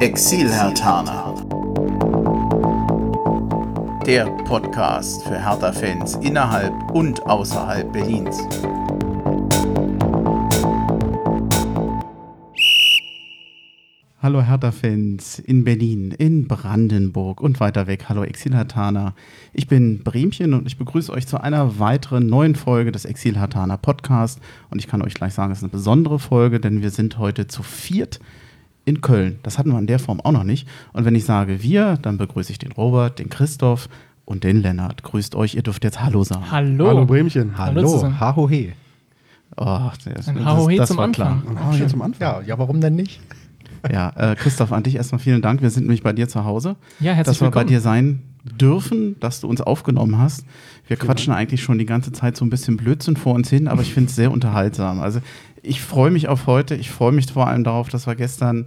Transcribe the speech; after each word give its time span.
Exil-Hertaner. 0.00 1.34
Der 4.06 4.24
Podcast 4.44 5.22
für 5.24 5.38
Hertha-Fans 5.38 6.14
innerhalb 6.22 6.72
und 6.92 7.20
außerhalb 7.26 7.92
Berlins. 7.92 8.38
Hallo 14.22 14.40
Hertha-Fans 14.40 15.38
in 15.40 15.64
Berlin, 15.64 16.12
in 16.12 16.48
Brandenburg 16.48 17.42
und 17.42 17.60
weiter 17.60 17.86
weg. 17.86 18.06
Hallo 18.08 18.24
Exil-Hertaner. 18.24 19.14
Ich 19.52 19.68
bin 19.68 20.02
Bremchen 20.02 20.54
und 20.54 20.66
ich 20.66 20.78
begrüße 20.78 21.12
euch 21.12 21.26
zu 21.26 21.42
einer 21.42 21.78
weiteren 21.78 22.26
neuen 22.26 22.54
Folge 22.54 22.90
des 22.90 23.04
Exil-Hertaner 23.04 23.76
Podcast. 23.76 24.40
Und 24.70 24.78
ich 24.78 24.86
kann 24.86 25.02
euch 25.02 25.12
gleich 25.12 25.34
sagen, 25.34 25.52
es 25.52 25.58
ist 25.58 25.64
eine 25.64 25.72
besondere 25.72 26.18
Folge, 26.18 26.58
denn 26.58 26.80
wir 26.80 26.90
sind 26.90 27.18
heute 27.18 27.48
zu 27.48 27.62
viert 27.62 28.18
in 28.90 29.00
Köln. 29.00 29.38
Das 29.42 29.58
hatten 29.58 29.70
wir 29.72 29.78
in 29.78 29.86
der 29.86 29.98
Form 29.98 30.20
auch 30.20 30.32
noch 30.32 30.44
nicht. 30.44 30.68
Und 30.92 31.04
wenn 31.06 31.14
ich 31.14 31.24
sage 31.24 31.62
wir, 31.62 31.96
dann 32.02 32.18
begrüße 32.18 32.52
ich 32.52 32.58
den 32.58 32.72
Robert, 32.72 33.18
den 33.18 33.30
Christoph 33.30 33.88
und 34.26 34.44
den 34.44 34.60
Lennart. 34.60 35.02
Grüßt 35.02 35.34
euch, 35.34 35.54
ihr 35.54 35.62
dürft 35.62 35.82
jetzt 35.84 36.02
Hallo 36.02 36.22
sagen. 36.24 36.50
Hallo. 36.50 36.88
Hallo 36.88 37.06
Bremchen. 37.06 37.56
Hallo 37.56 38.02
Hallo. 38.02 38.20
Hahohe. 38.20 38.72
Oh, 39.56 39.90
das, 40.04 40.28
Ein 40.28 40.44
Haohe 40.44 40.76
das 40.76 40.88
zum 40.88 40.98
war 40.98 41.04
Anfang. 41.04 41.42
klar. 41.42 41.68
Oh, 41.70 41.74
hier 41.74 41.88
zum 41.88 42.02
Anfang. 42.02 42.20
Ja, 42.20 42.40
ja, 42.40 42.58
warum 42.58 42.80
denn 42.80 42.94
nicht? 42.94 43.20
Ja, 43.90 44.10
äh, 44.16 44.36
Christoph, 44.36 44.72
an 44.72 44.82
dich 44.82 44.94
erstmal 44.96 45.18
vielen 45.18 45.42
Dank. 45.42 45.62
Wir 45.62 45.70
sind 45.70 45.84
nämlich 45.84 46.02
bei 46.02 46.12
dir 46.12 46.28
zu 46.28 46.44
Hause. 46.44 46.76
Ja, 47.00 47.12
herzlich 47.12 47.24
dass 47.36 47.40
wir 47.40 47.50
bei 47.50 47.60
willkommen. 47.60 47.68
dir 47.68 47.80
sein 47.80 48.22
dürfen, 48.44 49.18
dass 49.20 49.40
du 49.40 49.48
uns 49.48 49.60
aufgenommen 49.60 50.18
hast. 50.18 50.44
Wir 50.86 50.96
quatschen 50.96 51.32
eigentlich 51.32 51.62
schon 51.62 51.78
die 51.78 51.86
ganze 51.86 52.12
Zeit 52.12 52.36
so 52.36 52.44
ein 52.44 52.50
bisschen 52.50 52.76
Blödsinn 52.76 53.16
vor 53.16 53.34
uns 53.34 53.50
hin, 53.50 53.68
aber 53.68 53.82
ich 53.82 53.92
finde 53.92 54.10
es 54.10 54.16
sehr 54.16 54.30
unterhaltsam. 54.30 55.00
Also 55.00 55.20
ich 55.62 55.80
freue 55.80 56.10
mich 56.10 56.28
auf 56.28 56.46
heute. 56.46 56.74
Ich 56.74 56.90
freue 56.90 57.12
mich 57.12 57.32
vor 57.32 57.46
allem 57.46 57.64
darauf, 57.64 57.88
dass 57.88 58.06
wir 58.06 58.14
gestern 58.14 58.66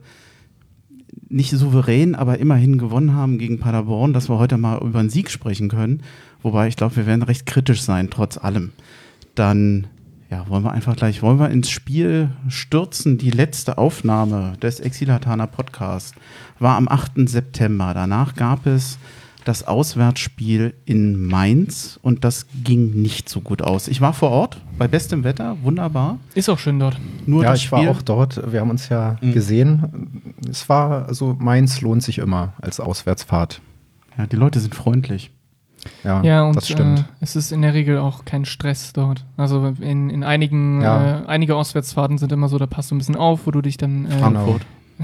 nicht 1.29 1.51
souverän, 1.51 2.15
aber 2.15 2.39
immerhin 2.39 2.77
gewonnen 2.77 3.13
haben 3.13 3.37
gegen 3.37 3.59
Paderborn, 3.59 4.13
dass 4.13 4.29
wir 4.29 4.37
heute 4.37 4.57
mal 4.57 4.79
über 4.81 4.99
einen 4.99 5.09
Sieg 5.09 5.29
sprechen 5.29 5.69
können. 5.69 6.03
Wobei 6.41 6.67
ich 6.67 6.75
glaube, 6.75 6.95
wir 6.95 7.05
werden 7.05 7.23
recht 7.23 7.45
kritisch 7.45 7.81
sein, 7.81 8.09
trotz 8.09 8.37
allem. 8.37 8.71
Dann 9.35 9.87
ja, 10.29 10.47
wollen 10.49 10.63
wir 10.63 10.71
einfach 10.71 10.95
gleich, 10.95 11.21
wollen 11.21 11.39
wir 11.39 11.49
ins 11.49 11.69
Spiel 11.69 12.29
stürzen. 12.47 13.17
Die 13.17 13.31
letzte 13.31 13.77
Aufnahme 13.77 14.53
des 14.61 14.79
Exilataner 14.79 15.47
Podcast 15.47 16.15
war 16.59 16.75
am 16.75 16.87
8. 16.87 17.29
September. 17.29 17.93
Danach 17.93 18.35
gab 18.35 18.65
es 18.65 18.97
das 19.45 19.67
Auswärtsspiel 19.67 20.73
in 20.85 21.25
Mainz 21.27 21.99
und 22.01 22.23
das 22.23 22.45
ging 22.63 23.01
nicht 23.01 23.29
so 23.29 23.41
gut 23.41 23.61
aus. 23.61 23.87
Ich 23.87 24.01
war 24.01 24.13
vor 24.13 24.29
Ort 24.31 24.57
bei 24.77 24.87
bestem 24.87 25.23
Wetter, 25.23 25.57
wunderbar. 25.63 26.17
Ist 26.33 26.49
auch 26.49 26.59
schön 26.59 26.79
dort. 26.79 26.99
Nur 27.25 27.43
ja, 27.43 27.51
das 27.51 27.59
ich 27.59 27.65
Spiel, 27.65 27.79
war 27.79 27.89
auch 27.89 28.01
dort. 28.01 28.51
Wir 28.51 28.61
haben 28.61 28.69
uns 28.69 28.89
ja 28.89 29.17
Mhm. 29.21 29.33
gesehen. 29.33 30.33
Es 30.49 30.67
war, 30.69 31.07
also 31.07 31.35
Mainz 31.39 31.81
lohnt 31.81 32.03
sich 32.03 32.17
immer 32.19 32.53
als 32.61 32.79
Auswärtsfahrt. 32.79 33.61
Ja, 34.17 34.25
die 34.27 34.35
Leute 34.35 34.59
sind 34.59 34.75
freundlich. 34.75 35.31
Ja, 36.03 36.23
Ja, 36.23 36.43
und 36.43 36.55
das 36.55 36.69
stimmt. 36.69 36.99
Äh, 36.99 37.03
es 37.19 37.35
ist 37.35 37.51
in 37.51 37.61
der 37.61 37.73
Regel 37.73 37.97
auch 37.97 38.23
kein 38.23 38.45
Stress 38.45 38.93
dort. 38.93 39.25
Also 39.35 39.73
in, 39.81 40.09
in 40.09 40.23
einigen, 40.23 40.81
Ja. 40.81 41.21
äh, 41.23 41.25
einige 41.27 41.55
Auswärtsfahrten 41.57 42.17
sind 42.17 42.31
immer 42.31 42.47
so, 42.47 42.57
da 42.57 42.67
passt 42.67 42.91
du 42.91 42.95
ein 42.95 42.99
bisschen 42.99 43.17
auf, 43.17 43.45
wo 43.45 43.51
du 43.51 43.61
dich 43.61 43.75
dann. 43.77 44.05
Äh, 44.05 44.11
Frankfurt. 44.19 44.61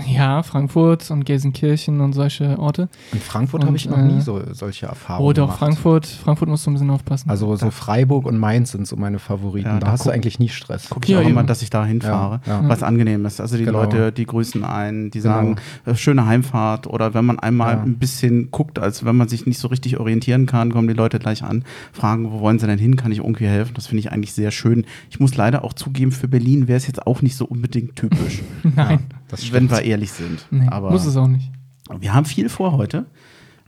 Ja, 0.07 0.43
Frankfurt 0.43 1.09
und 1.11 1.25
Gelsenkirchen 1.25 1.99
und 2.01 2.13
solche 2.13 2.57
Orte. 2.59 2.89
In 3.11 3.19
Frankfurt 3.19 3.65
habe 3.65 3.75
ich 3.75 3.89
noch 3.89 3.97
äh, 3.97 4.03
nie 4.03 4.21
so, 4.21 4.41
solche 4.53 4.85
Erfahrungen 4.85 5.27
Oder 5.27 5.43
auch 5.43 5.47
gemacht. 5.47 5.59
Frankfurt. 5.59 6.05
Frankfurt 6.05 6.47
musst 6.47 6.65
du 6.65 6.69
ein 6.71 6.73
bisschen 6.73 6.89
aufpassen. 6.91 7.29
Also 7.29 7.55
so 7.55 7.69
Freiburg 7.71 8.25
und 8.25 8.37
Mainz 8.37 8.71
sind 8.71 8.87
so 8.87 8.95
meine 8.95 9.19
Favoriten. 9.19 9.67
Ja, 9.67 9.73
da 9.79 9.87
da 9.87 9.91
hast 9.93 10.01
du 10.05 10.09
guck- 10.09 10.13
eigentlich 10.15 10.39
nie 10.39 10.47
Stress. 10.49 10.89
Gucke 10.89 11.05
ich 11.05 11.09
Ja, 11.11 11.19
auch 11.19 11.23
immer, 11.27 11.39
eben. 11.39 11.47
dass 11.47 11.61
ich 11.61 11.69
da 11.69 11.83
hinfahre, 11.85 12.39
Ja, 12.45 12.61
ja. 12.61 12.69
was 12.69 12.83
angenehm 12.83 13.25
ist. 13.25 13.41
Also 13.41 13.57
die 13.57 13.65
Genau. 13.65 13.79
Leute, 13.81 14.11
die 14.11 14.25
grüßen 14.25 14.63
einen, 14.63 15.11
die 15.11 15.19
Genau. 15.21 15.33
sagen, 15.33 15.55
äh, 15.85 15.95
schöne 15.95 16.25
Heimfahrt 16.25 16.85
oder 16.87 17.13
wenn 17.13 17.25
man 17.25 17.39
einmal 17.39 17.75
Ja. 17.77 17.81
ein 17.83 17.97
bisschen 17.97 18.51
guckt, 18.51 18.79
als 18.79 19.03
wenn 19.05 19.17
man 19.17 19.27
sich 19.27 19.45
nicht 19.47 19.57
so 19.59 19.67
richtig 19.69 19.99
orientieren 19.99 20.45
kann, 20.45 20.71
kommen 20.71 20.87
die 20.87 20.93
Leute 20.93 21.19
gleich 21.19 21.43
an, 21.43 21.63
fragen, 21.91 22.31
wo 22.31 22.39
wollen 22.39 22.59
sie 22.59 22.67
denn 22.67 22.79
hin, 22.79 22.95
kann 22.95 23.11
ich 23.11 23.17
irgendwie 23.19 23.47
helfen? 23.47 23.73
Das 23.73 23.87
finde 23.87 23.99
ich 24.01 24.11
eigentlich 24.11 24.33
sehr 24.33 24.51
schön. 24.51 24.85
Ich 25.09 25.19
muss 25.19 25.35
leider 25.35 25.63
auch 25.63 25.73
zugeben, 25.73 26.11
für 26.11 26.27
Berlin 26.27 26.67
wäre 26.67 26.77
es 26.77 26.87
jetzt 26.87 27.05
auch 27.07 27.21
nicht 27.21 27.35
so 27.35 27.45
unbedingt 27.45 27.95
typisch, 27.95 28.41
Nein, 28.75 28.99
Das 29.29 29.41
wenn 29.51 29.65
stimmt. 29.67 29.71
Wir 29.79 29.85
ehrlich 29.85 30.11
sind. 30.11 30.45
nee, 30.51 30.67
Aber 30.67 30.91
muss 30.91 31.05
es 31.05 31.17
auch 31.17 31.27
nicht. 31.27 31.51
wir 31.99 32.13
haben 32.13 32.25
viel 32.25 32.49
vor 32.49 32.73
heute. 32.73 33.05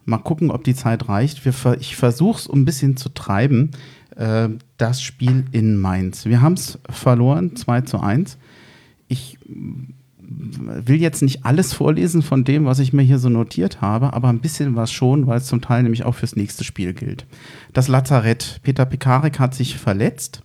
Mal 0.05 0.17
gucken, 0.17 0.49
ob 0.51 0.63
die 0.63 0.75
Zeit 0.75 1.07
reicht. 1.07 1.45
Wir 1.45 1.53
ich 1.79 1.95
versuche 1.95 2.39
es 2.39 2.49
ein 2.49 2.65
bisschen 2.65 2.97
zu 2.97 3.09
treiben. 3.09 3.71
Äh, 4.15 4.49
das 4.77 5.01
Spiel 5.01 5.45
in 5.51 5.77
Mainz. 5.77 6.25
Wir 6.25 6.41
haben 6.41 6.53
es 6.53 6.79
verloren, 6.89 7.55
2 7.55 7.81
zu 7.81 7.99
1. 7.99 8.37
Ich 9.07 9.37
will 9.45 11.01
jetzt 11.01 11.21
nicht 11.21 11.45
alles 11.45 11.73
vorlesen 11.73 12.21
von 12.21 12.43
dem, 12.43 12.65
was 12.65 12.79
ich 12.79 12.93
mir 12.93 13.01
hier 13.01 13.19
so 13.19 13.29
notiert 13.29 13.81
habe, 13.81 14.13
aber 14.13 14.29
ein 14.29 14.39
bisschen 14.39 14.75
was 14.75 14.91
schon, 14.91 15.27
weil 15.27 15.37
es 15.37 15.45
zum 15.45 15.61
Teil 15.61 15.83
nämlich 15.83 16.03
auch 16.05 16.15
fürs 16.15 16.35
nächste 16.35 16.63
Spiel 16.63 16.93
gilt. 16.93 17.25
Das 17.73 17.87
Lazarett. 17.87 18.59
Peter 18.63 18.85
Pekarik 18.85 19.39
hat 19.39 19.53
sich 19.53 19.77
verletzt 19.77 20.41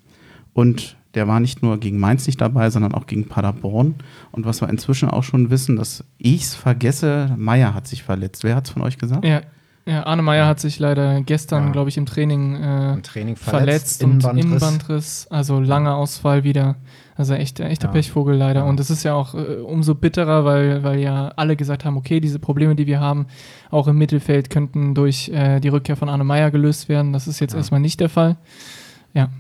und 0.52 0.95
der 1.16 1.26
war 1.26 1.40
nicht 1.40 1.62
nur 1.62 1.78
gegen 1.80 1.98
Mainz 1.98 2.26
nicht 2.26 2.40
dabei, 2.40 2.70
sondern 2.70 2.94
auch 2.94 3.06
gegen 3.06 3.26
Paderborn. 3.26 3.96
Und 4.32 4.44
was 4.46 4.60
wir 4.60 4.68
inzwischen 4.68 5.10
auch 5.10 5.24
schon 5.24 5.50
wissen, 5.50 5.74
dass 5.76 6.04
ich 6.18 6.42
es 6.42 6.54
vergesse, 6.54 7.34
Meier 7.36 7.74
hat 7.74 7.88
sich 7.88 8.02
verletzt. 8.04 8.44
Wer 8.44 8.54
hat 8.54 8.66
es 8.66 8.70
von 8.70 8.82
euch 8.82 8.98
gesagt? 8.98 9.24
Ja, 9.24 9.40
ja 9.86 10.06
Arne 10.06 10.22
Meyer 10.22 10.46
hat 10.46 10.60
sich 10.60 10.78
leider 10.78 11.22
gestern, 11.22 11.64
Ja. 11.66 11.72
glaube 11.72 11.88
ich, 11.88 11.96
im 11.96 12.06
Training 12.06 12.54
äh, 12.62 12.92
Im 12.94 13.02
Training 13.02 13.36
verletzt, 13.36 13.98
verletzt, 13.98 14.04
und 14.04 14.10
Innenbandriss. 14.10 14.44
Innenbandriss, 14.44 15.26
also 15.30 15.58
langer 15.60 15.96
Ausfall 15.96 16.44
wieder. 16.44 16.76
Also 17.18 17.32
echt, 17.32 17.60
echter 17.60 17.86
Ja. 17.88 17.92
Pechvogel 17.92 18.36
leider. 18.36 18.60
Ja. 18.60 18.66
Und 18.66 18.78
es 18.78 18.90
ist 18.90 19.02
ja 19.02 19.14
auch 19.14 19.34
äh, 19.34 19.38
umso 19.38 19.94
bitterer, 19.94 20.44
weil, 20.44 20.82
weil 20.82 20.98
ja 21.00 21.28
alle 21.36 21.56
gesagt 21.56 21.86
haben, 21.86 21.96
okay, 21.96 22.20
diese 22.20 22.38
Probleme, 22.38 22.76
die 22.76 22.86
wir 22.86 23.00
haben, 23.00 23.26
auch 23.70 23.88
im 23.88 23.96
Mittelfeld 23.96 24.50
könnten 24.50 24.94
durch 24.94 25.30
äh, 25.30 25.60
die 25.60 25.68
Rückkehr 25.68 25.96
von 25.96 26.10
Arne 26.10 26.24
Meyer 26.24 26.50
gelöst 26.50 26.90
werden. 26.90 27.14
Das 27.14 27.26
ist 27.26 27.40
jetzt 27.40 27.52
Ja. 27.52 27.58
erstmal 27.58 27.80
nicht 27.80 28.00
der 28.00 28.10
Fall. 28.10 28.36
Ja, 29.14 29.30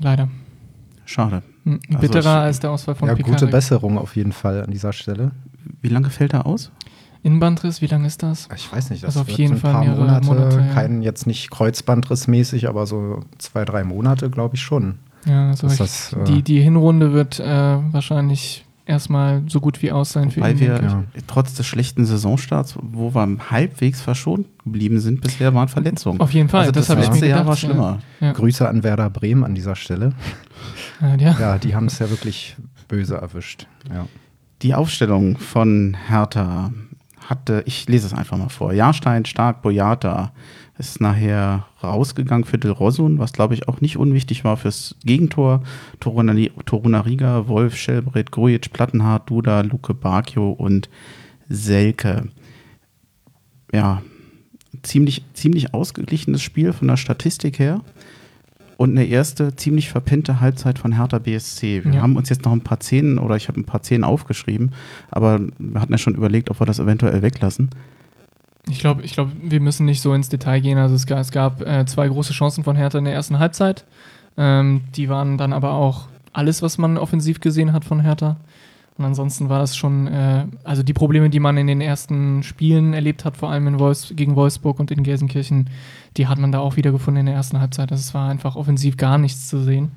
leider. 0.00 0.28
Schade. 1.04 1.42
Hm, 1.64 1.80
Also 1.88 1.98
Bitterer 2.00 2.20
ich- 2.20 2.26
als 2.46 2.60
der 2.60 2.70
Ausfall 2.70 2.94
von 2.94 3.08
Ja, 3.08 3.14
Pekarik. 3.14 3.38
gute 3.40 3.50
Besserung 3.50 3.98
auf 3.98 4.16
jeden 4.16 4.32
Fall 4.32 4.62
an 4.64 4.70
dieser 4.70 4.92
Stelle. 4.92 5.30
Wie 5.80 5.88
lange 5.88 6.10
fällt 6.10 6.32
er 6.34 6.46
aus? 6.46 6.70
Innenbandriss, 7.22 7.80
wie 7.80 7.86
lange 7.86 8.06
ist 8.06 8.22
das? 8.22 8.48
Ich 8.54 8.70
weiß 8.70 8.90
nicht, 8.90 9.02
das 9.02 9.08
Also 9.16 9.20
auf 9.20 9.28
wird 9.28 9.38
jeden 9.38 9.54
ein 9.54 9.58
Fall 9.60 9.72
paar 9.72 9.84
mehrere 9.84 10.00
Monate, 10.00 10.26
Monate, 10.26 10.56
ja. 10.60 10.74
kein 10.74 11.00
jetzt 11.00 11.26
nicht 11.26 11.50
Kreuzbandrissmäßig, 11.50 12.68
aber 12.68 12.86
so 12.86 13.20
zwei, 13.38 13.64
drei 13.64 13.82
Monate, 13.84 14.28
glaube 14.28 14.56
ich 14.56 14.62
schon. 14.62 14.96
Ja, 15.24 15.48
also 15.48 15.68
ich, 15.68 15.78
das, 15.78 16.12
äh, 16.12 16.24
die, 16.24 16.42
die 16.42 16.60
Hinrunde 16.60 17.14
wird 17.14 17.40
äh, 17.40 17.46
wahrscheinlich 17.92 18.66
erstmal 18.86 19.42
so 19.48 19.60
gut 19.60 19.82
wie 19.82 19.92
aus 19.92 20.12
sein 20.12 20.30
für 20.30 20.40
Weil 20.40 20.52
ihn. 20.54 20.60
wir 20.60 20.80
Ja. 20.82 21.04
trotz 21.26 21.54
des 21.54 21.66
schlechten 21.66 22.04
Saisonstarts, 22.04 22.76
wo 22.82 23.14
wir 23.14 23.36
halbwegs 23.50 24.00
verschont 24.00 24.46
geblieben 24.64 25.00
sind, 25.00 25.20
bisher 25.20 25.54
waren 25.54 25.68
Verletzungen. 25.68 26.20
Auf 26.20 26.32
jeden 26.32 26.48
Fall, 26.48 26.60
also 26.60 26.72
das 26.72 26.86
das, 26.86 26.90
habe 26.90 27.00
ich 27.00 27.06
mir 27.08 27.12
letzte 27.14 27.26
Jahr 27.26 27.44
gedacht, 27.44 27.48
war 27.48 27.54
ja. 27.54 27.74
schlimmer. 27.74 27.98
Ja. 28.20 28.32
Grüße 28.32 28.68
an 28.68 28.82
Werder 28.82 29.10
Bremen 29.10 29.44
an 29.44 29.54
dieser 29.54 29.76
Stelle. 29.76 30.12
Ja, 31.00 31.14
ja. 31.16 31.36
Ja, 31.38 31.58
die 31.58 31.74
haben 31.74 31.86
es 31.86 31.98
ja 31.98 32.10
wirklich 32.10 32.56
böse 32.88 33.16
erwischt. 33.16 33.66
Ja. 33.92 34.06
Die 34.62 34.74
Aufstellung 34.74 35.38
von 35.38 35.96
Hertha 36.08 36.72
hatte, 37.28 37.62
ich 37.66 37.88
lese 37.88 38.06
es 38.06 38.12
einfach 38.12 38.36
mal 38.36 38.48
vor. 38.48 38.72
Jahrstein, 38.72 39.24
Stark, 39.24 39.62
Boyata 39.62 40.32
ist 40.76 41.00
nachher 41.00 41.66
rausgegangen 41.82 42.44
für 42.44 42.58
Del 42.58 42.72
Rosun, 42.72 43.18
was 43.18 43.32
glaube 43.32 43.54
ich 43.54 43.68
auch 43.68 43.80
nicht 43.80 43.96
unwichtig 43.96 44.42
war 44.44 44.56
fürs 44.56 44.96
Gegentor. 45.04 45.62
Torunari- 46.00 46.50
Torunariga, 46.64 47.46
Wolf, 47.46 47.76
Schelbrett, 47.76 48.32
Grujic, 48.32 48.72
Plattenhardt, 48.72 49.30
Duda, 49.30 49.60
Luke 49.60 49.94
Bakio 49.94 50.50
und 50.50 50.88
Selke. 51.48 52.28
Ja, 53.72 54.02
ziemlich, 54.82 55.24
ziemlich 55.34 55.74
ausgeglichenes 55.74 56.42
Spiel 56.42 56.72
von 56.72 56.88
der 56.88 56.96
Statistik 56.96 57.58
her. 57.58 57.80
Und 58.76 58.90
eine 58.90 59.04
erste 59.06 59.54
ziemlich 59.54 59.88
verpennte 59.88 60.40
Halbzeit 60.40 60.80
von 60.80 60.92
Hertha 60.96 61.20
BSC. 61.20 61.84
Wir 61.84 61.94
Ja. 61.94 62.02
haben 62.02 62.16
uns 62.16 62.28
jetzt 62.28 62.44
noch 62.44 62.52
ein 62.52 62.62
paar 62.62 62.80
Szenen 62.80 63.18
oder 63.18 63.36
ich 63.36 63.46
habe 63.46 63.60
ein 63.60 63.64
paar 63.64 63.82
Szenen 63.84 64.02
aufgeschrieben, 64.02 64.72
aber 65.12 65.40
wir 65.58 65.80
hatten 65.80 65.92
ja 65.92 65.98
schon 65.98 66.16
überlegt, 66.16 66.50
ob 66.50 66.60
wir 66.60 66.66
das 66.66 66.80
eventuell 66.80 67.22
weglassen. 67.22 67.70
Ich 68.68 68.78
glaube, 68.78 69.02
ich 69.02 69.12
glaub, 69.12 69.28
wir 69.42 69.60
müssen 69.60 69.84
nicht 69.84 70.00
so 70.00 70.14
ins 70.14 70.28
Detail 70.28 70.60
gehen. 70.60 70.78
Also 70.78 70.94
es 70.94 71.06
gab, 71.06 71.18
es 71.18 71.30
gab 71.30 71.60
äh, 71.60 71.84
zwei 71.86 72.08
große 72.08 72.32
Chancen 72.32 72.64
von 72.64 72.76
Hertha 72.76 72.98
in 72.98 73.04
der 73.04 73.14
ersten 73.14 73.38
Halbzeit. 73.38 73.84
Ähm, 74.36 74.82
die 74.96 75.08
waren 75.08 75.36
dann 75.36 75.52
aber 75.52 75.72
auch 75.72 76.08
alles, 76.32 76.62
was 76.62 76.78
man 76.78 76.98
offensiv 76.98 77.40
gesehen 77.40 77.72
hat 77.72 77.84
von 77.84 78.00
Hertha. 78.00 78.36
Und 78.96 79.04
ansonsten 79.04 79.48
war 79.48 79.58
das 79.58 79.76
schon, 79.76 80.06
äh, 80.06 80.46
also 80.62 80.82
die 80.82 80.92
Probleme, 80.92 81.28
die 81.28 81.40
man 81.40 81.56
in 81.56 81.66
den 81.66 81.80
ersten 81.80 82.42
Spielen 82.42 82.94
erlebt 82.94 83.24
hat, 83.24 83.36
vor 83.36 83.50
allem 83.50 83.66
in 83.66 83.78
Wolfs 83.80 84.12
gegen 84.14 84.36
Wolfsburg 84.36 84.78
und 84.78 84.90
in 84.90 85.02
Gelsenkirchen, 85.02 85.68
die 86.16 86.28
hat 86.28 86.38
man 86.38 86.52
da 86.52 86.60
auch 86.60 86.76
wieder 86.76 86.92
gefunden 86.92 87.20
in 87.20 87.26
der 87.26 87.34
ersten 87.34 87.60
Halbzeit. 87.60 87.90
Also 87.90 88.00
es 88.00 88.14
war 88.14 88.30
einfach 88.30 88.54
offensiv 88.54 88.96
gar 88.96 89.18
nichts 89.18 89.48
zu 89.48 89.62
sehen. 89.62 89.90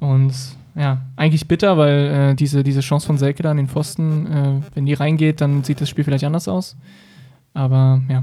Und 0.00 0.34
ja, 0.74 1.02
eigentlich 1.14 1.46
bitter, 1.46 1.78
weil 1.78 2.32
äh, 2.32 2.34
diese, 2.34 2.62
diese 2.64 2.80
Chance 2.80 3.06
von 3.06 3.16
Selke 3.16 3.42
da 3.42 3.52
an 3.52 3.56
den 3.56 3.68
Pfosten, 3.68 4.26
äh, 4.26 4.60
wenn 4.74 4.86
die 4.86 4.94
reingeht, 4.94 5.40
dann 5.40 5.62
sieht 5.62 5.80
das 5.80 5.88
Spiel 5.88 6.04
vielleicht 6.04 6.24
anders 6.24 6.48
aus. 6.48 6.76
Aber 7.56 8.02
ja, 8.08 8.22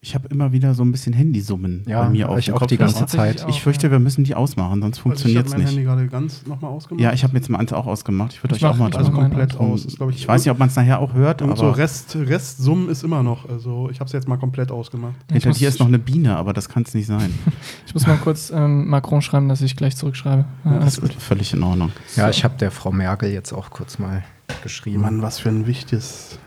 Ich 0.00 0.14
habe 0.14 0.28
immer 0.28 0.52
wieder 0.52 0.74
so 0.74 0.82
ein 0.84 0.92
bisschen 0.92 1.12
Handysummen 1.12 1.82
Ja, 1.86 2.02
bei 2.04 2.10
mir 2.10 2.28
auf 2.28 2.38
ich 2.38 2.46
dem 2.46 2.54
auch 2.54 2.60
Kopf. 2.60 2.68
die 2.68 2.76
ganze 2.78 3.04
Zeit. 3.06 3.44
auch, 3.44 3.48
Ich 3.48 3.60
fürchte, 3.60 3.88
ja. 3.88 3.90
wir 3.90 3.98
müssen 3.98 4.22
die 4.24 4.34
ausmachen, 4.36 4.80
sonst 4.80 4.98
funktioniert 4.98 5.46
es 5.46 5.52
also 5.52 5.62
ich 5.64 5.66
habe 5.66 5.76
mein 5.76 5.84
nicht. 5.84 5.88
Handy 5.98 6.08
gerade 6.08 6.22
ganz 6.24 6.46
nochmal 6.46 6.70
ausgemacht. 6.70 7.02
Ja, 7.02 7.12
ich 7.12 7.24
habe 7.24 7.34
jetzt 7.36 7.50
meins 7.50 7.72
auch 7.72 7.86
ausgemacht. 7.86 8.32
Ich 8.32 8.42
würde 8.44 8.54
Ich 8.56 8.64
euch 8.64 8.70
auch 8.70 8.76
mal 8.76 8.88
ich 8.90 8.96
also 8.96 9.10
komplett 9.10 9.56
aus. 9.58 9.84
Ist, 9.84 9.96
glaub 9.96 10.10
ich 10.10 10.26
weiß 10.26 10.44
nicht, 10.44 10.52
ob 10.52 10.58
man 10.60 10.68
es 10.68 10.76
nachher 10.76 11.00
auch 11.00 11.14
hört, 11.14 11.42
Und 11.42 11.50
aber 11.50 11.58
so 11.58 11.70
Rest, 11.70 12.14
Restsummen 12.16 12.88
ist 12.88 13.02
immer 13.02 13.22
noch. 13.24 13.48
Also 13.48 13.90
ich 13.90 13.98
habe 14.00 14.06
es 14.06 14.12
jetzt 14.12 14.28
mal 14.28 14.36
komplett 14.38 14.70
ausgemacht. 14.70 15.14
Ich 15.34 15.42
hinter 15.42 15.50
dir 15.58 15.68
ist 15.68 15.80
noch 15.80 15.88
eine 15.88 15.98
Biene, 15.98 16.36
aber 16.36 16.52
das 16.52 16.68
kann 16.68 16.84
es 16.84 16.94
nicht 16.94 17.06
sein. 17.06 17.34
Ich 17.86 17.92
muss 17.94 18.06
mal 18.06 18.18
kurz 18.18 18.50
ähm, 18.54 18.88
Macron 18.88 19.20
schreiben, 19.20 19.48
dass 19.48 19.62
ich 19.62 19.74
gleich 19.74 19.96
zurückschreibe. 19.96 20.44
Ja, 20.64 20.78
Das 20.78 21.00
gut. 21.00 21.10
ist 21.10 21.20
völlig 21.22 21.52
in 21.54 21.62
Ordnung. 21.62 21.90
Ja, 22.16 22.30
ich 22.30 22.44
habe 22.44 22.54
der 22.58 22.70
Frau 22.70 22.92
Merkel 22.92 23.30
jetzt 23.32 23.52
auch 23.52 23.70
kurz 23.70 23.98
mal 23.98 24.22
geschrieben. 24.62 25.00
Mann, 25.02 25.22
was 25.22 25.38
für 25.40 25.48
ein 25.48 25.66
wichtiges 25.66 26.38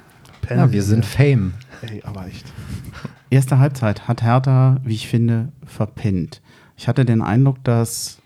Pen. 0.41 0.57
ja, 0.57 0.71
wir 0.71 0.83
sind 0.83 1.03
Fame. 1.05 1.53
Ey, 1.81 2.01
aber 2.03 2.27
echt. 2.27 2.45
Erste 3.29 3.59
Halbzeit 3.59 4.07
hat 4.07 4.23
Hertha, 4.23 4.77
wie 4.83 4.93
ich 4.93 5.07
finde, 5.07 5.49
verpennt. 5.65 6.41
Ich 6.77 6.87
hatte 6.87 7.05
den 7.05 7.21
Eindruck, 7.21 7.63
dass 7.63 8.19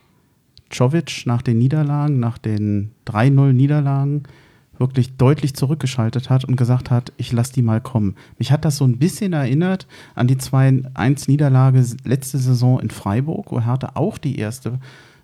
Czovic 0.69 1.23
nach 1.25 1.41
den 1.41 1.57
Niederlagen, 1.57 2.19
nach 2.19 2.37
den 2.37 2.91
3-0-Niederlagen, 3.07 4.23
wirklich 4.77 5.15
deutlich 5.15 5.55
zurückgeschaltet 5.55 6.29
hat 6.29 6.43
und 6.43 6.57
gesagt 6.57 6.91
hat, 6.91 7.13
ich 7.17 7.31
lasse 7.31 7.53
die 7.53 7.61
mal 7.61 7.79
kommen. 7.79 8.15
Mich 8.37 8.51
hat 8.51 8.65
das 8.65 8.77
so 8.77 8.85
ein 8.85 8.97
bisschen 8.97 9.31
erinnert 9.31 9.87
an 10.15 10.27
die 10.27 10.35
2-1-Niederlage 10.35 11.81
letzte 12.03 12.37
Saison 12.37 12.79
in 12.79 12.89
Freiburg, 12.89 13.51
wo 13.51 13.61
Hertha 13.61 13.91
auch 13.93 14.17
die 14.17 14.37
erste 14.37 14.79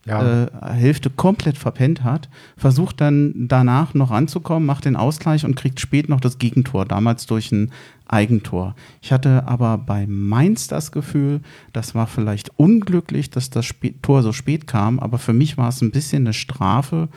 Ja. 0.06 0.46
äh, 0.46 0.48
Hälfte 0.74 1.12
komplett 1.12 1.58
verpennt 1.58 2.04
hat, 2.04 2.28
versucht 2.58 3.02
dann 3.02 3.34
danach 3.36 3.94
noch 3.94 4.10
ranzukommen, 4.10 4.66
macht 4.66 4.86
den 4.86 4.96
Ausgleich 4.96 5.46
und 5.46 5.56
kriegt 5.56 5.80
spät 5.80 6.10
noch 6.10 6.20
das 6.20 6.40
Gegentor, 6.40 6.86
damals 6.86 7.28
durch 7.28 7.52
ein 7.52 7.72
Eigentor. 8.08 8.76
Ich 9.02 9.12
hatte 9.12 9.48
aber 9.48 9.78
bei 9.78 10.08
Mainz 10.08 10.68
das 10.68 10.92
Gefühl, 10.92 11.42
das 11.72 11.94
war 11.94 12.08
vielleicht 12.08 12.52
unglücklich, 12.58 13.30
dass 13.30 13.52
das 13.52 13.66
Spä 13.66 13.94
Tor 14.02 14.24
so 14.24 14.34
spät 14.34 14.66
kam, 14.66 15.00
aber 15.00 15.20
für 15.20 15.34
mich 15.34 15.58
war 15.58 15.70
es 15.70 15.82
ein 15.82 15.92
bisschen 15.92 16.24
eine 16.24 16.34
Strafe 16.34 17.08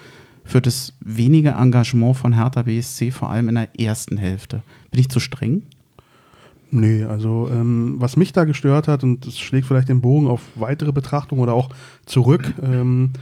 für 0.44 0.60
das 0.60 0.92
wenige 1.00 1.50
Engagement 1.52 2.16
von 2.16 2.34
Hertha 2.34 2.62
BSC, 2.62 3.10
vor 3.10 3.30
allem 3.30 3.48
in 3.48 3.54
der 3.54 3.80
ersten 3.80 4.18
Hälfte. 4.18 4.62
Bin 4.90 5.00
ich 5.00 5.08
zu 5.08 5.20
streng? 5.20 5.62
Nee, 6.76 7.04
also 7.04 7.48
ähm, 7.52 7.94
was 7.98 8.16
mich 8.16 8.32
da 8.32 8.42
gestört 8.42 8.88
hat, 8.88 9.04
und 9.04 9.24
das 9.24 9.38
schlägt 9.38 9.68
vielleicht 9.68 9.88
den 9.88 10.00
Bogen 10.00 10.26
auf 10.26 10.40
weitere 10.56 10.90
Betrachtung 10.90 11.38
oder 11.38 11.54
auch 11.54 11.68
zurück, 12.04 12.52
ähm, 12.60 13.12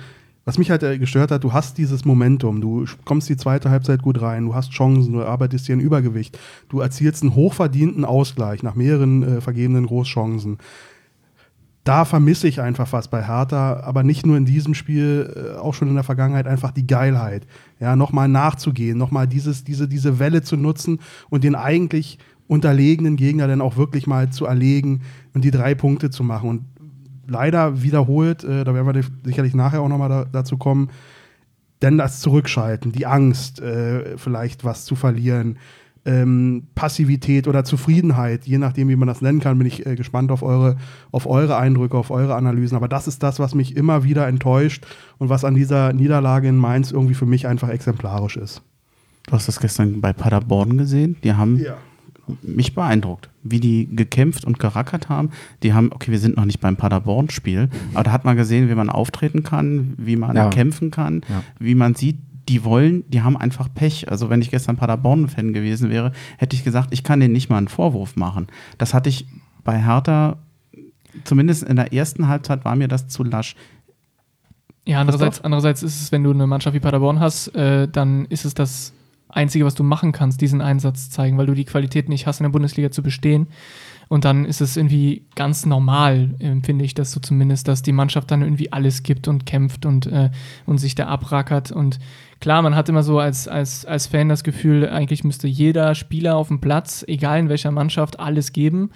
was 0.46 0.56
mich 0.56 0.70
halt 0.70 0.82
äh, 0.82 0.98
gestört 0.98 1.30
hat, 1.30 1.44
du 1.44 1.52
hast 1.52 1.76
dieses 1.76 2.06
Momentum, 2.06 2.62
du 2.62 2.86
kommst 3.04 3.28
die 3.28 3.36
zweite 3.36 3.68
Halbzeit 3.68 4.00
gut 4.00 4.22
rein, 4.22 4.46
du 4.46 4.54
hast 4.54 4.72
Chancen, 4.72 5.12
du 5.12 5.22
arbeitest 5.22 5.68
dir 5.68 5.76
ein 5.76 5.80
Übergewicht, 5.80 6.38
du 6.70 6.80
erzielst 6.80 7.22
einen 7.22 7.34
hochverdienten 7.34 8.06
Ausgleich 8.06 8.62
nach 8.62 8.74
mehreren 8.74 9.22
äh, 9.22 9.40
vergebenen 9.42 9.84
Großchancen. 9.84 10.56
Da 11.84 12.06
vermisse 12.06 12.48
ich 12.48 12.60
einfach 12.60 12.90
was 12.92 13.08
bei 13.08 13.26
Hertha, 13.26 13.80
aber 13.80 14.02
nicht 14.02 14.24
nur 14.24 14.38
in 14.38 14.46
diesem 14.46 14.72
Spiel, 14.72 15.30
äh, 15.36 15.58
auch 15.58 15.74
schon 15.74 15.88
in 15.88 15.94
der 15.94 16.04
Vergangenheit 16.04 16.46
einfach 16.46 16.70
die 16.70 16.86
Geilheit. 16.86 17.46
Ja, 17.80 17.96
nochmal 17.96 18.28
nachzugehen, 18.28 18.96
nochmal 18.96 19.26
diese, 19.28 19.52
diese 19.62 20.18
Welle 20.18 20.40
zu 20.40 20.56
nutzen 20.56 21.00
und 21.28 21.44
den 21.44 21.54
eigentlich 21.54 22.18
unterlegenen 22.52 23.16
Gegner 23.16 23.48
dann 23.48 23.62
auch 23.62 23.76
wirklich 23.76 24.06
mal 24.06 24.30
zu 24.30 24.44
erlegen 24.44 25.00
und 25.32 25.42
die 25.42 25.50
drei 25.50 25.74
Punkte 25.74 26.10
zu 26.10 26.22
machen. 26.22 26.50
Und 26.50 26.64
leider 27.26 27.82
wiederholt, 27.82 28.44
äh, 28.44 28.64
da 28.64 28.74
werden 28.74 28.94
wir 28.94 29.04
sicherlich 29.24 29.54
nachher 29.54 29.80
auch 29.80 29.88
nochmal 29.88 30.10
da, 30.10 30.24
dazu 30.30 30.58
kommen, 30.58 30.90
denn 31.80 31.98
das 31.98 32.20
Zurückschalten, 32.20 32.92
die 32.92 33.06
Angst, 33.06 33.60
äh, 33.60 34.16
vielleicht 34.18 34.64
was 34.64 34.84
zu 34.84 34.94
verlieren, 34.94 35.58
ähm, 36.04 36.64
Passivität 36.74 37.46
oder 37.48 37.64
Zufriedenheit, 37.64 38.44
je 38.44 38.58
nachdem, 38.58 38.88
wie 38.88 38.96
man 38.96 39.08
das 39.08 39.22
nennen 39.22 39.40
kann, 39.40 39.56
bin 39.58 39.66
ich 39.66 39.86
äh, 39.86 39.94
gespannt 39.94 40.30
auf 40.32 40.42
eure, 40.42 40.76
auf 41.10 41.26
eure 41.26 41.56
Eindrücke, 41.56 41.96
auf 41.96 42.10
eure 42.10 42.34
Analysen. 42.34 42.76
Aber 42.76 42.88
das 42.88 43.08
ist 43.08 43.22
das, 43.22 43.38
was 43.38 43.54
mich 43.54 43.76
immer 43.76 44.04
wieder 44.04 44.26
enttäuscht 44.26 44.84
und 45.18 45.28
was 45.28 45.44
an 45.44 45.54
dieser 45.54 45.92
Niederlage 45.92 46.48
in 46.48 46.56
Mainz 46.56 46.90
irgendwie 46.90 47.14
für 47.14 47.26
mich 47.26 47.46
einfach 47.46 47.68
exemplarisch 47.68 48.36
ist. 48.36 48.62
Du 49.26 49.32
hast 49.32 49.46
das 49.46 49.60
gestern 49.60 50.00
bei 50.00 50.12
Paderborn 50.12 50.76
gesehen. 50.76 51.16
Die 51.22 51.34
haben 51.34 51.58
Ja. 51.58 51.76
Mich 52.42 52.74
beeindruckt, 52.74 53.28
wie 53.42 53.58
die 53.60 53.88
gekämpft 53.94 54.44
und 54.44 54.58
gerackert 54.58 55.08
haben. 55.08 55.30
Die 55.62 55.72
haben, 55.74 55.90
okay, 55.92 56.10
wir 56.12 56.18
sind 56.18 56.36
noch 56.36 56.44
nicht 56.44 56.60
beim 56.60 56.76
Paderborn-Spiel, 56.76 57.68
aber 57.94 58.04
da 58.04 58.12
hat 58.12 58.24
man 58.24 58.36
gesehen, 58.36 58.68
wie 58.68 58.74
man 58.74 58.88
auftreten 58.90 59.42
kann, 59.42 59.94
wie 59.98 60.16
man 60.16 60.36
Ja. 60.36 60.48
kämpfen 60.48 60.90
kann, 60.90 61.22
Ja. 61.28 61.42
wie 61.58 61.74
man 61.74 61.94
sieht, 61.94 62.18
die 62.48 62.64
wollen, 62.64 63.04
die 63.10 63.22
haben 63.22 63.36
einfach 63.36 63.68
Pech. 63.72 64.10
Also 64.10 64.30
wenn 64.30 64.40
ich 64.42 64.50
gestern 64.50 64.76
Paderborn-Fan 64.76 65.52
gewesen 65.52 65.90
wäre, 65.90 66.12
hätte 66.38 66.56
ich 66.56 66.64
gesagt, 66.64 66.88
ich 66.92 67.02
kann 67.04 67.20
denen 67.20 67.32
nicht 67.32 67.50
mal 67.50 67.58
einen 67.58 67.68
Vorwurf 67.68 68.16
machen. 68.16 68.46
Das 68.78 68.94
hatte 68.94 69.08
ich 69.08 69.26
bei 69.64 69.80
Hertha, 69.84 70.36
zumindest 71.24 71.62
in 71.62 71.76
der 71.76 71.92
ersten 71.92 72.26
Halbzeit 72.28 72.64
war 72.64 72.74
mir 72.76 72.88
das 72.88 73.06
zu 73.08 73.22
lasch. 73.24 73.54
Ja, 74.86 75.00
andererseits, 75.00 75.40
andererseits 75.40 75.82
ist 75.84 76.00
es, 76.02 76.12
wenn 76.12 76.24
du 76.24 76.30
eine 76.32 76.46
Mannschaft 76.48 76.74
wie 76.74 76.80
Paderborn 76.80 77.20
hast, 77.20 77.48
äh, 77.54 77.86
dann 77.86 78.24
ist 78.26 78.44
es 78.44 78.54
das 78.54 78.92
Einzige, 79.32 79.64
was 79.64 79.74
du 79.74 79.82
machen 79.82 80.12
kannst, 80.12 80.40
diesen 80.40 80.60
Einsatz 80.60 81.10
zeigen, 81.10 81.38
weil 81.38 81.46
du 81.46 81.54
die 81.54 81.64
Qualität 81.64 82.08
nicht 82.08 82.26
hast, 82.26 82.40
in 82.40 82.44
der 82.44 82.50
Bundesliga 82.50 82.90
zu 82.90 83.02
bestehen. 83.02 83.48
Und 84.08 84.26
dann 84.26 84.44
ist 84.44 84.60
es 84.60 84.76
irgendwie 84.76 85.24
ganz 85.36 85.64
normal, 85.64 86.34
empfinde 86.38 86.84
ich 86.84 86.92
das 86.92 87.12
so 87.12 87.20
zumindest, 87.20 87.66
dass 87.66 87.80
die 87.80 87.92
Mannschaft 87.92 88.30
dann 88.30 88.42
irgendwie 88.42 88.70
alles 88.70 89.02
gibt 89.02 89.26
und 89.26 89.46
kämpft 89.46 89.86
und, 89.86 90.06
äh, 90.06 90.30
und 90.66 90.76
sich 90.76 90.94
da 90.94 91.06
abrackert. 91.06 91.72
Und 91.72 91.98
klar, 92.38 92.60
man 92.60 92.74
hat 92.76 92.90
immer 92.90 93.02
so 93.02 93.18
als, 93.18 93.48
als, 93.48 93.86
als 93.86 94.08
Fan 94.08 94.28
das 94.28 94.44
Gefühl, 94.44 94.86
eigentlich 94.86 95.24
müsste 95.24 95.48
jeder 95.48 95.94
Spieler 95.94 96.36
auf 96.36 96.48
dem 96.48 96.60
Platz, 96.60 97.02
egal 97.08 97.38
in 97.38 97.48
welcher 97.48 97.70
Mannschaft, 97.70 98.20
alles 98.20 98.52
geben. 98.52 98.90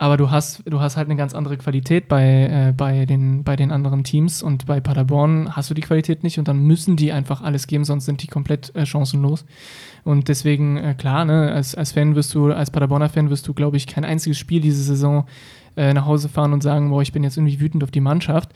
Aber 0.00 0.16
du 0.16 0.30
hast, 0.30 0.62
du 0.64 0.80
hast 0.80 0.96
halt 0.96 1.08
eine 1.08 1.16
ganz 1.16 1.34
andere 1.34 1.56
Qualität 1.56 2.06
bei, 2.06 2.68
äh, 2.68 2.72
bei, 2.72 3.04
den, 3.04 3.42
bei 3.42 3.56
den 3.56 3.72
anderen 3.72 4.04
Teams 4.04 4.44
und 4.44 4.64
bei 4.64 4.80
Paderborn 4.80 5.56
hast 5.56 5.70
du 5.70 5.74
die 5.74 5.82
Qualität 5.82 6.22
nicht 6.22 6.38
und 6.38 6.46
dann 6.46 6.60
müssen 6.60 6.94
die 6.94 7.10
einfach 7.10 7.42
alles 7.42 7.66
geben, 7.66 7.84
sonst 7.84 8.04
sind 8.04 8.22
die 8.22 8.28
komplett 8.28 8.74
äh, 8.76 8.86
chancenlos. 8.86 9.44
Und 10.04 10.28
deswegen, 10.28 10.76
äh, 10.76 10.94
klar, 10.96 11.24
ne, 11.24 11.50
als, 11.52 11.74
als 11.74 11.92
Fan 11.92 12.14
wirst 12.14 12.32
du, 12.32 12.52
als 12.52 12.70
Paderborner 12.70 13.08
Fan 13.08 13.28
wirst 13.28 13.48
du, 13.48 13.54
glaube 13.54 13.76
ich, 13.76 13.88
kein 13.88 14.04
einziges 14.04 14.38
Spiel 14.38 14.60
diese 14.60 14.84
Saison 14.84 15.26
äh, 15.76 15.92
nach 15.92 16.06
Hause 16.06 16.28
fahren 16.28 16.52
und 16.52 16.62
sagen, 16.62 16.90
boah, 16.90 17.02
ich 17.02 17.12
bin 17.12 17.24
jetzt 17.24 17.36
irgendwie 17.36 17.58
wütend 17.58 17.82
auf 17.82 17.90
die 17.90 18.00
Mannschaft. 18.00 18.50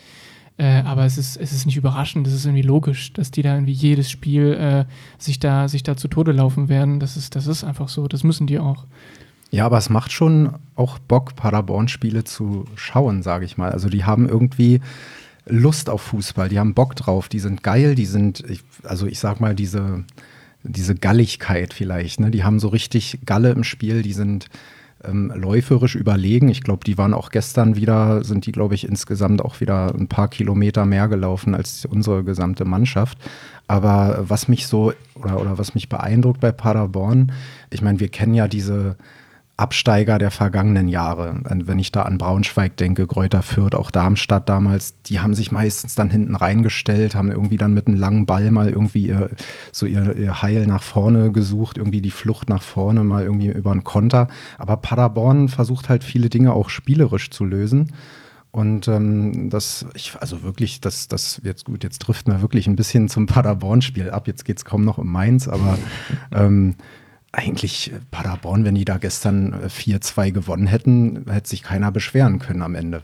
Äh, 0.59 0.83
aber 0.83 1.07
es 1.07 1.19
ist, 1.19 1.37
es 1.37 1.53
ist 1.53 1.67
nicht 1.67 1.77
überraschend, 1.77 2.25
es 2.29 2.35
ist 2.35 2.45
irgendwie 2.45 2.63
logisch, 2.63 3.13
dass 3.15 3.33
die 3.33 3.43
da 3.43 3.55
irgendwie 3.55 3.73
jedes 3.73 4.11
Spiel 4.11 4.53
äh, 4.53 4.85
sich, 5.19 5.41
da, 5.41 5.67
sich 5.67 5.83
da 5.83 5.97
zu 5.97 6.07
Tode 6.07 6.31
laufen 6.31 6.69
werden. 6.69 7.01
Das 7.01 7.17
ist, 7.17 7.35
das 7.35 7.49
ist 7.49 7.65
einfach 7.65 7.89
so, 7.89 8.07
das 8.07 8.23
müssen 8.23 8.47
die 8.47 8.61
auch. 8.61 8.87
Ja, 9.53 9.67
aber 9.67 9.77
es 9.77 9.91
macht 9.91 10.13
schon 10.13 10.55
auch 10.77 10.99
Bock, 10.99 11.37
Paderborn-Spiele 11.37 12.25
zu 12.25 12.65
schauen, 12.75 13.23
sage 13.23 13.45
ich 13.45 13.59
mal. 13.59 13.71
Also 13.71 13.91
die 13.91 14.05
haben 14.05 14.27
irgendwie 14.27 14.81
Lust 15.47 15.91
auf 15.91 16.01
Fußball, 16.01 16.49
die 16.49 16.59
haben 16.59 16.73
Bock 16.73 16.97
drauf, 16.97 17.29
die 17.29 17.39
sind 17.39 17.63
geil, 17.63 17.95
die 17.95 18.07
sind, 18.07 18.43
also 18.83 19.07
ich 19.07 19.19
sag 19.19 19.41
mal, 19.41 19.55
diese, 19.55 20.05
diese 20.63 20.95
Galligkeit 20.95 21.75
vielleicht, 21.75 22.19
ne? 22.19 22.31
die 22.31 22.45
haben 22.45 22.61
so 22.61 22.69
richtig 22.69 23.19
Galle 23.27 23.51
im 23.51 23.63
Spiel, 23.63 24.01
die 24.01 24.15
sind 24.15 24.49
ähm, 25.05 25.31
läuferisch 25.37 25.97
überlegen. 25.97 26.49
Ich 26.49 26.63
glaube, 26.63 26.85
die 26.85 26.97
waren 26.97 27.13
auch 27.13 27.29
gestern 27.29 27.77
wieder, 27.77 28.25
sind 28.25 28.47
die, 28.47 28.53
glaube 28.53 28.75
ich, 28.75 28.89
insgesamt 28.89 29.43
auch 29.43 29.61
wieder 29.61 29.95
ein 29.95 30.09
paar 30.09 30.29
Kilometer 30.29 30.87
mehr 30.87 31.09
gelaufen 31.09 31.55
als 31.55 31.85
unsere 31.85 32.25
gesamte 32.25 32.65
Mannschaft. 32.65 33.19
Aber 33.67 34.25
was 34.27 34.49
mich 34.49 34.67
so 34.67 34.95
oder, 35.15 35.39
oder 35.39 35.59
was 35.59 35.75
mich 35.75 35.91
beeindruckt 35.91 36.41
bei 36.41 36.53
Paderborn, 36.53 37.33
ich 37.69 37.83
meine, 37.83 38.01
wir 38.01 38.09
kennen 38.09 38.33
ja 38.33 38.49
diese 38.49 38.97
Absteiger 39.57 40.19
der 40.19 40.31
vergangenen 40.31 40.89
Jahre. 40.89 41.41
Wenn 41.45 41.79
ich 41.79 41.93
da 41.93 42.03
an 42.03 42.19
Braunschweig 42.19 42.77
denke, 42.77 43.07
Kräuter 43.07 43.43
Fürth, 43.43 43.75
auch 43.75 43.91
Darmstadt 43.91 44.49
damals, 44.49 45.01
die 45.03 45.21
haben 45.21 45.35
sich 45.35 45.53
meistens 45.53 45.95
dann 45.95 46.11
hinten 46.11 46.35
reingestellt, 46.35 47.15
haben 47.15 47.31
irgendwie 47.31 47.59
dann 47.59 47.75
mit 47.75 47.87
einem 47.87 47.99
langen 47.99 48.27
Ball 48.27 48.51
mal 48.51 48.71
irgendwie 48.71 49.07
ihr, 49.07 49.31
so 49.71 49.87
ihr, 49.87 50.17
ihr 50.17 50.43
Heil 50.43 50.67
nach 50.67 50.83
vorne 50.83 51.33
gesucht, 51.33 51.79
irgendwie 51.79 52.01
die 52.01 52.11
Flucht 52.11 52.49
nach 52.49 52.63
vorne 52.63 53.05
mal 53.05 53.23
irgendwie 53.23 53.49
über 53.49 53.73
einen 53.73 53.85
Konter. 53.85 54.29
Aber 54.59 54.79
Paderborn 54.79 55.49
versucht 55.49 55.89
halt 55.89 56.03
viele 56.03 56.31
Dinge 56.31 56.55
auch 56.55 56.71
spielerisch 56.71 57.31
zu 57.31 57.45
lösen. 57.45 57.93
Und 58.53 58.87
ähm, 58.87 59.49
das, 59.49 59.87
ich, 59.95 60.15
also 60.21 60.43
wirklich, 60.43 60.81
das, 60.81 61.09
das 61.09 61.41
jetzt 61.43 61.65
gut, 61.65 61.85
jetzt 61.85 62.01
driften 62.01 62.35
wir 62.35 62.43
wirklich 62.43 62.67
ein 62.67 62.77
bisschen 62.77 63.09
zum 63.09 63.27
Paderborn-Spiel 63.27 64.11
ab. 64.11 64.27
Jetzt 64.27 64.45
geht 64.45 64.59
es 64.59 64.65
kaum 64.67 64.85
noch 64.85 64.99
um 64.99 65.11
Mainz, 65.11 65.49
aber 65.49 65.79
ähm, 66.33 66.75
eigentlich 67.33 67.93
äh, 67.93 68.01
Paderborn, 68.11 68.65
wenn 68.65 68.75
die 68.75 68.85
da 68.85 68.99
gestern 68.99 69.53
äh, 69.55 69.67
4-2 69.67 70.33
gewonnen 70.33 70.67
hätten, 70.67 71.25
hätte 71.31 71.49
sich 71.49 71.63
keiner 71.63 71.91
beschweren 71.91 72.39
können 72.39 72.63
am 72.63 72.75
Ende. 72.75 73.03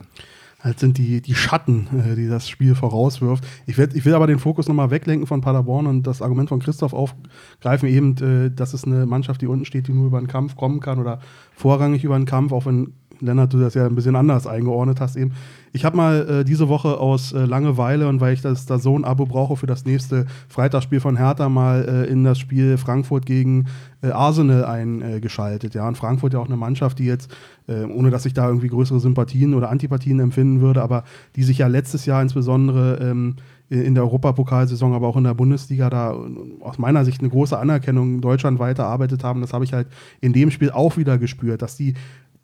Halt 0.60 0.80
sind 0.80 0.98
die, 0.98 1.20
die 1.20 1.34
Schatten, 1.34 1.86
äh, 1.98 2.14
die 2.14 2.28
das 2.28 2.48
Spiel 2.48 2.74
vorauswirft. 2.74 3.44
Ich, 3.66 3.78
werd, 3.78 3.94
ich 3.94 4.04
will 4.04 4.14
aber 4.14 4.26
den 4.26 4.38
Fokus 4.38 4.68
nochmal 4.68 4.90
weglenken 4.90 5.26
von 5.26 5.40
Paderborn 5.40 5.86
und 5.86 6.06
das 6.06 6.20
Argument 6.20 6.48
von 6.48 6.60
Christoph 6.60 6.92
aufgreifen, 6.92 7.88
eben, 7.88 8.16
äh, 8.18 8.50
das 8.54 8.74
ist 8.74 8.84
eine 8.84 9.06
Mannschaft, 9.06 9.40
die 9.40 9.46
unten 9.46 9.64
steht, 9.64 9.88
die 9.88 9.92
nur 9.92 10.06
über 10.06 10.20
den 10.20 10.28
Kampf 10.28 10.56
kommen 10.56 10.80
kann 10.80 10.98
oder 10.98 11.20
vorrangig 11.54 12.04
über 12.04 12.18
den 12.18 12.26
Kampf, 12.26 12.52
auch 12.52 12.66
wenn 12.66 12.92
Lennart, 13.20 13.52
du 13.52 13.58
das 13.58 13.74
ja 13.74 13.86
ein 13.86 13.94
bisschen 13.94 14.16
anders 14.16 14.46
eingeordnet 14.46 15.00
hast 15.00 15.16
eben. 15.16 15.32
Ich 15.72 15.84
habe 15.84 15.96
mal 15.96 16.28
äh, 16.28 16.44
diese 16.44 16.68
Woche 16.68 16.98
aus 16.98 17.32
äh, 17.32 17.44
Langeweile 17.44 18.08
und 18.08 18.20
weil 18.20 18.34
ich 18.34 18.40
das 18.40 18.66
da 18.66 18.78
so 18.78 18.96
ein 18.96 19.04
Abo 19.04 19.26
brauche 19.26 19.56
für 19.56 19.66
das 19.66 19.84
nächste 19.84 20.26
Freitagsspiel 20.48 21.00
von 21.00 21.16
Hertha 21.16 21.48
mal 21.48 21.84
äh, 21.86 22.10
in 22.10 22.24
das 22.24 22.38
Spiel 22.38 22.78
Frankfurt 22.78 23.26
gegen 23.26 23.66
äh, 24.02 24.08
Arsenal 24.08 24.64
eingeschaltet. 24.64 25.74
ja, 25.74 25.86
und 25.86 25.96
Frankfurt 25.96 26.32
ja 26.32 26.40
auch 26.40 26.46
eine 26.46 26.56
Mannschaft, 26.56 26.98
die 26.98 27.04
jetzt, 27.04 27.30
äh, 27.66 27.84
ohne 27.84 28.10
dass 28.10 28.26
ich 28.26 28.34
da 28.34 28.46
irgendwie 28.48 28.68
größere 28.68 29.00
Sympathien 29.00 29.54
oder 29.54 29.70
Antipathien 29.70 30.20
empfinden 30.20 30.60
würde, 30.60 30.82
aber 30.82 31.04
die 31.36 31.42
sich 31.42 31.58
ja 31.58 31.66
letztes 31.66 32.06
Jahr 32.06 32.22
insbesondere 32.22 32.98
ähm, 33.00 33.36
in 33.70 33.94
der 33.94 34.04
Europapokalsaison, 34.04 34.94
aber 34.94 35.08
auch 35.08 35.16
in 35.16 35.24
der 35.24 35.34
Bundesliga 35.34 35.90
da 35.90 36.16
aus 36.60 36.78
meiner 36.78 37.04
Sicht 37.04 37.20
eine 37.20 37.28
große 37.28 37.58
Anerkennung 37.58 38.22
deutschlandweit 38.22 38.78
erarbeitet 38.78 39.24
haben. 39.24 39.42
Das 39.42 39.52
habe 39.52 39.64
ich 39.64 39.74
halt 39.74 39.88
in 40.20 40.32
dem 40.32 40.50
Spiel 40.50 40.70
auch 40.70 40.96
wieder 40.96 41.18
gespürt, 41.18 41.60
dass 41.60 41.76
die 41.76 41.94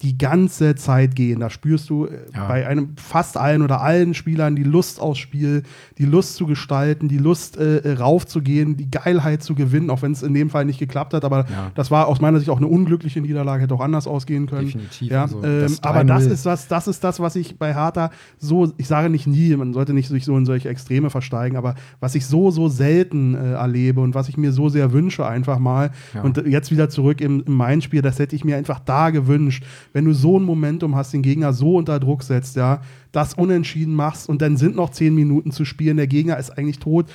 die 0.02 0.18
ganze 0.18 0.74
Zeit 0.74 1.14
gehen. 1.14 1.40
Da 1.40 1.50
spürst 1.50 1.88
du 1.88 2.06
äh, 2.06 2.18
ja. 2.34 2.46
bei 2.46 2.66
einem 2.66 2.90
fast 2.96 3.36
allen 3.36 3.62
oder 3.62 3.80
allen 3.80 4.14
Spielern 4.14 4.56
die 4.56 4.64
Lust 4.64 5.00
aufs 5.00 5.18
Spiel, 5.18 5.62
die 5.98 6.04
Lust 6.04 6.36
zu 6.36 6.46
gestalten, 6.46 7.08
die 7.08 7.18
Lust 7.18 7.56
äh, 7.56 7.78
äh 7.78 7.92
raufzugehen, 7.94 8.76
die 8.76 8.90
Geilheit 8.90 9.42
zu 9.42 9.54
gewinnen, 9.54 9.90
auch 9.90 10.02
wenn 10.02 10.12
es 10.12 10.22
in 10.22 10.34
dem 10.34 10.50
Fall 10.50 10.64
nicht 10.64 10.78
geklappt 10.78 11.14
hat. 11.14 11.24
Aber 11.24 11.46
ja. 11.48 11.70
das 11.74 11.90
war 11.90 12.08
aus 12.08 12.20
meiner 12.20 12.38
Sicht 12.38 12.50
auch 12.50 12.58
eine 12.58 12.66
unglückliche 12.66 13.20
Niederlage, 13.20 13.62
hätte 13.62 13.74
auch 13.74 13.80
anders 13.80 14.06
ausgehen 14.06 14.46
können. 14.46 14.66
Definitiv. 14.66 15.10
Ja, 15.10 15.22
also 15.22 15.42
ähm, 15.42 15.60
das 15.60 15.82
aber 15.82 16.04
das 16.04 16.26
ist 16.26 16.44
was, 16.44 16.68
das 16.68 16.88
ist 16.88 17.02
das, 17.04 17.20
was 17.20 17.36
ich 17.36 17.58
bei 17.58 17.74
Hertha 17.74 18.10
so, 18.38 18.72
ich 18.76 18.88
sage 18.88 19.08
nicht 19.08 19.26
nie, 19.26 19.54
man 19.56 19.72
sollte 19.72 19.94
nicht 19.94 20.08
sich 20.08 20.24
so 20.24 20.36
in 20.36 20.44
solche 20.44 20.68
Extreme 20.68 21.08
versteigen, 21.08 21.56
aber 21.56 21.76
was 22.00 22.14
ich 22.14 22.26
so, 22.26 22.50
so 22.50 22.68
selten 22.68 23.34
äh, 23.34 23.52
erlebe 23.52 24.00
und 24.00 24.14
was 24.14 24.28
ich 24.28 24.36
mir 24.36 24.52
so 24.52 24.68
sehr 24.68 24.92
wünsche, 24.92 25.26
einfach 25.26 25.58
mal. 25.58 25.92
Ja. 26.14 26.22
Und 26.22 26.44
jetzt 26.46 26.70
wieder 26.70 26.90
zurück 26.90 27.20
im, 27.20 27.44
im 27.46 27.54
Main-Spiel, 27.54 28.02
das 28.02 28.18
hätte 28.18 28.34
ich 28.36 28.44
mir 28.44 28.56
einfach 28.56 28.80
da 28.80 29.10
gewünscht 29.10 29.64
wenn 29.94 30.04
du 30.04 30.12
so 30.12 30.38
ein 30.38 30.42
Momentum 30.42 30.94
hast, 30.94 31.14
den 31.14 31.22
Gegner 31.22 31.54
so 31.54 31.76
unter 31.76 31.98
Druck 31.98 32.22
setzt, 32.22 32.56
ja, 32.56 32.82
das 33.12 33.32
unentschieden 33.32 33.94
machst 33.94 34.28
und 34.28 34.42
dann 34.42 34.58
sind 34.58 34.76
noch 34.76 34.90
zehn 34.90 35.14
Minuten 35.14 35.52
zu 35.52 35.64
spielen, 35.64 35.96
der 35.96 36.08
Gegner 36.08 36.36
ist 36.36 36.50
eigentlich 36.58 36.80
tot, 36.80 37.06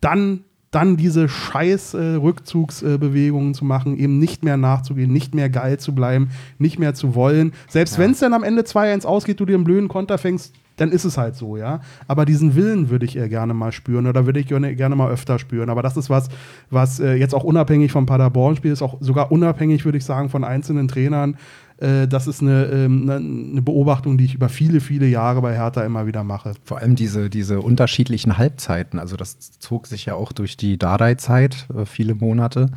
dann 0.00 0.44
dann 0.70 0.98
diese 0.98 1.28
scheiß 1.28 1.94
äh, 1.94 2.14
Rückzugsbewegungen 2.16 3.52
äh, 3.52 3.54
zu 3.54 3.64
machen, 3.64 3.96
eben 3.96 4.18
nicht 4.18 4.44
mehr 4.44 4.58
nachzugehen, 4.58 5.12
nicht 5.12 5.34
mehr 5.34 5.48
geil 5.48 5.78
zu 5.78 5.94
bleiben, 5.94 6.28
nicht 6.58 6.78
mehr 6.78 6.94
zu 6.94 7.14
wollen. 7.14 7.52
Selbst 7.68 7.96
ja. 7.96 8.04
wenn 8.04 8.10
es 8.10 8.18
dann 8.18 8.34
am 8.34 8.44
Ende 8.44 8.62
2-1 8.62 9.06
ausgeht, 9.06 9.40
du 9.40 9.46
dir 9.46 9.54
einen 9.54 9.64
blöden 9.64 9.88
Konter 9.88 10.18
fängst, 10.18 10.54
dann 10.76 10.92
ist 10.92 11.04
es 11.04 11.18
halt 11.18 11.34
so, 11.34 11.56
ja. 11.56 11.80
Aber 12.06 12.24
diesen 12.24 12.54
Willen 12.54 12.90
würde 12.90 13.04
ich 13.04 13.16
eher 13.16 13.28
gerne 13.28 13.54
mal 13.54 13.72
spüren 13.72 14.06
oder 14.06 14.26
würde 14.26 14.40
ich 14.40 14.46
gerne, 14.46 14.76
gerne 14.76 14.94
mal 14.94 15.10
öfter 15.10 15.38
spüren. 15.38 15.70
Aber 15.70 15.82
das 15.82 15.96
ist 15.96 16.08
was, 16.10 16.28
was 16.70 17.00
äh, 17.00 17.14
jetzt 17.14 17.34
auch 17.34 17.44
unabhängig 17.44 17.90
vom 17.90 18.06
Paderborn-Spiel 18.06 18.72
ist, 18.72 18.82
auch 18.82 18.98
sogar 19.00 19.32
unabhängig, 19.32 19.84
würde 19.84 19.98
ich 19.98 20.04
sagen, 20.04 20.28
von 20.28 20.44
einzelnen 20.44 20.86
Trainern. 20.86 21.36
Äh, 21.78 22.08
das 22.08 22.26
ist 22.26 22.42
eine, 22.42 22.64
ähm, 22.66 23.02
eine, 23.02 23.16
eine, 23.16 23.62
Beobachtung, 23.62 24.18
die 24.18 24.24
ich 24.24 24.34
über 24.34 24.48
viele, 24.48 24.80
viele 24.80 25.06
Jahre 25.06 25.40
bei 25.42 25.54
Hertha 25.54 25.82
immer 25.82 26.06
wieder 26.06 26.24
mache. 26.24 26.54
Vor 26.64 26.78
allem 26.78 26.96
diese, 26.96 27.30
diese 27.30 27.60
unterschiedlichen 27.60 28.38
Halbzeiten. 28.38 28.98
Also 28.98 29.16
das 29.16 29.38
zog 29.58 29.86
sich 29.86 30.06
ja 30.06 30.14
auch 30.14 30.32
durch 30.32 30.56
die 30.56 30.78
Dardai-Zeit, 30.78 31.66
äh, 31.76 31.84
viele 31.84 32.14
Monate 32.14 32.70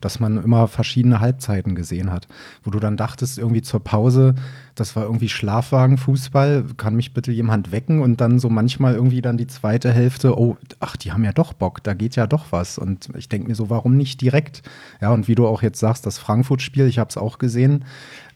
dass 0.00 0.20
man 0.20 0.42
immer 0.42 0.68
verschiedene 0.68 1.20
Halbzeiten 1.20 1.74
gesehen 1.74 2.12
hat, 2.12 2.28
wo 2.62 2.70
du 2.70 2.78
dann 2.78 2.96
dachtest, 2.96 3.38
irgendwie 3.38 3.62
zur 3.62 3.82
Pause, 3.82 4.34
das 4.80 4.96
war 4.96 5.04
irgendwie 5.04 5.28
Schlafwagenfußball, 5.28 6.64
kann 6.76 6.96
mich 6.96 7.12
bitte 7.12 7.32
jemand 7.32 7.72
wecken 7.72 8.00
und 8.00 8.20
dann 8.20 8.38
so 8.38 8.48
manchmal 8.48 8.94
irgendwie 8.94 9.22
dann 9.22 9.36
die 9.36 9.46
zweite 9.46 9.92
Hälfte, 9.92 10.38
oh, 10.38 10.56
ach, 10.80 10.96
die 10.96 11.12
haben 11.12 11.24
ja 11.24 11.32
doch 11.32 11.52
Bock, 11.52 11.82
da 11.82 11.94
geht 11.94 12.16
ja 12.16 12.26
doch 12.26 12.46
was. 12.50 12.78
Und 12.78 13.08
ich 13.16 13.28
denke 13.28 13.48
mir 13.48 13.54
so, 13.54 13.70
warum 13.70 13.96
nicht 13.96 14.20
direkt? 14.20 14.62
Ja, 15.00 15.12
und 15.12 15.28
wie 15.28 15.34
du 15.34 15.46
auch 15.46 15.62
jetzt 15.62 15.80
sagst, 15.80 16.06
das 16.06 16.18
Frankfurt-Spiel, 16.18 16.86
ich 16.86 16.98
habe 16.98 17.10
es 17.10 17.16
auch 17.16 17.38
gesehen, 17.38 17.84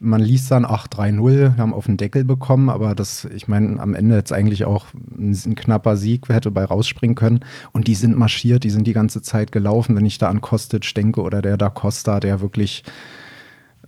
man 0.03 0.21
liest 0.21 0.51
dann, 0.51 0.65
ach, 0.65 0.89
3-0, 0.89 1.57
haben 1.57 1.73
auf 1.73 1.87
den 1.87 1.97
Deckel 1.97 2.25
bekommen, 2.25 2.69
aber 2.69 2.95
das, 2.95 3.25
ich 3.27 3.47
meine, 3.47 3.81
am 3.81 3.95
Ende 3.95 4.17
jetzt 4.17 4.33
eigentlich 4.33 4.65
auch 4.65 4.87
ein, 5.17 5.31
ein, 5.31 5.55
knapper 5.55 5.97
Sieg, 5.97 6.29
hätte 6.29 6.51
bei 6.51 6.65
rausspringen 6.65 7.15
können. 7.15 7.41
Und 7.73 7.87
die 7.87 7.95
sind 7.95 8.19
marschiert, 8.19 8.65
die 8.65 8.71
sind 8.71 8.87
die 8.87 8.93
ganze 8.93 9.23
Zeit 9.23 9.53
gelaufen, 9.53 9.95
wenn 9.97 10.05
ich 10.05 10.19
da 10.19 10.29
an 10.29 10.41
Kostic 10.41 10.93
denke 10.95 11.23
oder 11.23 11.41
der 11.41 11.57
da 11.57 11.69
Costa, 11.69 12.19
der 12.19 12.41
wirklich 12.41 12.83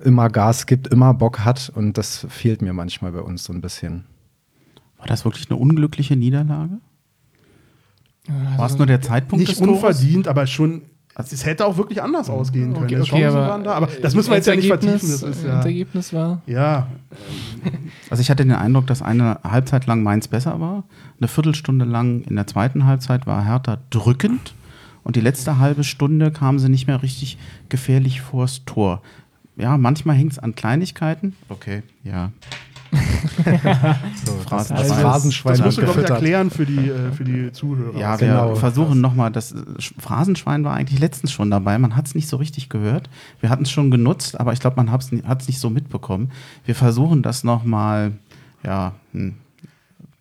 immer 0.03 0.29
Gas 0.29 0.67
gibt, 0.67 0.89
immer 0.89 1.15
Bock 1.15 1.41
hat. 1.41 1.71
Und 1.75 1.99
das 1.99 2.27
fehlt 2.29 2.63
mir 2.63 2.73
manchmal 2.73 3.13
bei 3.13 3.21
uns 3.21 3.45
so 3.45 3.53
ein 3.53 3.61
bisschen. 3.61 4.05
War 4.99 5.07
das 5.07 5.25
wirklich 5.25 5.51
eine 5.51 5.59
unglückliche 5.59 6.17
Niederlage? 6.17 6.79
Also 8.29 8.59
War 8.59 8.67
es 8.67 8.79
nur 8.79 8.87
der 8.87 9.03
Zeitpunkt? 9.03 9.47
Nicht 9.47 9.61
unverdient, 9.61 10.29
aber 10.29 10.47
schon 10.47 10.83
also 11.17 11.33
es 11.33 11.47
hätte 11.47 11.65
auch 11.65 11.77
wirklich 11.77 12.03
anders 12.03 12.29
ausgehen 12.29 12.73
können. 12.73 12.87
Okay, 12.87 13.01
okay, 13.01 13.27
aber, 13.27 13.63
da, 13.63 13.75
aber 13.75 13.89
das 14.03 14.17
müssen 14.17 14.31
wir 14.31 14.37
jetzt 14.37 14.47
ja 14.47 14.57
nicht 14.57 14.67
vertiefen. 14.67 15.09
Das, 15.09 15.23
ist 15.23 15.45
ja, 15.45 15.57
das 15.57 15.65
Ergebnis 15.65 16.13
war. 16.13 16.43
Ja. 16.47 16.89
Also 18.11 18.21
ich 18.21 18.31
hatte 18.31 18.45
den 18.45 18.53
Eindruck, 18.53 18.89
dass 18.89 19.01
eine 19.01 19.39
Halbzeit 19.45 19.87
lang 19.87 20.03
Mainz 20.03 20.27
besser 20.27 20.61
war. 20.61 20.85
Eine 21.21 21.29
Viertelstunde 21.29 21.85
lang 21.85 22.23
in 22.23 22.35
der 22.35 22.47
zweiten 22.49 22.85
Halbzeit 22.85 23.27
war 23.27 23.45
Hertha 23.45 23.79
drückend. 23.91 24.55
Und 25.05 25.15
die 25.17 25.21
letzte 25.21 25.59
halbe 25.59 25.85
Stunde 25.85 26.33
kamen 26.33 26.59
sie 26.59 26.69
nicht 26.69 26.87
mehr 26.89 27.03
richtig 27.03 27.39
gefährlich 27.69 28.21
vors 28.21 28.65
Tor. 28.65 29.01
Ja, 29.57 29.77
manchmal 29.79 30.17
hängt 30.17 30.33
es 30.33 30.39
an 30.39 30.55
Kleinigkeiten. 30.55 31.35
Okay, 31.49 31.83
ja. 32.03 32.33
so, 34.25 34.41
das, 34.49 34.69
das, 34.69 34.93
Phrasenschwein 34.93 35.57
das 35.57 35.65
musst 35.65 35.79
du, 35.79 35.83
glaube 35.83 36.03
ich, 36.03 36.09
erklären 36.09 36.51
für 36.51 36.65
die, 36.65 36.91
äh, 36.91 37.11
für 37.13 37.25
die 37.25 37.51
Zuhörer. 37.53 37.99
Ja, 37.99 38.21
wir 38.21 38.29
genau. 38.29 38.55
versuchen 38.55 39.01
nochmal, 39.01 39.33
das 39.33 39.53
äh, 39.53 39.65
Phrasenschwein 39.99 40.65
war 40.65 40.75
eigentlich 40.75 41.01
letztens 41.01 41.33
schon 41.33 41.51
dabei. 41.51 41.79
Man 41.79 41.97
hat 41.97 42.07
es 42.07 42.15
nicht 42.15 42.29
so 42.29 42.37
richtig 42.37 42.69
gehört. 42.69 43.11
Wir 43.41 43.51
hatten 43.51 43.65
es 43.65 43.71
schon 43.71 43.91
genutzt, 43.91 44.39
aber 44.39 44.53
ich 44.53 44.61
glaube, 44.61 44.77
man 44.77 44.91
hat 44.93 45.03
es 45.03 45.49
nicht 45.49 45.59
so 45.59 45.71
mitbekommen. 45.71 46.31
Wir 46.65 46.75
versuchen 46.75 47.23
das 47.23 47.43
nochmal, 47.45 48.13
ja, 48.65 48.93
hm, 49.13 49.35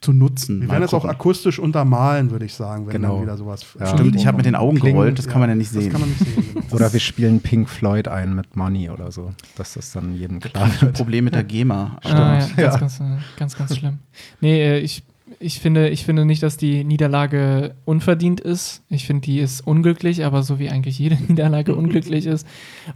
zu 0.03 0.13
nutzen. 0.13 0.61
Wir 0.61 0.69
werden 0.69 0.83
es 0.83 0.93
auch 0.93 1.05
akustisch 1.05 1.59
untermalen, 1.59 2.29
würde 2.31 2.45
ich 2.45 2.53
sagen, 2.53 2.85
wenn 2.85 2.93
genau. 2.93 3.15
dann 3.15 3.23
wieder 3.23 3.37
sowas. 3.37 3.65
Ja. 3.79 3.87
Stimmt, 3.87 4.15
ich 4.15 4.27
habe 4.27 4.37
mit 4.37 4.45
den 4.45 4.55
Augen 4.55 4.77
Klingen, 4.79 4.97
gerollt, 4.97 5.17
das 5.17 5.25
ja. 5.25 5.31
kann 5.31 5.41
man 5.41 5.49
ja 5.49 5.55
nicht 5.55 5.71
sehen. 5.71 5.91
Das 5.91 5.91
kann 5.91 6.01
man 6.01 6.09
nicht 6.09 6.19
sehen. 6.19 6.45
Genau. 6.53 6.65
oder 6.75 6.93
wir 6.93 6.99
spielen 6.99 7.39
Pink 7.39 7.69
Floyd 7.69 8.07
ein 8.07 8.35
mit 8.35 8.55
Money 8.55 8.89
oder 8.89 9.11
so, 9.11 9.31
dass 9.55 9.73
das 9.73 9.91
dann 9.91 10.15
jedem 10.15 10.39
klar 10.39 10.69
wird. 10.69 10.83
Ein 10.83 10.93
Problem 10.93 11.25
mit 11.25 11.35
der 11.35 11.43
GEMA. 11.43 11.97
Stimmt. 12.01 12.15
Ah, 12.15 12.39
ja, 12.57 12.77
ganz, 12.77 12.99
ganz, 12.99 13.01
ganz, 13.37 13.57
ganz 13.57 13.77
schlimm. 13.77 13.99
Nee, 14.41 14.61
äh, 14.61 14.79
ich 14.79 15.03
ich 15.39 15.59
finde, 15.59 15.89
ich 15.89 16.05
finde 16.05 16.25
nicht, 16.25 16.43
dass 16.43 16.57
die 16.57 16.83
Niederlage 16.83 17.75
unverdient 17.85 18.41
ist. 18.41 18.83
Ich 18.89 19.05
finde, 19.05 19.21
die 19.21 19.39
ist 19.39 19.65
unglücklich, 19.65 20.25
aber 20.25 20.43
so 20.43 20.59
wie 20.59 20.69
eigentlich 20.69 20.99
jede 20.99 21.15
Niederlage 21.27 21.75
unglücklich 21.75 22.25
ist. 22.25 22.47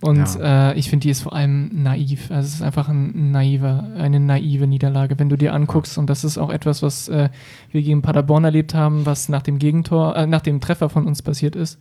Und 0.02 0.36
ja. 0.36 0.72
äh, 0.72 0.78
ich 0.78 0.90
finde, 0.90 1.04
die 1.04 1.10
ist 1.10 1.22
vor 1.22 1.34
allem 1.34 1.70
naiv. 1.84 2.30
Also 2.30 2.48
es 2.48 2.56
ist 2.56 2.62
einfach 2.62 2.90
ein 2.90 3.32
naiver, 3.32 3.88
eine 3.98 4.20
naive 4.20 4.68
Niederlage, 4.68 5.18
wenn 5.20 5.30
du 5.30 5.38
dir 5.38 5.54
anguckst. 5.54 5.98
Und 5.98 6.10
das 6.10 6.24
ist 6.24 6.38
auch 6.38 6.50
etwas, 6.50 6.82
was 6.82 7.08
äh, 7.08 7.30
wir 7.72 7.82
gegen 7.82 8.02
Paderborn 8.02 8.44
erlebt 8.44 8.74
haben, 8.74 9.06
was 9.06 9.30
nach 9.30 9.42
dem 9.42 9.58
Gegentor, 9.58 10.16
äh, 10.16 10.28
nach 10.28 10.42
dem 10.42 10.60
Treffer 10.60 10.90
von 10.90 11.08
uns 11.08 11.22
passiert 11.22 11.56
ist 11.56 11.80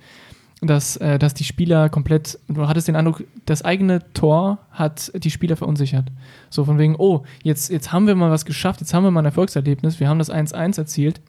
dass, 0.63 0.97
äh, 0.97 1.19
dass 1.19 1.35
die 1.35 1.45
Spieler 1.45 1.89
komplett, 1.89 2.39
du 2.49 2.67
hattest 2.67 2.89
den 2.89 2.97
Eindruck, 2.97 3.25
das 3.45 3.63
eigene 3.63 4.13
Tor 4.15 4.59
hat 4.71 5.13
die 5.15 5.31
Spieler 5.31 5.57
verunsichert. 5.57 6.07
So 6.49 6.65
von 6.65 6.79
wegen, 6.79 6.97
oh, 6.97 7.25
jetzt, 7.43 7.71
jetzt 7.71 7.93
haben 7.93 8.07
wir 8.07 8.15
mal 8.15 8.31
was 8.31 8.47
geschafft, 8.47 8.81
jetzt 8.81 8.95
haben 8.95 9.05
wir 9.05 9.11
mal 9.11 9.21
ein 9.21 9.27
Erfolgserlebnis, 9.27 10.01
wir 10.01 10.09
haben 10.09 10.19
das 10.19 10.33
1-1 10.33 10.79
erzielt. 10.79 11.21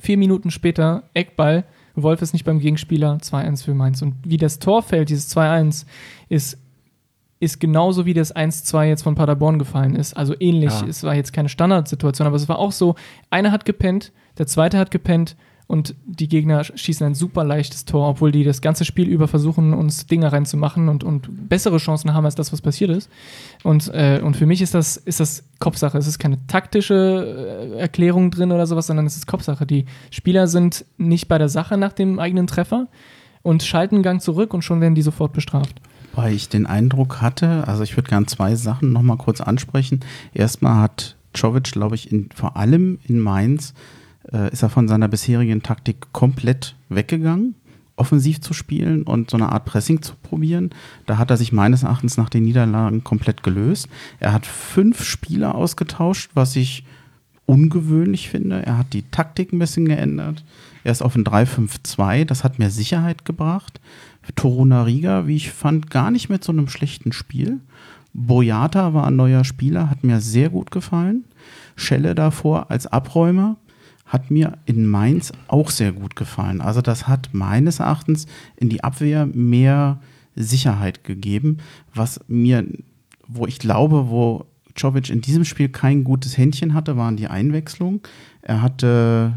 Vier 0.00 0.16
Minuten 0.16 0.50
später, 0.50 1.02
Eckball, 1.12 1.64
Wolf 1.94 2.22
ist 2.22 2.32
nicht 2.32 2.44
beim 2.44 2.60
Gegenspieler, 2.60 3.18
2-1 3.20 3.64
für 3.64 3.74
Mainz. 3.74 4.02
Und 4.02 4.14
wie 4.24 4.36
das 4.36 4.58
Tor 4.60 4.82
fällt, 4.82 5.10
dieses 5.10 5.34
2-1, 5.36 5.84
ist, 6.28 6.58
ist 7.40 7.60
genauso 7.60 8.06
wie 8.06 8.14
das 8.14 8.34
1-2 8.34 8.84
jetzt 8.84 9.02
von 9.02 9.14
Paderborn 9.14 9.58
gefallen 9.58 9.94
ist. 9.94 10.16
Also 10.16 10.34
ähnlich, 10.38 10.72
ja. 10.80 10.86
es 10.86 11.02
war 11.02 11.14
jetzt 11.14 11.32
keine 11.32 11.48
Standardsituation, 11.48 12.26
aber 12.26 12.36
es 12.36 12.48
war 12.48 12.58
auch 12.58 12.72
so, 12.72 12.94
einer 13.30 13.52
hat 13.52 13.64
gepennt, 13.64 14.12
der 14.38 14.46
zweite 14.46 14.78
hat 14.78 14.90
gepennt, 14.90 15.36
und 15.68 15.94
die 16.06 16.28
Gegner 16.28 16.64
schießen 16.64 17.06
ein 17.06 17.14
super 17.14 17.44
leichtes 17.44 17.84
Tor, 17.84 18.08
obwohl 18.08 18.32
die 18.32 18.42
das 18.42 18.62
ganze 18.62 18.86
Spiel 18.86 19.06
über 19.06 19.28
versuchen, 19.28 19.74
uns 19.74 20.06
Dinge 20.06 20.32
reinzumachen 20.32 20.88
und, 20.88 21.04
und 21.04 21.48
bessere 21.50 21.76
Chancen 21.76 22.14
haben 22.14 22.24
als 22.24 22.34
das, 22.34 22.54
was 22.54 22.62
passiert 22.62 22.90
ist. 22.90 23.10
Und, 23.64 23.88
äh, 23.92 24.22
und 24.24 24.34
für 24.34 24.46
mich 24.46 24.62
ist 24.62 24.72
das, 24.72 24.96
ist 24.96 25.20
das 25.20 25.44
Kopfsache. 25.58 25.98
Es 25.98 26.06
ist 26.06 26.18
keine 26.18 26.38
taktische 26.46 27.74
äh, 27.74 27.78
Erklärung 27.80 28.30
drin 28.30 28.50
oder 28.50 28.66
sowas, 28.66 28.86
sondern 28.86 29.04
es 29.04 29.16
ist 29.18 29.26
Kopfsache. 29.26 29.66
Die 29.66 29.84
Spieler 30.10 30.46
sind 30.46 30.86
nicht 30.96 31.28
bei 31.28 31.36
der 31.36 31.50
Sache 31.50 31.76
nach 31.76 31.92
dem 31.92 32.18
eigenen 32.18 32.46
Treffer 32.46 32.88
und 33.42 33.62
schalten 33.62 33.96
einen 33.96 34.04
Gang 34.04 34.22
zurück 34.22 34.54
und 34.54 34.62
schon 34.62 34.80
werden 34.80 34.94
die 34.94 35.02
sofort 35.02 35.34
bestraft. 35.34 35.82
Weil 36.14 36.32
ich 36.32 36.48
den 36.48 36.64
Eindruck 36.64 37.20
hatte, 37.20 37.68
also 37.68 37.82
ich 37.82 37.94
würde 37.94 38.08
gerne 38.08 38.24
zwei 38.24 38.54
Sachen 38.54 38.90
nochmal 38.94 39.18
kurz 39.18 39.42
ansprechen. 39.42 40.00
Erstmal 40.32 40.80
hat 40.80 41.16
Czovic, 41.34 41.72
glaube 41.72 41.94
ich, 41.94 42.10
in, 42.10 42.30
vor 42.34 42.56
allem 42.56 43.00
in 43.06 43.20
Mainz 43.20 43.74
äh, 44.32 44.52
ist 44.52 44.62
er 44.62 44.70
von 44.70 44.88
seiner 44.88 45.08
bisherigen 45.08 45.62
Taktik 45.62 46.12
komplett 46.12 46.74
weggegangen, 46.88 47.54
offensiv 47.96 48.40
zu 48.40 48.54
spielen 48.54 49.02
und 49.02 49.30
so 49.30 49.36
eine 49.36 49.50
Art 49.50 49.64
Pressing 49.64 50.02
zu 50.02 50.14
probieren. 50.22 50.70
Da 51.06 51.18
hat 51.18 51.30
er 51.30 51.36
sich 51.36 51.52
meines 51.52 51.82
Erachtens 51.82 52.16
nach 52.16 52.28
den 52.28 52.44
Niederlagen 52.44 53.04
komplett 53.04 53.42
gelöst. 53.42 53.88
Er 54.20 54.32
hat 54.32 54.46
fünf 54.46 55.04
Spieler 55.04 55.54
ausgetauscht, 55.54 56.30
was 56.34 56.56
ich 56.56 56.84
ungewöhnlich 57.46 58.28
finde. 58.28 58.64
Er 58.64 58.76
hat 58.76 58.92
die 58.92 59.02
Taktik 59.10 59.52
ein 59.52 59.58
bisschen 59.58 59.86
geändert. 59.86 60.44
Er 60.84 60.92
ist 60.92 61.02
auf 61.02 61.16
ein 61.16 61.24
3-5-2, 61.24 62.24
das 62.24 62.44
hat 62.44 62.58
mehr 62.58 62.70
Sicherheit 62.70 63.24
gebracht. 63.24 63.80
Toruna 64.36 64.82
Riga, 64.82 65.26
wie 65.26 65.36
ich 65.36 65.50
fand, 65.50 65.90
gar 65.90 66.10
nicht 66.10 66.28
mit 66.28 66.44
so 66.44 66.52
einem 66.52 66.68
schlechten 66.68 67.12
Spiel. 67.12 67.60
Boyata 68.12 68.94
war 68.94 69.06
ein 69.06 69.16
neuer 69.16 69.44
Spieler, 69.44 69.88
hat 69.88 70.04
mir 70.04 70.20
sehr 70.20 70.50
gut 70.50 70.70
gefallen. 70.70 71.24
Schelle 71.76 72.14
davor 72.14 72.70
als 72.70 72.86
Abräumer 72.86 73.56
hat 74.08 74.30
mir 74.30 74.58
in 74.64 74.86
Mainz 74.86 75.32
auch 75.46 75.70
sehr 75.70 75.92
gut 75.92 76.16
gefallen. 76.16 76.60
Also 76.60 76.80
das 76.80 77.06
hat 77.06 77.30
meines 77.32 77.78
Erachtens 77.78 78.26
in 78.56 78.68
die 78.68 78.82
Abwehr 78.82 79.26
mehr 79.26 80.00
Sicherheit 80.34 81.04
gegeben, 81.04 81.58
was 81.94 82.20
mir, 82.26 82.64
wo 83.26 83.46
ich 83.46 83.58
glaube, 83.58 84.08
wo 84.08 84.46
Jovic 84.76 85.10
in 85.10 85.20
diesem 85.20 85.44
Spiel 85.44 85.68
kein 85.68 86.04
gutes 86.04 86.38
Händchen 86.38 86.74
hatte, 86.74 86.96
waren 86.96 87.16
die 87.16 87.28
Einwechslungen. 87.28 88.00
Er 88.42 88.62
hatte 88.62 89.32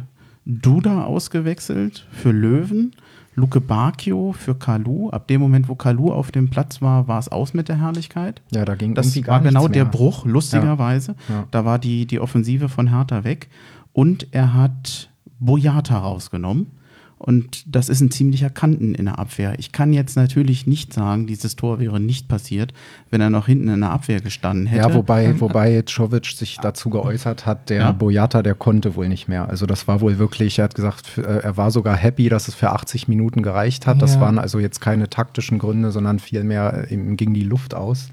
Duda 0.46 1.04
ausgewechselt 1.04 2.08
für 2.12 2.32
Löwen, 2.32 2.94
Luke 3.36 3.62
Bacchio 3.62 4.34
für 4.34 4.56
Kalu. 4.56 5.10
Ab 5.10 5.28
dem 5.28 5.42
Moment, 5.42 5.70
wo 5.70 5.76
Kalu 5.76 6.12
auf 6.12 6.32
dem 6.32 6.50
Platz 6.50 6.82
war, 6.82 7.08
war 7.08 7.20
es 7.20 7.30
aus 7.30 7.54
mit 7.54 7.70
der 7.70 7.80
Herrlichkeit. 7.80 8.42
Ja, 8.52 8.66
da 8.66 8.76
ging 8.76 8.94
Das 8.94 9.14
gar 9.22 9.28
war 9.28 9.42
genau 9.42 9.68
der. 9.68 9.86
Bruch, 9.86 10.26
lustigerweise. 10.26 11.16
Ja. 11.30 11.48
Da 11.50 11.66
war 11.66 11.80
die, 11.80 12.06
die 12.06 12.20
Offensive 12.20 12.70
von 12.70 12.90
Hertha 12.90 13.24
weg. 13.24 13.50
Und 13.94 14.28
er 14.32 14.54
hat 14.54 15.10
Boyata 15.40 15.98
rausgenommen. 16.00 16.68
Und 17.18 17.76
das 17.76 17.88
ist 17.88 18.02
ein 18.02 18.10
ziemlicher 18.10 18.50
Kanten 18.50 18.96
in 18.96 19.06
der 19.06 19.20
Abwehr. 19.20 19.54
Ich 19.60 19.72
kann 19.72 19.94
jetzt 19.94 20.16
natürlich 20.16 20.66
nicht 20.66 20.92
sagen, 20.92 21.28
dieses 21.28 21.56
Tor 21.56 21.80
wäre 21.80 22.00
nicht 22.00 22.28
passiert, 22.28 22.74
wenn 23.12 23.22
er 23.22 23.30
noch 23.30 23.46
hinten 23.46 23.68
in 23.68 23.82
der 23.82 23.92
Abwehr 23.92 24.22
gestanden 24.22 24.66
hätte. 24.66 24.90
Ja, 24.90 24.96
wobei, 24.96 25.40
wobei 25.40 25.84
Czovic 25.84 26.26
sich 26.26 26.58
dazu 26.64 26.90
geäußert 26.90 27.46
hat, 27.46 27.70
der 27.70 27.78
Ja. 27.82 27.92
Boyata, 27.92 28.42
der 28.42 28.56
konnte 28.56 28.96
wohl 28.96 29.08
nicht 29.08 29.28
mehr. 29.28 29.48
Also 29.50 29.68
das 29.68 29.88
war 29.88 30.02
wohl 30.02 30.18
wirklich, 30.18 30.58
er 30.58 30.64
hat 30.64 30.74
gesagt, 30.74 31.20
äh, 31.20 31.22
er 31.22 31.58
war 31.58 31.70
sogar 31.70 31.96
happy, 31.96 32.28
dass 32.28 32.48
es 32.48 32.56
für 32.56 32.72
80 32.72 33.08
Minuten 33.08 33.44
gereicht 33.44 33.86
hat. 33.86 34.02
Das 34.02 34.16
Ja. 34.16 34.22
waren 34.22 34.40
also 34.40 34.58
jetzt 34.58 34.82
keine 34.82 35.08
taktischen 35.08 35.60
Gründe, 35.60 35.92
sondern 35.92 36.18
vielmehr 36.18 36.88
äh, 36.90 36.94
ihm 36.96 37.18
ging 37.18 37.36
die 37.36 37.44
Luft 37.44 37.76
aus. 37.76 38.10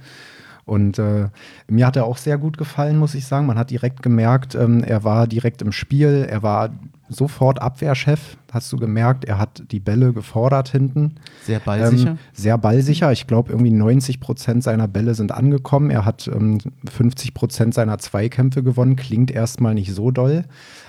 Und 0.68 0.98
äh, 0.98 1.28
mir 1.66 1.87
hat 1.87 1.96
er 1.96 2.04
auch 2.04 2.18
sehr 2.18 2.37
gut 2.37 2.58
gefallen, 2.58 2.98
muss 2.98 3.14
ich 3.14 3.26
sagen. 3.26 3.46
Man 3.46 3.58
hat 3.58 3.70
direkt 3.70 4.02
gemerkt, 4.02 4.54
ähm, 4.54 4.84
er 4.84 5.02
war 5.02 5.26
direkt 5.26 5.62
im 5.62 5.72
Spiel, 5.72 6.26
er 6.28 6.42
war 6.42 6.70
sofort 7.08 7.62
Abwehrchef, 7.62 8.37
hast 8.52 8.70
du 8.70 8.76
gemerkt, 8.76 9.25
er 9.25 9.38
hat 9.38 9.62
die 9.70 9.80
Bälle 9.80 10.12
gefordert 10.12 10.68
hinten. 10.68 11.14
Sehr 11.42 11.60
ballsicher. 11.60 12.10
Ähm, 12.10 12.18
sehr 12.34 12.58
ballsicher. 12.58 13.12
Ich 13.12 13.26
glaube, 13.26 13.52
irgendwie 13.52 13.70
90 13.70 14.20
Prozent 14.20 14.62
seiner 14.62 14.88
Bälle 14.88 15.14
sind 15.14 15.32
angekommen. 15.32 15.90
Er 15.90 16.04
hat 16.04 16.28
ähm, 16.28 16.58
50 16.90 17.32
Prozent 17.32 17.72
seiner 17.72 17.96
Zweikämpfe 17.98 18.62
gewonnen. 18.62 18.96
Klingt 18.96 19.30
erstmal 19.30 19.72
nicht 19.75 19.94
so 19.94 20.10
doll. 20.10 20.44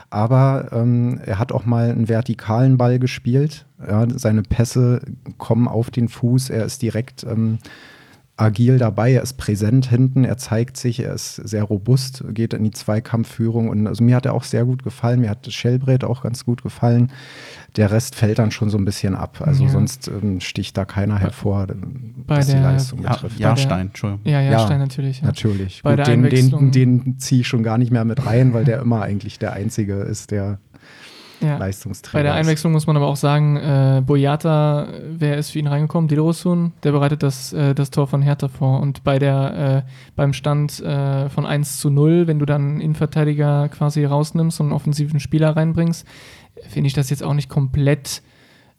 Aber 0.10 0.70
ähm, 0.74 1.22
er 1.26 1.40
hat 1.40 1.54
auch 1.54 1.66
mal 1.66 1.90
einen 1.90 2.10
vertikalen 2.10 2.78
Ball 2.78 3.00
gespielt. 3.00 3.66
Ja, 3.88 4.06
seine 4.10 4.42
Pässe 4.42 5.02
kommen 5.38 5.70
auf 5.70 5.90
den 5.90 6.10
Fuß. 6.10 6.50
Er 6.50 6.66
ist 6.66 6.82
direkt 6.82 7.24
ähm, 7.24 7.60
agil 8.40 8.78
dabei, 8.78 9.14
er 9.14 9.22
ist 9.22 9.34
präsent 9.34 9.88
hinten, 9.88 10.24
er 10.24 10.38
zeigt 10.38 10.78
sich, 10.78 11.02
er 11.02 11.14
ist 11.14 11.36
sehr 11.36 11.64
robust, 11.64 12.24
geht 12.34 12.54
in 12.54 12.64
die 12.64 12.72
Zweikampfführung 12.72 13.70
und 13.70 13.86
also 13.88 14.04
mir 14.04 14.16
hat 14.16 14.26
er 14.26 14.34
auch 14.34 14.44
sehr 14.44 14.66
gut 14.66 14.84
gefallen, 14.84 15.22
mir 15.22 15.30
hat 15.30 15.52
Shellbrett 15.52 16.04
auch 16.04 16.24
ganz 16.24 16.46
gut 16.46 16.64
gefallen. 16.64 17.12
Der 17.76 17.92
Rest 17.92 18.16
fällt 18.16 18.40
dann 18.40 18.52
schon 18.52 18.70
so 18.70 18.78
ein 18.78 18.86
bisschen 18.86 19.14
ab, 19.16 19.42
also 19.46 19.64
Ja. 19.66 19.70
sonst 19.70 20.08
ähm, 20.08 20.40
sticht 20.40 20.78
da 20.78 20.86
keiner 20.86 21.20
hervor, 21.20 21.68
ähm, 21.70 22.16
Bei 22.26 22.38
was 22.38 22.48
die 22.48 22.54
der- 22.54 22.62
Leistung 22.64 23.04
Ja, 23.04 23.14
betrifft. 23.14 23.40
Jahrstein, 23.40 23.88
Entschuldigung. 23.88 24.26
Ja, 24.26 24.42
ja, 24.42 24.52
Ja, 24.52 24.60
Stein 24.66 24.80
natürlich. 24.80 25.20
Ja. 25.22 25.28
Natürlich. 25.28 25.82
Bei 25.84 25.96
der 25.96 26.06
den, 26.06 26.24
den, 26.30 26.72
den 26.72 27.20
ziehe 27.20 27.42
ich 27.42 27.48
schon 27.48 27.64
gar 27.64 27.78
nicht 27.78 27.92
mehr 27.92 28.06
mit 28.06 28.26
rein, 28.26 28.54
weil 28.54 28.64
der 28.66 28.80
immer 28.82 29.02
eigentlich 29.02 29.38
der 29.40 29.54
Einzige 29.54 29.96
ist, 29.96 30.32
der 30.32 30.60
Ja. 31.42 31.58
Leistungsträger 31.58 32.20
Bei 32.20 32.24
der. 32.24 32.34
Einwechslung 32.34 32.74
muss 32.74 32.88
man 32.88 32.98
aber 32.98 33.08
auch 33.08 33.16
sagen, 33.16 33.58
äh, 33.58 34.02
Boyata, 34.06 34.88
wer 35.10 35.38
ist 35.38 35.52
für 35.52 35.60
ihn 35.60 35.68
reingekommen? 35.68 36.08
Dilrosun, 36.08 36.74
der 36.84 36.92
bereitet 36.92 37.24
das, 37.24 37.54
äh, 37.54 37.74
das 37.74 37.92
Tor 37.92 38.08
von 38.08 38.22
Hertha 38.22 38.48
vor. 38.48 38.82
Und 38.82 39.04
bei 39.04 39.20
der, 39.20 39.86
äh, 39.86 39.92
beim 40.16 40.34
Stand 40.34 40.80
äh, 40.82 41.30
von 41.30 41.46
1 41.46 41.80
zu 41.80 41.90
0, 41.90 42.28
wenn 42.28 42.40
du 42.40 42.46
dann 42.46 42.62
einen 42.62 42.82
Innenverteidiger 42.82 43.70
quasi 43.70 44.06
rausnimmst 44.06 44.60
und 44.60 44.68
einen 44.68 44.74
offensiven 44.74 45.20
Spieler 45.20 45.56
reinbringst, 45.56 46.06
finde 46.68 46.88
ich 46.88 46.94
das 46.94 47.10
jetzt 47.10 47.24
auch 47.24 47.34
nicht 47.34 47.50
komplett 47.50 48.22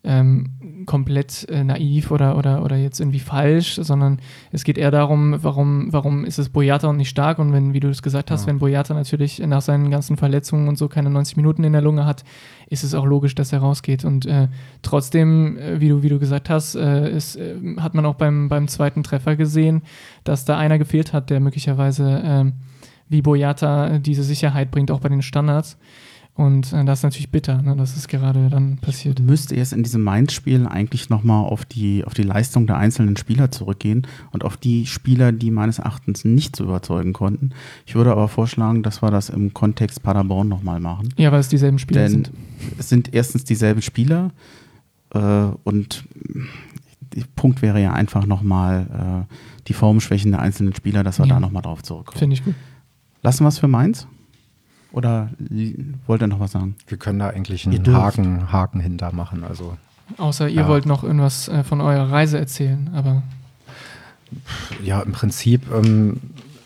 ähm, 0.03 0.85
komplett 0.87 1.47
äh, 1.51 1.63
naiv 1.63 2.11
oder, 2.11 2.39
oder, 2.39 2.65
oder 2.65 2.77
jetzt 2.77 3.01
irgendwie 3.01 3.19
falsch, 3.19 3.75
sondern 3.83 4.19
es 4.51 4.65
geht 4.65 4.79
eher 4.79 4.91
darum, 4.91 5.37
warum, 5.43 5.93
warum 5.93 6.25
ist 6.25 6.39
es 6.39 6.49
Boyata 6.49 6.89
und 6.89 6.97
nicht 6.97 7.11
stark 7.11 7.39
und 7.39 7.53
wenn, 7.53 7.75
wie 7.75 7.81
du 7.81 7.89
es 7.89 8.01
gesagt 8.01 8.31
hast, 8.31 8.43
Ja. 8.43 8.47
wenn 8.49 8.61
Boyata 8.61 8.95
natürlich 8.95 9.41
nach 9.41 9.61
seinen 9.61 9.91
ganzen 9.91 10.17
Verletzungen 10.17 10.69
und 10.69 10.79
so 10.79 10.89
keine 10.89 11.11
90 11.11 11.37
Minuten 11.37 11.65
in 11.65 11.73
der 11.75 11.83
Lunge 11.83 12.07
hat, 12.07 12.25
ist 12.69 12.83
es 12.83 12.95
auch 12.95 13.05
logisch, 13.05 13.35
dass 13.35 13.53
er 13.53 13.59
rausgeht 13.59 14.07
und 14.07 14.25
äh, 14.25 14.49
trotzdem, 14.81 15.59
äh, 15.59 15.81
wie, 15.81 15.91
du, 15.91 16.03
wie 16.03 16.09
du 16.09 16.19
gesagt 16.19 16.49
hast, 16.49 16.77
äh, 16.77 17.11
ist, 17.15 17.37
äh, 17.37 17.57
hat 17.79 17.95
man 17.95 18.07
auch 18.07 18.15
beim, 18.15 18.49
beim 18.49 18.69
zweiten 18.69 19.03
Treffer 19.03 19.37
gesehen, 19.37 19.83
dass 20.25 20.47
da 20.47 20.57
einer 20.57 20.79
gefehlt 20.79 21.13
hat, 21.13 21.29
der 21.29 21.41
möglicherweise 21.41 22.23
ähm, 22.25 22.53
wie 23.11 23.21
Boyata 23.23 23.99
diese 23.99 24.23
Sicherheit 24.23 24.71
bringt, 24.71 24.91
auch 24.91 25.01
bei 25.01 25.09
den 25.11 25.21
Standards. 25.21 25.77
Und 26.41 26.73
äh, 26.73 26.85
das 26.87 27.01
ist 27.01 27.03
natürlich 27.03 27.31
bitter, 27.31 27.61
ne, 27.61 27.77
dass 27.77 27.97
es 27.97 28.09
gerade 28.09 28.49
dann 28.49 28.79
passiert. 28.79 29.21
müsste 29.21 29.55
jetzt 29.57 29.75
in 29.75 29.83
diesem 29.83 30.03
Mainz-Spiel 30.03 30.67
eigentlich 30.67 31.11
nochmal 31.11 31.45
auf 31.45 31.67
die, 31.67 32.03
auf 32.07 32.15
die 32.15 32.23
Leistung 32.23 32.67
der 32.67 32.79
einzelnen 32.79 33.19
Spieler 33.19 33.51
zurückgehen 33.51 34.07
und 34.31 34.43
auf 34.43 34.57
die 34.57 34.87
Spieler, 34.87 35.33
die 35.33 35.51
meines 35.51 35.79
Erachtens 35.81 36.25
nicht 36.25 36.57
so 36.57 36.65
überzeugen 36.65 37.13
konnten. 37.13 37.51
Ich 37.85 37.95
würde 37.95 38.11
aber 38.13 38.27
vorschlagen, 38.29 38.83
dass 38.83 39.03
wir 39.03 39.11
das 39.11 39.29
im 39.29 39.53
Kontext 39.53 40.03
Paderborn 40.03 40.49
nochmal 40.49 40.81
machen. 40.81 41.11
Ja, 41.19 41.31
weil 41.31 41.41
es 41.41 41.49
dieselben 41.49 41.79
Spieler 41.79 42.03
Denn 42.03 42.11
sind. 42.11 42.31
es 42.79 42.89
sind 42.89 43.13
erstens 43.13 43.45
dieselben 43.45 43.83
Spieler 43.83 44.31
äh, 45.13 45.21
und 45.65 46.05
der 47.15 47.25
Punkt 47.37 47.61
wäre 47.61 47.83
ja 47.83 47.93
einfach 47.93 48.25
nochmal 48.25 49.27
äh, 49.29 49.35
die 49.67 49.75
Formschwächen 49.75 50.31
der 50.31 50.41
einzelnen 50.41 50.75
Spieler, 50.75 51.05
dass 51.05 51.19
wir 51.19 51.27
Ja. 51.27 51.35
da 51.35 51.41
nochmal 51.41 51.63
drauf 51.63 51.83
zurückkommen. 51.83 52.19
Finde 52.19 52.35
ich 52.35 52.45
gut. 52.45 52.55
Lassen 53.23 53.45
wir 53.45 53.49
es 53.49 53.59
für 53.59 53.69
Mainz? 53.69 54.07
Oder 54.93 55.29
wollt 56.07 56.21
ihr 56.23 56.27
noch 56.27 56.41
was 56.41 56.53
sagen? 56.53 56.75
Wir 56.89 56.99
können 56.99 57.19
da 57.21 57.29
eigentlich 57.29 57.67
einen. 57.67 57.87
Haken, 57.95 58.53
Haken 58.53 58.81
hinter 58.81 59.13
machen. 59.13 59.45
Also 59.45 59.77
Außer 60.19 60.49
ihr 60.49 60.63
Ja. 60.63 60.69
wollt 60.69 60.87
noch 60.87 61.05
irgendwas 61.05 61.49
äh, 61.49 61.63
von 61.63 61.81
eurer 61.81 62.11
Reise 62.11 62.39
erzählen, 62.39 62.91
aber 62.95 63.23
Ja, 64.83 65.01
im 65.03 65.13
Prinzip, 65.13 65.63
ähm, 65.73 66.19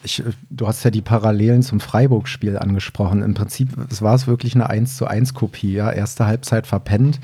ich, 0.02 0.22
du 0.50 0.66
hast 0.66 0.82
ja 0.84 0.90
die 0.90 1.00
Parallelen 1.02 1.62
zum 1.62 1.80
Freiburg-Spiel 1.80 2.58
angesprochen. 2.58 3.22
Im 3.22 3.34
Prinzip 3.34 3.70
es 3.90 4.02
war 4.02 4.14
es 4.14 4.26
wirklich 4.26 4.54
eine 4.54 4.68
1 4.70 4.96
zu 4.96 5.06
1 5.06 5.34
Kopie. 5.34 5.72
Ja? 5.72 5.90
Erste 5.90 6.26
Halbzeit 6.26 6.66
verpennt, 6.66 7.20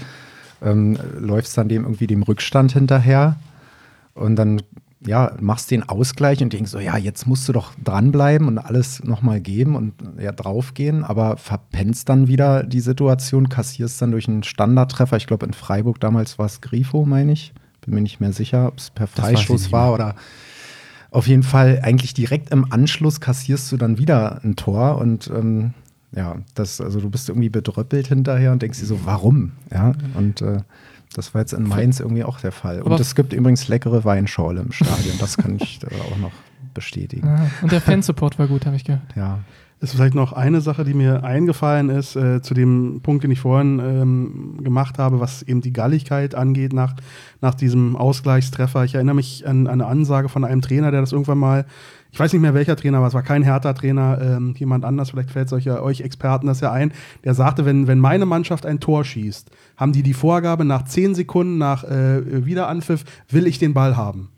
ähm, 0.62 0.98
läufst 1.18 1.56
dann 1.56 1.68
dem 1.68 1.84
irgendwie 1.84 2.06
dem 2.06 2.22
Rückstand 2.22 2.72
hinterher 2.72 3.36
und 4.14 4.36
dann 4.36 4.60
ja, 5.06 5.34
machst 5.40 5.70
den 5.70 5.88
Ausgleich 5.88 6.42
und 6.42 6.52
denkst 6.52 6.70
so, 6.70 6.78
ja, 6.78 6.96
jetzt 6.96 7.26
musst 7.26 7.48
du 7.48 7.52
doch 7.52 7.72
dranbleiben 7.82 8.46
und 8.46 8.58
alles 8.58 9.02
nochmal 9.02 9.40
geben 9.40 9.74
und 9.74 9.94
ja, 10.18 10.32
draufgehen, 10.32 11.04
aber 11.04 11.38
verpennst 11.38 12.08
dann 12.08 12.28
wieder 12.28 12.64
die 12.64 12.80
Situation, 12.80 13.48
kassierst 13.48 14.00
dann 14.02 14.10
durch 14.10 14.28
einen 14.28 14.42
Standardtreffer. 14.42 15.16
Ich 15.16 15.26
glaube, 15.26 15.46
in 15.46 15.54
Freiburg 15.54 16.00
damals 16.00 16.38
war 16.38 16.46
es 16.46 16.60
Grifo, 16.60 17.06
meine 17.06 17.32
ich. 17.32 17.54
Bin 17.80 17.94
mir 17.94 18.02
nicht 18.02 18.20
mehr 18.20 18.32
sicher, 18.32 18.68
ob 18.68 18.78
es 18.78 18.90
per 18.90 19.08
nicht 19.30 19.72
war 19.72 19.94
oder 19.94 20.14
auf 21.10 21.26
jeden 21.26 21.42
Fall 21.42 21.80
eigentlich 21.82 22.14
direkt 22.14 22.50
im 22.50 22.70
Anschluss 22.70 23.20
kassierst 23.20 23.72
du 23.72 23.76
dann 23.78 23.98
wieder 23.98 24.44
ein 24.44 24.54
Tor 24.56 24.98
und 24.98 25.28
ähm, 25.34 25.72
ja, 26.14 26.36
das, 26.54 26.80
also 26.80 27.00
du 27.00 27.08
bist 27.08 27.28
irgendwie 27.28 27.48
bedröppelt 27.48 28.08
hinterher 28.08 28.52
und 28.52 28.62
denkst 28.62 28.80
dir 28.80 28.86
so, 28.86 29.00
warum? 29.04 29.52
Ja, 29.72 29.92
und 30.14 30.42
äh, 30.42 30.58
das 31.14 31.34
war 31.34 31.40
jetzt 31.40 31.52
in 31.52 31.64
Mainz 31.64 32.00
irgendwie 32.00 32.24
auch 32.24 32.40
der 32.40 32.52
Fall. 32.52 32.80
Aber- 32.80 32.92
Und 32.92 33.00
es 33.00 33.14
gibt 33.14 33.32
übrigens 33.32 33.68
leckere 33.68 34.04
Weinschorle 34.04 34.60
im 34.62 34.72
Stadion, 34.72 35.16
das 35.18 35.36
kann 35.36 35.56
ich 35.60 35.80
äh, 35.82 35.86
auch 36.12 36.18
noch 36.18 36.32
bestätigen. 36.74 37.26
ah, 37.26 37.50
und 37.62 37.72
der 37.72 37.80
Fansupport 37.80 38.38
war 38.38 38.46
gut, 38.46 38.64
habe 38.66 38.76
ich 38.76 38.84
gehört. 38.84 39.02
Ja. 39.16 39.40
ist 39.80 39.92
vielleicht 39.94 40.14
noch 40.14 40.34
eine 40.34 40.60
Sache, 40.60 40.84
die 40.84 40.92
mir 40.94 41.24
eingefallen 41.24 41.88
ist, 41.88 42.14
äh, 42.14 42.42
zu 42.42 42.52
dem 42.54 43.00
Punkt, 43.02 43.24
den 43.24 43.30
ich 43.30 43.40
vorhin 43.40 43.78
ähm, 43.80 44.60
gemacht 44.62 44.98
habe, 44.98 45.20
was 45.20 45.42
eben 45.42 45.62
die 45.62 45.72
Galligkeit 45.72 46.34
angeht 46.34 46.72
nach, 46.74 46.94
nach 47.40 47.54
diesem 47.54 47.96
Ausgleichstreffer. 47.96 48.84
Ich 48.84 48.94
erinnere 48.94 49.14
mich 49.16 49.46
an, 49.48 49.66
an 49.66 49.80
eine 49.80 49.86
Ansage 49.86 50.28
von 50.28 50.44
einem 50.44 50.60
Trainer, 50.60 50.90
der 50.90 51.00
das 51.00 51.12
irgendwann 51.12 51.38
mal, 51.38 51.64
ich 52.12 52.18
weiß 52.18 52.32
nicht 52.32 52.42
mehr 52.42 52.54
welcher 52.54 52.76
Trainer, 52.76 52.98
aber 52.98 53.06
es 53.06 53.14
war 53.14 53.22
kein 53.22 53.42
Hertha-Trainer, 53.42 54.18
ähm, 54.20 54.54
jemand 54.58 54.84
anders, 54.84 55.10
vielleicht 55.10 55.30
fällt 55.30 55.46
es 55.46 55.52
euch, 55.52 55.64
ja- 55.64 55.80
euch 55.80 56.00
Experten 56.00 56.46
das 56.46 56.60
ja 56.60 56.72
ein, 56.72 56.92
der 57.24 57.34
sagte, 57.34 57.64
wenn, 57.64 57.86
wenn 57.86 57.98
meine 57.98 58.26
Mannschaft 58.26 58.66
ein 58.66 58.80
Tor 58.80 59.04
schießt, 59.04 59.50
haben 59.76 59.92
die 59.92 60.02
die 60.02 60.14
Vorgabe, 60.14 60.64
nach 60.64 60.84
10 60.84 61.14
Sekunden 61.14 61.58
nach 61.58 61.84
äh, 61.84 62.44
Wiederanpfiff 62.46 63.04
will 63.28 63.46
ich 63.46 63.58
den 63.58 63.74
Ball 63.74 63.96
haben. 63.96 64.30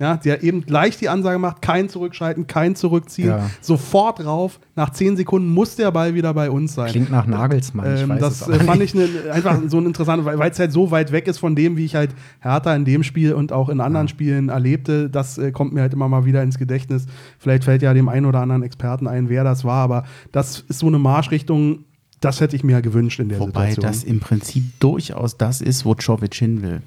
Ja, 0.00 0.16
der 0.16 0.42
eben 0.42 0.64
gleich 0.64 0.96
die 0.96 1.10
Ansage 1.10 1.38
macht, 1.38 1.60
kein 1.60 1.90
Zurückschalten, 1.90 2.46
kein 2.46 2.74
Zurückziehen, 2.74 3.28
Ja. 3.28 3.50
sofort 3.60 4.24
rauf. 4.24 4.58
Nach 4.74 4.88
zehn 4.88 5.14
Sekunden 5.14 5.50
muss 5.52 5.76
der 5.76 5.90
Ball 5.90 6.14
wieder 6.14 6.32
bei 6.32 6.50
uns 6.50 6.72
sein. 6.72 6.90
Klingt 6.90 7.10
nach 7.10 7.26
Nagelsmann, 7.26 8.10
Ähm, 8.10 8.16
das 8.18 8.48
äh, 8.48 8.58
fand 8.60 8.80
ich 8.82 8.94
ne, 8.94 9.06
einfach 9.30 9.58
so 9.68 9.76
ein 9.76 9.84
interessantes, 9.84 10.24
weil 10.24 10.50
es 10.50 10.58
halt 10.58 10.72
so 10.72 10.90
weit 10.90 11.12
weg 11.12 11.28
ist 11.28 11.36
von 11.36 11.54
dem, 11.54 11.76
wie 11.76 11.84
ich 11.84 11.96
halt 11.96 12.14
Hertha 12.40 12.74
in 12.74 12.86
dem 12.86 13.02
Spiel 13.02 13.34
und 13.34 13.52
auch 13.52 13.68
in 13.68 13.78
anderen 13.82 14.08
Spielen 14.08 14.48
erlebte. 14.48 15.10
Das 15.10 15.36
äh, 15.36 15.52
kommt 15.52 15.74
mir 15.74 15.82
halt 15.82 15.92
immer 15.92 16.08
mal 16.08 16.24
wieder 16.24 16.42
ins 16.42 16.56
Gedächtnis. 16.56 17.04
Vielleicht 17.38 17.64
fällt 17.64 17.82
ja 17.82 17.92
dem 17.92 18.08
einen 18.08 18.24
oder 18.24 18.40
anderen 18.40 18.62
Experten 18.62 19.06
ein, 19.06 19.28
wer 19.28 19.44
das 19.44 19.64
war, 19.66 19.82
aber 19.84 20.04
das 20.32 20.60
ist 20.66 20.78
so 20.78 20.86
eine 20.86 20.98
Marschrichtung, 20.98 21.84
das 22.20 22.40
hätte 22.40 22.56
ich 22.56 22.64
mir 22.64 22.80
gewünscht 22.80 23.20
in 23.20 23.28
der 23.28 23.38
Wobei 23.40 23.70
Situation. 23.70 23.82
das 23.92 24.04
im 24.04 24.20
Prinzip 24.20 24.64
durchaus 24.80 25.36
das 25.36 25.60
ist, 25.60 25.84
wo 25.84 25.94
Czovic 25.94 26.34
hin 26.34 26.62
will. 26.62 26.80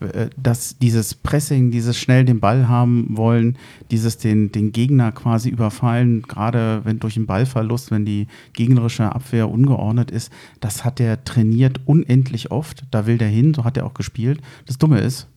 Äh, 0.00 0.30
dass 0.36 0.78
dieses 0.78 1.14
Pressing, 1.14 1.70
dieses 1.70 1.96
schnell 1.98 2.24
den 2.24 2.40
Ball 2.40 2.68
haben 2.68 3.16
wollen, 3.16 3.56
dieses 3.90 4.18
den, 4.18 4.52
den 4.52 4.72
Gegner 4.72 5.12
quasi 5.12 5.48
überfallen, 5.48 6.22
gerade 6.22 6.80
wenn 6.84 7.00
durch 7.00 7.16
einen 7.16 7.26
Ballverlust, 7.26 7.90
wenn 7.90 8.04
die 8.04 8.26
gegnerische 8.52 9.14
Abwehr 9.14 9.50
ungeordnet 9.50 10.10
ist, 10.10 10.32
das 10.60 10.84
hat 10.84 11.00
er 11.00 11.24
trainiert 11.24 11.80
unendlich 11.86 12.50
oft. 12.50 12.84
Da 12.90 13.06
will 13.06 13.18
der 13.18 13.28
hin, 13.28 13.54
so 13.54 13.64
hat 13.64 13.76
er 13.76 13.86
auch 13.86 13.94
gespielt. 13.94 14.40
Das 14.66 14.78
Dumme 14.78 15.00
ist, 15.00 15.28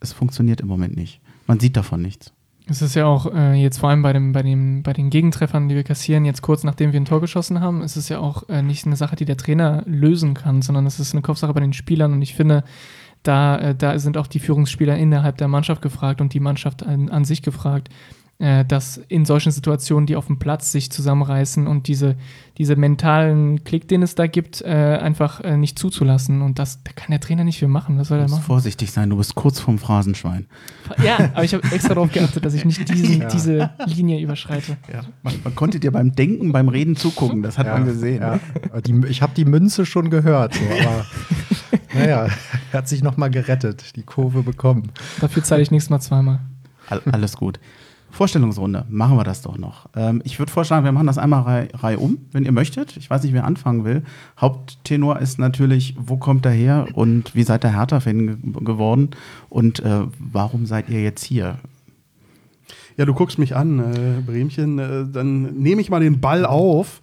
es 0.00 0.12
funktioniert 0.12 0.60
im 0.60 0.68
Moment 0.68 0.96
nicht. 0.96 1.20
Man 1.46 1.60
sieht 1.60 1.76
davon 1.76 2.02
nichts. 2.02 2.32
Es 2.70 2.82
ist 2.82 2.94
ja 2.94 3.06
auch 3.06 3.32
äh, 3.32 3.54
jetzt 3.54 3.78
vor 3.78 3.88
allem 3.88 4.02
bei, 4.02 4.12
dem, 4.12 4.32
bei, 4.32 4.42
dem, 4.42 4.82
bei 4.82 4.92
den 4.92 5.08
Gegentreffern, 5.08 5.68
die 5.68 5.74
wir 5.74 5.84
kassieren, 5.84 6.26
jetzt 6.26 6.42
kurz 6.42 6.64
nachdem 6.64 6.92
wir 6.92 7.00
ein 7.00 7.06
Tor 7.06 7.22
geschossen 7.22 7.60
haben, 7.60 7.80
ist 7.80 7.96
es 7.96 8.10
ja 8.10 8.18
auch 8.18 8.46
äh, 8.50 8.60
nicht 8.60 8.84
eine 8.84 8.96
Sache, 8.96 9.16
die 9.16 9.24
der 9.24 9.38
Trainer 9.38 9.82
lösen 9.86 10.34
kann, 10.34 10.60
sondern 10.60 10.84
es 10.84 11.00
ist 11.00 11.14
eine 11.14 11.22
Kopfsache 11.22 11.54
bei 11.54 11.60
den 11.60 11.72
Spielern. 11.72 12.12
Und 12.12 12.20
ich 12.20 12.34
finde, 12.34 12.64
da, 13.28 13.58
äh, 13.58 13.74
da 13.74 13.98
sind 13.98 14.16
auch 14.16 14.26
die 14.26 14.38
Führungsspieler 14.38 14.96
innerhalb 14.96 15.36
der 15.36 15.48
Mannschaft 15.48 15.82
gefragt 15.82 16.20
und 16.20 16.32
die 16.32 16.40
Mannschaft 16.40 16.82
an, 16.82 17.10
an 17.10 17.24
sich 17.24 17.42
gefragt, 17.42 17.90
äh, 18.40 18.64
dass 18.64 18.98
in 19.08 19.24
solchen 19.24 19.50
Situationen, 19.50 20.06
die 20.06 20.14
auf 20.14 20.26
dem 20.26 20.38
Platz 20.38 20.70
sich 20.70 20.92
zusammenreißen 20.92 21.66
und 21.66 21.88
diese, 21.88 22.14
diese 22.56 22.76
mentalen 22.76 23.64
Klick, 23.64 23.88
den 23.88 24.02
es 24.02 24.14
da 24.14 24.28
gibt, 24.28 24.62
äh, 24.62 24.68
einfach 24.68 25.40
äh, 25.40 25.56
nicht 25.56 25.76
zuzulassen. 25.78 26.40
Und 26.42 26.58
das 26.60 26.82
da 26.84 26.92
kann 26.92 27.10
der 27.10 27.18
Trainer 27.20 27.42
nicht 27.42 27.58
viel 27.58 27.66
machen. 27.68 27.98
Was 27.98 28.08
soll 28.08 28.18
Du 28.18 28.22
er 28.24 28.28
musst 28.28 28.34
machen? 28.40 28.46
vorsichtig 28.46 28.92
sein, 28.92 29.10
du 29.10 29.16
bist 29.16 29.34
kurz 29.34 29.58
vorm 29.58 29.78
Phrasenschwein. 29.78 30.46
Ja, 31.04 31.30
aber 31.34 31.42
ich 31.42 31.52
habe 31.52 31.64
extra 31.72 31.94
darauf 31.94 32.12
geachtet, 32.12 32.44
dass 32.44 32.54
ich 32.54 32.64
nicht 32.64 32.88
diesen, 32.94 33.22
Ja. 33.22 33.28
diese 33.28 33.70
Linie 33.86 34.20
überschreite. 34.20 34.76
Man, 35.22 35.34
man 35.42 35.54
konnte 35.56 35.80
dir 35.80 35.90
beim 35.90 36.14
Denken, 36.14 36.52
beim 36.52 36.68
Reden 36.68 36.94
zugucken, 36.94 37.42
das 37.42 37.58
hat 37.58 37.66
man 37.66 37.84
gesehen. 37.86 38.22
Ja. 38.22 38.38
Die, 38.82 39.04
ich 39.08 39.20
habe 39.20 39.32
die 39.36 39.44
Münze 39.46 39.84
schon 39.84 40.10
gehört, 40.10 40.54
so, 40.54 40.60
aber 40.86 41.06
naja, 41.94 42.28
er 42.72 42.78
hat 42.78 42.88
sich 42.88 43.02
noch 43.02 43.16
mal 43.16 43.30
gerettet, 43.30 43.96
die 43.96 44.02
Kurve 44.04 44.42
bekommen. 44.44 44.92
Dafür 45.20 45.42
zahle 45.42 45.62
ich 45.62 45.70
nächstes 45.72 45.90
Mal 45.90 46.00
zweimal. 46.00 46.38
All, 46.88 47.02
alles 47.10 47.36
gut. 47.36 47.58
Vorstellungsrunde, 48.10 48.86
machen 48.88 49.16
wir 49.16 49.24
das 49.24 49.42
doch 49.42 49.58
noch. 49.58 49.88
Ähm, 49.94 50.22
ich 50.24 50.38
würde 50.38 50.50
vorschlagen, 50.50 50.84
wir 50.84 50.92
machen 50.92 51.06
das 51.06 51.18
einmal 51.18 51.42
Reihe, 51.42 51.68
Reihe 51.74 51.98
um, 51.98 52.18
wenn 52.32 52.44
ihr 52.44 52.52
möchtet. 52.52 52.96
Ich 52.96 53.10
weiß 53.10 53.22
nicht, 53.22 53.32
wer 53.32 53.44
anfangen 53.44 53.84
will. 53.84 54.02
Haupttenor 54.40 55.18
ist 55.18 55.38
natürlich, 55.38 55.94
wo 55.98 56.16
kommt 56.16 56.46
er 56.46 56.52
her 56.52 56.86
und 56.94 57.34
wie 57.34 57.42
seid 57.42 57.64
ihr 57.64 57.76
Hertha-Fan 57.76 58.26
ge 58.26 58.64
geworden 58.64 59.10
und 59.48 59.80
äh, 59.80 60.02
warum 60.18 60.66
seid 60.66 60.88
ihr 60.88 61.02
jetzt 61.02 61.24
hier? 61.24 61.58
Ja, 62.96 63.04
du 63.04 63.14
guckst 63.14 63.38
mich 63.38 63.54
an, 63.54 63.78
äh, 63.78 64.20
Bremchen. 64.26 64.78
Äh, 64.78 65.06
dann 65.12 65.42
nehme 65.54 65.80
ich 65.80 65.88
mal 65.88 66.00
den 66.00 66.20
Ball 66.20 66.44
auf. 66.44 67.00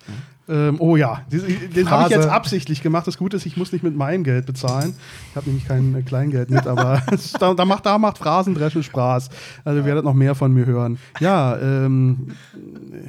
Ähm, 0.47 0.75
oh 0.79 0.95
ja, 0.95 1.21
das, 1.31 1.41
den 1.75 1.89
habe 1.89 2.03
ich 2.03 2.09
jetzt 2.15 2.27
absichtlich 2.27 2.83
gemacht. 2.83 3.07
Das 3.07 3.17
Gute 3.17 3.37
ist, 3.37 3.47
ich 3.47 3.57
muss 3.57 3.71
nicht 3.71 3.83
mit 3.83 3.95
meinem 3.95 4.23
Geld 4.23 4.45
bezahlen. 4.45 4.95
Ich 5.31 5.35
habe 5.35 5.47
nämlich 5.47 5.67
kein 5.67 5.95
äh, 5.95 6.03
Kleingeld 6.03 6.51
mit, 6.51 6.67
aber 6.67 7.01
da, 7.39 7.53
da 7.55 7.65
macht, 7.65 7.85
da 7.85 7.97
macht 7.97 8.19
Phrasendresche 8.19 8.83
Spaß. 8.83 9.29
Also 9.63 9.79
ihr 9.79 9.85
werdet 9.85 10.05
noch 10.05 10.13
mehr 10.13 10.35
von 10.35 10.53
mir 10.53 10.67
hören. 10.67 10.99
Ja, 11.19 11.57
ähm, 11.57 12.33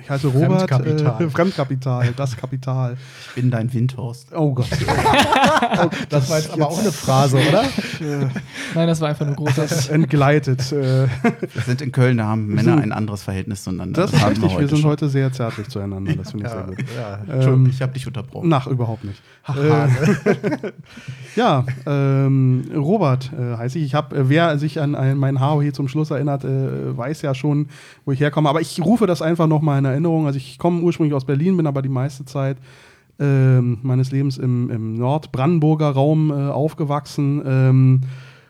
ich 0.03 0.09
heiße 0.09 0.29
Robert. 0.29 0.71
Fremdkapital. 0.71 1.23
Äh, 1.23 1.29
Fremdkapital, 1.31 2.15
das 2.17 2.37
Kapital. 2.39 2.97
Ich 3.29 3.35
bin 3.35 3.51
dein 3.51 3.73
Windhorst. 3.73 4.29
Oh 4.35 4.55
Gott. 4.55 4.69
Das 6.09 6.31
war 6.31 6.39
jetzt 6.39 6.53
aber 6.53 6.69
auch 6.69 6.79
eine 6.79 6.93
Phrase, 6.93 7.37
oder? 7.37 7.65
Nein, 8.75 8.89
das 8.89 9.01
war 9.01 9.09
einfach 9.09 9.27
nur 9.27 9.35
großartig. 9.35 9.91
Entgleitet. 9.91 10.73
Äh, 10.73 11.07
Wir 11.07 11.63
sind 11.65 11.83
in 11.83 11.93
Köln, 11.93 12.19
da 12.19 12.27
haben 12.27 12.47
Männer 12.47 12.79
ein 12.79 12.93
anderes 12.93 13.23
Verhältnis 13.23 13.65
zueinander. 13.65 14.03
das 14.03 14.13
ist 14.13 14.21
haben 14.21 14.37
richtig. 14.37 14.59
Wir 14.59 14.69
sind 14.69 14.79
schon. 14.79 14.91
heute 14.91 15.09
sehr 15.09 15.33
zärtlich 15.33 15.69
zueinander. 15.69 16.15
Das 16.17 16.31
finde 16.31 16.47
ich 16.47 16.53
sehr 16.53 16.63
gut. 16.63 16.79
ja. 16.97 17.26
Entschuldigung, 17.29 17.65
Ähm, 17.65 17.71
ich 17.71 17.83
habe 17.83 17.93
dich 17.93 18.07
unterbrochen. 18.07 18.49
Nach, 18.49 18.67
überhaupt 18.67 19.05
nicht. 19.05 19.21
Äh, 19.49 19.89
ja, 21.37 21.65
ähm, 21.87 22.65
Robert 22.75 23.33
äh, 23.33 23.57
heiße 23.57 23.79
ich. 23.79 23.85
Ich 23.85 23.95
habe, 23.95 24.17
äh, 24.17 24.29
wer 24.29 24.59
sich 24.59 24.81
an, 24.81 24.95
an 24.95 25.19
mein 25.19 25.41
Haar 25.41 25.63
hier 25.63 25.73
zum 25.73 25.89
Schluss 25.89 26.11
erinnert, 26.11 26.45
äh, 26.45 26.97
weiß 26.97 27.23
ja 27.23 27.35
schon, 27.35 27.69
wo 28.05 28.13
ich 28.13 28.21
herkomme. 28.21 28.49
Aber 28.49 28.61
ich 28.61 28.81
rufe 28.85 29.07
das 29.07 29.23
einfach 29.23 29.47
nochmal 29.47 29.79
in 29.79 29.85
Erinnerung. 29.85 30.27
Also 30.27 30.39
ich 30.39 30.59
komme 30.59 30.81
ursprünglich 30.83 31.15
aus 31.15 31.25
Berlin, 31.25 31.57
bin 31.57 31.67
aber 31.67 31.83
die 31.83 31.89
meiste 31.89 32.25
Zeit 32.25 32.59
ähm, 33.19 33.79
meines 33.83 34.11
Lebens 34.11 34.39
im, 34.39 34.71
im 34.71 34.95
Nordbrandenburger 34.95 35.91
Raum 35.91 36.31
äh, 36.31 36.35
aufgewachsen. 36.51 37.43
Ähm, 37.47 38.01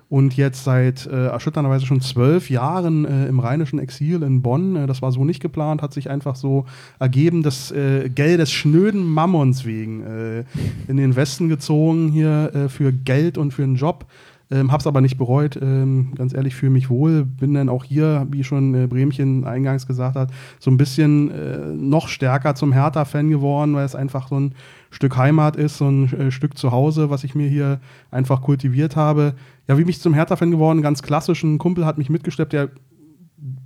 und 0.08 0.36
jetzt 0.36 0.64
seit 0.64 1.06
äh, 1.06 1.26
erschütternderweise 1.26 1.84
schon 1.84 2.00
zwölf 2.00 2.48
Jahren 2.48 3.04
äh, 3.04 3.26
im 3.26 3.40
rheinischen 3.40 3.78
Exil 3.78 4.22
in 4.22 4.40
Bonn. 4.40 4.76
Äh, 4.76 4.86
das 4.86 5.02
war 5.02 5.10
so 5.10 5.24
nicht 5.24 5.40
geplant, 5.40 5.82
hat 5.82 5.92
sich 5.92 6.08
einfach 6.10 6.36
so 6.36 6.64
ergeben, 6.98 7.42
das 7.42 7.72
äh, 7.72 8.08
Geld 8.08 8.40
des 8.40 8.52
schnöden 8.52 9.04
Mammons 9.04 9.64
wegen 9.64 10.02
äh, 10.02 10.44
in 10.86 10.96
den 10.96 11.16
Westen 11.16 11.48
gezogen 11.48 12.08
hier 12.08 12.54
äh, 12.54 12.68
für 12.68 12.92
Geld 12.92 13.36
und 13.36 13.52
für 13.52 13.64
einen 13.64 13.76
Job. 13.76 14.06
Ähm, 14.48 14.70
hab's 14.70 14.86
aber 14.86 15.00
nicht 15.00 15.18
bereut, 15.18 15.58
ähm, 15.60 16.12
ganz 16.14 16.32
ehrlich, 16.32 16.54
fühle 16.54 16.70
mich 16.70 16.88
wohl. 16.88 17.24
Bin 17.24 17.54
dann 17.54 17.68
auch 17.68 17.82
hier, 17.82 18.28
wie 18.30 18.44
schon 18.44 18.74
äh, 18.74 18.86
Bremchen 18.86 19.44
eingangs 19.44 19.88
gesagt 19.88 20.14
hat, 20.14 20.30
so 20.60 20.70
ein 20.70 20.76
bisschen 20.76 21.32
äh, 21.32 21.58
noch 21.74 22.06
stärker 22.06 22.54
zum 22.54 22.72
Hertha-Fan 22.72 23.28
geworden, 23.28 23.74
weil 23.74 23.84
es 23.84 23.96
einfach 23.96 24.28
so 24.28 24.38
ein 24.38 24.54
Stück 24.96 25.18
Heimat 25.18 25.56
ist, 25.56 25.76
so 25.76 25.88
ein 25.88 26.12
äh, 26.12 26.30
Stück 26.30 26.56
Zuhause, 26.56 27.10
was 27.10 27.22
ich 27.22 27.34
mir 27.34 27.48
hier 27.48 27.80
einfach 28.10 28.40
kultiviert 28.40 28.96
habe. 28.96 29.34
Ja, 29.68 29.76
wie 29.76 29.82
bin 29.82 29.90
ich 29.90 30.00
zum 30.00 30.14
Hertha-Fan 30.14 30.50
geworden? 30.50 30.80
Ganz 30.80 31.02
klassisch, 31.02 31.42
ein 31.44 31.58
Kumpel 31.58 31.84
hat 31.84 31.98
mich 31.98 32.08
mitgeschleppt, 32.08 32.54
der 32.54 32.70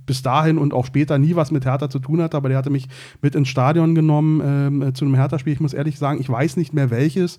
bis 0.05 0.21
dahin 0.21 0.57
und 0.57 0.73
auch 0.73 0.85
später 0.85 1.17
nie 1.17 1.37
was 1.37 1.51
mit 1.51 1.63
Hertha 1.63 1.89
zu 1.89 1.99
tun 1.99 2.21
hatte, 2.21 2.35
aber 2.35 2.49
der 2.49 2.57
hatte 2.57 2.69
mich 2.69 2.89
mit 3.21 3.35
ins 3.35 3.47
Stadion 3.47 3.95
genommen 3.95 4.41
ähm, 4.43 4.81
äh, 4.81 4.93
zu 4.93 5.05
einem 5.05 5.15
Hertha-Spiel. 5.15 5.53
Ich 5.53 5.61
muss 5.61 5.73
ehrlich 5.73 5.97
sagen, 5.97 6.19
ich 6.19 6.29
weiß 6.29 6.57
nicht 6.57 6.73
mehr 6.73 6.89
welches. 6.89 7.37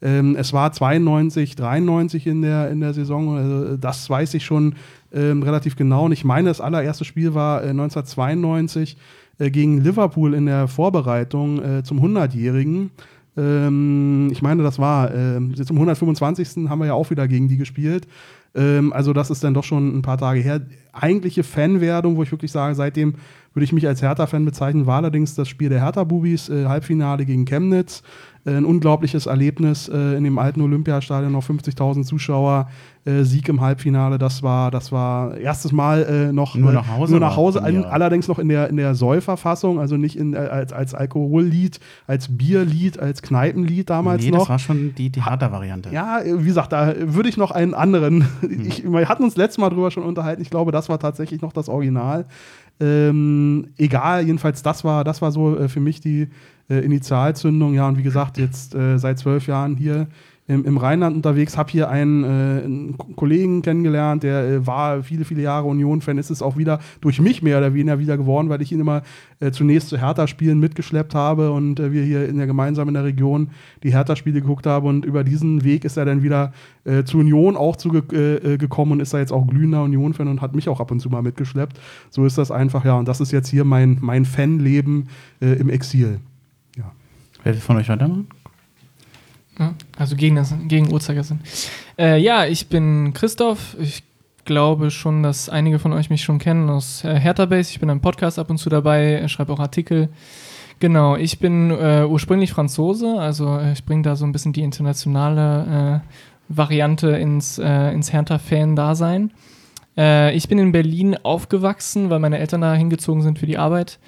Ähm, 0.00 0.34
es 0.36 0.54
war 0.54 0.72
92, 0.72 1.54
93 1.54 2.26
in 2.26 2.40
der, 2.40 2.70
in 2.70 2.80
der 2.80 2.94
Saison. 2.94 3.36
Also 3.36 3.76
das 3.76 4.08
weiß 4.08 4.32
ich 4.32 4.44
schon 4.46 4.76
ähm, 5.12 5.42
relativ 5.42 5.76
genau. 5.76 6.06
Und 6.06 6.12
ich 6.12 6.24
meine, 6.24 6.48
das 6.48 6.62
allererste 6.62 7.04
Spiel 7.04 7.34
war 7.34 7.62
äh, 7.62 7.68
1992 7.68 8.96
äh, 9.38 9.50
gegen 9.50 9.82
Liverpool 9.82 10.32
in 10.32 10.46
der 10.46 10.68
Vorbereitung 10.68 11.62
äh, 11.62 11.82
zum 11.82 12.00
100-Jährigen. 12.00 12.90
Ähm, 13.36 14.28
ich 14.30 14.42
meine, 14.42 14.62
das 14.62 14.78
war 14.78 15.12
ähm, 15.14 15.54
zum 15.54 15.76
125. 15.76 16.68
haben 16.68 16.78
wir 16.78 16.86
ja 16.86 16.94
auch 16.94 17.10
wieder 17.10 17.26
gegen 17.28 17.48
die 17.48 17.56
gespielt. 17.56 18.06
Ähm, 18.54 18.92
also 18.92 19.12
das 19.12 19.30
ist 19.30 19.42
dann 19.42 19.54
doch 19.54 19.64
schon 19.64 19.96
ein 19.98 20.02
paar 20.02 20.18
Tage 20.18 20.40
her. 20.40 20.60
Eigentliche 20.92 21.42
Fanwerdung, 21.42 22.16
wo 22.16 22.22
ich 22.22 22.30
wirklich 22.30 22.52
sage, 22.52 22.74
seitdem 22.74 23.14
würde 23.52 23.64
ich 23.64 23.72
mich 23.72 23.86
als 23.86 24.02
Hertha-Fan 24.02 24.44
bezeichnen, 24.44 24.86
war 24.86 24.98
allerdings 24.98 25.34
das 25.34 25.48
Spiel 25.48 25.68
der 25.68 25.80
Hertha-Bubis, 25.80 26.48
äh, 26.48 26.66
Halbfinale 26.66 27.24
gegen 27.24 27.44
Chemnitz. 27.44 28.02
Äh, 28.46 28.50
ein 28.56 28.64
unglaubliches 28.64 29.26
Erlebnis 29.26 29.88
äh, 29.88 30.16
in 30.16 30.24
dem 30.24 30.38
alten 30.38 30.60
Olympiastadion, 30.60 31.32
noch 31.32 31.44
50.000 31.44 32.04
Zuschauer, 32.04 32.68
äh, 33.06 33.22
Sieg 33.22 33.48
im 33.48 33.60
Halbfinale. 33.60 34.18
Das 34.18 34.42
war, 34.42 34.70
das 34.70 34.92
war 34.92 35.36
erstes 35.36 35.72
Mal 35.72 36.32
noch 36.32 36.54
Nur 36.54 36.72
nach 36.72 36.88
Hause 36.88 37.12
nur 37.12 37.20
nach 37.20 37.36
Hause, 37.36 37.62
all- 37.62 37.84
allerdings 37.84 38.28
noch 38.28 38.38
in 38.38 38.48
der, 38.48 38.68
in 38.68 38.76
der 38.76 38.94
Säuferfassung, 38.94 39.78
also 39.80 39.96
nicht 39.96 40.16
in, 40.16 40.36
als, 40.36 40.72
als 40.72 40.94
Alkohollied, 40.94 41.80
als 42.06 42.36
Bierlied, 42.36 42.98
als 42.98 43.22
Kneipenlied 43.22 43.88
damals 43.90 44.22
nee, 44.24 44.30
noch. 44.30 44.40
das 44.40 44.48
war 44.48 44.58
schon 44.58 44.94
die, 44.94 45.10
die 45.10 45.24
Hertha-Variante. 45.24 45.90
Ja, 45.92 46.20
wie 46.24 46.44
gesagt, 46.46 46.72
da 46.72 46.94
würde 46.98 47.28
ich 47.28 47.36
noch 47.36 47.50
einen 47.50 47.74
anderen. 47.74 48.26
Ich, 48.66 48.84
wir 48.84 49.08
hatten 49.08 49.24
uns 49.24 49.36
letztes 49.36 49.58
Mal 49.58 49.68
drüber 49.70 49.90
schon 49.90 50.02
unterhalten. 50.04 50.40
Ich 50.40 50.48
glaube, 50.50 50.70
das 50.72 50.88
war 50.88 50.98
tatsächlich 50.98 51.42
noch 51.42 51.52
das 51.52 51.68
Original. 51.68 52.26
Ähm, 52.80 53.68
egal, 53.76 54.24
jedenfalls, 54.26 54.62
das 54.62 54.84
war, 54.84 55.04
das 55.04 55.22
war 55.22 55.30
so 55.32 55.56
äh, 55.58 55.68
für 55.68 55.80
mich 55.80 56.00
die 56.00 56.28
äh, 56.68 56.80
Initialzündung. 56.80 57.74
Ja, 57.74 57.88
und 57.88 57.98
wie 57.98 58.02
gesagt, 58.02 58.38
jetzt 58.38 58.74
äh, 58.74 58.98
seit 58.98 59.18
zwölf 59.18 59.46
Jahren 59.46 59.76
hier 59.76 60.06
im, 60.46 60.66
im 60.66 60.76
Rheinland 60.76 61.16
unterwegs, 61.16 61.56
habe 61.56 61.72
hier 61.72 61.88
einen, 61.88 62.22
äh, 62.22 62.26
einen 62.26 62.98
Ko- 62.98 63.14
Kollegen 63.16 63.62
kennengelernt, 63.62 64.24
der 64.24 64.46
äh, 64.46 64.66
war 64.66 65.02
viele, 65.02 65.24
viele 65.24 65.40
Jahre 65.40 65.66
Union-Fan, 65.68 66.18
ist 66.18 66.28
es 66.28 66.42
auch 66.42 66.58
wieder 66.58 66.80
durch 67.00 67.18
mich 67.18 67.42
mehr 67.42 67.56
oder 67.56 67.72
weniger 67.72 67.98
wieder 67.98 68.18
geworden, 68.18 68.50
weil 68.50 68.60
ich 68.60 68.70
ihn 68.70 68.78
immer 68.78 69.04
äh, 69.40 69.52
zunächst 69.52 69.88
zu 69.88 69.96
Hertha-Spielen 69.96 70.60
mitgeschleppt 70.60 71.14
habe 71.14 71.50
und 71.50 71.80
äh, 71.80 71.92
wir 71.92 72.02
hier 72.02 72.28
in 72.28 72.36
der 72.36 72.46
gemeinsam 72.46 72.88
in 72.88 72.94
der 72.94 73.04
Region 73.04 73.52
die 73.82 73.94
Hertha-Spiele 73.94 74.42
geguckt 74.42 74.66
haben 74.66 74.86
und 74.86 75.06
über 75.06 75.24
diesen 75.24 75.64
Weg 75.64 75.82
ist 75.86 75.96
er 75.96 76.04
dann 76.04 76.22
wieder 76.22 76.52
äh, 76.84 77.04
zu 77.04 77.16
Union 77.16 77.56
auch 77.56 77.78
äh, 78.12 78.58
gekommen 78.58 78.92
und 78.92 79.00
ist 79.00 79.14
da 79.14 79.20
jetzt 79.20 79.32
auch 79.32 79.46
glühender 79.46 79.82
Union-Fan 79.84 80.28
und 80.28 80.42
hat 80.42 80.54
mich 80.54 80.68
auch 80.68 80.78
ab 80.78 80.90
und 80.90 81.00
zu 81.00 81.08
mal 81.08 81.22
mitgeschleppt. 81.22 81.80
So 82.10 82.26
ist 82.26 82.36
das 82.36 82.50
einfach, 82.50 82.84
ja, 82.84 82.98
und 82.98 83.08
das 83.08 83.22
ist 83.22 83.32
jetzt 83.32 83.48
hier 83.48 83.64
mein, 83.64 83.96
mein 84.02 84.26
Fanleben 84.26 85.08
im 85.40 85.70
Exil. 85.70 86.18
Wer 87.44 87.54
will 87.54 87.60
von 87.60 87.76
euch 87.76 87.88
weitermachen? 87.88 88.26
Also 89.96 90.16
gegen, 90.16 90.34
das, 90.34 90.52
gegen 90.66 90.92
Uhrzeigersinn. 90.92 91.40
Äh, 91.96 92.18
ja, 92.18 92.44
ich 92.44 92.68
bin 92.68 93.12
Christoph. 93.14 93.76
Ich 93.78 94.02
glaube 94.44 94.90
schon, 94.90 95.22
dass 95.22 95.48
einige 95.48 95.78
von 95.78 95.92
euch 95.92 96.10
mich 96.10 96.24
schon 96.24 96.38
kennen 96.38 96.68
aus 96.68 97.04
äh, 97.04 97.20
Hertha 97.20 97.46
Base. 97.46 97.70
Ich 97.70 97.78
bin 97.78 97.88
im 97.88 98.00
Podcast 98.00 98.38
ab 98.38 98.50
und 98.50 98.58
zu 98.58 98.68
dabei, 98.68 99.14
äh, 99.14 99.28
schreibe 99.28 99.52
auch 99.52 99.60
Artikel. 99.60 100.08
Genau, 100.80 101.16
ich 101.16 101.38
bin 101.38 101.70
äh, 101.70 102.04
ursprünglich 102.04 102.50
Franzose, 102.50 103.18
also 103.18 103.58
äh, 103.58 103.72
ich 103.72 103.84
bringe 103.84 104.02
da 104.02 104.16
so 104.16 104.24
ein 104.24 104.32
bisschen 104.32 104.52
die 104.52 104.62
internationale 104.62 106.02
äh, 106.02 106.14
Variante 106.48 107.10
ins, 107.10 107.56
ins 107.56 108.12
Hertha-Fan-Dasein. 108.12 109.32
Ich 109.96 110.46
bin 110.46 110.58
in 110.58 110.72
Berlin 110.72 111.16
aufgewachsen, 111.22 112.10
weil 112.10 112.18
meine 112.18 112.36
Eltern 112.36 112.60
da 112.60 112.74
hingezogen 112.74 113.22
sind 113.22 113.38
für 113.38 113.46
die 113.46 113.56
Arbeit. 113.56 113.98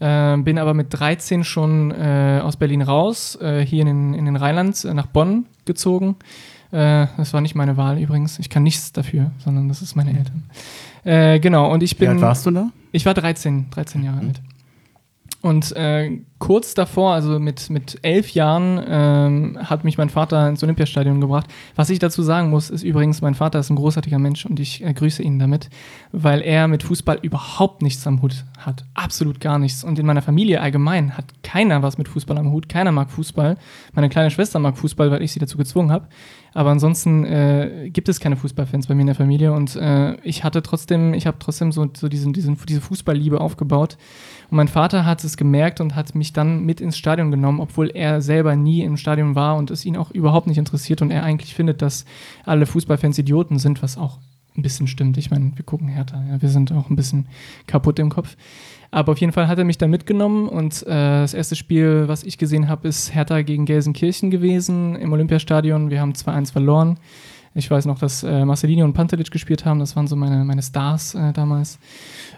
Äh, 0.00 0.36
bin 0.38 0.58
aber 0.58 0.74
mit 0.74 0.88
13 0.90 1.44
schon 1.44 1.90
äh, 1.90 2.40
aus 2.42 2.56
Berlin 2.56 2.82
raus, 2.82 3.38
äh, 3.40 3.60
hier 3.64 3.82
in 3.82 3.86
den, 3.86 4.14
in 4.14 4.24
den 4.24 4.36
Rheinland 4.36 4.84
äh, 4.84 4.94
nach 4.94 5.06
Bonn 5.06 5.46
gezogen, 5.66 6.16
Äh, 6.72 7.06
das 7.16 7.32
war 7.34 7.40
nicht 7.40 7.56
meine 7.56 7.76
Wahl 7.76 7.98
übrigens. 7.98 8.38
Ich 8.38 8.48
kann 8.48 8.62
nichts 8.62 8.92
dafür, 8.92 9.32
sondern 9.38 9.68
das 9.68 9.82
ist 9.82 9.96
meine 9.96 10.16
Eltern. 10.16 10.44
Äh, 11.02 11.40
genau, 11.40 11.72
und 11.72 11.82
ich 11.82 11.96
bin. 11.98 12.08
Wie 12.08 12.12
alt 12.12 12.20
warst 12.20 12.46
du 12.46 12.52
da? 12.52 12.70
Ich 12.92 13.06
war 13.06 13.14
13, 13.14 13.70
13 13.70 14.04
Jahre 14.04 14.20
alt. 14.20 14.40
Und 15.42 15.74
äh, 15.74 16.18
kurz 16.38 16.74
davor, 16.74 17.14
also 17.14 17.38
mit, 17.38 17.70
mit 17.70 17.98
elf 18.02 18.30
Jahren, 18.30 18.82
ähm, 18.86 19.58
hat 19.58 19.84
mich 19.84 19.96
mein 19.96 20.10
Vater 20.10 20.48
ins 20.50 20.62
Olympiastadion 20.62 21.18
gebracht. 21.18 21.46
Was 21.76 21.88
ich 21.88 21.98
dazu 21.98 22.22
sagen 22.22 22.50
muss, 22.50 22.68
ist 22.68 22.82
übrigens, 22.82 23.22
mein 23.22 23.34
Vater 23.34 23.58
ist 23.58 23.70
ein 23.70 23.76
großartiger 23.76 24.18
Mensch 24.18 24.44
und 24.44 24.60
ich 24.60 24.84
äh, 24.84 24.92
grüße 24.92 25.22
ihn 25.22 25.38
damit, 25.38 25.70
weil 26.12 26.42
er 26.42 26.68
mit 26.68 26.82
Fußball 26.82 27.20
überhaupt 27.22 27.80
nichts 27.80 28.06
am 28.06 28.20
Hut 28.20 28.44
hat. 28.58 28.84
Absolut 28.92 29.40
gar 29.40 29.58
nichts. 29.58 29.82
Und 29.82 29.98
in 29.98 30.04
meiner 30.04 30.20
Familie 30.20 30.60
allgemein 30.60 31.16
hat 31.16 31.24
keiner 31.42 31.82
was 31.82 31.96
mit 31.96 32.08
Fußball 32.08 32.36
am 32.36 32.52
Hut. 32.52 32.68
Keiner 32.68 32.92
mag 32.92 33.10
Fußball. 33.10 33.56
Meine 33.94 34.10
kleine 34.10 34.30
Schwester 34.30 34.58
mag 34.58 34.76
Fußball, 34.76 35.10
weil 35.10 35.22
ich 35.22 35.32
sie 35.32 35.38
dazu 35.38 35.56
gezwungen 35.56 35.90
habe. 35.90 36.08
Aber 36.52 36.70
ansonsten 36.70 37.24
äh, 37.24 37.90
gibt 37.92 38.08
es 38.08 38.20
keine 38.20 38.36
Fußballfans 38.36 38.88
bei 38.88 38.94
mir 38.94 39.02
in 39.02 39.06
der 39.06 39.14
Familie 39.14 39.52
und 39.52 39.76
äh, 39.76 40.16
ich 40.22 40.42
hatte 40.42 40.62
trotzdem, 40.62 41.14
ich 41.14 41.26
habe 41.26 41.38
trotzdem 41.38 41.70
so, 41.70 41.88
so 41.96 42.08
diesen, 42.08 42.32
diesen, 42.32 42.58
diese 42.68 42.80
Fußballliebe 42.80 43.40
aufgebaut. 43.40 43.96
Und 44.50 44.56
mein 44.56 44.68
Vater 44.68 45.06
hat 45.06 45.22
es 45.22 45.36
gemerkt 45.36 45.80
und 45.80 45.94
hat 45.94 46.14
mich 46.16 46.32
dann 46.32 46.64
mit 46.64 46.80
ins 46.80 46.98
Stadion 46.98 47.30
genommen, 47.30 47.60
obwohl 47.60 47.90
er 47.90 48.20
selber 48.20 48.56
nie 48.56 48.82
im 48.82 48.96
Stadion 48.96 49.36
war 49.36 49.56
und 49.56 49.70
es 49.70 49.84
ihn 49.84 49.96
auch 49.96 50.10
überhaupt 50.10 50.48
nicht 50.48 50.58
interessiert 50.58 51.02
und 51.02 51.12
er 51.12 51.22
eigentlich 51.22 51.54
findet, 51.54 51.82
dass 51.82 52.04
alle 52.44 52.66
Fußballfans 52.66 53.18
Idioten 53.18 53.60
sind, 53.60 53.80
was 53.80 53.96
auch 53.96 54.18
ein 54.56 54.62
bisschen 54.62 54.88
stimmt. 54.88 55.16
Ich 55.18 55.30
meine, 55.30 55.52
wir 55.54 55.64
gucken 55.64 55.86
härter, 55.86 56.22
ja, 56.28 56.42
wir 56.42 56.48
sind 56.48 56.72
auch 56.72 56.90
ein 56.90 56.96
bisschen 56.96 57.26
kaputt 57.68 58.00
im 58.00 58.10
Kopf. 58.10 58.36
Aber 58.90 59.12
auf 59.12 59.18
jeden 59.18 59.32
Fall 59.32 59.46
hat 59.46 59.58
er 59.58 59.64
mich 59.64 59.78
da 59.78 59.86
mitgenommen 59.86 60.48
und 60.48 60.82
äh, 60.82 61.20
das 61.20 61.32
erste 61.32 61.54
Spiel, 61.54 62.08
was 62.08 62.24
ich 62.24 62.36
gesehen 62.36 62.68
habe, 62.68 62.88
ist 62.88 63.14
Hertha 63.14 63.42
gegen 63.42 63.66
Gelsenkirchen 63.66 64.32
gewesen 64.32 64.96
im 64.96 65.12
Olympiastadion. 65.12 65.90
Wir 65.90 66.00
haben 66.00 66.12
2-1 66.12 66.50
verloren. 66.50 66.98
Ich 67.52 67.68
weiß 67.68 67.86
noch, 67.86 67.98
dass 67.98 68.22
äh, 68.22 68.44
Marcelino 68.44 68.84
und 68.84 68.92
Pantelic 68.92 69.30
gespielt 69.30 69.64
haben. 69.64 69.80
Das 69.80 69.96
waren 69.96 70.06
so 70.06 70.14
meine, 70.14 70.44
meine 70.44 70.62
Stars 70.62 71.16
äh, 71.16 71.32
damals. 71.32 71.80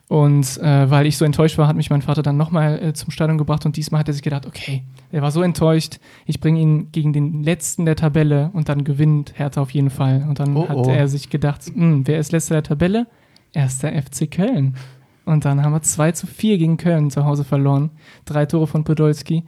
Und 0.08 0.58
äh, 0.58 0.90
weil 0.90 1.06
ich 1.06 1.18
so 1.18 1.26
enttäuscht 1.26 1.58
war, 1.58 1.68
hat 1.68 1.76
mich 1.76 1.90
mein 1.90 2.00
Vater 2.00 2.22
dann 2.22 2.38
nochmal 2.38 2.82
äh, 2.82 2.92
zum 2.94 3.10
Stadion 3.10 3.36
gebracht 3.36 3.66
und 3.66 3.76
diesmal 3.76 4.00
hat 4.00 4.08
er 4.08 4.14
sich 4.14 4.22
gedacht, 4.22 4.46
okay, 4.46 4.84
er 5.10 5.20
war 5.20 5.30
so 5.30 5.42
enttäuscht, 5.42 5.98
ich 6.24 6.40
bringe 6.40 6.60
ihn 6.60 6.92
gegen 6.92 7.12
den 7.12 7.42
letzten 7.42 7.84
der 7.84 7.96
Tabelle 7.96 8.50
und 8.54 8.70
dann 8.70 8.84
gewinnt 8.84 9.34
Hertha 9.36 9.60
auf 9.60 9.70
jeden 9.70 9.90
Fall. 9.90 10.24
Und 10.26 10.40
dann 10.40 10.56
Oh, 10.56 10.68
hat 10.68 10.76
oh. 10.76 10.90
er 10.90 11.08
sich 11.08 11.28
gedacht, 11.28 11.66
hm, 11.66 12.06
wer 12.06 12.18
ist 12.18 12.32
letzter 12.32 12.54
der 12.54 12.62
Tabelle? 12.62 13.06
Erster 13.52 13.92
FC 13.92 14.30
Köln. 14.30 14.76
Und 15.24 15.44
dann 15.44 15.62
haben 15.62 15.72
wir 15.72 15.82
2 15.82 16.12
zu 16.12 16.26
4 16.26 16.58
gegen 16.58 16.78
Köln 16.78 17.10
zu 17.10 17.24
Hause 17.24 17.44
verloren. 17.44 17.90
Drei 18.24 18.46
Tore 18.46 18.66
von 18.66 18.84
Podolski. 18.84 19.44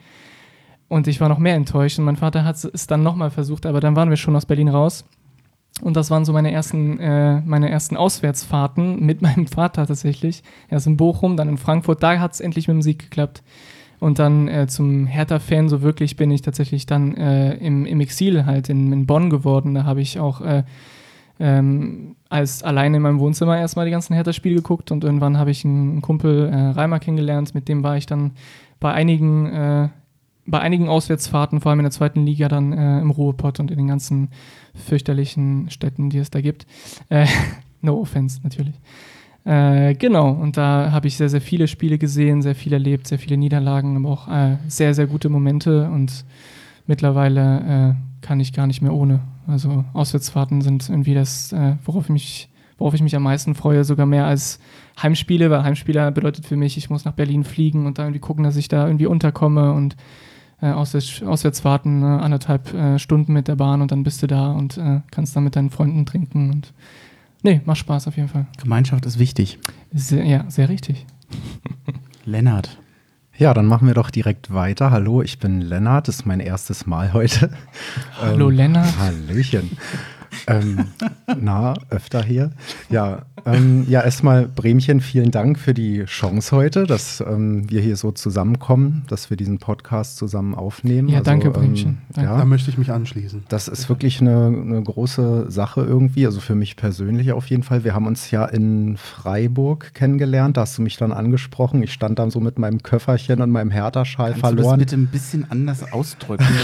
Und 0.88 1.08
ich 1.08 1.20
war 1.20 1.28
noch 1.28 1.38
mehr 1.38 1.54
enttäuscht. 1.54 1.98
Und 1.98 2.04
mein 2.04 2.16
Vater 2.16 2.44
hat 2.44 2.62
es 2.62 2.86
dann 2.86 3.02
nochmal 3.02 3.30
versucht, 3.30 3.66
aber 3.66 3.80
dann 3.80 3.96
waren 3.96 4.10
wir 4.10 4.16
schon 4.16 4.36
aus 4.36 4.46
Berlin 4.46 4.68
raus. 4.68 5.04
Und 5.82 5.96
das 5.96 6.10
waren 6.10 6.24
so 6.24 6.32
meine 6.32 6.52
ersten, 6.52 6.98
äh, 7.00 7.40
meine 7.40 7.68
ersten 7.68 7.96
Auswärtsfahrten 7.96 9.04
mit 9.04 9.22
meinem 9.22 9.46
Vater 9.46 9.86
tatsächlich. 9.86 10.42
Erst 10.70 10.86
in 10.86 10.96
Bochum, 10.96 11.36
dann 11.36 11.48
in 11.48 11.58
Frankfurt. 11.58 12.02
Da 12.02 12.18
hat 12.18 12.32
es 12.32 12.40
endlich 12.40 12.68
mit 12.68 12.76
dem 12.76 12.82
Sieg 12.82 12.98
geklappt. 12.98 13.42
Und 14.00 14.18
dann 14.18 14.48
äh, 14.48 14.66
zum 14.66 15.06
Hertha-Fan 15.06 15.68
so 15.68 15.82
wirklich 15.82 16.16
bin 16.16 16.30
ich 16.30 16.42
tatsächlich 16.42 16.84
dann 16.84 17.16
äh, 17.16 17.54
im, 17.54 17.86
im 17.86 18.00
Exil 18.00 18.44
halt 18.44 18.68
in, 18.68 18.92
in 18.92 19.06
Bonn 19.06 19.30
geworden. 19.30 19.74
Da 19.74 19.84
habe 19.84 20.00
ich 20.00 20.20
auch 20.20 20.40
äh, 20.40 20.64
ähm, 21.40 22.16
als 22.28 22.62
alleine 22.62 22.98
in 22.98 23.02
meinem 23.02 23.18
Wohnzimmer 23.18 23.58
erstmal 23.58 23.86
die 23.86 23.90
ganzen 23.90 24.14
Hertha-Spiele 24.14 24.56
geguckt 24.56 24.90
und 24.90 25.04
irgendwann 25.04 25.38
habe 25.38 25.50
ich 25.50 25.64
einen 25.64 26.00
Kumpel 26.00 26.48
äh, 26.48 26.70
Reimer 26.70 27.00
kennengelernt, 27.00 27.54
mit 27.54 27.68
dem 27.68 27.82
war 27.82 27.96
ich 27.96 28.06
dann 28.06 28.32
bei 28.80 28.92
einigen, 28.92 29.46
äh, 29.46 29.88
bei 30.46 30.60
einigen 30.60 30.88
Auswärtsfahrten, 30.88 31.60
vor 31.60 31.70
allem 31.70 31.80
in 31.80 31.84
der 31.84 31.92
zweiten 31.92 32.24
Liga, 32.24 32.48
dann 32.48 32.72
äh, 32.72 33.00
im 33.00 33.10
Ruhrpott 33.10 33.60
und 33.60 33.70
in 33.70 33.78
den 33.78 33.88
ganzen 33.88 34.28
fürchterlichen 34.74 35.70
Städten, 35.70 36.10
die 36.10 36.18
es 36.18 36.30
da 36.30 36.40
gibt. 36.40 36.66
Äh, 37.08 37.26
no 37.80 38.00
offense, 38.00 38.40
natürlich. 38.42 38.74
Äh, 39.44 39.94
genau, 39.94 40.30
und 40.30 40.56
da 40.56 40.90
habe 40.90 41.06
ich 41.06 41.16
sehr, 41.16 41.28
sehr 41.28 41.40
viele 41.40 41.68
Spiele 41.68 41.98
gesehen, 41.98 42.42
sehr 42.42 42.54
viel 42.54 42.72
erlebt, 42.72 43.06
sehr 43.06 43.18
viele 43.18 43.36
Niederlagen, 43.36 43.96
aber 43.96 44.08
auch 44.08 44.28
äh, 44.28 44.56
sehr, 44.68 44.94
sehr 44.94 45.06
gute 45.06 45.28
Momente 45.28 45.88
und 45.90 46.24
mittlerweile 46.86 47.96
äh, 47.96 48.24
kann 48.26 48.40
ich 48.40 48.52
gar 48.52 48.66
nicht 48.66 48.80
mehr 48.80 48.94
ohne. 48.94 49.20
Also 49.46 49.84
Auswärtsfahrten 49.92 50.62
sind 50.62 50.88
irgendwie 50.88 51.14
das, 51.14 51.52
äh, 51.52 51.76
worauf 51.84 52.04
ich 52.04 52.10
mich 52.10 52.48
worauf 52.78 52.94
ich 52.94 53.02
mich 53.02 53.14
am 53.14 53.22
meisten 53.22 53.54
freue, 53.54 53.84
sogar 53.84 54.06
mehr 54.06 54.26
als 54.26 54.58
Heimspiele, 55.00 55.50
weil 55.50 55.62
Heimspiele 55.62 56.10
bedeutet 56.12 56.46
für 56.46 56.56
mich, 56.56 56.76
ich 56.76 56.90
muss 56.90 57.04
nach 57.04 57.12
Berlin 57.12 57.44
fliegen 57.44 57.86
und 57.86 57.98
da 57.98 58.02
irgendwie 58.02 58.20
gucken, 58.20 58.44
dass 58.44 58.56
ich 58.56 58.68
da 58.68 58.86
irgendwie 58.86 59.06
unterkomme 59.06 59.72
und 59.72 59.96
äh, 60.60 60.70
auswärts, 60.70 61.22
Auswärtsfahrten 61.22 62.02
äh, 62.02 62.06
anderthalb 62.06 62.72
äh, 62.74 62.98
Stunden 62.98 63.32
mit 63.32 63.48
der 63.48 63.56
Bahn 63.56 63.82
und 63.82 63.92
dann 63.92 64.02
bist 64.02 64.22
du 64.22 64.26
da 64.26 64.52
und 64.52 64.78
äh, 64.78 65.00
kannst 65.10 65.34
dann 65.36 65.44
mit 65.44 65.56
deinen 65.56 65.70
Freunden 65.70 66.06
trinken 66.06 66.50
und 66.50 66.72
nee, 67.42 67.60
macht 67.64 67.78
Spaß 67.78 68.08
auf 68.08 68.16
jeden 68.16 68.28
Fall. 68.28 68.46
Gemeinschaft 68.60 69.06
ist 69.06 69.18
wichtig. 69.18 69.58
Sehr, 69.92 70.24
ja, 70.24 70.44
sehr 70.48 70.68
richtig. 70.68 71.06
Lennart. 72.24 72.78
Ja, 73.36 73.52
dann 73.52 73.66
machen 73.66 73.88
wir 73.88 73.94
doch 73.94 74.10
direkt 74.10 74.54
weiter. 74.54 74.92
Hallo, 74.92 75.20
ich 75.20 75.40
bin 75.40 75.60
Lennart, 75.60 76.06
das 76.06 76.16
ist 76.16 76.26
mein 76.26 76.38
erstes 76.38 76.86
Mal 76.86 77.12
heute. 77.12 77.50
Hallo, 78.20 78.48
Lennart. 78.48 78.96
Hallöchen. 78.98 79.76
ähm, 80.46 80.86
na, 81.40 81.74
öfter 81.90 82.22
hier. 82.22 82.52
Ja, 82.90 83.22
ähm, 83.46 83.84
ja, 83.88 84.00
erstmal 84.02 84.48
Bremchen, 84.48 85.00
vielen 85.00 85.30
Dank 85.30 85.58
für 85.58 85.74
die 85.74 86.04
Chance 86.04 86.54
heute, 86.56 86.84
dass 86.84 87.22
ähm, 87.26 87.68
wir 87.70 87.80
hier 87.80 87.96
so 87.96 88.10
zusammenkommen, 88.12 89.04
dass 89.08 89.30
wir 89.30 89.36
diesen 89.36 89.58
Podcast 89.58 90.16
zusammen 90.16 90.54
aufnehmen. 90.54 91.08
Ja, 91.08 91.20
danke, 91.20 91.48
ähm, 91.48 91.52
Bremchen. 91.52 91.98
Danke. 92.12 92.30
Ja, 92.30 92.38
Da 92.38 92.44
möchte 92.44 92.70
ich 92.70 92.78
mich 92.78 92.90
anschließen. 92.90 93.44
das 93.48 93.68
ist 93.68 93.88
wirklich 93.88 94.20
eine, 94.20 94.46
eine 94.46 94.82
große 94.82 95.50
Sache 95.50 95.82
irgendwie, 95.82 96.26
also 96.26 96.40
für 96.40 96.54
mich 96.54 96.76
persönlich 96.76 97.32
auf 97.32 97.46
jeden 97.48 97.62
Fall. 97.62 97.84
Wir 97.84 97.94
haben 97.94 98.06
uns 98.06 98.30
ja 98.30 98.44
in 98.46 98.96
Freiburg 98.96 99.92
kennengelernt, 99.94 100.56
da 100.56 100.62
hast 100.62 100.78
du 100.78 100.82
mich 100.82 100.96
dann 100.96 101.12
angesprochen. 101.12 101.82
Ich 101.82 101.92
stand 101.92 102.18
dann 102.18 102.30
so 102.30 102.40
mit 102.40 102.58
meinem 102.58 102.82
Köfferchen 102.82 103.40
und 103.40 103.50
meinem 103.50 103.70
Hertha-Schal 103.70 104.32
Kannst 104.32 104.38
du 104.44 104.46
das 104.48 104.54
verloren. 104.54 104.78
bitte 104.78 104.96
ein 104.96 105.06
bisschen 105.06 105.50
anders 105.50 105.92
ausdrücken? 105.92 106.44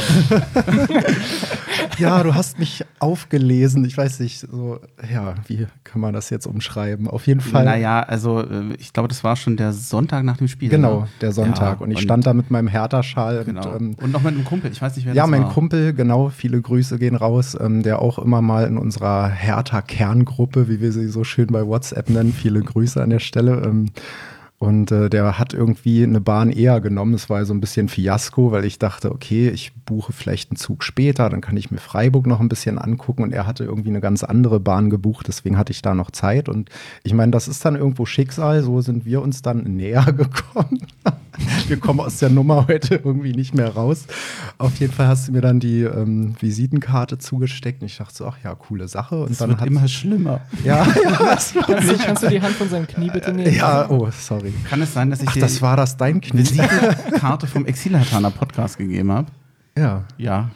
Ja, 1.99 2.23
du 2.23 2.35
hast 2.35 2.59
mich 2.59 2.85
aufgelesen. 2.99 3.85
Ich 3.85 3.97
weiß 3.97 4.21
nicht, 4.21 4.41
so, 4.41 4.81
ja, 5.13 5.35
wie 5.47 5.67
kann 5.85 6.01
man 6.01 6.15
das 6.15 6.31
jetzt 6.31 6.47
umschreiben? 6.47 6.70
Auf 6.77 7.27
jeden 7.27 7.41
Fall. 7.41 7.65
naja, 7.65 8.01
also 8.01 8.41
äh, 8.41 8.75
ich 8.79 8.93
glaube, 8.93 9.09
das 9.09 9.25
war 9.25 9.37
schon 9.37 9.57
der 9.57 9.73
Sonntag 9.73 10.25
nach 10.25 10.37
dem 10.37 10.49
Spiel. 10.49 10.69
Genau, 10.69 11.01
ne? 11.01 11.09
der 11.21 11.33
Sonntag. 11.33 11.81
Ja, 11.81 11.85
und 11.85 11.91
ich 11.91 12.01
stand 12.01 12.27
da 12.27 12.35
mit 12.35 12.51
meinem 12.51 12.69
Hertha-Schal. 12.69 13.45
Genau. 13.45 13.69
Und, 13.73 13.81
ähm, 13.81 13.97
und 14.01 14.13
noch 14.13 14.23
mit 14.23 14.35
einem 14.35 14.45
Kumpel, 14.45 14.71
ich 14.71 14.81
weiß 14.81 14.97
nicht, 14.97 15.07
wer 15.07 15.15
ja, 15.15 15.23
das 15.23 15.31
mein 15.31 15.45
war. 15.45 15.53
Kumpel, 15.53 15.93
genau, 15.93 16.29
viele 16.29 16.61
Grüße 16.61 16.99
gehen 16.99 17.17
raus, 17.17 17.57
ähm, 17.61 17.83
der 17.83 18.01
auch 18.01 18.19
immer 18.19 18.43
mal 18.43 18.67
in 18.67 18.77
unserer 18.77 19.29
Hertha-Kerngruppe, 19.29 20.69
wie 20.69 20.81
wir 20.81 20.93
sie 20.93 21.09
so 21.09 21.25
schön 21.25 21.49
bei 21.49 21.67
WhatsApp 21.67 22.11
nennen, 22.11 22.33
viele 22.33 22.61
Grüße 22.61 23.03
an 23.03 23.11
der 23.11 23.21
Stelle. 23.21 23.63
Ähm, 23.65 23.91
und 24.61 24.93
äh, 24.93 25.09
der 25.09 25.39
hat 25.39 25.55
irgendwie 25.55 26.03
eine 26.03 26.21
Bahn 26.21 26.51
eher 26.51 26.83
genommen. 26.83 27.15
Es 27.15 27.31
war 27.31 27.43
so 27.47 27.55
ein 27.55 27.63
bisschen 27.63 27.89
Fiasko, 27.89 28.53
weil 28.53 28.67
ich 28.67 28.79
dachte, 28.79 29.11
okay, 29.11 29.49
ich 29.49 29.73
buche 29.87 30.13
vielleicht 30.13 30.51
einen 30.51 30.59
Zug 30.59 30.85
später, 30.85 31.31
dann 31.31 31.41
kann 31.41 31.57
ich 31.57 31.71
mir 31.71 31.79
Freiburg 31.79 32.27
noch 32.27 32.41
ein 32.41 32.51
bisschen 32.51 32.77
angucken. 32.77 33.23
Und 33.23 33.33
er 33.33 33.47
hatte 33.47 33.65
irgendwie 33.65 33.89
eine 33.89 34.03
ganz 34.03 34.23
andere 34.23 34.61
Bahn 34.61 34.91
gebucht, 34.91 35.29
deswegen 35.29 35.57
hatte 35.57 35.73
ich 35.73 35.81
da 35.81 35.95
noch 35.95 36.11
Zeit. 36.11 36.51
Und 36.51 36.69
ich 37.05 37.15
meine, 37.15 37.33
das 37.33 37.49
ist 37.49 37.65
dann 37.65 37.75
irgendwo 37.75 38.05
Schicksal. 38.05 38.63
So 38.63 38.83
sind 38.83 39.07
wir 39.07 39.23
uns 39.23 39.41
dann 39.41 39.63
näher 39.77 40.05
gekommen. 40.13 40.87
wir 41.69 41.77
kommen 41.79 42.01
aus 42.01 42.19
der 42.19 42.31
Nummer 42.31 42.67
heute 42.69 42.97
irgendwie 42.97 43.33
nicht 43.33 43.55
mehr 43.55 43.69
raus. 43.69 44.07
Auf 44.59 44.77
jeden 44.81 44.93
Fall 44.93 45.07
hast 45.09 45.29
du 45.29 45.33
mir 45.33 45.41
dann 45.41 45.61
die 45.61 45.83
ähm, 45.83 46.35
Visitenkarte 46.41 47.19
zugesteckt. 47.19 47.83
Und 47.83 47.87
ich 47.87 47.97
dachte 47.99 48.15
so, 48.15 48.27
ach 48.27 48.37
ja, 48.43 48.55
coole 48.55 48.89
Sache. 48.89 49.21
Und 49.23 49.31
Das 49.31 49.39
dann 49.39 49.51
wird 49.51 49.65
immer 49.67 49.87
schlimmer. 49.89 50.41
ja, 50.65 50.87
ja, 50.87 51.37
Kannst 51.37 51.55
du, 51.55 51.97
kannst 51.99 52.23
du 52.23 52.29
die 52.29 52.41
Hand 52.41 52.55
von 52.55 52.69
seinem 52.69 52.87
Knie 52.87 53.11
bitte 53.11 53.33
nehmen? 53.33 53.55
ja, 53.55 53.89
oh, 53.89 54.09
sorry. 54.11 54.53
Kann 54.69 54.83
es 54.83 54.93
sein, 54.93 55.11
dass 55.11 55.23
ich 55.23 55.29
Ach, 55.29 55.35
dir 55.35 55.41
das 55.41 55.63
war 55.63 55.77
das 55.77 55.97
dein 55.97 56.21
die 56.21 56.31
Knie? 56.31 56.41
Visitenkarte 56.41 57.47
vom 57.47 57.67
Exilhartaner 57.67 58.31
Podcast 58.31 58.79
gegeben 58.79 59.13
habe? 59.13 59.29
Ja, 59.77 60.05
Ja, 60.19 60.51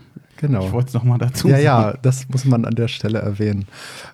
genau. 0.48 0.66
ich 0.66 0.72
wollte 0.72 0.88
es 0.88 0.94
nochmal 0.94 1.18
dazu 1.18 1.48
Ja, 1.48 1.54
sagen. 1.54 1.64
ja, 1.64 1.94
das 2.02 2.28
muss 2.28 2.44
man 2.44 2.64
an 2.64 2.74
der 2.74 2.88
Stelle 2.88 3.18
erwähnen. 3.18 3.66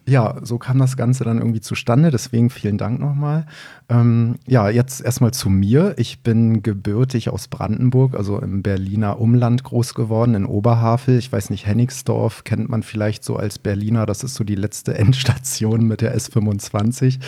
Ja, 0.06 0.36
so 0.42 0.58
kam 0.58 0.78
das 0.78 0.96
Ganze 0.96 1.24
dann 1.24 1.38
irgendwie 1.38 1.60
zustande, 1.60 2.10
deswegen 2.10 2.50
vielen 2.50 2.78
Dank 2.78 3.00
nochmal. 3.00 3.46
Ähm, 3.88 4.36
ja, 4.46 4.68
jetzt 4.68 5.00
erstmal 5.00 5.32
zu 5.32 5.50
mir. 5.50 5.94
Ich 5.96 6.22
bin 6.22 6.62
gebürtig 6.62 7.28
aus 7.30 7.48
Brandenburg, 7.48 8.14
also 8.14 8.38
im 8.38 8.62
Berliner 8.62 9.20
Umland 9.20 9.64
groß 9.64 9.94
geworden, 9.94 10.34
in 10.34 10.46
Oberhavel. 10.46 11.18
Ich 11.18 11.32
weiß 11.32 11.50
nicht, 11.50 11.66
Hennigsdorf 11.66 12.44
kennt 12.44 12.68
man 12.68 12.82
vielleicht 12.82 13.24
so 13.24 13.36
als 13.36 13.58
Berliner. 13.58 14.06
Das 14.06 14.22
ist 14.22 14.34
so 14.36 14.44
die 14.44 14.54
letzte 14.54 14.94
Endstation 14.98 15.86
mit 15.86 16.00
der 16.00 16.16
S25. 16.16 17.18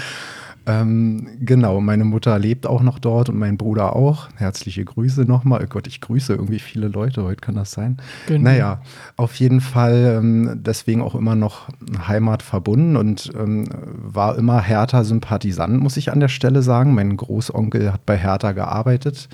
Ähm, 0.67 1.29
genau, 1.41 1.81
meine 1.81 2.05
Mutter 2.05 2.39
lebt 2.39 2.67
auch 2.67 2.83
noch 2.83 2.99
dort 2.99 3.29
und 3.29 3.39
mein 3.39 3.57
Bruder 3.57 3.97
auch. 3.97 4.29
Herzliche 4.37 4.85
Grüße 4.85 5.23
nochmal. 5.23 5.63
Oh 5.65 5.67
Gott, 5.69 5.87
ich 5.87 6.01
grüße 6.01 6.33
irgendwie 6.33 6.59
viele 6.61 6.89
Leute 6.89 7.25
heute, 7.25 7.41
kann 7.41 7.55
das 7.57 7.73
sein? 7.73 7.97
Genau. 8.27 8.51
Naja, 8.51 8.83
auf 9.17 9.35
jeden 9.37 9.61
Fall 9.61 10.19
ähm, 10.19 10.61
deswegen 10.63 11.03
auch 11.03 11.15
immer 11.15 11.35
noch 11.35 11.69
Heimat 12.07 12.43
verbunden 12.43 12.97
und 12.97 13.33
ähm, 13.39 13.69
war 13.75 14.37
immer 14.39 14.61
Hertha-Sympathisant, 14.61 15.81
muss 15.81 15.97
ich 15.97 16.13
an 16.13 16.21
der 16.21 16.29
Stelle 16.29 16.63
sagen. 16.63 16.95
Mein 16.95 17.17
Großonkel 17.17 17.93
hat 17.93 18.07
bei 18.07 18.17
Hertha 18.17 18.53
gearbeitet 18.53 19.29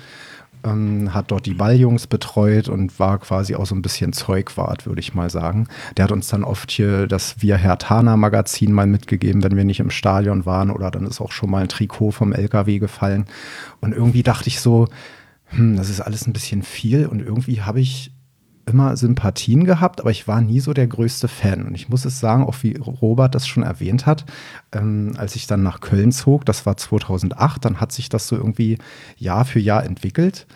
ähm, 0.63 1.13
hat 1.13 1.31
dort 1.31 1.45
die 1.45 1.53
Balljungs 1.53 2.07
betreut 2.07 2.69
und 2.69 2.99
war 2.99 3.19
quasi 3.19 3.55
auch 3.55 3.65
so 3.65 3.75
ein 3.75 3.81
bisschen 3.81 4.13
Zeugwart, 4.13 4.85
würde 4.85 4.99
ich 4.99 5.13
mal 5.13 5.29
sagen. 5.29 5.67
Der 5.97 6.05
hat 6.05 6.11
uns 6.11 6.27
dann 6.27 6.43
oft 6.43 6.71
hier 6.71 7.07
das 7.07 7.41
Wir 7.41 7.57
Hertana 7.57 8.17
Magazin 8.17 8.71
mal 8.71 8.87
mitgegeben, 8.87 9.43
wenn 9.43 9.55
wir 9.55 9.63
nicht 9.63 9.79
im 9.79 9.89
Stadion 9.89 10.45
waren 10.45 10.71
oder 10.71 10.91
dann 10.91 11.05
ist 11.05 11.21
auch 11.21 11.31
schon 11.31 11.49
mal 11.49 11.63
ein 11.63 11.69
Trikot 11.69 12.11
vom 12.11 12.33
LKW 12.33 12.79
gefallen. 12.79 13.25
Und 13.81 13.93
irgendwie 13.93 14.23
dachte 14.23 14.47
ich 14.47 14.59
so, 14.59 14.87
hm, 15.45 15.77
das 15.77 15.89
ist 15.89 16.01
alles 16.01 16.27
ein 16.27 16.33
bisschen 16.33 16.63
viel 16.63 17.05
und 17.07 17.21
irgendwie 17.21 17.61
habe 17.61 17.79
ich 17.79 18.11
immer 18.69 18.95
Sympathien 18.95 19.65
gehabt, 19.65 19.99
aber 19.99 20.11
ich 20.11 20.27
war 20.27 20.41
nie 20.41 20.59
so 20.59 20.73
der 20.73 20.87
größte 20.87 21.27
Fan. 21.27 21.65
Und 21.65 21.75
ich 21.75 21.89
muss 21.89 22.05
es 22.05 22.19
sagen, 22.19 22.43
auch 22.43 22.55
wie 22.61 22.77
Robert 22.77 23.35
das 23.35 23.47
schon 23.47 23.63
erwähnt 23.63 24.05
hat, 24.05 24.25
ähm, 24.71 25.13
als 25.17 25.35
ich 25.35 25.47
dann 25.47 25.63
nach 25.63 25.81
Köln 25.81 26.11
zog, 26.11 26.45
das 26.45 26.65
war 26.65 26.77
2008, 26.77 27.65
dann 27.65 27.81
hat 27.81 27.91
sich 27.91 28.09
das 28.09 28.27
so 28.27 28.35
irgendwie 28.35 28.77
Jahr 29.17 29.45
für 29.45 29.59
Jahr 29.59 29.83
entwickelt. 29.83 30.47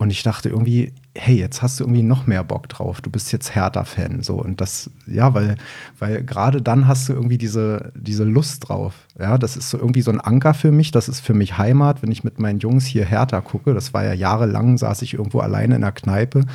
Und 0.00 0.08
ich 0.08 0.22
dachte 0.22 0.48
irgendwie, 0.48 0.94
hey, 1.14 1.36
jetzt 1.36 1.60
hast 1.60 1.78
du 1.78 1.84
irgendwie 1.84 2.02
noch 2.02 2.26
mehr 2.26 2.42
Bock 2.42 2.70
drauf. 2.70 3.02
Du 3.02 3.10
bist 3.10 3.32
jetzt 3.32 3.54
Hertha-Fan. 3.54 4.22
So. 4.22 4.36
Und 4.36 4.62
das, 4.62 4.90
ja, 5.06 5.34
weil, 5.34 5.56
weil 5.98 6.24
gerade 6.24 6.62
dann 6.62 6.88
hast 6.88 7.10
du 7.10 7.12
irgendwie 7.12 7.36
diese, 7.36 7.92
diese 7.94 8.24
Lust 8.24 8.66
drauf. 8.66 8.94
Ja, 9.18 9.36
das 9.36 9.58
ist 9.58 9.68
so 9.68 9.76
irgendwie 9.76 10.00
so 10.00 10.10
ein 10.10 10.18
Anker 10.18 10.54
für 10.54 10.72
mich. 10.72 10.90
Das 10.90 11.10
ist 11.10 11.20
für 11.20 11.34
mich 11.34 11.58
Heimat, 11.58 12.02
wenn 12.02 12.10
ich 12.10 12.24
mit 12.24 12.40
meinen 12.40 12.60
Jungs 12.60 12.86
hier 12.86 13.04
Hertha 13.04 13.42
gucke. 13.42 13.74
Das 13.74 13.92
war 13.92 14.02
ja 14.02 14.14
jahrelang, 14.14 14.78
saß 14.78 15.02
ich 15.02 15.12
irgendwo 15.12 15.40
alleine 15.40 15.74
in 15.74 15.82
der 15.82 15.92
Kneipe. 15.92 16.46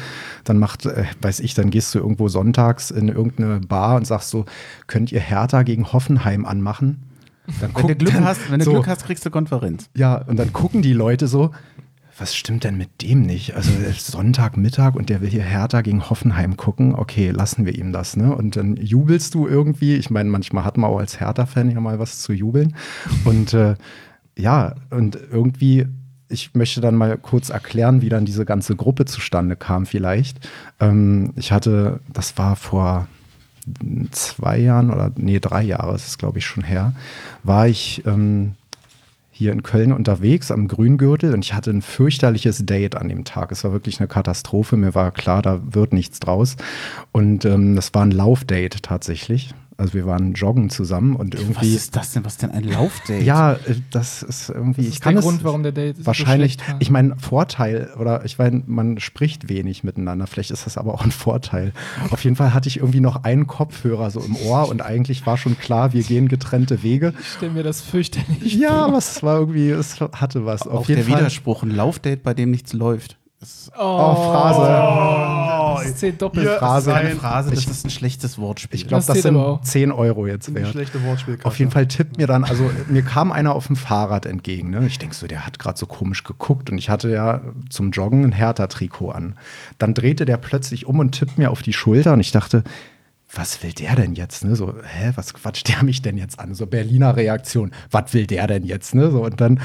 Dann 0.43 0.58
macht, 0.58 0.88
äh, 0.88 1.03
weiß 1.21 1.39
ich, 1.41 1.53
dann 1.53 1.69
gehst 1.69 1.93
du 1.93 1.99
irgendwo 1.99 2.27
sonntags 2.29 2.89
in 2.89 3.10
irgendeine 3.10 3.60
Bar 3.60 3.97
und 3.97 4.08
sagst 4.08 4.31
so, 4.31 4.45
könnt 4.88 5.12
ihr 5.12 5.21
Hertha 5.21 5.62
gegen 5.62 5.93
Hoffenheim 5.93 6.47
anmachen? 6.47 7.03
Dann 7.62 7.75
wenn 7.75 7.88
du 7.88 7.95
Glück 7.95 8.21
hast, 8.21 8.51
wenn 8.51 8.60
du 8.60 8.65
so, 8.65 8.71
Glück 8.71 8.88
hast, 8.88 9.05
kriegst 9.05 9.25
du 9.25 9.29
Konferenz. 9.29 9.89
Ja, 9.95 10.15
und 10.15 10.38
dann 10.38 10.51
gucken 10.51 10.81
die 10.81 10.93
Leute 10.93 11.27
so, 11.27 11.51
was 12.17 12.36
stimmt 12.36 12.63
denn 12.63 12.78
mit 12.78 13.01
dem 13.01 13.23
nicht? 13.23 13.56
Also 13.56 13.71
Sonntagmittag 13.97 14.95
und 14.95 15.10
der 15.10 15.21
will 15.21 15.30
hier 15.30 15.43
Hertha 15.43 15.82
gegen 15.82 16.10
Hoffenheim 16.10 16.56
gucken. 16.56 16.95
Okay, 16.95 17.32
lassen 17.32 17.65
wir 17.65 17.75
ihm 17.75 17.91
das. 17.91 18.15
Ne? 18.15 18.34
Und 18.34 18.56
dann 18.56 18.78
jubelst 18.78 19.34
du 19.34 19.47
irgendwie. 19.47 19.95
Ich 19.95 20.10
meine, 20.10 20.30
manchmal 20.30 20.63
hat 20.63 20.78
man 20.78 20.89
auch 20.89 20.99
als 20.99 21.19
Hertha-Fan 21.19 21.71
ja 21.71 21.80
mal 21.82 21.99
was 21.99 22.21
zu 22.21 22.32
jubeln. 22.32 22.75
Und 23.25 23.54
äh, 23.54 23.75
ja, 24.38 24.75
und 24.91 25.17
irgendwie, 25.32 25.88
ich 26.30 26.54
möchte 26.56 26.80
dann 26.80 26.95
mal 26.95 27.17
kurz 27.17 27.49
erklären, 27.49 28.01
wie 28.01 28.10
dann 28.10 28.25
diese 28.25 28.45
ganze 28.45 28.75
Gruppe 28.75 29.06
zustande 29.06 29.58
kam 29.58 29.86
vielleicht. 29.86 30.39
Ähm, 30.80 31.34
ich 31.36 31.51
hatte, 31.51 31.99
das 32.13 32.38
war 32.38 32.56
vor 32.56 33.08
zwei 34.12 34.60
Jahren 34.60 34.91
oder 34.91 35.12
nee, 35.15 35.39
drei 35.39 35.63
Jahre, 35.63 35.93
das 35.93 36.08
ist 36.08 36.19
glaube 36.19 36.38
ich 36.38 36.45
schon 36.45 36.63
her, 36.63 36.93
war 37.43 37.67
ich 37.67 38.04
ähm, 38.06 38.54
hier 39.38 39.52
in 39.52 39.63
Köln 39.63 39.91
unterwegs 39.91 40.50
am 40.50 40.69
Grüngürtel 40.69 41.34
und 41.34 41.43
ich 41.43 41.54
hatte 41.54 41.69
ein 41.69 41.82
fürchterliches 41.82 42.65
Date 42.65 42.95
an 42.95 43.10
dem 43.10 43.26
Tag. 43.26 43.52
Es 43.52 43.65
war 43.65 43.74
wirklich 43.74 44.00
eine 44.00 44.08
Katastrophe. 44.08 44.78
Mir 44.78 44.95
war 44.95 45.12
klar, 45.12 45.41
da 45.41 45.60
wird 45.62 45.91
nichts 45.91 46.21
draus. 46.21 46.56
Und 47.12 47.43
ähm, 47.43 47.76
das 47.76 47.93
war 47.93 48.04
ein 48.04 48.12
Laufdate 48.12 48.82
tatsächlich. 48.82 49.54
Also 49.78 49.94
wir 49.94 50.06
waren 50.06 50.34
joggen 50.34 50.70
zusammen 50.70 51.16
und 51.18 51.36
irgendwie. 51.36 51.74
Was 51.74 51.82
ist 51.82 51.96
das 51.98 52.14
denn? 52.14 52.24
Was 52.24 52.34
ist 52.34 52.44
denn 52.44 52.52
ein 52.52 52.64
Laufdate? 52.64 53.24
Ja, 53.24 53.54
äh, 53.54 53.76
das 53.92 54.24
ist 54.24 54.50
irgendwie. 54.50 54.84
Das 54.84 54.88
ist 54.88 54.94
ich 54.96 55.02
kann 55.02 55.16
der 55.16 55.24
Grund, 55.24 55.44
warum 55.44 55.64
der 55.64 55.74
Date 55.74 56.06
wahrscheinlich. 56.06 56.58
So 56.66 56.76
ich 56.80 56.90
meine 56.90 57.18
Vorteil 57.18 57.92
oder 58.00 58.24
ich 58.24 58.38
meine, 58.38 58.64
man 58.68 59.00
spricht 59.00 59.50
wenig 59.50 59.84
miteinander. 59.84 60.28
Vielleicht 60.28 60.52
ist 60.52 60.66
das 60.66 60.78
aber 60.78 60.94
auch 60.94 61.04
ein 61.04 61.12
Vorteil. 61.12 61.74
Auf 62.12 62.24
jeden 62.24 62.38
Fall 62.38 62.54
hatte 62.54 62.70
ich 62.70 62.78
irgendwie 62.78 63.02
noch 63.02 63.24
einen 63.24 63.48
Kopfhörer 63.48 64.12
so 64.12 64.22
im 64.22 64.38
Ohr 64.38 64.70
und 64.70 64.82
eigentlich 64.82 65.26
war 65.26 65.38
schon 65.38 65.58
klar, 65.58 65.92
wir 65.92 66.04
gehen 66.04 66.30
getrennte 66.30 66.82
Wege. 66.82 67.14
Ich 67.20 67.34
stelle 67.34 67.52
mir 67.52 67.64
das 67.64 67.82
fürchterlich. 67.82 68.56
Ja, 68.56 68.92
was 68.94 69.24
war 69.24 69.40
irgendwie, 69.40 69.70
es 69.72 70.00
hatte 70.00 70.46
was. 70.46 70.68
Auf 70.68 70.84
auch 70.84 70.88
jeden 70.88 71.02
der 71.02 71.10
Fall. 71.10 71.20
Widerspruch, 71.20 71.64
ein 71.64 71.72
Laufdate, 71.72 72.24
bei 72.24 72.34
dem 72.34 72.52
nichts 72.52 72.72
läuft. 72.72 73.18
Oh, 73.77 73.81
oh, 73.81 74.15
Phrase. 74.15 74.62
Oh, 74.62 75.84
das 75.84 75.95
zählt 75.97 76.21
doppelt. 76.21 76.47
Phrase. 76.47 76.89
Das 76.89 76.99
ist 76.99 77.05
eine 77.05 77.15
Phrase, 77.15 77.49
das 77.51 77.65
ist 77.65 77.86
ein 77.86 77.89
schlechtes 77.89 78.38
Wortspiel. 78.38 78.79
Ich 78.79 78.88
glaube, 78.88 79.03
das, 79.05 79.08
das 79.08 79.21
sind 79.23 79.60
10 79.62 79.91
Euro 79.91 80.27
jetzt 80.27 80.53
wert. 80.53 80.69
schlechte 80.69 81.03
Wortspiel. 81.03 81.38
Auf 81.43 81.60
jeden 81.60 81.71
Fall 81.71 81.88
tippt 81.88 82.17
mir 82.17 82.27
dann, 82.27 82.43
also 82.43 82.69
mir 82.88 83.01
kam 83.01 83.31
einer 83.31 83.55
auf 83.55 83.67
dem 83.67 83.75
Fahrrad 83.75 84.25
entgegen. 84.25 84.69
Ne? 84.69 84.86
Ich 84.88 84.99
denke 84.99 85.15
so, 85.15 85.27
der 85.27 85.45
hat 85.45 85.60
gerade 85.60 85.77
so 85.77 85.86
komisch 85.86 86.23
geguckt 86.23 86.69
und 86.69 86.77
ich 86.77 86.89
hatte 86.89 87.10
ja 87.10 87.41
zum 87.69 87.91
Joggen 87.91 88.23
ein 88.23 88.31
Hertha-Trikot 88.31 89.12
an. 89.12 89.36
Dann 89.77 89.93
drehte 89.93 90.25
der 90.25 90.38
plötzlich 90.38 90.86
um 90.86 90.99
und 90.99 91.12
tippt 91.12 91.38
mir 91.38 91.51
auf 91.51 91.62
die 91.62 91.73
Schulter 91.73 92.13
und 92.13 92.19
ich 92.19 92.31
dachte, 92.31 92.63
was 93.34 93.62
will 93.63 93.73
der 93.73 93.95
denn 93.95 94.13
jetzt? 94.13 94.45
Ne? 94.45 94.55
So, 94.55 94.73
hä, 94.84 95.12
was 95.15 95.34
quatscht 95.34 95.67
der 95.67 95.84
mich 95.84 96.01
denn 96.01 96.17
jetzt 96.17 96.39
an? 96.39 96.53
So 96.53 96.65
Berliner 96.65 97.15
Reaktion, 97.15 97.71
was 97.91 98.13
will 98.13 98.27
der 98.27 98.47
denn 98.47 98.63
jetzt? 98.63 98.95
Ne? 98.95 99.12
So, 99.12 99.23
und 99.23 99.41
dann 99.41 99.60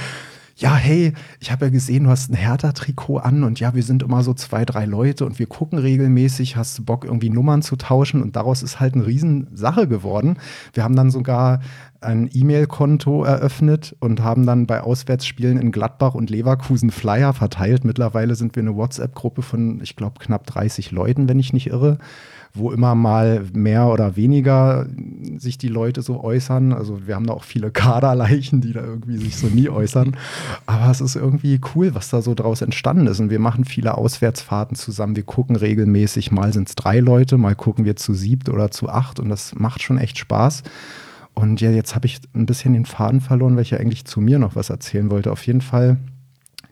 ja, 0.61 0.75
hey, 0.75 1.15
ich 1.41 1.51
habe 1.51 1.67
ja 1.67 1.71
gesehen, 1.71 2.05
du 2.05 2.11
hast 2.11 2.31
ein 2.31 2.37
Hertha-Trikot 2.37 3.19
an 3.19 3.45
und 3.45 3.61
ja, 3.61 3.75
wir 3.75 3.83
sind 3.83 4.03
immer 4.03 4.23
so 4.23 4.35
zwei, 4.35 4.67
drei 4.67 4.85
Leute 4.85 5.25
und 5.25 5.39
wir 5.39 5.47
gucken 5.47 5.79
regelmäßig, 5.79 6.57
hast 6.57 6.79
du 6.79 6.85
Bock, 6.85 7.07
irgendwie 7.07 7.31
Nummern 7.31 7.63
zu 7.63 7.77
tauschen 7.77 8.21
und 8.21 8.37
daraus 8.37 8.63
ist 8.63 8.79
halt 8.79 8.95
eine 8.95 9.07
Riesensache 9.07 9.89
geworden. 9.89 10.37
Wir 10.75 10.85
haben 10.85 10.97
dann 10.97 11.11
sogar 11.11 11.61
ein 12.03 12.29
E-Mail-Konto 12.31 13.25
eröffnet 13.25 13.97
und 14.01 14.23
haben 14.23 14.45
dann 14.45 14.67
bei 14.67 14.83
Auswärtsspielen 14.83 15.59
in 15.59 15.73
Gladbach 15.73 16.15
und 16.15 16.29
Leverkusen 16.29 16.91
Flyer 16.91 17.33
verteilt. 17.33 17.85
Mittlerweile 17.87 18.35
sind 18.35 18.55
wir 18.55 18.63
eine 18.63 18.77
WhatsApp-Gruppe 18.77 19.41
von, 19.41 19.81
ich 19.83 19.97
glaube, 19.97 20.19
knapp 20.19 20.47
30 20.47 20.91
Leuten, 20.91 21.27
wenn 21.29 21.39
ich 21.39 21.55
nicht 21.55 21.69
irre 21.69 21.99
wo 22.53 22.73
immer 22.73 22.95
mal 22.95 23.45
mehr 23.53 23.87
oder 23.87 24.17
weniger 24.17 24.87
sich 25.39 25.57
die 25.57 25.69
Leute 25.69 26.03
so 26.03 26.23
äußern. 26.23 26.73
Also 26.73 27.07
wir 27.07 27.15
haben 27.15 27.27
da 27.27 27.33
auch 27.33 27.45
viele 27.45 27.71
Kaderleichen, 27.71 28.61
die 28.61 28.73
da 28.73 28.83
irgendwie 28.83 29.19
sich 29.19 29.37
so 29.37 29.47
nie 29.47 29.69
äußern. 29.69 30.17
Aber 30.67 30.91
es 30.91 31.01
ist 31.01 31.15
irgendwie 31.15 31.61
cool, 31.75 31.95
was 31.95 32.11
da 32.11 32.23
so 32.23 32.35
draus 32.35 32.63
entstanden 32.63 33.07
ist. 33.07 33.21
Und 33.21 33.31
wir 33.31 33.39
machen 33.39 33.65
viele 33.65 33.97
Auswärtsfahrten 33.97 34.77
zusammen. 34.77 35.17
Wir 35.17 35.23
gucken 35.23 35.55
regelmäßig, 35.55 36.33
mal 36.33 36.53
sind 36.53 36.69
es 36.69 36.75
drei 36.75 36.99
Leute, 37.01 37.39
mal 37.39 37.55
gucken 37.55 37.85
wir 37.85 37.97
zu 37.97 38.15
siebt 38.15 38.49
oder 38.49 38.71
zu 38.71 38.89
acht. 38.89 39.21
Und 39.21 39.29
das 39.29 39.55
macht 39.55 39.83
schon 39.83 39.99
echt 39.99 40.19
Spaß. 40.19 40.65
Und 41.35 41.61
ja, 41.61 41.71
jetzt 41.71 41.95
habe 41.95 42.07
ich 42.07 42.21
ein 42.35 42.47
bisschen 42.47 42.73
den 42.73 42.85
Faden 42.85 43.21
verloren, 43.21 43.55
weil 43.55 43.63
ich 43.63 43.71
ja 43.71 43.79
eigentlich 43.79 44.05
zu 44.05 44.21
mir 44.21 44.39
noch 44.39 44.57
was 44.57 44.71
erzählen 44.71 45.11
wollte. 45.11 45.31
Auf 45.31 45.47
jeden 45.47 45.61
Fall, 45.61 45.99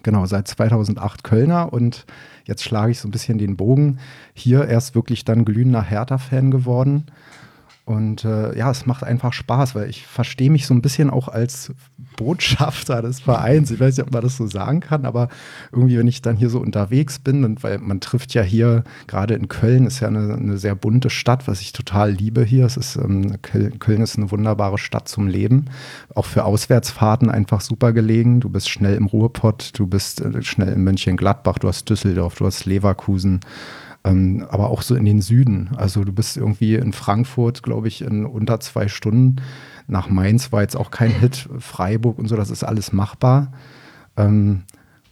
genau, 0.03 0.27
seit 0.27 0.49
2008 0.49 1.23
Kölner 1.23 1.73
und 1.73 2.05
Jetzt 2.49 2.65
schlage 2.65 2.91
ich 2.91 2.99
so 2.99 3.07
ein 3.07 3.13
bisschen 3.13 3.37
den 3.39 3.57
Bogen. 3.57 3.99
Hier 4.33 4.67
erst 4.67 4.95
wirklich 4.95 5.25
dann 5.25 5.45
glühender 5.45 5.83
Hertha-Fan 5.83 6.51
geworden. 6.51 7.05
Und 7.85 8.25
äh, 8.25 8.57
ja, 8.57 8.71
es 8.71 8.87
macht 8.87 9.05
einfach 9.05 9.35
Spaß, 9.35 9.75
weil 9.75 9.89
ich 9.89 10.07
verstehe 10.07 10.51
mich 10.51 10.67
so 10.67 10.73
ein 10.73 10.83
bisschen 10.83 11.11
auch 11.11 11.29
als 11.29 11.73
Botschafter 12.19 13.01
des 13.01 13.21
Vereins. 13.21 13.71
Ich 13.71 13.81
weiß 13.81 13.97
nicht, 13.97 14.07
ob 14.07 14.13
man 14.13 14.23
das 14.23 14.37
so 14.37 14.47
sagen 14.47 14.81
kann, 14.81 15.07
aber 15.07 15.29
irgendwie, 15.73 15.99
wenn 15.99 16.07
ich 16.07 16.21
dann 16.21 16.37
hier 16.37 16.51
so 16.51 16.61
unterwegs 16.61 17.19
bin, 17.19 17.45
und 17.45 17.63
weil 17.63 17.79
man 17.79 18.01
trifft 18.01 18.35
ja 18.35 18.43
hier, 18.43 18.85
gerade 19.07 19.35
in 19.35 19.49
Köln, 19.49 19.87
ist 19.87 20.01
ja 20.01 20.09
eine, 20.09 20.35
eine 20.35 20.59
sehr 20.59 20.75
bunte 20.75 21.09
Stadt, 21.09 21.49
was 21.49 21.63
ich 21.63 21.73
total 21.73 22.11
liebe 22.11 22.45
hier. 22.45 22.67
Es 22.67 22.77
ist, 22.77 22.97
ähm, 22.97 23.41
Köln 23.41 24.03
ist 24.03 24.19
eine 24.19 24.31
wunderbare 24.31 24.77
Stadt 24.77 25.09
zum 25.09 25.29
Leben. 25.29 25.67
Auch 26.15 26.27
für 26.27 26.45
Auswärtsfahrten 26.45 27.31
einfach 27.31 27.63
super 27.63 27.93
gelegen. 27.93 28.41
Du 28.41 28.51
bist 28.51 28.69
schnell 28.69 28.97
im 28.97 29.07
Ruhrpott, 29.07 29.71
du 29.79 29.87
bist 29.87 30.21
äh, 30.21 30.43
schnell 30.43 30.75
in 30.75 30.85
Mönchengladbach, 30.85 31.59
du 31.59 31.69
hast 31.69 31.89
Düsseldorf, 31.89 32.35
du 32.35 32.47
hast 32.47 32.67
Leverkusen 32.67 33.41
ähm, 34.05 34.47
aber 34.49 34.71
auch 34.71 34.83
so 34.83 34.95
in 34.95 35.05
den 35.05 35.21
Süden. 35.21 35.71
Also 35.77 36.05
du 36.05 36.13
bist 36.13 36.37
irgendwie 36.37 36.75
in 36.77 36.93
Frankfurt, 36.93 37.63
glaube 37.63 37.89
ich, 37.89 38.03
in 38.03 38.25
unter 38.25 38.61
zwei 38.61 38.89
Stunden. 38.89 39.37
Nach 39.89 40.09
Mainz 40.09 40.53
war 40.53 40.63
jetzt 40.63 40.77
auch 40.77 40.91
kein 40.91 41.11
Hit, 41.11 41.49
Freiburg 41.59 42.19
und 42.19 42.29
so, 42.29 42.37
das 42.37 42.51
ist 42.51 42.63
alles 42.63 42.93
machbar. 42.93 43.53
Ähm, 44.17 44.65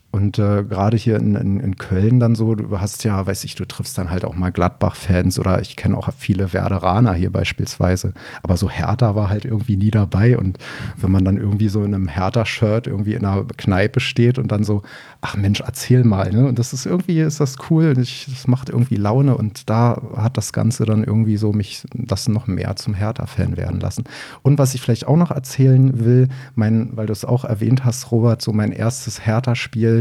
und 0.09 0.39
äh, 0.39 0.63
gerade 0.63 0.95
hier 0.95 1.17
in, 1.17 1.35
in, 1.35 1.59
in, 1.59 1.77
Köln 1.77 2.19
dann 2.19 2.33
so, 2.33 2.55
du 2.55 2.79
hast 2.79 3.03
ja, 3.03 3.27
weiß 3.27 3.43
ich, 3.43 3.55
du 3.55 3.65
triffst 3.65 3.97
dann 3.97 4.09
halt 4.09 4.23
auch 4.23 4.35
mal 4.35 4.51
Gladbach-Fans 4.51 5.37
oder 5.37 5.61
ich 5.61 5.75
kenne 5.75 5.97
auch 5.97 6.09
viele 6.17 6.53
Werderaner 6.53 7.13
hier 7.13 7.29
beispielsweise. 7.29 8.13
Aber 8.41 8.55
so 8.55 8.69
Hertha 8.69 9.15
war 9.15 9.29
halt 9.29 9.43
irgendwie 9.43 9.75
nie 9.75 9.91
dabei. 9.91 10.37
Und 10.37 10.57
wenn 10.95 11.11
man 11.11 11.25
dann 11.25 11.37
irgendwie 11.37 11.67
so 11.67 11.83
in 11.83 11.93
einem 11.93 12.07
Hertha-Shirt 12.07 12.87
irgendwie 12.87 13.13
in 13.13 13.25
einer 13.25 13.43
Kneipe 13.57 13.99
steht 13.99 14.39
und 14.39 14.51
dann 14.51 14.63
so, 14.63 14.81
ach 15.21 15.35
Mensch, 15.35 15.59
erzähl 15.59 16.03
mal, 16.03 16.31
ne? 16.31 16.47
Und 16.47 16.57
das 16.57 16.73
ist 16.73 16.85
irgendwie, 16.85 17.19
ist 17.19 17.41
das 17.41 17.57
cool, 17.69 17.93
ich, 17.99 18.27
das 18.29 18.47
macht 18.47 18.69
irgendwie 18.69 18.95
Laune 18.95 19.35
und 19.35 19.69
da 19.69 20.01
hat 20.15 20.37
das 20.37 20.53
Ganze 20.53 20.85
dann 20.85 21.03
irgendwie 21.03 21.37
so 21.37 21.51
mich 21.51 21.83
das 21.93 22.27
noch 22.29 22.47
mehr 22.47 22.75
zum 22.77 22.93
Hertha-Fan 22.93 23.57
werden 23.57 23.81
lassen. 23.81 24.05
Und 24.41 24.57
was 24.57 24.73
ich 24.73 24.81
vielleicht 24.81 25.05
auch 25.05 25.17
noch 25.17 25.31
erzählen 25.31 25.99
will, 26.03 26.29
mein, 26.55 26.91
weil 26.95 27.07
du 27.07 27.13
es 27.13 27.25
auch 27.25 27.43
erwähnt 27.43 27.83
hast, 27.83 28.11
Robert, 28.11 28.41
so 28.41 28.53
mein 28.53 28.71
erstes 28.71 29.25
Hertha-Spiel 29.25 29.96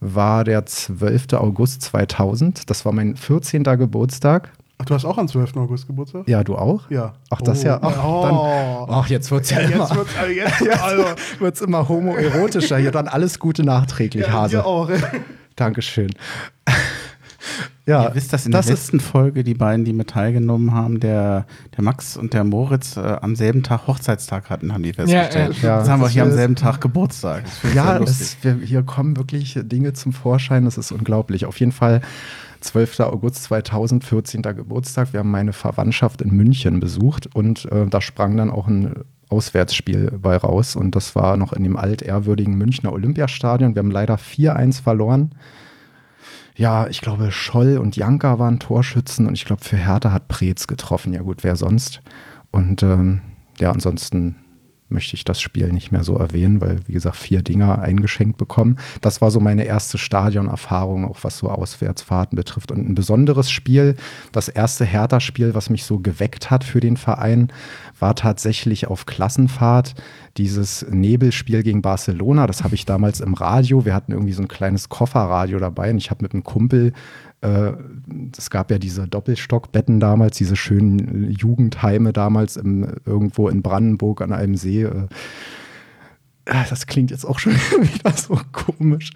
war 0.00 0.44
der 0.44 0.66
12. 0.66 1.32
August 1.34 1.82
2000. 1.82 2.68
Das 2.68 2.84
war 2.84 2.92
mein 2.92 3.16
14. 3.16 3.64
Geburtstag. 3.64 4.50
Ach, 4.78 4.84
du 4.84 4.94
hast 4.94 5.04
auch 5.04 5.18
am 5.18 5.28
12. 5.28 5.56
August 5.56 5.86
Geburtstag? 5.86 6.28
Ja, 6.28 6.42
du 6.42 6.56
auch? 6.56 6.90
Ja. 6.90 7.14
Ach, 7.30 7.40
das 7.40 7.62
oh. 7.62 7.66
ja. 7.66 7.78
Ach, 7.80 8.04
oh. 8.04 8.86
dann, 8.86 8.94
ach 8.94 9.08
jetzt 9.08 9.30
wird 9.30 9.44
es 9.44 9.50
ja, 9.50 9.60
ja, 9.60 9.68
immer, 9.68 9.90
wird's, 9.94 10.16
also 10.18 10.32
jetzt, 10.32 10.60
jetzt 10.64 10.82
also. 10.82 11.04
wird's 11.38 11.60
immer 11.60 11.88
homoerotischer. 11.88 12.78
Hier 12.78 12.90
dann 12.90 13.08
alles 13.08 13.38
Gute 13.38 13.62
nachträglich, 13.62 14.26
ja, 14.26 14.32
Hase. 14.32 14.56
Dir 14.56 14.66
auch. 14.66 14.90
Dankeschön. 15.56 16.10
Ja, 17.86 18.08
Ihr 18.08 18.14
wisst, 18.14 18.32
dass 18.32 18.46
in 18.46 18.52
das 18.52 18.66
der 18.66 18.76
letzten 18.76 18.98
Folge 18.98 19.44
die 19.44 19.52
beiden, 19.52 19.84
die 19.84 19.92
mit 19.92 20.08
teilgenommen 20.08 20.72
haben, 20.72 21.00
der, 21.00 21.46
der 21.76 21.84
Max 21.84 22.16
und 22.16 22.32
der 22.32 22.42
Moritz, 22.42 22.96
äh, 22.96 23.00
am 23.20 23.36
selben 23.36 23.62
Tag 23.62 23.86
Hochzeitstag 23.86 24.48
hatten, 24.48 24.72
haben 24.72 24.82
die 24.82 24.94
festgestellt. 24.94 25.60
Ja, 25.60 25.76
äh, 25.76 25.78
Jetzt 25.80 25.90
haben 25.90 26.00
wir 26.00 26.08
hier 26.08 26.22
am 26.22 26.32
selben 26.32 26.56
Tag 26.56 26.80
Geburtstag. 26.80 27.44
Ja, 27.74 27.98
es, 27.98 28.38
wir, 28.42 28.54
hier 28.54 28.82
kommen 28.82 29.16
wirklich 29.18 29.58
Dinge 29.64 29.92
zum 29.92 30.14
Vorschein, 30.14 30.64
das 30.64 30.78
ist 30.78 30.92
unglaublich. 30.92 31.44
Auf 31.44 31.60
jeden 31.60 31.72
Fall 31.72 32.00
12. 32.60 33.00
August 33.00 33.42
2014. 33.44 34.40
Geburtstag. 34.42 35.12
Wir 35.12 35.20
haben 35.20 35.30
meine 35.30 35.52
Verwandtschaft 35.52 36.22
in 36.22 36.34
München 36.34 36.80
besucht 36.80 37.28
und 37.34 37.70
äh, 37.70 37.86
da 37.86 38.00
sprang 38.00 38.38
dann 38.38 38.50
auch 38.50 38.66
ein 38.66 38.94
Auswärtsspiel 39.28 40.12
bei 40.22 40.36
raus 40.36 40.76
und 40.76 40.94
das 40.94 41.14
war 41.14 41.36
noch 41.36 41.52
in 41.52 41.62
dem 41.64 41.76
altehrwürdigen 41.76 42.56
Münchner 42.56 42.92
Olympiastadion. 42.92 43.74
Wir 43.74 43.80
haben 43.80 43.90
leider 43.90 44.16
4-1 44.16 44.82
verloren 44.82 45.34
ja, 46.56 46.86
ich 46.86 47.00
glaube, 47.00 47.32
Scholl 47.32 47.78
und 47.78 47.96
Janka 47.96 48.38
waren 48.38 48.60
Torschützen 48.60 49.26
und 49.26 49.34
ich 49.34 49.44
glaube, 49.44 49.64
für 49.64 49.76
Hertha 49.76 50.12
hat 50.12 50.28
Preetz 50.28 50.66
getroffen. 50.66 51.12
Ja, 51.12 51.22
gut, 51.22 51.42
wer 51.42 51.56
sonst? 51.56 52.00
Und 52.52 52.82
ähm, 52.82 53.22
ja, 53.58 53.72
ansonsten 53.72 54.36
möchte 54.88 55.16
ich 55.16 55.24
das 55.24 55.40
Spiel 55.40 55.72
nicht 55.72 55.92
mehr 55.92 56.04
so 56.04 56.16
erwähnen, 56.16 56.60
weil, 56.60 56.80
wie 56.86 56.92
gesagt, 56.92 57.16
vier 57.16 57.42
Dinger 57.42 57.80
eingeschenkt 57.80 58.36
bekommen. 58.36 58.78
Das 59.00 59.20
war 59.20 59.30
so 59.30 59.40
meine 59.40 59.64
erste 59.64 59.98
Stadionerfahrung, 59.98 61.04
auch 61.04 61.18
was 61.22 61.38
so 61.38 61.48
Auswärtsfahrten 61.48 62.36
betrifft. 62.36 62.70
Und 62.70 62.88
ein 62.88 62.94
besonderes 62.94 63.50
Spiel, 63.50 63.96
das 64.32 64.48
erste 64.48 64.84
Hertha-Spiel, 64.84 65.54
was 65.54 65.70
mich 65.70 65.84
so 65.84 65.98
geweckt 65.98 66.50
hat 66.50 66.64
für 66.64 66.80
den 66.80 66.96
Verein, 66.96 67.52
war 67.98 68.14
tatsächlich 68.14 68.86
auf 68.86 69.06
Klassenfahrt 69.06 69.94
dieses 70.36 70.84
Nebelspiel 70.90 71.62
gegen 71.62 71.82
Barcelona. 71.82 72.46
Das 72.46 72.64
habe 72.64 72.74
ich 72.74 72.84
damals 72.84 73.20
im 73.20 73.34
Radio. 73.34 73.84
Wir 73.84 73.94
hatten 73.94 74.12
irgendwie 74.12 74.32
so 74.32 74.42
ein 74.42 74.48
kleines 74.48 74.88
Kofferradio 74.88 75.58
dabei 75.58 75.90
und 75.90 75.98
ich 75.98 76.10
habe 76.10 76.22
mit 76.22 76.32
einem 76.32 76.44
Kumpel 76.44 76.92
es 78.36 78.50
gab 78.50 78.70
ja 78.70 78.78
diese 78.78 79.06
Doppelstockbetten 79.06 80.00
damals, 80.00 80.36
diese 80.36 80.56
schönen 80.56 81.30
Jugendheime 81.30 82.12
damals 82.12 82.56
im, 82.56 82.86
irgendwo 83.04 83.48
in 83.48 83.62
Brandenburg 83.62 84.22
an 84.22 84.32
einem 84.32 84.56
See. 84.56 84.82
Äh, 84.84 85.08
das 86.44 86.86
klingt 86.86 87.10
jetzt 87.10 87.24
auch 87.24 87.38
schon 87.38 87.54
wieder 87.80 88.12
so 88.12 88.38
komisch. 88.52 89.12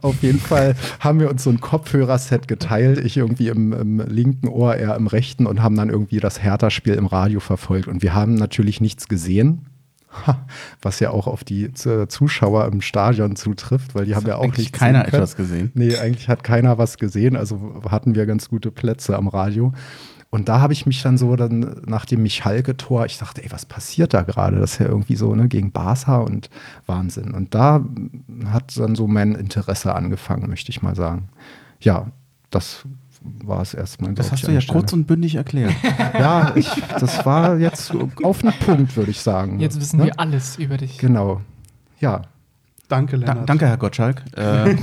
Auf 0.00 0.22
jeden 0.22 0.40
Fall 0.40 0.74
haben 0.98 1.20
wir 1.20 1.30
uns 1.30 1.44
so 1.44 1.50
ein 1.50 1.60
Kopfhörerset 1.60 2.48
geteilt. 2.48 2.98
Ich 3.04 3.16
irgendwie 3.16 3.48
im, 3.48 3.72
im, 3.72 4.00
linken 4.00 4.48
Ohr, 4.48 4.76
er 4.76 4.96
im 4.96 5.06
rechten 5.06 5.46
und 5.46 5.62
haben 5.62 5.76
dann 5.76 5.90
irgendwie 5.90 6.20
das 6.20 6.42
Hertha-Spiel 6.42 6.94
im 6.94 7.06
Radio 7.06 7.40
verfolgt. 7.40 7.88
Und 7.88 8.02
wir 8.02 8.14
haben 8.14 8.34
natürlich 8.34 8.80
nichts 8.80 9.08
gesehen 9.08 9.66
was 10.82 11.00
ja 11.00 11.10
auch 11.10 11.26
auf 11.26 11.44
die 11.44 11.72
Zuschauer 11.72 12.66
im 12.66 12.80
Stadion 12.80 13.36
zutrifft, 13.36 13.94
weil 13.94 14.04
die 14.04 14.10
das 14.10 14.18
haben 14.18 14.28
ja 14.28 14.36
auch 14.36 14.56
nicht 14.56 14.72
keiner 14.72 15.06
etwas 15.06 15.36
gesehen. 15.36 15.70
Nee, 15.74 15.96
eigentlich 15.96 16.28
hat 16.28 16.44
keiner 16.44 16.78
was 16.78 16.98
gesehen, 16.98 17.36
also 17.36 17.82
hatten 17.88 18.14
wir 18.14 18.26
ganz 18.26 18.48
gute 18.48 18.70
Plätze 18.70 19.16
am 19.16 19.28
Radio. 19.28 19.72
Und 20.32 20.48
da 20.48 20.60
habe 20.60 20.72
ich 20.72 20.86
mich 20.86 21.02
dann 21.02 21.18
so 21.18 21.34
dann 21.34 21.82
nach 21.86 22.06
dem 22.06 22.22
Michalke-Tor, 22.22 23.04
ich 23.06 23.18
dachte, 23.18 23.42
ey, 23.42 23.50
was 23.50 23.66
passiert 23.66 24.14
da 24.14 24.22
gerade? 24.22 24.60
Das 24.60 24.74
ist 24.74 24.78
ja 24.78 24.86
irgendwie 24.86 25.16
so 25.16 25.34
ne, 25.34 25.48
gegen 25.48 25.72
Barca 25.72 26.18
und 26.18 26.50
Wahnsinn. 26.86 27.32
Und 27.32 27.52
da 27.52 27.84
hat 28.46 28.78
dann 28.78 28.94
so 28.94 29.08
mein 29.08 29.34
Interesse 29.34 29.92
angefangen, 29.92 30.48
möchte 30.48 30.70
ich 30.70 30.82
mal 30.82 30.94
sagen. 30.94 31.30
Ja, 31.80 32.12
das 32.50 32.84
war 33.20 33.60
es 33.62 33.74
erstmal. 33.74 34.14
Das 34.14 34.32
hast 34.32 34.46
du 34.46 34.52
ja 34.52 34.60
kurz 34.66 34.92
und 34.92 35.06
bündig 35.06 35.34
erklärt. 35.34 35.74
ja, 36.14 36.52
ich, 36.54 36.70
das 36.98 37.24
war 37.26 37.58
jetzt 37.58 37.92
auf 38.22 38.42
den 38.42 38.52
Punkt, 38.52 38.96
würde 38.96 39.10
ich 39.10 39.20
sagen. 39.20 39.60
Jetzt 39.60 39.80
wissen 39.80 39.98
ne? 39.98 40.06
wir 40.06 40.20
alles 40.20 40.56
über 40.58 40.76
dich. 40.76 40.98
Genau. 40.98 41.40
Ja. 42.00 42.22
Danke, 42.88 43.16
Lennart. 43.16 43.38
Da, 43.38 43.44
danke, 43.44 43.66
Herr 43.66 43.76
Gottschalk. 43.76 44.22
Äh, 44.36 44.74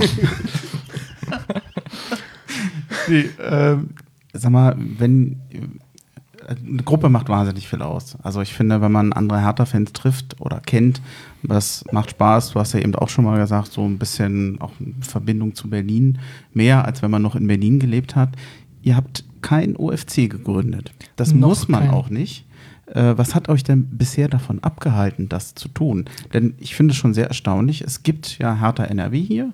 nee, 3.08 3.20
äh, 3.42 3.76
sag 4.32 4.50
mal, 4.50 4.74
wenn 4.78 5.40
eine 6.48 6.82
Gruppe 6.82 7.10
macht 7.10 7.28
wahnsinnig 7.28 7.68
viel 7.68 7.82
aus. 7.82 8.16
Also 8.22 8.40
ich 8.40 8.54
finde, 8.54 8.80
wenn 8.80 8.92
man 8.92 9.12
andere 9.12 9.40
Hertha-Fans 9.40 9.92
trifft 9.92 10.40
oder 10.40 10.60
kennt, 10.60 11.02
das 11.42 11.84
macht 11.92 12.10
Spaß. 12.10 12.50
Du 12.50 12.60
hast 12.60 12.72
ja 12.72 12.80
eben 12.80 12.94
auch 12.94 13.08
schon 13.08 13.24
mal 13.24 13.38
gesagt, 13.38 13.72
so 13.72 13.84
ein 13.84 13.98
bisschen 13.98 14.60
auch 14.60 14.72
Verbindung 15.00 15.54
zu 15.54 15.70
Berlin, 15.70 16.18
mehr 16.52 16.84
als 16.84 17.02
wenn 17.02 17.10
man 17.10 17.22
noch 17.22 17.36
in 17.36 17.46
Berlin 17.46 17.78
gelebt 17.78 18.16
hat. 18.16 18.30
Ihr 18.82 18.96
habt 18.96 19.24
kein 19.42 19.76
OFC 19.76 20.28
gegründet. 20.28 20.92
Das 21.16 21.32
noch 21.32 21.48
muss 21.48 21.68
man 21.68 21.84
kein. 21.84 21.90
auch 21.90 22.10
nicht. 22.10 22.46
Äh, 22.86 23.14
was 23.16 23.34
hat 23.34 23.48
euch 23.48 23.64
denn 23.64 23.86
bisher 23.90 24.28
davon 24.28 24.62
abgehalten, 24.62 25.28
das 25.28 25.54
zu 25.54 25.68
tun? 25.68 26.06
Denn 26.32 26.54
ich 26.58 26.74
finde 26.74 26.92
es 26.92 26.98
schon 26.98 27.14
sehr 27.14 27.28
erstaunlich. 27.28 27.82
Es 27.82 28.02
gibt 28.02 28.38
ja 28.38 28.58
Hertha 28.60 28.84
NRW 28.84 29.20
hier 29.20 29.52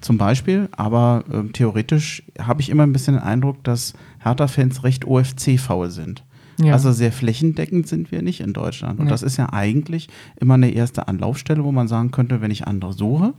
zum 0.00 0.18
Beispiel, 0.18 0.68
aber 0.72 1.24
äh, 1.32 1.50
theoretisch 1.52 2.22
habe 2.38 2.60
ich 2.60 2.68
immer 2.68 2.82
ein 2.82 2.92
bisschen 2.92 3.14
den 3.14 3.22
Eindruck, 3.22 3.62
dass 3.64 3.94
Hertha-Fans 4.18 4.84
recht 4.84 5.06
OFC-faul 5.06 5.90
sind. 5.90 6.24
Ja. 6.58 6.72
Also 6.72 6.92
sehr 6.92 7.12
flächendeckend 7.12 7.88
sind 7.88 8.12
wir 8.12 8.22
nicht 8.22 8.40
in 8.40 8.52
Deutschland. 8.52 9.00
Und 9.00 9.06
ja. 9.06 9.10
das 9.10 9.22
ist 9.22 9.36
ja 9.36 9.52
eigentlich 9.52 10.08
immer 10.40 10.54
eine 10.54 10.70
erste 10.70 11.08
Anlaufstelle, 11.08 11.64
wo 11.64 11.72
man 11.72 11.88
sagen 11.88 12.10
könnte, 12.10 12.40
wenn 12.40 12.50
ich 12.50 12.66
andere 12.66 12.92
suche 12.92 13.34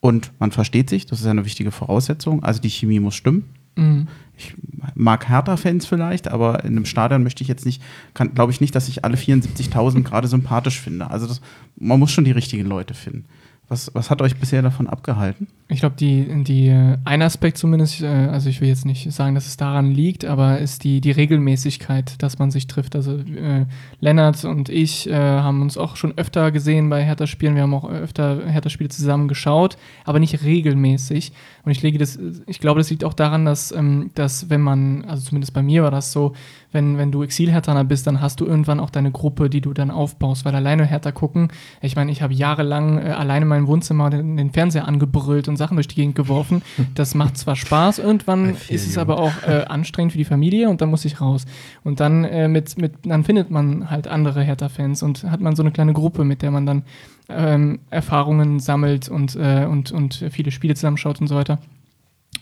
und 0.00 0.32
man 0.38 0.50
versteht 0.50 0.90
sich, 0.90 1.06
das 1.06 1.20
ist 1.20 1.26
ja 1.26 1.30
eine 1.30 1.44
wichtige 1.44 1.70
Voraussetzung, 1.70 2.42
also 2.42 2.60
die 2.60 2.70
Chemie 2.70 3.00
muss 3.00 3.14
stimmen. 3.14 3.44
Mhm. 3.76 4.08
Ich 4.36 4.54
mag 4.94 5.28
Hertha-Fans 5.28 5.86
vielleicht, 5.86 6.28
aber 6.28 6.64
in 6.64 6.72
einem 6.72 6.86
Stadion 6.86 7.22
möchte 7.22 7.42
ich 7.42 7.48
jetzt 7.48 7.66
nicht, 7.66 7.82
glaube 8.14 8.52
ich 8.52 8.60
nicht, 8.60 8.74
dass 8.74 8.88
ich 8.88 9.04
alle 9.04 9.16
74.000 9.16 10.02
gerade 10.02 10.28
sympathisch 10.28 10.80
finde. 10.80 11.10
Also 11.10 11.26
das, 11.26 11.40
man 11.78 11.98
muss 11.98 12.10
schon 12.10 12.24
die 12.24 12.30
richtigen 12.30 12.66
Leute 12.66 12.94
finden. 12.94 13.26
Was, 13.70 13.88
was 13.94 14.10
hat 14.10 14.20
euch 14.20 14.34
bisher 14.36 14.62
davon 14.62 14.88
abgehalten? 14.88 15.46
Ich 15.68 15.78
glaube, 15.78 15.94
die, 15.94 16.42
die, 16.42 16.66
äh, 16.66 16.98
ein 17.04 17.22
Aspekt 17.22 17.56
zumindest, 17.56 18.02
äh, 18.02 18.08
also 18.08 18.48
ich 18.48 18.60
will 18.60 18.66
jetzt 18.66 18.84
nicht 18.84 19.12
sagen, 19.12 19.36
dass 19.36 19.46
es 19.46 19.56
daran 19.56 19.92
liegt, 19.92 20.24
aber 20.24 20.58
ist 20.58 20.82
die, 20.82 21.00
die 21.00 21.12
Regelmäßigkeit, 21.12 22.20
dass 22.20 22.40
man 22.40 22.50
sich 22.50 22.66
trifft. 22.66 22.96
Also 22.96 23.18
äh, 23.18 23.66
Lennart 24.00 24.44
und 24.44 24.70
ich 24.70 25.08
äh, 25.08 25.14
haben 25.14 25.62
uns 25.62 25.78
auch 25.78 25.94
schon 25.94 26.18
öfter 26.18 26.50
gesehen 26.50 26.90
bei 26.90 27.04
Hertha-Spielen. 27.04 27.54
Wir 27.54 27.62
haben 27.62 27.72
auch 27.72 27.88
öfter 27.88 28.44
Hertha-Spiele 28.44 28.90
zusammen 28.90 29.28
geschaut, 29.28 29.76
aber 30.04 30.18
nicht 30.18 30.42
regelmäßig. 30.42 31.30
Und 31.64 31.70
ich 31.70 31.80
lege 31.80 31.96
das, 31.96 32.18
ich 32.46 32.58
glaube, 32.58 32.80
das 32.80 32.90
liegt 32.90 33.04
auch 33.04 33.14
daran, 33.14 33.44
dass, 33.44 33.70
ähm, 33.70 34.10
dass 34.16 34.50
wenn 34.50 34.62
man, 34.62 35.04
also 35.04 35.28
zumindest 35.28 35.54
bei 35.54 35.62
mir 35.62 35.84
war 35.84 35.92
das 35.92 36.10
so, 36.10 36.34
wenn, 36.72 36.98
wenn 36.98 37.10
du 37.10 37.22
Exil-Hertaner 37.22 37.84
bist, 37.84 38.06
dann 38.06 38.20
hast 38.20 38.40
du 38.40 38.46
irgendwann 38.46 38.80
auch 38.80 38.90
deine 38.90 39.10
Gruppe, 39.10 39.50
die 39.50 39.60
du 39.60 39.72
dann 39.72 39.90
aufbaust, 39.90 40.44
weil 40.44 40.54
alleine 40.54 40.84
Hertha 40.84 41.12
gucken, 41.12 41.48
ich 41.80 41.96
meine, 41.96 42.12
ich 42.12 42.22
habe 42.22 42.32
jahrelang 42.32 42.98
äh, 42.98 43.10
alleine 43.10 43.44
in 43.44 43.48
meinem 43.48 43.66
Wohnzimmer 43.66 44.10
den, 44.10 44.36
den, 44.36 44.50
Fernseher 44.50 44.86
angebrüllt 44.86 45.48
und 45.48 45.56
Sachen 45.56 45.76
durch 45.76 45.88
die 45.88 45.96
Gegend 45.96 46.14
geworfen. 46.14 46.62
Das 46.94 47.14
macht 47.14 47.38
zwar 47.38 47.56
Spaß, 47.56 47.98
irgendwann 47.98 48.56
ist 48.68 48.86
es 48.86 48.98
aber 48.98 49.18
auch 49.18 49.32
äh, 49.46 49.64
anstrengend 49.68 50.12
für 50.12 50.18
die 50.18 50.24
Familie 50.24 50.68
und 50.68 50.80
dann 50.80 50.90
muss 50.90 51.04
ich 51.04 51.20
raus. 51.20 51.46
Und 51.84 52.00
dann 52.00 52.24
äh, 52.24 52.48
mit, 52.48 52.76
mit, 52.78 52.94
dann 53.04 53.24
findet 53.24 53.50
man 53.50 53.90
halt 53.90 54.08
andere 54.08 54.42
Hertha-Fans 54.42 55.02
und 55.02 55.24
hat 55.24 55.40
man 55.40 55.56
so 55.56 55.62
eine 55.62 55.70
kleine 55.70 55.92
Gruppe, 55.92 56.24
mit 56.24 56.42
der 56.42 56.50
man 56.50 56.66
dann 56.66 56.82
ähm, 57.28 57.80
Erfahrungen 57.90 58.60
sammelt 58.60 59.08
und, 59.08 59.36
äh, 59.36 59.66
und, 59.66 59.92
und 59.92 60.24
viele 60.30 60.50
Spiele 60.50 60.74
zusammenschaut 60.74 61.20
und 61.20 61.28
so 61.28 61.36
weiter. 61.36 61.58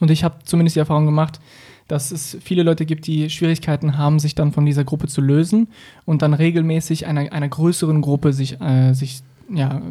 Und 0.00 0.10
ich 0.10 0.24
habe 0.24 0.36
zumindest 0.44 0.76
die 0.76 0.80
Erfahrung 0.80 1.06
gemacht, 1.06 1.40
dass 1.89 2.12
es 2.12 2.36
viele 2.41 2.62
Leute 2.62 2.86
gibt, 2.86 3.07
die 3.07 3.30
Schwierigkeiten 3.30 3.99
haben, 3.99 4.18
sich 4.18 4.34
dann 4.34 4.53
von 4.53 4.66
dieser 4.66 4.84
Gruppe 4.84 5.09
zu 5.09 5.20
lösen 5.20 5.68
und 6.05 6.22
dann 6.22 6.34
regelmäßig 6.34 7.07
einer, 7.07 7.32
einer 7.32 7.49
größeren 7.49 8.03
Gruppe 8.03 8.32
sich, 8.32 8.61
äh, 8.61 8.93
sich 8.93 9.22
ja, 9.51 9.82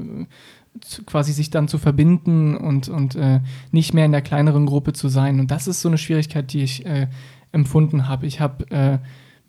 quasi 1.06 1.34
sich 1.34 1.50
dann 1.50 1.68
zu 1.68 1.78
verbinden 1.80 2.56
und, 2.56 2.88
und 2.88 3.16
äh, 3.16 3.42
nicht 3.72 3.94
mehr 3.94 4.06
in 4.06 4.12
der 4.12 4.22
kleineren 4.22 4.68
Gruppe 4.68 4.94
zu 4.94 5.10
sein. 5.10 5.40
Und 5.40 5.52
das 5.52 5.68
ist 5.68 5.82
so 5.82 5.90
eine 5.90 5.98
Schwierigkeit, 5.98 6.54
die 6.54 6.62
ich 6.62 6.86
äh, 6.86 7.08
empfunden 7.52 8.08
habe. 8.08 8.28
Ich 8.28 8.40
habe 8.40 8.70
äh, 8.70 9.00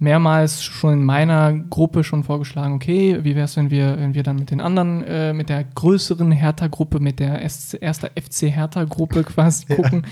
mehrmals 0.01 0.63
schon 0.63 0.93
in 0.93 1.05
meiner 1.05 1.53
Gruppe 1.53 2.05
schon 2.05 2.23
vorgeschlagen, 2.23 2.75
okay, 2.75 3.19
wie 3.23 3.35
wäre 3.35 3.47
es, 3.47 3.57
wenn 3.57 3.71
wir, 3.71 3.99
wenn 3.99 4.15
wir 4.15 4.23
dann 4.23 4.37
mit 4.37 4.51
den 4.51 4.61
anderen, 4.61 5.03
äh, 5.03 5.33
mit 5.33 5.49
der 5.49 5.65
größeren 5.65 6.31
Hertha-Gruppe, 6.31 7.01
mit 7.01 7.19
der 7.19 7.41
erster 7.41 8.11
FC 8.11 8.43
Hertha-Gruppe 8.43 9.25
quasi 9.25 9.67
gucken. 9.67 10.07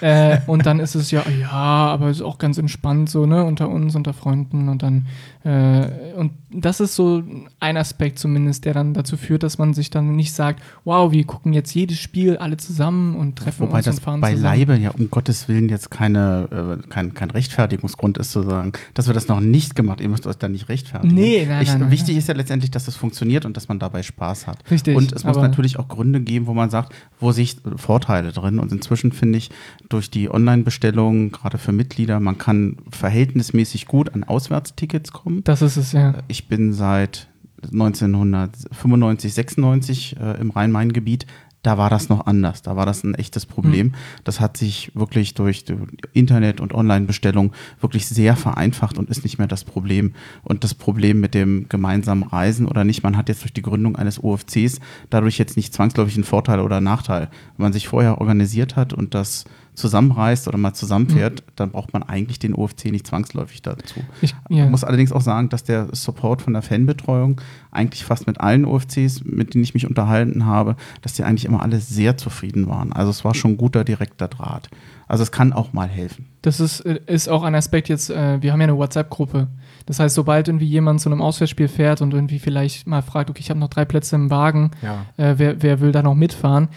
Ja. 0.00 0.32
Äh, 0.32 0.40
und 0.46 0.66
dann 0.66 0.80
ist 0.80 0.94
es 0.94 1.10
ja, 1.10 1.22
ja, 1.40 1.50
aber 1.50 2.08
es 2.08 2.18
ist 2.18 2.22
auch 2.22 2.38
ganz 2.38 2.58
entspannt 2.58 3.08
so, 3.08 3.26
ne, 3.26 3.44
unter 3.44 3.68
uns, 3.68 3.94
unter 3.94 4.12
Freunden 4.12 4.68
und 4.68 4.82
dann, 4.82 5.06
und 5.46 6.32
das 6.50 6.80
ist 6.80 6.96
so 6.96 7.22
ein 7.60 7.76
Aspekt 7.76 8.18
zumindest, 8.18 8.64
der 8.64 8.74
dann 8.74 8.94
dazu 8.94 9.16
führt, 9.16 9.44
dass 9.44 9.58
man 9.58 9.74
sich 9.74 9.90
dann 9.90 10.16
nicht 10.16 10.32
sagt, 10.32 10.60
wow, 10.84 11.12
wir 11.12 11.24
gucken 11.24 11.52
jetzt 11.52 11.72
jedes 11.74 11.98
Spiel 11.98 12.36
alle 12.36 12.56
zusammen 12.56 13.14
und 13.14 13.36
treffen 13.36 13.68
Wobei 13.68 13.78
uns 13.78 13.84
das 13.84 13.96
und 13.98 14.02
fahren 14.02 14.20
beileibe 14.20 14.72
zusammen. 14.72 14.82
ja 14.82 14.90
um 14.90 15.08
Gottes 15.10 15.48
Willen 15.48 15.68
jetzt 15.68 15.90
keine, 15.90 16.80
äh, 16.82 16.88
kein, 16.88 17.14
kein 17.14 17.30
Rechtfertigungsgrund 17.30 18.18
ist 18.18 18.32
zu 18.32 18.42
sagen, 18.42 18.72
dass 18.94 19.06
wir 19.06 19.14
das 19.14 19.28
noch 19.28 19.40
nicht 19.40 19.76
gemacht, 19.76 20.00
ihr 20.00 20.08
müsst 20.08 20.26
euch 20.26 20.36
da 20.36 20.48
nicht 20.48 20.68
rechtfertigen. 20.68 21.14
Nee, 21.14 21.46
nein, 21.48 21.62
ich, 21.62 21.68
nein, 21.68 21.80
nein, 21.80 21.90
Wichtig 21.90 22.14
nein. 22.14 22.18
ist 22.18 22.28
ja 22.28 22.34
letztendlich, 22.34 22.70
dass 22.72 22.88
es 22.88 22.96
funktioniert 22.96 23.44
und 23.44 23.56
dass 23.56 23.68
man 23.68 23.78
dabei 23.78 24.02
Spaß 24.02 24.46
hat. 24.48 24.58
Richtig. 24.70 24.96
Und 24.96 25.12
es 25.12 25.22
muss 25.22 25.36
natürlich 25.36 25.78
auch 25.78 25.86
Gründe 25.86 26.20
geben, 26.20 26.46
wo 26.46 26.54
man 26.54 26.70
sagt, 26.70 26.92
wo 27.20 27.30
sich 27.30 27.58
Vorteile 27.76 28.32
drin 28.32 28.58
und 28.58 28.72
inzwischen 28.72 29.12
finde 29.12 29.38
ich 29.38 29.50
durch 29.88 30.10
die 30.10 30.30
Online-Bestellungen, 30.30 31.30
gerade 31.30 31.58
für 31.58 31.72
Mitglieder, 31.72 32.18
man 32.18 32.38
kann 32.38 32.78
verhältnismäßig 32.90 33.86
gut 33.86 34.12
an 34.14 34.24
Auswärtstickets 34.24 35.12
kommen. 35.12 35.35
Das 35.44 35.62
ist 35.62 35.76
es, 35.76 35.92
ja. 35.92 36.14
Ich 36.28 36.48
bin 36.48 36.72
seit 36.72 37.28
1995, 37.62 39.34
96 39.34 40.16
äh, 40.20 40.40
im 40.40 40.50
Rhein-Main-Gebiet. 40.50 41.26
da 41.62 41.78
war 41.78 41.90
das 41.90 42.08
noch 42.08 42.26
anders. 42.26 42.62
Da 42.62 42.76
war 42.76 42.86
das 42.86 43.02
ein 43.02 43.16
echtes 43.16 43.44
Problem. 43.44 43.88
Mhm. 43.88 43.94
Das 44.22 44.38
hat 44.38 44.56
sich 44.56 44.92
wirklich 44.94 45.34
durch 45.34 45.64
Internet 46.12 46.60
und 46.60 46.72
Online-Bestellung 46.72 47.52
wirklich 47.80 48.06
sehr 48.06 48.36
vereinfacht 48.36 48.98
und 48.98 49.10
ist 49.10 49.24
nicht 49.24 49.38
mehr 49.38 49.48
das 49.48 49.64
Problem. 49.64 50.14
Und 50.44 50.62
das 50.62 50.74
Problem 50.74 51.18
mit 51.18 51.34
dem 51.34 51.68
gemeinsamen 51.68 52.22
Reisen 52.22 52.66
oder 52.66 52.84
nicht, 52.84 53.02
man 53.02 53.16
hat 53.16 53.28
jetzt 53.28 53.42
durch 53.42 53.52
die 53.52 53.62
Gründung 53.62 53.96
eines 53.96 54.22
OFCs 54.22 54.78
dadurch 55.10 55.38
jetzt 55.38 55.56
nicht 55.56 55.74
zwangsläufig 55.74 56.14
einen 56.14 56.24
Vorteil 56.24 56.60
oder 56.60 56.80
Nachteil. 56.80 57.30
Wenn 57.56 57.64
man 57.64 57.72
sich 57.72 57.88
vorher 57.88 58.20
organisiert 58.20 58.76
hat 58.76 58.92
und 58.92 59.14
das 59.14 59.44
zusammenreist 59.76 60.48
oder 60.48 60.58
mal 60.58 60.74
zusammenfährt, 60.74 61.40
mhm. 61.40 61.52
dann 61.56 61.70
braucht 61.70 61.92
man 61.92 62.02
eigentlich 62.02 62.38
den 62.38 62.54
OFC 62.54 62.86
nicht 62.86 63.06
zwangsläufig 63.06 63.62
dazu. 63.62 64.00
Ich 64.20 64.34
ja. 64.48 64.66
muss 64.66 64.84
allerdings 64.84 65.12
auch 65.12 65.20
sagen, 65.20 65.48
dass 65.48 65.64
der 65.64 65.88
Support 65.92 66.42
von 66.42 66.54
der 66.54 66.62
Fanbetreuung 66.62 67.40
eigentlich 67.70 68.04
fast 68.04 68.26
mit 68.26 68.40
allen 68.40 68.64
OFCs, 68.64 69.24
mit 69.24 69.54
denen 69.54 69.64
ich 69.64 69.74
mich 69.74 69.86
unterhalten 69.86 70.46
habe, 70.46 70.76
dass 71.02 71.12
die 71.12 71.24
eigentlich 71.24 71.44
immer 71.44 71.62
alle 71.62 71.80
sehr 71.80 72.16
zufrieden 72.16 72.66
waren. 72.68 72.92
Also 72.92 73.10
es 73.10 73.24
war 73.24 73.34
schon 73.34 73.52
ein 73.52 73.56
guter 73.56 73.84
direkter 73.84 74.28
Draht. 74.28 74.70
Also 75.08 75.22
es 75.22 75.30
kann 75.30 75.52
auch 75.52 75.72
mal 75.72 75.88
helfen. 75.88 76.26
Das 76.42 76.58
ist, 76.58 76.80
äh, 76.80 77.00
ist 77.06 77.28
auch 77.28 77.42
ein 77.42 77.54
Aspekt 77.54 77.88
jetzt, 77.88 78.10
äh, 78.10 78.42
wir 78.42 78.52
haben 78.52 78.60
ja 78.60 78.66
eine 78.66 78.76
WhatsApp-Gruppe. 78.76 79.48
Das 79.86 80.00
heißt, 80.00 80.14
sobald 80.14 80.48
irgendwie 80.48 80.66
jemand 80.66 81.00
zu 81.00 81.08
einem 81.08 81.22
Auswärtsspiel 81.22 81.68
fährt 81.68 82.02
und 82.02 82.12
irgendwie 82.12 82.40
vielleicht 82.40 82.88
mal 82.88 83.02
fragt, 83.02 83.30
okay, 83.30 83.40
ich 83.40 83.50
habe 83.50 83.60
noch 83.60 83.68
drei 83.68 83.84
Plätze 83.84 84.16
im 84.16 84.30
Wagen, 84.30 84.72
ja. 84.82 85.06
äh, 85.16 85.34
wer, 85.38 85.62
wer 85.62 85.80
will 85.80 85.92
da 85.92 86.02
noch 86.02 86.14
mitfahren? 86.14 86.68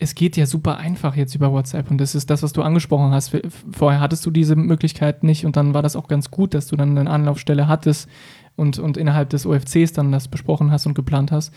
Es 0.00 0.16
geht 0.16 0.36
ja 0.36 0.46
super 0.46 0.78
einfach 0.78 1.14
jetzt 1.14 1.36
über 1.36 1.52
WhatsApp 1.52 1.92
und 1.92 1.98
das 1.98 2.16
ist 2.16 2.28
das, 2.28 2.42
was 2.42 2.52
du 2.52 2.62
angesprochen 2.62 3.12
hast. 3.12 3.36
Vorher 3.70 4.00
hattest 4.00 4.26
du 4.26 4.32
diese 4.32 4.56
Möglichkeit 4.56 5.22
nicht 5.22 5.46
und 5.46 5.56
dann 5.56 5.74
war 5.74 5.82
das 5.82 5.94
auch 5.94 6.08
ganz 6.08 6.32
gut, 6.32 6.54
dass 6.54 6.66
du 6.66 6.74
dann 6.74 6.98
eine 6.98 7.08
Anlaufstelle 7.08 7.68
hattest 7.68 8.08
und, 8.56 8.78
und 8.78 8.96
innerhalb 8.96 9.30
des 9.30 9.46
OFCs 9.46 9.92
dann 9.92 10.12
das 10.12 10.28
besprochen 10.28 10.70
hast 10.70 10.86
und 10.86 10.94
geplant 10.94 11.30
hast. 11.30 11.52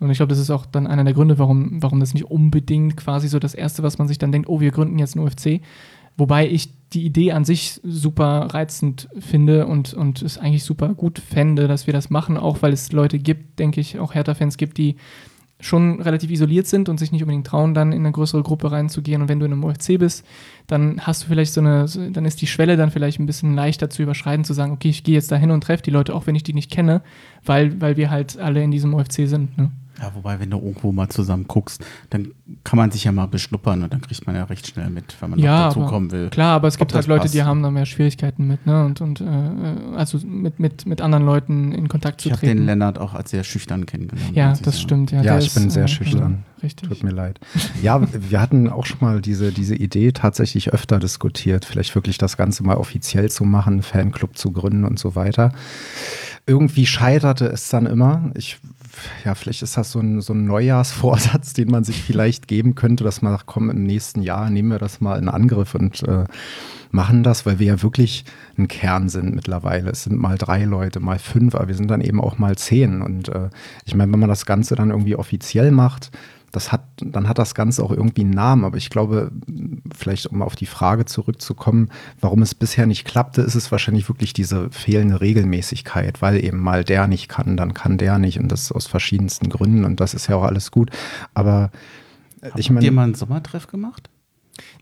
Und 0.00 0.10
ich 0.10 0.18
glaube, 0.18 0.30
das 0.30 0.38
ist 0.38 0.50
auch 0.50 0.66
dann 0.66 0.86
einer 0.86 1.04
der 1.04 1.14
Gründe, 1.14 1.38
warum, 1.38 1.82
warum 1.82 2.00
das 2.00 2.14
nicht 2.14 2.30
unbedingt 2.30 2.96
quasi 2.96 3.28
so 3.28 3.38
das 3.38 3.54
Erste, 3.54 3.82
was 3.82 3.98
man 3.98 4.08
sich 4.08 4.18
dann 4.18 4.32
denkt, 4.32 4.48
oh, 4.48 4.60
wir 4.60 4.70
gründen 4.70 4.98
jetzt 4.98 5.16
einen 5.16 5.26
OFC. 5.26 5.60
Wobei 6.16 6.48
ich 6.48 6.70
die 6.92 7.04
Idee 7.04 7.32
an 7.32 7.44
sich 7.44 7.80
super 7.82 8.48
reizend 8.52 9.08
finde 9.18 9.66
und, 9.66 9.94
und 9.94 10.22
es 10.22 10.38
eigentlich 10.38 10.62
super 10.62 10.94
gut 10.94 11.18
fände, 11.18 11.66
dass 11.66 11.88
wir 11.88 11.94
das 11.94 12.08
machen, 12.08 12.36
auch 12.36 12.62
weil 12.62 12.72
es 12.72 12.92
Leute 12.92 13.18
gibt, 13.18 13.58
denke 13.58 13.80
ich, 13.80 13.98
auch 13.98 14.14
Hertha-Fans 14.14 14.56
gibt, 14.56 14.78
die 14.78 14.94
schon 15.60 16.02
relativ 16.02 16.30
isoliert 16.30 16.66
sind 16.66 16.88
und 16.88 16.98
sich 16.98 17.12
nicht 17.12 17.22
unbedingt 17.22 17.46
trauen, 17.46 17.74
dann 17.74 17.92
in 17.92 18.00
eine 18.00 18.12
größere 18.12 18.42
Gruppe 18.42 18.72
reinzugehen. 18.72 19.22
Und 19.22 19.28
wenn 19.28 19.40
du 19.40 19.46
in 19.46 19.52
einem 19.52 19.64
OFC 19.64 19.98
bist, 19.98 20.24
dann 20.66 21.00
hast 21.00 21.22
du 21.22 21.28
vielleicht 21.28 21.52
so 21.52 21.60
eine, 21.60 21.86
dann 22.12 22.24
ist 22.24 22.42
die 22.42 22.46
Schwelle 22.46 22.76
dann 22.76 22.90
vielleicht 22.90 23.20
ein 23.20 23.26
bisschen 23.26 23.54
leichter 23.54 23.88
zu 23.88 24.02
überschreiten, 24.02 24.44
zu 24.44 24.52
sagen, 24.52 24.72
okay, 24.72 24.88
ich 24.88 25.04
gehe 25.04 25.14
jetzt 25.14 25.30
da 25.32 25.36
hin 25.36 25.50
und 25.50 25.62
treffe 25.62 25.82
die 25.82 25.90
Leute, 25.90 26.14
auch 26.14 26.26
wenn 26.26 26.34
ich 26.34 26.42
die 26.42 26.54
nicht 26.54 26.70
kenne, 26.70 27.02
weil, 27.44 27.80
weil 27.80 27.96
wir 27.96 28.10
halt 28.10 28.38
alle 28.38 28.62
in 28.62 28.70
diesem 28.70 28.94
OFC 28.94 29.26
sind. 29.26 29.56
Ne? 29.56 29.70
Ja, 30.00 30.10
wobei, 30.14 30.40
wenn 30.40 30.50
du 30.50 30.58
irgendwo 30.58 30.90
mal 30.90 31.08
zusammen 31.08 31.46
guckst, 31.46 31.84
dann 32.10 32.32
kann 32.64 32.76
man 32.76 32.90
sich 32.90 33.04
ja 33.04 33.12
mal 33.12 33.26
beschnuppern 33.26 33.84
und 33.84 33.92
dann 33.92 34.00
kriegt 34.00 34.26
man 34.26 34.34
ja 34.34 34.44
recht 34.44 34.66
schnell 34.66 34.90
mit, 34.90 35.16
wenn 35.20 35.30
man 35.30 35.38
ja, 35.38 35.68
dazukommen 35.68 36.10
will. 36.10 36.30
Klar, 36.30 36.56
aber 36.56 36.68
es 36.68 36.78
gibt 36.78 36.94
halt 36.94 37.06
Leute, 37.06 37.22
passt. 37.22 37.34
die 37.34 37.42
haben 37.44 37.62
da 37.62 37.70
mehr 37.70 37.86
Schwierigkeiten 37.86 38.46
mit, 38.46 38.66
ne? 38.66 38.84
Und, 38.84 39.00
und 39.00 39.20
äh, 39.20 39.24
also 39.96 40.18
mit, 40.26 40.58
mit, 40.58 40.84
mit 40.86 41.00
anderen 41.00 41.24
Leuten 41.24 41.72
in 41.72 41.88
Kontakt 41.88 42.20
zu 42.20 42.28
ich 42.28 42.34
treten. 42.34 42.44
Ich 42.44 42.50
habe 42.50 42.60
den 42.60 42.66
Lennart 42.66 42.98
auch 42.98 43.14
als 43.14 43.30
sehr 43.30 43.44
schüchtern 43.44 43.86
kennengelernt. 43.86 44.34
Ja, 44.34 44.54
das 44.62 44.80
stimmt. 44.80 45.12
Ja, 45.12 45.22
ja 45.22 45.38
ich 45.38 45.46
ist, 45.46 45.54
bin 45.54 45.70
sehr 45.70 45.84
äh, 45.84 45.88
schüchtern. 45.88 46.44
Richtig. 46.62 46.88
Tut 46.88 47.02
mir 47.04 47.10
leid. 47.10 47.38
Ja, 47.82 48.00
wir 48.12 48.40
hatten 48.40 48.68
auch 48.70 48.86
schon 48.86 48.98
mal 49.00 49.20
diese, 49.20 49.52
diese 49.52 49.76
Idee 49.76 50.12
tatsächlich 50.12 50.72
öfter 50.72 50.98
diskutiert, 50.98 51.64
vielleicht 51.64 51.94
wirklich 51.94 52.18
das 52.18 52.36
Ganze 52.36 52.64
mal 52.64 52.76
offiziell 52.76 53.30
zu 53.30 53.44
machen, 53.44 53.82
Fanclub 53.82 54.36
zu 54.36 54.50
gründen 54.50 54.84
und 54.84 54.98
so 54.98 55.14
weiter. 55.14 55.52
Irgendwie 56.46 56.86
scheiterte 56.86 57.46
es 57.46 57.68
dann 57.68 57.86
immer. 57.86 58.30
Ich 58.34 58.58
ja, 59.24 59.34
vielleicht 59.34 59.62
ist 59.62 59.76
das 59.76 59.92
so 59.92 60.00
ein, 60.00 60.20
so 60.20 60.32
ein 60.32 60.44
Neujahrsvorsatz, 60.44 61.52
den 61.52 61.70
man 61.70 61.84
sich 61.84 62.02
vielleicht 62.02 62.48
geben 62.48 62.74
könnte, 62.74 63.04
dass 63.04 63.22
man 63.22 63.32
sagt, 63.32 63.46
komm, 63.46 63.70
im 63.70 63.84
nächsten 63.84 64.22
Jahr 64.22 64.50
nehmen 64.50 64.70
wir 64.70 64.78
das 64.78 65.00
mal 65.00 65.18
in 65.18 65.28
Angriff 65.28 65.74
und 65.74 66.02
äh, 66.02 66.24
machen 66.90 67.22
das, 67.22 67.44
weil 67.44 67.58
wir 67.58 67.66
ja 67.66 67.82
wirklich 67.82 68.24
ein 68.56 68.68
Kern 68.68 69.08
sind 69.08 69.34
mittlerweile. 69.34 69.90
Es 69.90 70.04
sind 70.04 70.18
mal 70.18 70.38
drei 70.38 70.64
Leute, 70.64 71.00
mal 71.00 71.18
fünf, 71.18 71.54
aber 71.54 71.68
wir 71.68 71.74
sind 71.74 71.90
dann 71.90 72.00
eben 72.00 72.20
auch 72.20 72.38
mal 72.38 72.56
zehn. 72.56 73.02
Und 73.02 73.28
äh, 73.28 73.50
ich 73.84 73.94
meine, 73.94 74.12
wenn 74.12 74.20
man 74.20 74.28
das 74.28 74.46
Ganze 74.46 74.76
dann 74.76 74.90
irgendwie 74.90 75.16
offiziell 75.16 75.70
macht, 75.72 76.10
das 76.56 76.72
hat, 76.72 76.84
dann 76.96 77.28
hat 77.28 77.38
das 77.38 77.54
Ganze 77.54 77.82
auch 77.82 77.90
irgendwie 77.90 78.22
einen 78.22 78.30
Namen. 78.30 78.64
Aber 78.64 78.76
ich 78.76 78.90
glaube, 78.90 79.30
vielleicht 79.94 80.26
um 80.26 80.42
auf 80.42 80.56
die 80.56 80.66
Frage 80.66 81.04
zurückzukommen, 81.04 81.90
warum 82.20 82.42
es 82.42 82.54
bisher 82.54 82.86
nicht 82.86 83.04
klappte, 83.04 83.42
ist 83.42 83.54
es 83.54 83.70
wahrscheinlich 83.70 84.08
wirklich 84.08 84.32
diese 84.32 84.70
fehlende 84.70 85.20
Regelmäßigkeit, 85.20 86.22
weil 86.22 86.44
eben 86.44 86.58
mal 86.58 86.84
der 86.84 87.06
nicht 87.06 87.28
kann, 87.28 87.56
dann 87.56 87.74
kann 87.74 87.98
der 87.98 88.18
nicht 88.18 88.38
und 88.38 88.48
das 88.48 88.72
aus 88.72 88.86
verschiedensten 88.86 89.48
Gründen 89.48 89.84
und 89.84 90.00
das 90.00 90.14
ist 90.14 90.28
ja 90.28 90.36
auch 90.36 90.44
alles 90.44 90.70
gut. 90.70 90.90
Aber 91.34 91.70
Habt 92.42 92.58
ich 92.58 92.70
meine. 92.70 92.78
Habt 92.78 92.84
ihr 92.84 92.92
mal 92.92 93.04
einen 93.04 93.14
Sommertreff 93.14 93.66
gemacht? 93.66 94.10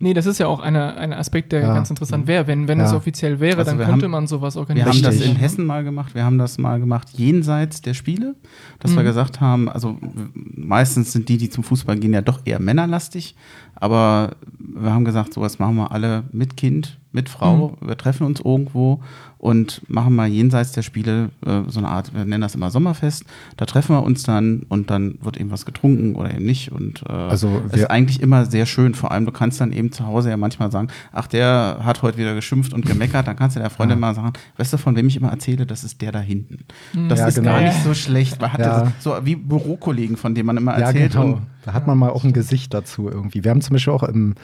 Nee, 0.00 0.14
das 0.14 0.26
ist 0.26 0.38
ja 0.38 0.46
auch 0.46 0.60
eine, 0.60 0.96
ein 0.96 1.12
Aspekt, 1.12 1.52
der 1.52 1.60
ja. 1.60 1.74
ganz 1.74 1.88
interessant 1.88 2.26
wäre. 2.26 2.46
Wenn, 2.46 2.68
wenn 2.68 2.78
ja. 2.78 2.86
es 2.86 2.92
offiziell 2.92 3.40
wäre, 3.40 3.58
also 3.58 3.70
dann 3.70 3.78
könnte 3.78 4.04
haben, 4.04 4.10
man 4.10 4.26
sowas 4.26 4.56
organisieren. 4.56 5.02
Wir 5.02 5.08
haben 5.08 5.18
das 5.18 5.24
in 5.24 5.36
Hessen 5.36 5.64
mal 5.64 5.84
gemacht. 5.84 6.14
Wir 6.14 6.24
haben 6.24 6.38
das 6.38 6.58
mal 6.58 6.78
gemacht 6.78 7.08
jenseits 7.12 7.80
der 7.80 7.94
Spiele, 7.94 8.34
dass 8.80 8.92
mhm. 8.92 8.96
wir 8.96 9.04
gesagt 9.04 9.40
haben, 9.40 9.68
also 9.68 9.96
meistens 10.34 11.12
sind 11.12 11.28
die, 11.28 11.38
die 11.38 11.48
zum 11.48 11.64
Fußball 11.64 11.96
gehen, 11.96 12.12
ja 12.12 12.22
doch 12.22 12.40
eher 12.44 12.60
männerlastig. 12.60 13.34
Aber 13.83 14.37
wir 14.59 14.93
haben 14.93 15.05
gesagt, 15.05 15.35
sowas 15.35 15.59
machen 15.59 15.74
wir 15.74 15.91
alle 15.91 16.22
mit 16.30 16.57
Kind, 16.57 17.01
mit 17.11 17.28
Frau. 17.28 17.76
Mhm. 17.80 17.89
Wir 17.89 17.97
treffen 17.97 18.24
uns 18.24 18.39
irgendwo 18.39 19.01
und 19.39 19.83
machen 19.89 20.14
mal 20.14 20.28
jenseits 20.28 20.70
der 20.70 20.83
Spiele 20.83 21.30
äh, 21.45 21.62
so 21.66 21.80
eine 21.80 21.89
Art, 21.89 22.14
wir 22.14 22.24
nennen 22.24 22.43
das 22.43 22.55
immer 22.55 22.70
Sommerfest. 22.70 23.24
Da 23.57 23.66
treffen 23.66 23.97
wir 23.97 24.05
uns 24.05 24.22
dann 24.22 24.66
und 24.68 24.89
dann 24.89 25.18
wird 25.20 25.37
eben 25.37 25.51
was 25.51 25.66
getrunken 25.66 26.14
oder 26.14 26.33
eben 26.33 26.45
nicht. 26.45 26.70
Und 26.70 27.03
äh, 27.09 27.12
also 27.12 27.61
ist 27.72 27.91
eigentlich 27.91 28.20
immer 28.20 28.47
sehr 28.47 28.66
schön. 28.66 28.95
Vor 28.95 29.11
allem, 29.11 29.26
du 29.26 29.33
kannst 29.33 29.61
dann 29.61 29.72
eben 29.72 29.91
zu 29.91 30.07
Hause 30.07 30.30
ja 30.30 30.37
manchmal 30.37 30.70
sagen, 30.70 30.87
ach, 31.11 31.26
der 31.26 31.80
hat 31.83 32.03
heute 32.03 32.18
wieder 32.18 32.37
geschimpft 32.37 32.72
und 32.72 32.87
gemeckert. 32.87 33.26
Dann 33.26 33.35
kannst 33.35 33.57
du 33.57 33.61
der 33.61 33.70
Freundin 33.70 33.99
ja. 33.99 34.01
mal 34.01 34.14
sagen, 34.14 34.35
weißt 34.59 34.72
du, 34.74 34.76
von 34.76 34.95
wem 34.95 35.09
ich 35.09 35.16
immer 35.16 35.30
erzähle, 35.30 35.66
das 35.66 35.83
ist 35.83 36.01
der 36.01 36.12
da 36.12 36.20
hinten. 36.20 36.59
Mhm. 36.93 37.09
Das 37.09 37.18
ja, 37.18 37.26
ist 37.26 37.35
genau. 37.35 37.51
gar 37.51 37.62
nicht 37.62 37.83
so 37.83 37.95
schlecht. 37.95 38.41
Man 38.41 38.53
hat 38.53 38.61
ja. 38.61 38.93
so 39.01 39.16
wie 39.24 39.35
Bürokollegen, 39.35 40.16
von 40.16 40.37
denen 40.37 40.47
man 40.47 40.57
immer 40.57 40.74
erzählt. 40.74 41.14
Genau. 41.14 41.41
Da 41.64 41.72
hat 41.72 41.86
man 41.86 41.96
mal 41.96 42.10
auch 42.10 42.24
ein 42.24 42.32
Gesicht 42.32 42.74
dazu 42.74 43.08
irgendwie. 43.08 43.44
Wir 43.44 43.50
haben 43.50 43.60
zum 43.60 43.74
Beispiel 43.74 43.92
auch 43.92 44.02
im, 44.02 44.34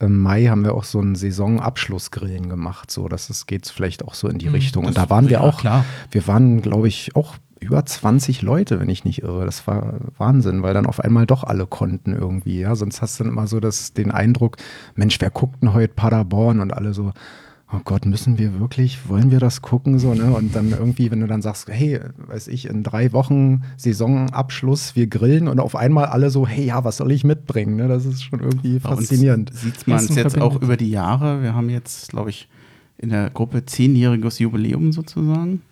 im 0.00 0.20
Mai 0.20 0.46
haben 0.46 0.64
wir 0.64 0.74
auch 0.74 0.84
so 0.84 1.00
einen 1.00 1.14
Saisonabschlussgrillen 1.14 2.48
gemacht. 2.48 2.90
So, 2.90 3.08
dass 3.08 3.30
es 3.30 3.46
geht 3.46 3.66
vielleicht 3.66 4.04
auch 4.04 4.14
so 4.14 4.28
in 4.28 4.38
die 4.38 4.48
mhm, 4.48 4.54
Richtung. 4.54 4.84
Und 4.84 4.96
da 4.96 5.08
waren 5.10 5.28
wir 5.28 5.42
auch, 5.42 5.60
klar. 5.60 5.84
wir 6.10 6.26
waren, 6.26 6.62
glaube 6.62 6.88
ich, 6.88 7.14
auch 7.14 7.36
über 7.60 7.84
20 7.84 8.42
Leute, 8.42 8.78
wenn 8.80 8.88
ich 8.88 9.04
nicht 9.04 9.22
irre. 9.22 9.44
Das 9.44 9.66
war 9.66 9.94
Wahnsinn, 10.18 10.62
weil 10.62 10.74
dann 10.74 10.86
auf 10.86 11.00
einmal 11.00 11.26
doch 11.26 11.44
alle 11.44 11.66
konnten 11.66 12.12
irgendwie. 12.12 12.60
Ja, 12.60 12.74
sonst 12.74 13.02
hast 13.02 13.18
du 13.18 13.24
dann 13.24 13.32
immer 13.32 13.46
so 13.46 13.60
das, 13.60 13.92
den 13.92 14.10
Eindruck, 14.10 14.56
Mensch, 14.94 15.20
wer 15.20 15.30
guckt 15.30 15.62
denn 15.62 15.72
heute 15.72 15.94
Paderborn? 15.94 16.60
Und 16.60 16.72
alle 16.72 16.92
so, 16.92 17.12
oh 17.74 17.80
Gott, 17.84 18.06
müssen 18.06 18.38
wir 18.38 18.60
wirklich, 18.60 19.08
wollen 19.08 19.30
wir 19.30 19.40
das 19.40 19.62
gucken 19.62 19.98
so, 19.98 20.14
ne? 20.14 20.32
Und 20.32 20.54
dann 20.54 20.70
irgendwie, 20.70 21.10
wenn 21.10 21.20
du 21.20 21.26
dann 21.26 21.42
sagst, 21.42 21.68
hey, 21.68 22.00
weiß 22.26 22.48
ich, 22.48 22.66
in 22.68 22.82
drei 22.82 23.12
Wochen 23.12 23.62
Saisonabschluss, 23.76 24.96
wir 24.96 25.06
grillen 25.06 25.48
und 25.48 25.60
auf 25.60 25.76
einmal 25.76 26.06
alle 26.06 26.30
so, 26.30 26.46
hey, 26.46 26.66
ja, 26.66 26.84
was 26.84 26.98
soll 26.98 27.12
ich 27.12 27.24
mitbringen? 27.24 27.76
Ne? 27.76 27.88
Das 27.88 28.04
ist 28.04 28.22
schon 28.22 28.40
irgendwie 28.40 28.78
Bei 28.78 28.90
faszinierend. 28.90 29.52
Sieht 29.54 29.86
man 29.86 29.98
es 29.98 30.14
jetzt 30.14 30.40
auch 30.40 30.60
über 30.60 30.76
die 30.76 30.90
Jahre. 30.90 31.42
Wir 31.42 31.54
haben 31.54 31.70
jetzt, 31.70 32.10
glaube 32.10 32.30
ich, 32.30 32.48
in 32.98 33.08
der 33.08 33.30
Gruppe 33.30 33.64
zehnjähriges 33.64 34.38
Jubiläum 34.38 34.92
sozusagen. 34.92 35.62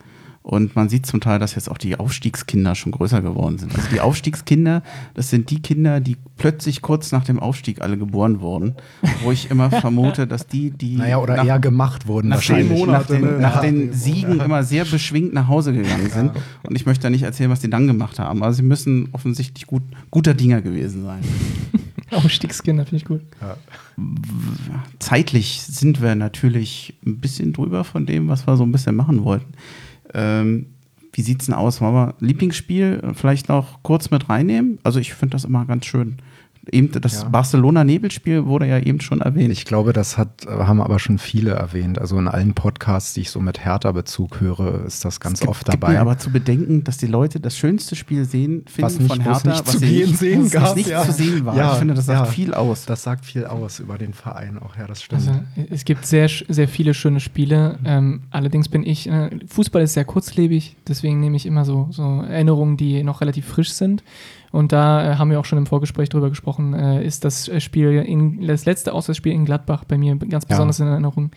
Und 0.42 0.74
man 0.74 0.88
sieht 0.88 1.06
zum 1.06 1.20
Teil, 1.20 1.38
dass 1.38 1.54
jetzt 1.54 1.70
auch 1.70 1.78
die 1.78 1.98
Aufstiegskinder 1.98 2.74
schon 2.74 2.90
größer 2.90 3.22
geworden 3.22 3.58
sind. 3.58 3.74
Also 3.76 3.88
die 3.92 4.00
Aufstiegskinder, 4.00 4.82
das 5.14 5.30
sind 5.30 5.50
die 5.50 5.62
Kinder, 5.62 6.00
die 6.00 6.16
plötzlich 6.36 6.82
kurz 6.82 7.12
nach 7.12 7.24
dem 7.24 7.38
Aufstieg 7.38 7.80
alle 7.80 7.96
geboren 7.96 8.40
wurden. 8.40 8.74
Wo 9.22 9.30
ich 9.30 9.50
immer 9.52 9.70
vermute, 9.80 10.26
dass 10.26 10.48
die, 10.48 10.70
die. 10.70 10.96
Naja, 10.96 11.18
oder 11.18 11.36
nach, 11.36 11.46
eher 11.46 11.60
gemacht 11.60 12.08
wurden 12.08 12.28
nach 12.28 12.38
wahrscheinlich. 12.38 12.68
Den, 12.68 12.86
Monate, 12.86 13.12
nach 13.14 13.20
den, 13.20 13.36
ne? 13.36 13.38
nach 13.38 13.60
den 13.60 13.92
Siegen 13.92 14.38
ja. 14.38 14.44
immer 14.46 14.64
sehr 14.64 14.84
beschwingt 14.84 15.32
nach 15.32 15.46
Hause 15.46 15.72
gegangen 15.72 16.10
sind. 16.10 16.34
Ja. 16.34 16.42
Und 16.64 16.74
ich 16.74 16.86
möchte 16.86 17.04
da 17.04 17.10
nicht 17.10 17.22
erzählen, 17.22 17.50
was 17.50 17.60
die 17.60 17.70
dann 17.70 17.86
gemacht 17.86 18.18
haben. 18.18 18.42
Aber 18.42 18.52
sie 18.52 18.62
müssen 18.62 19.10
offensichtlich 19.12 19.66
gut, 19.68 19.82
guter 20.10 20.34
Dinger 20.34 20.60
gewesen 20.60 21.04
sein. 21.04 21.20
Aufstiegskinder 22.10 22.84
finde 22.84 22.96
ich 22.96 23.04
gut. 23.04 23.22
Ja. 23.40 23.56
Zeitlich 24.98 25.62
sind 25.62 26.02
wir 26.02 26.14
natürlich 26.14 26.94
ein 27.06 27.18
bisschen 27.18 27.52
drüber 27.52 27.84
von 27.84 28.06
dem, 28.06 28.28
was 28.28 28.46
wir 28.46 28.56
so 28.56 28.64
ein 28.64 28.72
bisschen 28.72 28.96
machen 28.96 29.24
wollten. 29.24 29.54
Ähm, 30.14 30.66
wie 31.12 31.22
sieht's 31.22 31.46
denn 31.46 31.54
aus? 31.54 31.80
Wollen 31.80 31.94
wir 31.94 32.14
Lieblingsspiel 32.20 33.12
vielleicht 33.14 33.48
noch 33.48 33.82
kurz 33.82 34.10
mit 34.10 34.28
reinnehmen? 34.28 34.78
Also 34.82 34.98
ich 34.98 35.12
finde 35.14 35.34
das 35.34 35.44
immer 35.44 35.66
ganz 35.66 35.86
schön. 35.86 36.16
Eben 36.70 36.92
das 36.92 37.22
ja. 37.22 37.28
Barcelona-Nebelspiel 37.28 38.46
wurde 38.46 38.68
ja 38.68 38.78
eben 38.78 39.00
schon 39.00 39.20
erwähnt. 39.20 39.50
Ich 39.50 39.64
glaube, 39.64 39.92
das 39.92 40.16
hat, 40.16 40.46
haben 40.46 40.80
aber 40.80 41.00
schon 41.00 41.18
viele 41.18 41.50
erwähnt. 41.50 41.98
Also 41.98 42.16
in 42.18 42.28
allen 42.28 42.54
Podcasts, 42.54 43.14
die 43.14 43.22
ich 43.22 43.30
so 43.30 43.40
mit 43.40 43.64
Hertha-Bezug 43.64 44.40
höre, 44.40 44.84
ist 44.84 45.04
das 45.04 45.18
ganz 45.18 45.34
es 45.34 45.40
gibt, 45.40 45.50
oft 45.50 45.66
dabei. 45.66 45.88
Gibt 45.88 45.98
mir 45.98 46.00
aber 46.00 46.18
zu 46.18 46.30
bedenken, 46.30 46.84
dass 46.84 46.98
die 46.98 47.08
Leute 47.08 47.40
das 47.40 47.56
schönste 47.56 47.96
Spiel 47.96 48.24
sehen, 48.24 48.64
finden 48.66 48.82
was 48.82 48.98
nicht, 49.00 49.08
von 49.08 49.20
Hertha, 49.20 49.48
nicht 49.48 49.66
was 49.66 49.72
zu 49.72 49.80
gehen 49.80 50.14
sehen 50.14 50.50
gab, 50.50 50.62
was 50.62 50.76
nicht 50.76 50.88
ja. 50.88 51.02
zu 51.02 51.10
sehen 51.10 51.44
war. 51.44 51.56
Ja, 51.56 51.72
ich 51.72 51.78
finde, 51.78 51.94
das 51.94 52.06
sagt 52.06 52.28
viel 52.28 52.54
aus. 52.54 52.86
Das 52.86 53.02
sagt 53.02 53.24
viel 53.24 53.44
aus 53.44 53.80
über 53.80 53.98
den 53.98 54.12
Verein 54.12 54.58
auch, 54.58 54.76
ja, 54.76 54.86
das 54.86 55.02
stimmt. 55.02 55.26
Also, 55.26 55.40
es 55.68 55.84
gibt 55.84 56.06
sehr, 56.06 56.28
sehr 56.28 56.68
viele 56.68 56.94
schöne 56.94 57.18
Spiele. 57.18 57.80
Ähm, 57.84 58.22
allerdings 58.30 58.68
bin 58.68 58.84
ich, 58.84 59.08
äh, 59.08 59.30
Fußball 59.48 59.82
ist 59.82 59.94
sehr 59.94 60.04
kurzlebig, 60.04 60.76
deswegen 60.86 61.18
nehme 61.18 61.36
ich 61.36 61.46
immer 61.46 61.64
so, 61.64 61.88
so 61.90 62.22
Erinnerungen, 62.22 62.76
die 62.76 63.02
noch 63.02 63.20
relativ 63.20 63.46
frisch 63.46 63.72
sind. 63.72 64.04
Und 64.52 64.70
da 64.72 65.12
äh, 65.12 65.16
haben 65.16 65.30
wir 65.30 65.40
auch 65.40 65.44
schon 65.44 65.58
im 65.58 65.66
Vorgespräch 65.66 66.10
drüber 66.10 66.28
gesprochen, 66.28 66.74
äh, 66.74 67.04
ist 67.04 67.24
das 67.24 67.50
Spiel, 67.62 67.92
in, 68.02 68.46
das 68.46 68.66
letzte 68.66 68.92
Auswärtsspiel 68.92 69.32
in 69.32 69.44
Gladbach 69.44 69.84
bei 69.84 69.98
mir 69.98 70.14
ganz 70.16 70.46
besonders 70.46 70.78
ja. 70.78 70.84
in 70.84 70.92
Erinnerung. 70.92 71.30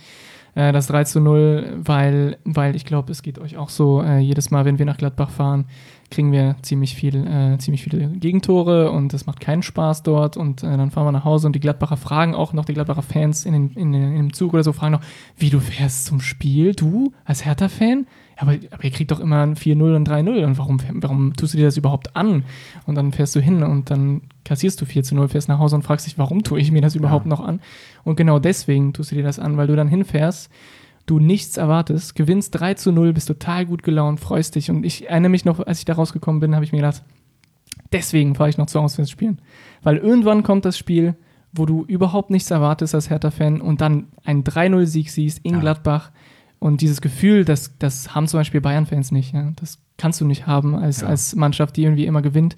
Äh, 0.56 0.72
das 0.72 0.88
3 0.88 1.04
zu 1.04 1.20
0, 1.20 1.78
weil, 1.78 2.38
weil 2.46 2.76
ich 2.76 2.86
glaube, 2.86 3.12
es 3.12 3.22
geht 3.22 3.40
euch 3.40 3.58
auch 3.58 3.70
so, 3.70 4.02
äh, 4.02 4.20
jedes 4.20 4.52
Mal, 4.52 4.66
wenn 4.66 4.80
wir 4.80 4.86
nach 4.86 4.98
Gladbach 4.98 5.30
fahren, 5.30 5.66
kriegen 6.10 6.32
wir 6.32 6.56
ziemlich 6.62 6.96
viel, 6.96 7.28
äh, 7.28 7.58
ziemlich 7.58 7.84
viele 7.84 8.08
Gegentore 8.10 8.92
und 8.92 9.14
es 9.14 9.26
macht 9.26 9.40
keinen 9.40 9.64
Spaß 9.64 10.04
dort 10.04 10.38
und 10.38 10.64
äh, 10.64 10.78
dann 10.78 10.92
fahren 10.92 11.06
wir 11.06 11.12
nach 11.12 11.26
Hause 11.26 11.48
und 11.48 11.56
die 11.56 11.60
Gladbacher 11.60 11.98
fragen 11.98 12.36
auch 12.36 12.54
noch, 12.54 12.66
die 12.66 12.74
Gladbacher 12.74 13.02
Fans 13.02 13.46
in, 13.46 13.54
den, 13.54 13.70
in, 13.72 13.92
den, 13.92 14.04
in 14.04 14.16
dem 14.16 14.34
Zug 14.34 14.54
oder 14.54 14.64
so 14.64 14.72
fragen 14.72 14.94
noch, 14.94 15.02
wie 15.38 15.50
du 15.50 15.60
fährst 15.60 16.06
zum 16.06 16.22
Spiel, 16.22 16.74
du 16.74 17.12
als 17.26 17.46
Hertha-Fan? 17.46 18.08
Aber, 18.38 18.58
aber 18.72 18.84
ihr 18.84 18.92
kriegt 18.92 19.12
doch 19.12 19.20
immer 19.20 19.42
ein 19.42 19.56
4-0 19.56 19.96
und 19.96 20.10
3-0 20.10 20.46
und 20.46 20.58
warum, 20.58 20.80
warum 20.94 21.34
tust 21.36 21.54
du 21.54 21.58
dir 21.58 21.66
das 21.66 21.78
überhaupt 21.78 22.16
an? 22.16 22.44
Und 22.86 22.96
dann 22.96 23.12
fährst 23.12 23.36
du 23.36 23.40
hin 23.40 23.64
und 23.64 23.90
dann 23.90 24.22
kassierst 24.44 24.82
du 24.82 24.86
4-0, 24.86 25.30
fährst 25.30 25.48
nach 25.48 25.60
Hause 25.60 25.78
und 25.78 25.84
fragst 25.84 26.06
dich, 26.06 26.18
warum 26.18 26.44
tue 26.44 26.60
ich 26.60 26.72
mir 26.72 26.82
das 26.82 26.96
überhaupt 26.96 27.26
ja. 27.26 27.30
noch 27.30 27.40
an? 27.40 27.62
Und 28.04 28.16
genau 28.16 28.40
deswegen 28.40 28.94
tust 28.94 29.12
du 29.12 29.16
dir 29.16 29.24
das 29.24 29.40
an, 29.40 29.58
weil 29.58 29.68
du 29.68 29.76
dann 29.76 29.88
hinfährst, 29.88 30.50
du 31.06 31.20
nichts 31.20 31.58
erwartest, 31.58 32.16
gewinnst 32.16 32.60
3 32.60 32.76
0, 32.92 33.14
bist 33.14 33.28
total 33.28 33.66
gut 33.66 33.84
gelaunt, 33.84 34.20
freust 34.20 34.56
dich. 34.56 34.70
Und 34.70 34.86
ich 34.86 35.08
erinnere 35.10 35.30
mich 35.30 35.46
noch, 35.46 35.60
als 35.60 35.80
ich 35.80 35.86
da 35.86 35.94
rausgekommen 35.94 36.42
bin, 36.42 36.56
habe 36.56 36.66
ich 36.66 36.72
mir 36.72 36.80
gedacht, 36.80 37.04
deswegen 37.92 38.36
fahre 38.36 38.50
ich 38.50 38.58
noch 38.58 38.68
zu 38.68 38.80
Auswärtsspielen. 38.80 39.40
Weil 39.84 39.98
irgendwann 39.98 40.44
kommt 40.44 40.66
das 40.66 40.78
Spiel, 40.78 41.16
wo 41.54 41.66
du 41.66 41.86
überhaupt 41.86 42.32
nichts 42.32 42.52
erwartest 42.52 42.96
als 42.96 43.10
Hertha-Fan 43.10 43.62
und 43.62 43.82
dann 43.82 44.08
einen 44.26 44.44
3-0-Sieg 44.44 45.10
siehst 45.10 45.40
in 45.44 45.54
ja. 45.54 45.60
Gladbach 45.60 46.12
und 46.60 46.82
dieses 46.82 47.02
Gefühl, 47.02 47.46
das, 47.46 47.78
das 47.78 48.16
haben 48.16 48.28
zum 48.28 48.40
Beispiel 48.40 48.62
Bayern-Fans 48.62 49.12
nicht. 49.12 49.34
Ja? 49.34 49.52
Das 49.56 49.80
kannst 49.98 50.22
du 50.22 50.26
nicht 50.26 50.48
haben 50.48 50.76
als, 50.76 51.02
ja. 51.02 51.08
als 51.08 51.36
Mannschaft, 51.36 51.78
die 51.78 51.84
irgendwie 51.84 52.06
immer 52.06 52.22
gewinnt, 52.22 52.56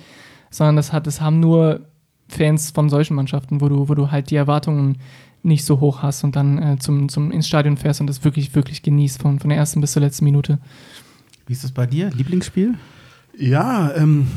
sondern 0.50 0.76
das, 0.76 0.94
hat, 0.94 1.08
das 1.08 1.22
haben 1.22 1.40
nur 1.40 1.88
Fans 2.28 2.72
von 2.72 2.90
solchen 2.90 3.16
Mannschaften, 3.16 3.62
wo 3.62 3.70
du, 3.70 3.90
wo 3.90 3.96
du 3.96 4.12
halt 4.12 4.30
die 4.30 4.36
Erwartungen 4.36 4.98
nicht 5.44 5.66
so 5.66 5.80
hoch 5.80 6.02
hast 6.02 6.24
und 6.24 6.36
dann 6.36 6.62
äh, 6.62 6.78
zum, 6.80 7.10
zum 7.10 7.32
ins 7.32 7.48
Stadion 7.48 7.78
fährst 7.78 8.02
und 8.02 8.08
das 8.08 8.24
wirklich, 8.24 8.54
wirklich 8.56 8.84
genießt, 8.84 9.22
von, 9.22 9.40
von 9.40 9.50
der 9.50 9.58
ersten 9.58 9.82
bis 9.82 9.94
zur 9.94 10.02
letzten 10.02 10.26
Minute. 10.26 10.60
Wie 11.46 11.54
ist 11.54 11.64
das 11.64 11.72
bei 11.72 11.86
dir? 11.86 12.10
Lieblingsspiel? 12.10 12.76
Ja, 13.38 13.96
ähm, 13.96 14.28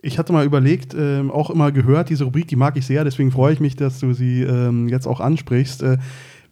ich 0.00 0.18
hatte 0.18 0.32
mal 0.32 0.44
überlegt, 0.44 0.94
ähm, 0.94 1.30
auch 1.30 1.50
immer 1.50 1.72
gehört, 1.72 2.10
diese 2.10 2.24
Rubrik, 2.24 2.48
die 2.48 2.56
mag 2.56 2.76
ich 2.76 2.86
sehr, 2.86 3.04
deswegen 3.04 3.32
freue 3.32 3.52
ich 3.52 3.60
mich, 3.60 3.76
dass 3.76 4.00
du 4.00 4.12
sie 4.12 4.42
ähm, 4.42 4.88
jetzt 4.88 5.06
auch 5.06 5.20
ansprichst. 5.20 5.82
Äh, 5.82 5.98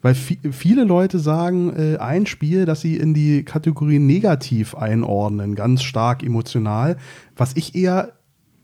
weil 0.03 0.15
viele 0.15 0.85
Leute 0.85 1.19
sagen, 1.19 1.73
äh, 1.77 1.97
ein 1.99 2.27
Spiel, 2.27 2.67
das 2.67 2.81
sie 2.81 2.97
in 2.97 3.15
die 3.15 3.45
Kategorie 3.45 4.01
negativ 4.01 4.75
einordnen, 4.75 5.55
ganz 5.55 5.83
stark 5.83 6.23
emotional, 6.23 6.97
was 7.37 7.53
ich 7.55 7.75
eher 7.75 8.13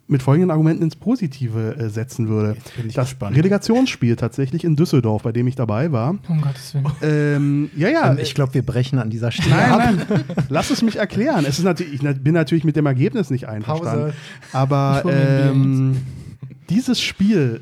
mit 0.08 0.22
folgenden 0.22 0.50
Argumenten 0.50 0.82
ins 0.82 0.96
Positive 0.96 1.76
äh, 1.76 1.90
setzen 1.90 2.28
würde. 2.28 2.56
das 2.94 3.10
gespannt. 3.10 3.36
Relegationsspiel 3.36 4.16
tatsächlich 4.16 4.64
in 4.64 4.74
Düsseldorf, 4.74 5.22
bei 5.22 5.32
dem 5.32 5.46
ich 5.46 5.54
dabei 5.54 5.92
war. 5.92 6.18
Um 6.28 6.40
Gottes 6.40 6.74
Willen. 6.74 6.86
Ähm, 7.02 7.70
ja, 7.76 7.88
ja. 7.88 8.10
Ähm, 8.10 8.18
ich 8.18 8.34
glaube, 8.34 8.54
wir 8.54 8.64
brechen 8.64 8.98
an 8.98 9.10
dieser 9.10 9.30
Stelle 9.30 9.54
nein, 9.54 9.70
ab. 9.70 10.06
Nein, 10.08 10.24
lass 10.48 10.70
es 10.70 10.80
mich 10.82 10.96
erklären. 10.96 11.44
Es 11.46 11.58
ist 11.58 11.64
natürlich, 11.64 12.02
ich 12.02 12.22
bin 12.22 12.32
natürlich 12.32 12.64
mit 12.64 12.74
dem 12.74 12.86
Ergebnis 12.86 13.28
nicht 13.28 13.48
einverstanden. 13.48 14.12
Pause. 14.12 14.14
Aber 14.52 15.02
ähm, 15.06 15.98
dieses 16.70 17.00
Spiel 17.00 17.60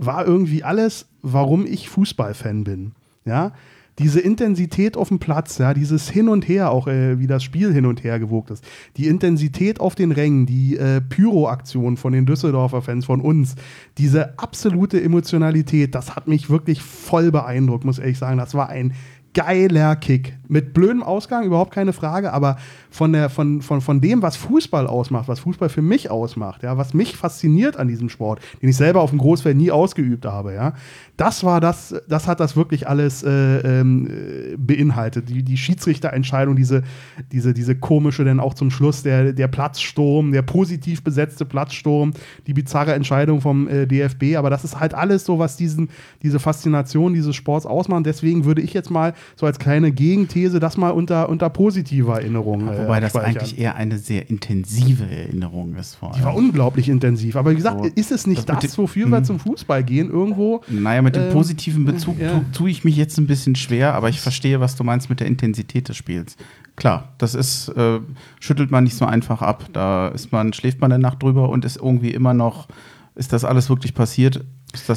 war 0.00 0.26
irgendwie 0.26 0.64
alles, 0.64 1.06
warum 1.22 1.66
ich 1.66 1.88
Fußballfan 1.88 2.64
bin. 2.64 2.92
Ja, 3.24 3.52
diese 3.98 4.20
Intensität 4.20 4.96
auf 4.96 5.08
dem 5.08 5.18
Platz, 5.18 5.58
ja, 5.58 5.74
dieses 5.74 6.08
Hin 6.08 6.28
und 6.28 6.48
Her, 6.48 6.70
auch 6.70 6.88
äh, 6.88 7.18
wie 7.18 7.26
das 7.26 7.42
Spiel 7.42 7.72
hin 7.72 7.84
und 7.84 8.02
her 8.02 8.18
gewogt 8.18 8.50
ist, 8.50 8.64
die 8.96 9.08
Intensität 9.08 9.78
auf 9.78 9.94
den 9.94 10.10
Rängen, 10.10 10.46
die 10.46 10.78
äh, 10.78 11.02
Pyro-Aktion 11.02 11.98
von 11.98 12.14
den 12.14 12.24
Düsseldorfer 12.24 12.80
Fans, 12.80 13.04
von 13.04 13.20
uns, 13.20 13.56
diese 13.98 14.38
absolute 14.38 15.02
Emotionalität, 15.02 15.94
das 15.94 16.16
hat 16.16 16.28
mich 16.28 16.48
wirklich 16.48 16.80
voll 16.80 17.30
beeindruckt, 17.30 17.84
muss 17.84 17.98
ich 17.98 18.04
ehrlich 18.04 18.18
sagen. 18.18 18.38
Das 18.38 18.54
war 18.54 18.70
ein 18.70 18.94
geiler 19.34 19.96
Kick. 19.96 20.36
Mit 20.48 20.74
blödem 20.74 21.02
Ausgang, 21.02 21.44
überhaupt 21.44 21.72
keine 21.72 21.92
Frage, 21.92 22.32
aber 22.32 22.56
von, 22.90 23.12
der, 23.12 23.30
von, 23.30 23.62
von, 23.62 23.80
von 23.80 24.00
dem, 24.00 24.22
was 24.22 24.36
Fußball 24.36 24.86
ausmacht, 24.88 25.28
was 25.28 25.40
Fußball 25.40 25.68
für 25.68 25.82
mich 25.82 26.10
ausmacht, 26.10 26.64
ja, 26.64 26.76
was 26.76 26.92
mich 26.94 27.16
fasziniert 27.16 27.76
an 27.76 27.86
diesem 27.86 28.08
Sport, 28.08 28.40
den 28.60 28.68
ich 28.68 28.76
selber 28.76 29.00
auf 29.00 29.10
dem 29.10 29.20
Großfeld 29.20 29.56
nie 29.56 29.70
ausgeübt 29.70 30.26
habe, 30.26 30.54
ja, 30.54 30.74
das 31.20 31.44
war 31.44 31.60
das, 31.60 31.94
das 32.08 32.26
hat 32.26 32.40
das 32.40 32.56
wirklich 32.56 32.88
alles 32.88 33.22
äh, 33.22 33.28
ähm, 33.28 34.08
beinhaltet. 34.56 35.28
Die, 35.28 35.42
die 35.42 35.58
Schiedsrichterentscheidung, 35.58 36.56
diese, 36.56 36.82
diese, 37.30 37.52
diese 37.52 37.76
komische, 37.76 38.24
denn 38.24 38.40
auch 38.40 38.54
zum 38.54 38.70
Schluss 38.70 39.02
der, 39.02 39.34
der 39.34 39.48
Platzsturm, 39.48 40.32
der 40.32 40.40
positiv 40.40 41.04
besetzte 41.04 41.44
Platzsturm, 41.44 42.14
die 42.46 42.54
bizarre 42.54 42.94
Entscheidung 42.94 43.42
vom 43.42 43.68
äh, 43.68 43.86
DFB, 43.86 44.36
aber 44.36 44.48
das 44.48 44.64
ist 44.64 44.80
halt 44.80 44.94
alles 44.94 45.26
so, 45.26 45.38
was 45.38 45.58
diesen, 45.58 45.90
diese 46.22 46.38
Faszination 46.38 47.12
dieses 47.12 47.36
Sports 47.36 47.66
ausmacht. 47.66 48.06
Deswegen 48.06 48.46
würde 48.46 48.62
ich 48.62 48.72
jetzt 48.72 48.90
mal 48.90 49.12
so 49.36 49.44
als 49.44 49.58
kleine 49.58 49.92
Gegenthese 49.92 50.58
das 50.58 50.78
mal 50.78 50.90
unter, 50.90 51.28
unter 51.28 51.50
positiver 51.50 52.20
Erinnerung. 52.20 52.66
Äh, 52.66 52.78
Wobei 52.78 53.00
das 53.00 53.14
eigentlich 53.14 53.58
eher 53.58 53.74
eine 53.74 53.98
sehr 53.98 54.30
intensive 54.30 55.04
Erinnerung 55.04 55.74
ist. 55.74 55.96
Vor 55.96 56.12
allem. 56.12 56.18
Die 56.18 56.24
war 56.24 56.34
unglaublich 56.34 56.88
intensiv. 56.88 57.36
Aber 57.36 57.50
wie 57.50 57.56
gesagt, 57.56 57.84
so, 57.84 57.90
ist 57.94 58.10
es 58.10 58.26
nicht 58.26 58.48
das, 58.48 58.60
das 58.60 58.78
wofür 58.78 59.06
wir 59.06 59.18
hm. 59.18 59.24
zum 59.24 59.38
Fußball 59.38 59.84
gehen 59.84 60.08
irgendwo? 60.08 60.62
Naja, 60.68 61.09
mit 61.10 61.16
dem 61.16 61.28
ähm, 61.28 61.32
positiven 61.32 61.84
Bezug 61.84 62.18
ja. 62.18 62.42
tue 62.52 62.70
ich 62.70 62.84
mich 62.84 62.96
jetzt 62.96 63.18
ein 63.18 63.26
bisschen 63.26 63.56
schwer, 63.56 63.94
aber 63.94 64.08
ich 64.08 64.20
verstehe, 64.20 64.60
was 64.60 64.76
du 64.76 64.84
meinst 64.84 65.10
mit 65.10 65.20
der 65.20 65.26
Intensität 65.26 65.88
des 65.88 65.96
Spiels. 65.96 66.36
Klar, 66.76 67.12
das 67.18 67.34
ist, 67.34 67.68
äh, 67.68 68.00
schüttelt 68.38 68.70
man 68.70 68.84
nicht 68.84 68.96
so 68.96 69.04
einfach 69.04 69.42
ab. 69.42 69.66
Da 69.72 70.08
ist 70.08 70.32
man, 70.32 70.52
schläft 70.52 70.80
man 70.80 70.92
eine 70.92 71.02
Nacht 71.02 71.22
drüber 71.22 71.48
und 71.48 71.64
ist 71.64 71.76
irgendwie 71.76 72.12
immer 72.12 72.32
noch, 72.32 72.68
ist 73.14 73.32
das 73.32 73.44
alles 73.44 73.68
wirklich 73.68 73.94
passiert? 73.94 74.44
Gibt 74.72 74.88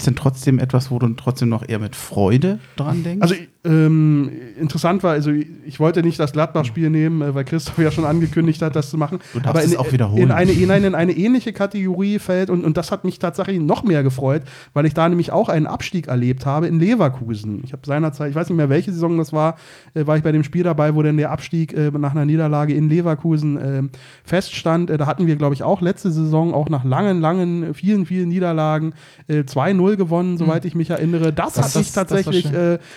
es 0.00 0.04
denn 0.04 0.14
trotzdem 0.14 0.58
etwas, 0.58 0.90
wo 0.90 0.98
du 0.98 1.08
trotzdem 1.14 1.48
noch 1.48 1.68
eher 1.68 1.80
mit 1.80 1.96
Freude 1.96 2.60
dran 2.76 3.02
denkst? 3.02 3.22
Also 3.22 3.34
ähm, 3.64 4.28
interessant 4.58 5.04
war, 5.04 5.12
also 5.12 5.30
ich 5.30 5.78
wollte 5.78 6.02
nicht 6.02 6.18
das 6.18 6.32
Gladbach-Spiel 6.32 6.90
nehmen, 6.90 7.22
äh, 7.22 7.32
weil 7.32 7.44
Christoph 7.44 7.78
ja 7.78 7.92
schon 7.92 8.04
angekündigt 8.04 8.60
hat, 8.60 8.74
das 8.74 8.90
zu 8.90 8.98
machen. 8.98 9.20
Du 9.32 9.38
darfst 9.38 9.50
aber 9.50 9.62
in, 9.62 9.70
es 9.70 9.76
auch 9.76 9.92
wiederholen. 9.92 10.22
In 10.22 10.30
eine, 10.32 10.50
in, 10.50 10.70
eine, 10.72 10.88
in 10.88 10.94
eine 10.96 11.12
ähnliche 11.12 11.52
Kategorie 11.52 12.18
fällt 12.18 12.50
und, 12.50 12.64
und 12.64 12.76
das 12.76 12.90
hat 12.90 13.04
mich 13.04 13.20
tatsächlich 13.20 13.60
noch 13.60 13.84
mehr 13.84 14.02
gefreut, 14.02 14.42
weil 14.72 14.84
ich 14.84 14.94
da 14.94 15.08
nämlich 15.08 15.30
auch 15.30 15.48
einen 15.48 15.68
Abstieg 15.68 16.08
erlebt 16.08 16.44
habe 16.44 16.66
in 16.66 16.80
Leverkusen. 16.80 17.62
Ich 17.64 17.72
habe 17.72 17.82
seinerzeit, 17.86 18.30
ich 18.30 18.34
weiß 18.34 18.48
nicht 18.48 18.56
mehr, 18.56 18.68
welche 18.68 18.92
Saison 18.92 19.16
das 19.16 19.32
war, 19.32 19.54
äh, 19.94 20.08
war 20.08 20.16
ich 20.16 20.24
bei 20.24 20.32
dem 20.32 20.42
Spiel 20.42 20.64
dabei, 20.64 20.96
wo 20.96 21.02
denn 21.02 21.16
der 21.16 21.30
Abstieg 21.30 21.72
äh, 21.72 21.92
nach 21.92 22.12
einer 22.12 22.24
Niederlage 22.24 22.74
in 22.74 22.88
Leverkusen 22.88 23.56
äh, 23.58 23.82
feststand. 24.24 24.90
Äh, 24.90 24.98
da 24.98 25.06
hatten 25.06 25.28
wir, 25.28 25.36
glaube 25.36 25.54
ich, 25.54 25.62
auch 25.62 25.80
letzte 25.80 26.10
Saison, 26.10 26.52
auch 26.52 26.68
nach 26.68 26.82
langen, 26.82 27.20
langen, 27.20 27.74
vielen, 27.74 28.06
vielen 28.06 28.28
Niederlagen, 28.28 28.94
2-0 29.28 29.92
äh, 29.92 29.96
gewonnen, 29.96 30.36
soweit 30.36 30.64
mhm. 30.64 30.68
ich 30.68 30.74
mich 30.74 30.90
erinnere. 30.90 31.32
Das, 31.32 31.54
das 31.54 31.68
hat 31.68 31.76
mich 31.76 31.92
tatsächlich 31.92 32.48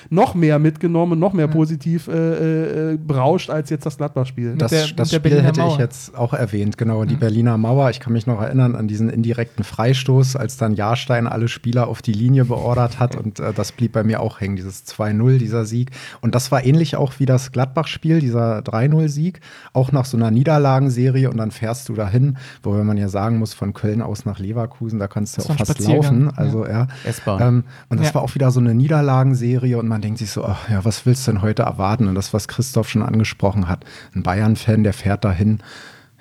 noch 0.09 0.34
mehr 0.34 0.55
mehr 0.56 0.72
mitgenommen, 0.72 1.20
noch 1.20 1.34
mehr 1.34 1.47
positiv 1.47 2.08
äh, 2.08 2.93
äh, 2.93 2.97
berauscht 2.97 3.49
als 3.49 3.70
jetzt 3.70 3.86
das 3.86 3.97
Gladbach-Spiel. 3.97 4.56
Das, 4.58 4.72
der, 4.72 4.88
das 4.95 5.14
Spiel 5.14 5.41
hätte 5.41 5.60
Mauer. 5.62 5.74
ich 5.74 5.78
jetzt 5.78 6.16
auch 6.16 6.34
erwähnt, 6.34 6.78
genau. 6.78 7.06
Die 7.06 7.16
mhm. 7.16 7.20
Berliner 7.20 7.58
Mauer. 7.58 7.89
Ich 7.89 7.99
kann 7.99 8.14
mich 8.14 8.28
noch 8.28 8.41
erinnern 8.41 8.76
an 8.76 8.88
diesen 8.88 9.10
indirekten 9.10 9.64
Freistoß, 9.64 10.36
als 10.36 10.58
dann 10.58 10.74
Jahrstein 10.74 11.28
alle 11.28 11.47
Spieler 11.47 11.88
auf 11.88 12.01
die 12.01 12.14
Linie 12.14 12.45
beordert 12.45 12.99
hat 12.99 13.16
und 13.24 13.39
äh, 13.39 13.53
das 13.53 13.72
blieb 13.72 13.91
bei 13.93 14.03
mir 14.03 14.22
auch 14.22 14.39
hängen, 14.39 14.56
dieses 14.56 14.86
2-0, 14.86 15.38
dieser 15.38 15.66
Sieg. 15.66 15.91
Und 16.22 16.36
das 16.36 16.51
war 16.51 16.64
ähnlich 16.64 16.95
auch 16.95 17.14
wie 17.20 17.26
das 17.26 17.51
Gladbach-Spiel, 17.51 18.20
dieser 18.20 18.60
3-0-Sieg, 18.60 19.41
auch 19.74 19.91
nach 19.91 20.06
so 20.06 20.18
einer 20.18 20.32
Niederlagenserie 20.32 21.30
und 21.30 21.38
dann 21.38 21.51
fährst 21.51 21.89
du 21.89 21.93
dahin, 21.93 22.38
wo 22.64 22.72
man 22.72 22.97
ja 22.97 23.10
sagen 23.10 23.38
muss, 23.39 23.53
von 23.53 23.74
Köln 23.74 24.01
aus 24.01 24.26
nach 24.26 24.39
Leverkusen, 24.39 24.99
da 24.99 25.08
kannst 25.08 25.38
du 25.38 25.41
auch 25.41 25.58
fast 25.58 25.80
laufen. 25.80 26.32
Also 26.36 26.66
ja. 26.66 26.88
ja. 27.26 27.39
Ähm, 27.39 27.64
und 27.89 27.99
das 27.99 28.10
ja. 28.10 28.16
war 28.16 28.22
auch 28.22 28.36
wieder 28.36 28.51
so 28.51 28.60
eine 28.60 28.74
Niederlagenserie 28.74 29.78
und 29.78 29.88
man 29.88 30.01
denkt 30.01 30.20
sich 30.20 30.32
so, 30.32 30.45
ach 30.48 30.70
ja, 30.70 30.86
was 30.86 31.06
willst 31.06 31.28
du 31.28 31.32
denn 31.32 31.41
heute 31.41 31.64
erwarten? 31.64 32.08
Und 32.08 32.16
das, 32.16 32.34
was 32.34 32.48
Christoph 32.48 32.89
schon 32.89 33.04
angesprochen 33.04 33.68
hat, 33.68 33.86
ein 34.14 34.24
Bayern-Fan, 34.24 34.84
der 34.84 34.93
fährt 34.93 35.26
dahin, 35.26 35.60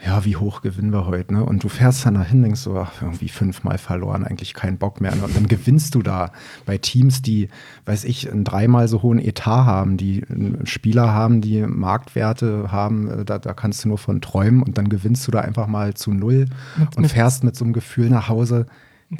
ja, 0.04 0.24
wie 0.24 0.36
hoch 0.36 0.60
gewinnen 0.60 0.92
wir 0.92 1.06
heute, 1.06 1.32
ne? 1.32 1.44
Und 1.44 1.64
du 1.64 1.68
fährst 1.68 2.04
dann 2.04 2.14
dahin, 2.14 2.42
denkst 2.42 2.60
so, 2.60 2.78
ach, 2.78 3.00
irgendwie 3.00 3.28
fünfmal 3.28 3.78
verloren, 3.78 4.24
eigentlich 4.24 4.52
keinen 4.52 4.76
Bock 4.76 5.00
mehr. 5.00 5.12
Und 5.12 5.34
dann 5.34 5.46
gewinnst 5.46 5.94
du 5.94 6.02
da 6.02 6.30
bei 6.66 6.76
Teams, 6.76 7.22
die, 7.22 7.48
weiß 7.86 8.04
ich, 8.04 8.30
einen 8.30 8.44
dreimal 8.44 8.88
so 8.88 9.02
hohen 9.02 9.18
Etat 9.18 9.64
haben, 9.64 9.96
die 9.96 10.24
Spieler 10.64 11.12
haben, 11.12 11.40
die 11.40 11.62
Marktwerte 11.62 12.70
haben, 12.70 13.08
äh, 13.08 13.24
da, 13.24 13.38
da 13.38 13.54
kannst 13.54 13.84
du 13.84 13.88
nur 13.88 13.98
von 13.98 14.20
träumen 14.20 14.62
und 14.62 14.76
dann 14.76 14.88
gewinnst 14.88 15.26
du 15.26 15.30
da 15.30 15.40
einfach 15.40 15.68
mal 15.68 15.94
zu 15.94 16.12
null 16.12 16.48
mit, 16.76 16.96
und 16.96 17.02
mit 17.02 17.12
fährst 17.12 17.44
mit 17.44 17.56
so 17.56 17.64
einem 17.64 17.72
Gefühl 17.72 18.10
nach 18.10 18.28
Hause, 18.28 18.66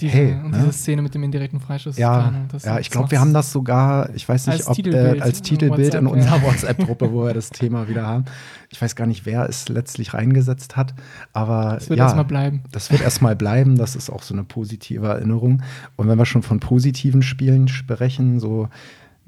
diese, 0.00 0.12
hey, 0.12 0.32
und 0.44 0.50
ne? 0.50 0.58
diese 0.58 0.72
Szene 0.72 1.02
mit 1.02 1.14
dem 1.14 1.22
indirekten 1.22 1.60
Freischuss. 1.60 1.96
Ja, 1.96 2.32
ja 2.62 2.78
ich 2.78 2.90
glaube, 2.90 3.10
wir 3.10 3.20
haben 3.20 3.32
das 3.32 3.52
sogar, 3.52 4.14
ich 4.14 4.28
weiß 4.28 4.46
nicht, 4.46 4.58
als 4.58 4.68
ob 4.68 4.76
Titelbild, 4.76 5.18
äh, 5.18 5.20
als 5.20 5.42
Titelbild 5.42 5.94
in 5.94 6.06
unserer 6.06 6.36
ja. 6.36 6.42
WhatsApp-Gruppe, 6.42 7.12
wo 7.12 7.24
wir 7.24 7.34
das 7.34 7.50
Thema 7.50 7.88
wieder 7.88 8.06
haben. 8.06 8.24
Ich 8.70 8.80
weiß 8.80 8.96
gar 8.96 9.06
nicht, 9.06 9.26
wer 9.26 9.48
es 9.48 9.68
letztlich 9.68 10.14
reingesetzt 10.14 10.76
hat, 10.76 10.94
aber 11.32 11.74
das 11.74 11.88
wird 11.88 11.98
ja, 11.98 12.04
erstmal 12.04 12.24
bleiben. 12.24 12.62
Das 12.72 12.90
wird 12.90 13.02
erstmal 13.02 13.36
bleiben. 13.36 13.76
Das 13.76 13.96
ist 13.96 14.10
auch 14.10 14.22
so 14.22 14.34
eine 14.34 14.44
positive 14.44 15.06
Erinnerung. 15.06 15.62
Und 15.96 16.08
wenn 16.08 16.18
wir 16.18 16.26
schon 16.26 16.42
von 16.42 16.60
positiven 16.60 17.22
Spielen 17.22 17.68
sprechen, 17.68 18.40
so 18.40 18.68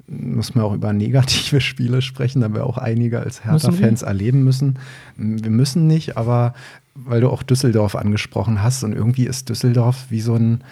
muss 0.07 0.55
man 0.55 0.63
auch 0.63 0.73
über 0.73 0.93
negative 0.93 1.61
Spiele 1.61 2.01
sprechen, 2.01 2.41
da 2.41 2.53
wir 2.53 2.65
auch 2.65 2.77
einige 2.77 3.19
als 3.19 3.43
Hertha-Fans 3.43 4.01
erleben 4.01 4.43
müssen. 4.43 4.79
Wir 5.17 5.51
müssen 5.51 5.87
nicht, 5.87 6.17
aber 6.17 6.53
weil 6.95 7.21
du 7.21 7.29
auch 7.29 7.43
Düsseldorf 7.43 7.95
angesprochen 7.95 8.63
hast 8.63 8.83
und 8.83 8.93
irgendwie 8.93 9.25
ist 9.25 9.49
Düsseldorf 9.49 10.07
wie 10.09 10.21
so 10.21 10.35
ein, 10.35 10.63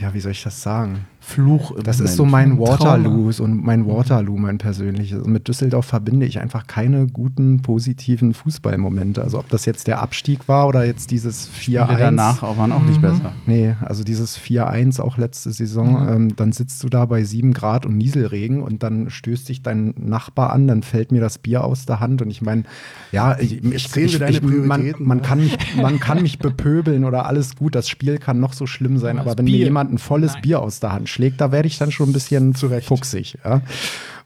ja, 0.00 0.12
wie 0.12 0.20
soll 0.20 0.32
ich 0.32 0.42
das 0.42 0.62
sagen? 0.62 1.06
Fluch. 1.22 1.70
Im 1.70 1.84
das 1.84 1.98
Moment. 1.98 2.10
ist 2.10 2.16
so 2.16 2.24
mein 2.24 2.58
Waterloo 2.58 3.30
und 3.38 3.64
mein 3.64 3.86
Waterloo, 3.86 4.36
mein 4.36 4.58
persönliches. 4.58 5.22
Und 5.22 5.32
mit 5.32 5.46
Düsseldorf 5.46 5.86
verbinde 5.86 6.26
ich 6.26 6.40
einfach 6.40 6.66
keine 6.66 7.06
guten, 7.06 7.62
positiven 7.62 8.34
Fußballmomente. 8.34 9.22
Also 9.22 9.38
ob 9.38 9.48
das 9.48 9.64
jetzt 9.64 9.86
der 9.86 10.02
Abstieg 10.02 10.48
war 10.48 10.66
oder 10.66 10.84
jetzt 10.84 11.12
dieses 11.12 11.48
4-1. 11.48 11.96
danach 11.96 12.42
auch 12.42 12.58
waren 12.58 12.72
auch 12.72 12.82
nicht 12.82 12.98
mhm. 12.98 13.02
besser. 13.02 13.32
Nee, 13.46 13.76
also 13.80 14.02
dieses 14.02 14.38
4-1 14.38 15.00
auch 15.00 15.16
letzte 15.16 15.52
Saison, 15.52 16.02
mhm. 16.02 16.08
ähm, 16.08 16.36
dann 16.36 16.50
sitzt 16.52 16.82
du 16.82 16.88
da 16.88 17.06
bei 17.06 17.22
7 17.22 17.52
Grad 17.52 17.86
und 17.86 17.96
Nieselregen 17.96 18.60
und 18.60 18.82
dann 18.82 19.08
stößt 19.08 19.48
dich 19.48 19.62
dein 19.62 19.94
Nachbar 19.96 20.52
an, 20.52 20.66
dann 20.66 20.82
fällt 20.82 21.12
mir 21.12 21.20
das 21.20 21.38
Bier 21.38 21.62
aus 21.62 21.86
der 21.86 22.00
Hand 22.00 22.20
und 22.20 22.30
ich 22.30 22.42
meine, 22.42 22.64
ja, 23.12 23.38
ich, 23.38 23.62
ich, 23.62 23.96
ich, 23.96 24.20
ich 24.20 24.42
man, 24.42 24.94
man, 24.98 25.22
kann 25.22 25.38
mich, 25.38 25.56
man 25.80 26.00
kann 26.00 26.20
mich 26.20 26.40
bepöbeln 26.40 27.04
oder 27.04 27.26
alles 27.26 27.54
gut, 27.54 27.76
das 27.76 27.88
Spiel 27.88 28.18
kann 28.18 28.40
noch 28.40 28.52
so 28.52 28.66
schlimm 28.66 28.98
sein, 28.98 29.18
aber, 29.18 29.30
aber 29.30 29.38
wenn 29.38 29.46
Bier. 29.46 29.58
mir 29.58 29.64
jemand 29.64 29.92
ein 29.92 29.98
volles 29.98 30.32
Nein. 30.32 30.42
Bier 30.42 30.60
aus 30.60 30.80
der 30.80 30.92
Hand 30.92 31.08
schlägt, 31.12 31.40
da 31.40 31.52
werde 31.52 31.68
ich 31.68 31.78
dann 31.78 31.92
schon 31.92 32.10
ein 32.10 32.12
bisschen 32.12 32.54
Zurecht. 32.54 32.86
fuchsig. 32.86 33.38
Ja? 33.44 33.62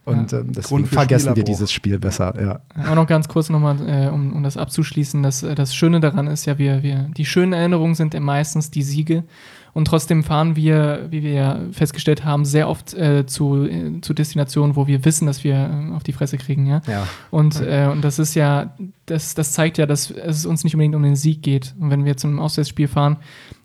Und 0.07 0.31
ja. 0.31 0.39
Ähm, 0.39 0.53
deswegen 0.53 0.87
vergessen 0.87 1.35
wir 1.35 1.43
dieses 1.43 1.73
Spiel 1.73 1.99
besser. 1.99 2.33
Ja. 2.41 2.91
Auch 2.91 2.95
noch 2.95 3.09
ganz 3.09 3.27
kurz 3.27 3.51
nochmal, 3.51 3.77
äh, 3.89 4.09
um, 4.09 4.33
um 4.33 4.43
das 4.45 4.57
abzuschließen, 4.57 5.23
das, 5.23 5.43
äh, 5.43 5.57
das 5.57 5.75
Schöne 5.75 5.99
daran 5.99 6.29
ist 6.29 6.47
ja, 6.47 6.59
wir, 6.59 6.85
wir, 6.85 7.11
die 7.17 7.25
schönen 7.25 7.53
Erinnerungen 7.53 7.97
sind 7.97 8.15
ja 8.15 8.21
meistens 8.21 8.71
die 8.71 8.83
Siege. 8.83 9.25
Und 9.73 9.87
trotzdem 9.87 10.25
fahren 10.25 10.57
wir, 10.57 11.09
wie 11.11 11.23
wir 11.23 11.33
ja 11.33 11.61
festgestellt 11.71 12.25
haben, 12.25 12.47
sehr 12.47 12.69
oft 12.69 12.95
äh, 12.95 13.27
zu, 13.27 13.67
äh, 13.67 14.01
zu 14.01 14.15
Destinationen, 14.15 14.75
wo 14.75 14.87
wir 14.87 15.05
wissen, 15.05 15.27
dass 15.27 15.45
wir 15.45 15.55
äh, 15.55 15.95
auf 15.95 16.03
die 16.03 16.13
Fresse 16.13 16.39
kriegen. 16.39 16.67
Ja? 16.67 16.81
ja. 16.87 17.07
Und, 17.31 17.61
äh, 17.61 17.89
und 17.93 18.03
das 18.03 18.19
ist 18.19 18.35
ja, 18.35 18.75
das, 19.05 19.35
das 19.35 19.53
zeigt 19.53 19.77
ja, 19.77 19.85
dass 19.85 20.11
es 20.11 20.47
uns 20.47 20.65
nicht 20.65 20.75
unbedingt 20.75 20.95
um 20.95 21.03
den 21.03 21.17
Sieg 21.17 21.43
geht. 21.43 21.75
Und 21.79 21.91
wenn 21.91 22.07
wir 22.07 22.17
zum 22.17 22.39
Auswärtsspiel 22.39 22.89
fahren, 22.89 23.19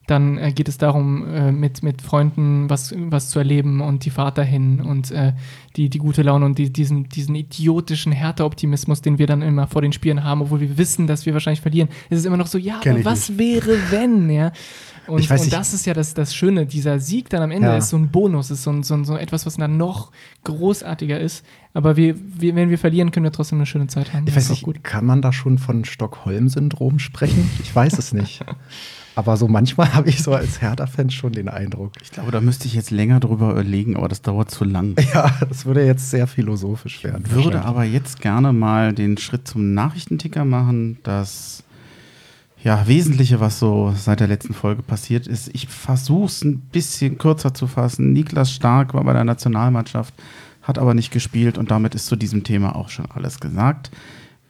dann 0.08 0.38
äh, 0.38 0.52
geht 0.52 0.68
es 0.68 0.78
darum, 0.78 1.28
äh, 1.34 1.52
mit, 1.52 1.84
mit 1.84 2.02
Freunden 2.02 2.70
was, 2.70 2.94
was 2.98 3.30
zu 3.30 3.40
erleben 3.40 3.82
und 3.82 4.04
die 4.06 4.10
Fahrt 4.10 4.38
dahin 4.38 4.82
und 4.82 5.12
äh, 5.12 5.34
die, 5.76 5.90
die 5.90 6.00
gute 6.00 6.22
Laune 6.22 6.46
und 6.46 6.58
die, 6.58 6.72
diesen, 6.72 7.08
diesen 7.10 7.36
idiotischen 7.36 8.12
Härteoptimismus, 8.12 9.02
den 9.02 9.20
wir 9.20 9.28
dann 9.28 9.42
immer 9.42 9.68
vor 9.68 9.82
den 9.82 9.94
Spielen 9.94 10.24
haben, 10.24 10.42
obwohl 10.42 10.60
wir 10.60 10.78
wissen, 10.78 11.08
dass 11.08 11.26
wir 11.26 11.34
wahrscheinlich 11.34 11.62
verlieren. 11.62 11.90
Es 12.10 12.20
ist 12.20 12.26
immer 12.26 12.38
noch 12.38 12.48
so, 12.48 12.58
ja, 12.58 12.80
aber 12.86 13.06
was 13.06 13.30
nicht. 13.30 13.40
wäre, 13.40 13.78
wenn, 13.90 14.30
ja? 14.30 14.52
Und, 15.08 15.28
weiß, 15.28 15.46
und 15.46 15.54
das 15.54 15.74
ist 15.74 15.88
ja 15.88 15.96
das, 15.96 16.14
das 16.14 16.34
Schöne, 16.34 16.68
dieser 16.68 17.00
Sieg 17.00 17.28
dann 17.30 17.42
am 17.42 17.50
Ende 17.50 17.68
ja. 17.68 17.78
ist 17.78 17.90
so 17.90 17.98
ein 17.98 18.12
Bonus, 18.12 18.52
ist 18.52 18.64
so, 18.64 18.72
ein, 18.72 18.84
so, 18.84 18.94
ein, 18.94 19.04
so 19.04 19.18
etwas, 19.18 19.48
was 19.48 19.58
dann 19.58 19.76
noch 19.76 20.12
großartiger 20.44 21.20
ist. 21.20 21.44
Aber 21.74 21.98
wir, 21.98 22.16
wir, 22.18 22.56
wenn 22.56 22.70
wir 22.70 22.78
verlieren, 22.78 23.12
können 23.12 23.24
wir 23.24 23.32
trotzdem 23.32 23.58
eine 23.58 23.66
schöne 23.66 23.88
Zeit 23.88 24.14
haben. 24.14 24.28
Ich 24.28 24.36
weiß 24.36 24.52
nicht, 24.52 24.64
gut. 24.64 24.84
kann 24.84 25.06
man 25.06 25.22
da 25.22 25.34
schon 25.34 25.58
von 25.58 25.86
Stockholm-Syndrom 25.86 27.00
sprechen? 27.00 27.50
Ich 27.64 27.76
weiß 27.76 27.98
es 27.98 28.14
nicht. 28.14 28.46
Aber 29.16 29.38
so 29.38 29.48
manchmal 29.48 29.94
habe 29.94 30.10
ich 30.10 30.24
so 30.24 30.34
als 30.34 30.62
Hertha-Fan 30.62 31.10
schon 31.10 31.34
den 31.34 31.50
Eindruck. 31.50 31.94
Ich 32.02 32.12
glaube, 32.12 32.32
da 32.32 32.42
müsste 32.42 32.68
ich 32.68 32.74
jetzt 32.74 32.92
länger 32.92 33.20
drüber 33.20 33.52
überlegen, 33.52 33.96
aber 33.96 34.08
das 34.08 34.22
dauert 34.22 34.52
zu 34.52 34.64
lang. 34.64 34.96
Ja, 35.14 35.30
das 35.48 35.66
würde 35.66 35.86
jetzt 35.86 36.10
sehr 36.10 36.26
philosophisch 36.26 37.04
werden. 37.04 37.26
Ich 37.28 37.34
würde 37.34 37.64
aber 37.64 37.84
jetzt 37.84 38.22
gerne 38.22 38.54
mal 38.54 38.94
den 38.94 39.18
Schritt 39.18 39.48
zum 39.48 39.74
Nachrichtenticker 39.74 40.46
machen. 40.46 41.00
Das 41.04 41.64
ja, 42.64 42.88
Wesentliche, 42.88 43.40
was 43.40 43.60
so 43.60 43.94
seit 43.98 44.20
der 44.20 44.28
letzten 44.28 44.54
Folge 44.54 44.84
passiert 44.84 45.26
ist, 45.28 45.50
ich 45.54 45.68
versuche 45.68 46.28
es 46.28 46.44
ein 46.44 46.60
bisschen 46.60 47.18
kürzer 47.18 47.54
zu 47.54 47.68
fassen. 47.68 48.14
Niklas 48.14 48.54
Stark 48.54 48.94
war 48.94 49.04
bei 49.04 49.14
der 49.14 49.24
Nationalmannschaft, 49.24 50.14
hat 50.62 50.78
aber 50.78 50.94
nicht 50.94 51.12
gespielt 51.12 51.58
und 51.58 51.72
damit 51.72 51.96
ist 51.96 52.06
zu 52.06 52.16
diesem 52.16 52.44
Thema 52.44 52.76
auch 52.76 52.90
schon 52.90 53.10
alles 53.10 53.40
gesagt. 53.40 53.92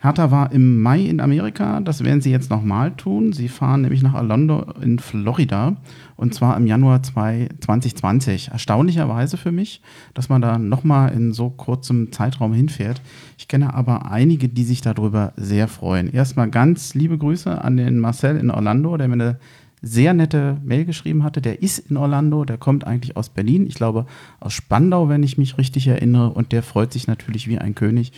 Hertha 0.04 0.32
war 0.32 0.52
im 0.52 0.82
Mai 0.82 1.02
in 1.02 1.20
Amerika, 1.20 1.80
das 1.80 2.04
werden 2.04 2.22
sie 2.22 2.32
jetzt 2.32 2.50
nochmal 2.50 2.90
tun. 2.96 3.34
Sie 3.34 3.48
fahren 3.48 3.82
nämlich 3.82 4.02
nach 4.02 4.16
Orlando 4.16 4.66
in 4.82 4.98
Florida 4.98 5.76
und 6.16 6.34
zwar 6.34 6.58
im 6.58 6.66
Januar 6.66 7.04
2020. 7.04 8.50
Erstaunlicherweise 8.50 9.38
für 9.38 9.52
mich, 9.52 9.80
dass 10.16 10.28
man 10.28 10.42
da 10.42 10.58
nochmal 10.58 11.14
in 11.14 11.34
so 11.34 11.52
kurzem 11.52 12.12
Zeitraum 12.12 12.52
hinfährt. 12.52 13.00
Ich 13.38 13.48
kenne 13.48 13.76
aber 13.76 14.12
einige, 14.12 14.50
die 14.50 14.64
sich 14.64 14.82
darüber 14.82 15.34
sehr 15.38 15.68
freuen. 15.68 16.12
Erstmal 16.12 16.50
ganz 16.50 16.96
liebe 16.96 17.20
Grüße 17.20 17.64
an 17.64 17.78
den 17.78 18.00
Marcel 18.00 18.38
in 18.38 18.50
Orlando, 18.50 18.98
der 18.98 19.08
mir 19.08 19.14
eine 19.14 19.40
sehr 19.82 20.14
nette 20.14 20.58
Mail 20.64 20.86
geschrieben 20.86 21.24
hatte. 21.24 21.42
Der 21.42 21.62
ist 21.62 21.80
in 21.80 21.98
Orlando, 21.98 22.46
der 22.46 22.58
kommt 22.58 22.86
eigentlich 22.86 23.18
aus 23.18 23.30
Berlin, 23.30 23.66
ich 23.66 23.76
glaube 23.76 24.06
aus 24.40 24.54
Spandau, 24.54 25.10
wenn 25.10 25.24
ich 25.24 25.38
mich 25.38 25.58
richtig 25.58 25.88
erinnere, 25.88 26.30
und 26.30 26.52
der 26.52 26.62
freut 26.62 26.94
sich 26.94 27.08
natürlich 27.08 27.48
wie 27.48 27.58
ein 27.58 27.74
König, 27.74 28.12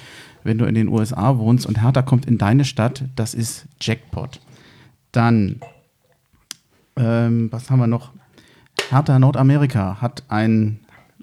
wenn 0.44 0.58
du 0.58 0.66
in 0.66 0.76
den 0.76 0.90
USA 0.90 1.38
wohnst 1.38 1.66
und 1.66 1.82
Hertha 1.82 2.02
kommt 2.02 2.26
in 2.26 2.38
deine 2.38 2.66
Stadt, 2.66 3.06
das 3.16 3.34
ist 3.34 3.66
Jackpot. 3.80 4.42
Dann, 5.14 5.62
ähm, 6.98 7.48
was 7.52 7.70
haben 7.70 7.80
wir 7.80 7.88
noch? 7.88 8.12
Hertha 8.90 9.18
Nordamerika 9.18 10.02
hat 10.02 10.24
ein, 10.28 10.80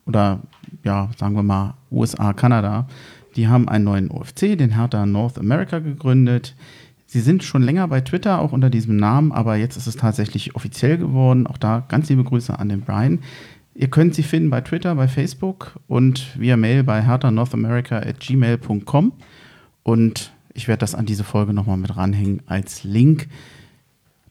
oder 0.06 0.40
ja, 0.84 1.10
sagen 1.18 1.34
wir 1.34 1.42
mal 1.42 1.74
USA, 1.90 2.32
Kanada, 2.32 2.86
die 3.36 3.48
haben 3.48 3.68
einen 3.68 3.84
neuen 3.84 4.10
OFC, 4.10 4.56
den 4.56 4.74
Hertha 4.74 5.04
North 5.06 5.38
America 5.38 5.78
gegründet. 5.78 6.54
Sie 7.12 7.20
sind 7.20 7.42
schon 7.42 7.64
länger 7.64 7.88
bei 7.88 8.02
Twitter, 8.02 8.40
auch 8.40 8.52
unter 8.52 8.70
diesem 8.70 8.96
Namen, 8.96 9.32
aber 9.32 9.56
jetzt 9.56 9.76
ist 9.76 9.88
es 9.88 9.96
tatsächlich 9.96 10.54
offiziell 10.54 10.96
geworden. 10.96 11.48
Auch 11.48 11.58
da 11.58 11.84
ganz 11.88 12.08
liebe 12.08 12.22
Grüße 12.22 12.56
an 12.56 12.68
den 12.68 12.82
Brian. 12.82 13.18
Ihr 13.74 13.90
könnt 13.90 14.14
sie 14.14 14.22
finden 14.22 14.48
bei 14.48 14.60
Twitter, 14.60 14.94
bei 14.94 15.08
Facebook 15.08 15.80
und 15.88 16.28
via 16.38 16.56
Mail 16.56 16.84
bei 16.84 17.02
herthanorthamerica.gmail.com. 17.02 19.12
Und 19.82 20.32
ich 20.54 20.68
werde 20.68 20.78
das 20.78 20.94
an 20.94 21.04
diese 21.04 21.24
Folge 21.24 21.52
nochmal 21.52 21.78
mit 21.78 21.96
ranhängen 21.96 22.42
als 22.46 22.84
Link. 22.84 23.26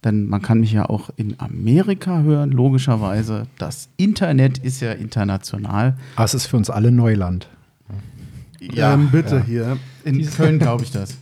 Denn 0.05 0.27
man 0.27 0.41
kann 0.41 0.61
mich 0.61 0.71
ja 0.71 0.85
auch 0.85 1.09
in 1.17 1.37
Amerika 1.37 2.21
hören, 2.21 2.51
logischerweise. 2.51 3.47
Das 3.57 3.89
Internet 3.97 4.57
ist 4.57 4.79
ja 4.79 4.93
international. 4.93 5.97
Es 6.17 6.33
ist 6.33 6.45
für 6.45 6.55
uns 6.55 6.69
alle 6.69 6.93
Neuland. 6.93 7.49
Ja, 8.61 8.93
ähm, 8.93 9.09
bitte 9.11 9.35
ja. 9.35 9.43
hier. 9.43 9.77
In 10.05 10.25
Köln 10.29 10.59
glaube 10.59 10.85
ich 10.85 10.91
das. 10.91 11.17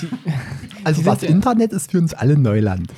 Die, 0.00 0.08
also 0.84 1.02
das 1.02 1.22
Internet 1.22 1.72
ist 1.72 1.90
für 1.90 1.98
uns 1.98 2.14
alle 2.14 2.38
Neuland. 2.38 2.92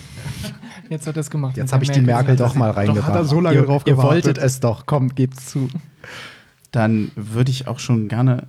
Jetzt 0.89 1.07
hat 1.07 1.17
er 1.17 1.21
es 1.21 1.31
gemacht. 1.31 1.57
Jetzt 1.57 1.73
habe 1.73 1.85
ich 1.85 1.91
die 1.91 2.01
Merkel 2.01 2.37
doch 2.37 2.55
mal 2.55 2.71
reingebracht. 2.71 3.09
Doch 3.09 3.15
hat 3.15 3.17
er 3.17 3.25
so 3.25 3.41
lange 3.41 3.57
ihr, 3.57 3.63
drauf 3.65 3.85
gewartet. 3.85 4.05
Ihr 4.05 4.11
wolltet 4.11 4.39
es 4.39 4.61
doch, 4.61 4.87
kommt, 4.87 5.17
gebt's 5.17 5.47
zu. 5.47 5.69
Dann 6.71 7.11
würde 7.17 7.51
ich 7.51 7.67
auch 7.67 7.79
schon 7.79 8.09
gerne 8.09 8.47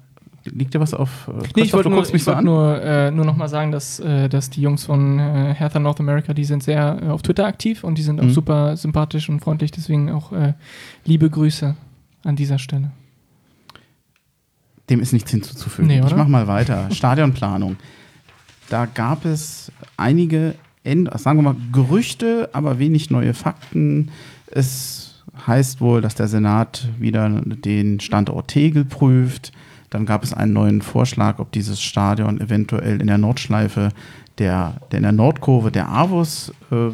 Liegt 0.53 0.73
dir 0.73 0.79
was 0.79 0.93
auf? 0.93 1.27
Äh, 1.27 1.47
nee, 1.55 1.63
ich 1.63 1.73
wollte 1.73 1.89
nur, 1.89 2.01
ich 2.13 2.23
so 2.23 2.31
wollt 2.33 2.43
nur, 2.43 2.81
äh, 2.81 3.11
nur 3.11 3.25
noch 3.25 3.35
mal 3.35 3.47
sagen, 3.47 3.71
dass, 3.71 3.99
äh, 3.99 4.29
dass 4.29 4.49
die 4.49 4.61
Jungs 4.61 4.85
von 4.85 5.19
äh, 5.19 5.53
Hertha 5.53 5.79
North 5.79 5.99
America, 5.99 6.33
die 6.33 6.45
sind 6.45 6.63
sehr 6.63 6.99
äh, 7.01 7.07
auf 7.07 7.21
Twitter 7.21 7.45
aktiv 7.45 7.83
und 7.83 7.97
die 7.97 8.01
sind 8.01 8.21
mhm. 8.21 8.29
auch 8.29 8.33
super 8.33 8.77
sympathisch 8.77 9.29
und 9.29 9.39
freundlich. 9.39 9.71
Deswegen 9.71 10.11
auch 10.11 10.31
äh, 10.31 10.53
liebe 11.05 11.29
Grüße 11.29 11.75
an 12.23 12.35
dieser 12.35 12.59
Stelle. 12.59 12.91
Dem 14.89 15.01
ist 15.01 15.11
nichts 15.11 15.31
hinzuzufügen. 15.31 15.87
Nee, 15.87 15.99
ich 15.99 16.15
mache 16.15 16.29
mal 16.29 16.47
weiter. 16.47 16.89
Stadionplanung. 16.91 17.75
Da 18.69 18.85
gab 18.85 19.25
es 19.25 19.71
einige 19.95 20.55
sagen 21.15 21.39
wir 21.39 21.43
mal, 21.43 21.55
Gerüchte, 21.71 22.49
aber 22.53 22.79
wenig 22.79 23.09
neue 23.09 23.33
Fakten. 23.33 24.09
Es 24.47 25.23
heißt 25.45 25.81
wohl, 25.81 26.01
dass 26.01 26.15
der 26.15 26.27
Senat 26.27 26.87
wieder 26.97 27.29
den 27.29 27.99
Standort 27.99 28.47
Tegel 28.47 28.85
prüft. 28.85 29.51
Dann 29.89 30.05
gab 30.05 30.23
es 30.23 30.33
einen 30.33 30.53
neuen 30.53 30.81
Vorschlag, 30.81 31.39
ob 31.39 31.51
dieses 31.51 31.81
Stadion 31.81 32.39
eventuell 32.41 33.01
in 33.01 33.07
der 33.07 33.17
Nordschleife, 33.17 33.89
der, 34.37 34.75
der 34.91 34.97
in 34.97 35.03
der 35.03 35.11
Nordkurve 35.11 35.71
der 35.71 35.89
Avus 35.89 36.53
äh, 36.71 36.89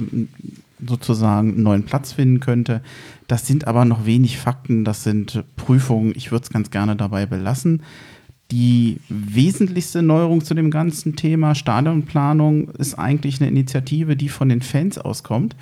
sozusagen 0.86 1.54
einen 1.54 1.64
neuen 1.64 1.84
Platz 1.84 2.14
finden 2.14 2.40
könnte. 2.40 2.82
Das 3.28 3.48
sind 3.48 3.68
aber 3.68 3.86
noch 3.86 4.06
wenig 4.06 4.38
Fakten, 4.38 4.84
das 4.84 5.04
sind 5.04 5.44
Prüfungen. 5.56 6.14
Ich 6.16 6.32
würde 6.32 6.44
es 6.44 6.52
ganz 6.52 6.72
gerne 6.72 6.96
dabei 6.96 7.26
belassen. 7.26 7.84
Die 8.54 9.00
wesentlichste 9.10 10.04
Neuerung 10.04 10.46
zu 10.46 10.54
dem 10.54 10.70
ganzen 10.70 11.16
Thema 11.16 11.56
Stadionplanung 11.56 12.70
ist 12.70 12.94
eigentlich 12.94 13.42
eine 13.42 13.50
Initiative, 13.50 14.16
die 14.16 14.30
von 14.30 14.48
den 14.48 14.62
Fans 14.62 15.00
auskommt. 15.00 15.56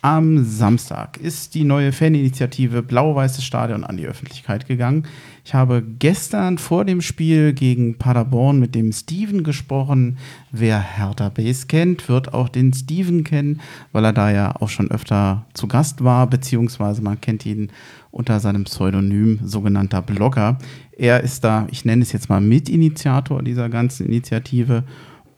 Am 0.00 0.42
Samstag 0.42 1.18
ist 1.18 1.54
die 1.54 1.64
neue 1.64 1.92
Faninitiative 1.92 2.82
Blau-Weißes 2.82 3.44
Stadion 3.44 3.84
an 3.84 3.98
die 3.98 4.06
Öffentlichkeit 4.06 4.66
gegangen. 4.66 5.02
Ich 5.44 5.52
habe 5.52 5.82
gestern 5.98 6.56
vor 6.56 6.86
dem 6.86 7.02
Spiel 7.02 7.52
gegen 7.52 7.98
Paderborn 7.98 8.58
mit 8.58 8.74
dem 8.74 8.92
Steven 8.92 9.44
gesprochen. 9.44 10.16
Wer 10.50 10.80
Hertha 10.80 11.28
Base 11.28 11.66
kennt, 11.66 12.08
wird 12.08 12.32
auch 12.32 12.48
den 12.48 12.72
Steven 12.72 13.22
kennen, 13.22 13.60
weil 13.92 14.06
er 14.06 14.14
da 14.14 14.30
ja 14.30 14.56
auch 14.56 14.70
schon 14.70 14.90
öfter 14.90 15.44
zu 15.52 15.68
Gast 15.68 16.02
war, 16.02 16.26
beziehungsweise 16.26 17.02
man 17.02 17.20
kennt 17.20 17.44
ihn 17.44 17.70
unter 18.10 18.40
seinem 18.40 18.64
Pseudonym 18.64 19.40
sogenannter 19.44 20.00
Blogger. 20.00 20.56
Er 21.00 21.22
ist 21.22 21.44
da, 21.44 21.66
ich 21.70 21.86
nenne 21.86 22.02
es 22.02 22.12
jetzt 22.12 22.28
mal 22.28 22.42
Mitinitiator 22.42 23.42
dieser 23.42 23.70
ganzen 23.70 24.04
Initiative. 24.04 24.84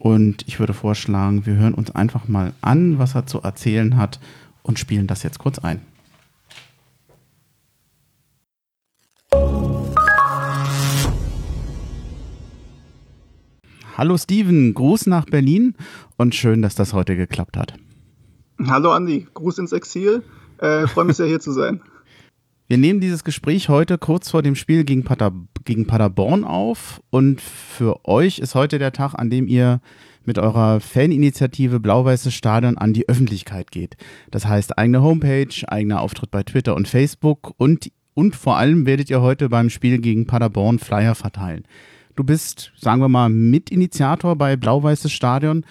Und 0.01 0.43
ich 0.49 0.59
würde 0.59 0.75
vorschlagen, 0.75 1.47
wir 1.47 1.55
hören 1.55 1.75
uns 1.75 1.93
einfach 1.93 2.27
mal 2.27 2.53
an, 2.63 2.99
was 2.99 3.15
er 3.15 3.27
zu 3.27 3.43
erzählen 3.43 3.97
hat 3.97 4.19
und 4.65 4.81
spielen 4.81 5.07
das 5.07 5.23
jetzt 5.23 5.39
kurz 5.39 5.61
ein. 5.61 5.81
Hallo 13.97 14.19
Steven, 14.19 14.75
Gruß 14.75 15.07
nach 15.07 15.27
Berlin 15.27 15.77
und 16.17 16.35
schön, 16.35 16.61
dass 16.63 16.75
das 16.75 16.93
heute 16.93 17.15
geklappt 17.15 17.57
hat. 17.57 17.75
Hallo 18.67 18.91
Andi, 18.91 19.29
Gruß 19.33 19.59
ins 19.59 19.71
Exil. 19.71 20.25
Äh, 20.59 20.89
Freue 20.89 21.05
mich 21.05 21.19
sehr 21.19 21.29
hier 21.29 21.39
zu 21.39 21.53
sein. 21.53 21.81
Wir 22.73 22.79
nehmen 22.79 23.01
dieses 23.01 23.23
Gespräch 23.23 23.68
heute 23.68 23.99
kurz 23.99 24.31
vor 24.31 24.41
dem 24.41 24.55
Spiel 24.55 24.85
gegen, 24.85 25.05
Pader, 25.05 25.31
gegen 25.66 25.87
Paderborn 25.87 26.43
auf 26.43 27.03
und 27.11 27.43
für 27.43 28.07
euch 28.07 28.39
ist 28.39 28.55
heute 28.55 28.79
der 28.79 28.93
Tag, 28.93 29.12
an 29.12 29.29
dem 29.29 29.47
ihr 29.47 29.83
mit 30.25 30.39
eurer 30.39 30.81
Faninitiative 30.81 31.81
Blau-Weißes 31.81 32.33
Stadion 32.33 32.79
an 32.79 32.95
die 32.95 33.07
Öffentlichkeit 33.11 33.73
geht. 33.73 33.99
Das 34.31 34.47
heißt 34.47 34.79
eigene 34.79 35.03
Homepage, 35.03 35.55
eigener 35.68 36.01
Auftritt 36.01 36.31
bei 36.31 36.45
Twitter 36.45 36.75
und 36.75 36.89
Facebook 36.89 37.53
und, 37.59 37.93
und 38.14 38.37
vor 38.37 38.57
allem 38.57 38.87
werdet 38.87 39.11
ihr 39.11 39.20
heute 39.20 39.51
beim 39.51 39.68
Spiel 39.68 39.99
gegen 39.99 40.27
Paderborn 40.27 40.79
Flyer 40.79 41.14
verteilen. 41.14 41.64
Du 42.16 42.25
bist, 42.25 42.73
sagen 42.75 43.03
wir 43.03 43.11
mal, 43.11 43.29
Mitinitiator 43.29 44.35
bei 44.35 44.57
Blau-Weißes 44.57 45.12
Stadion. 45.12 45.66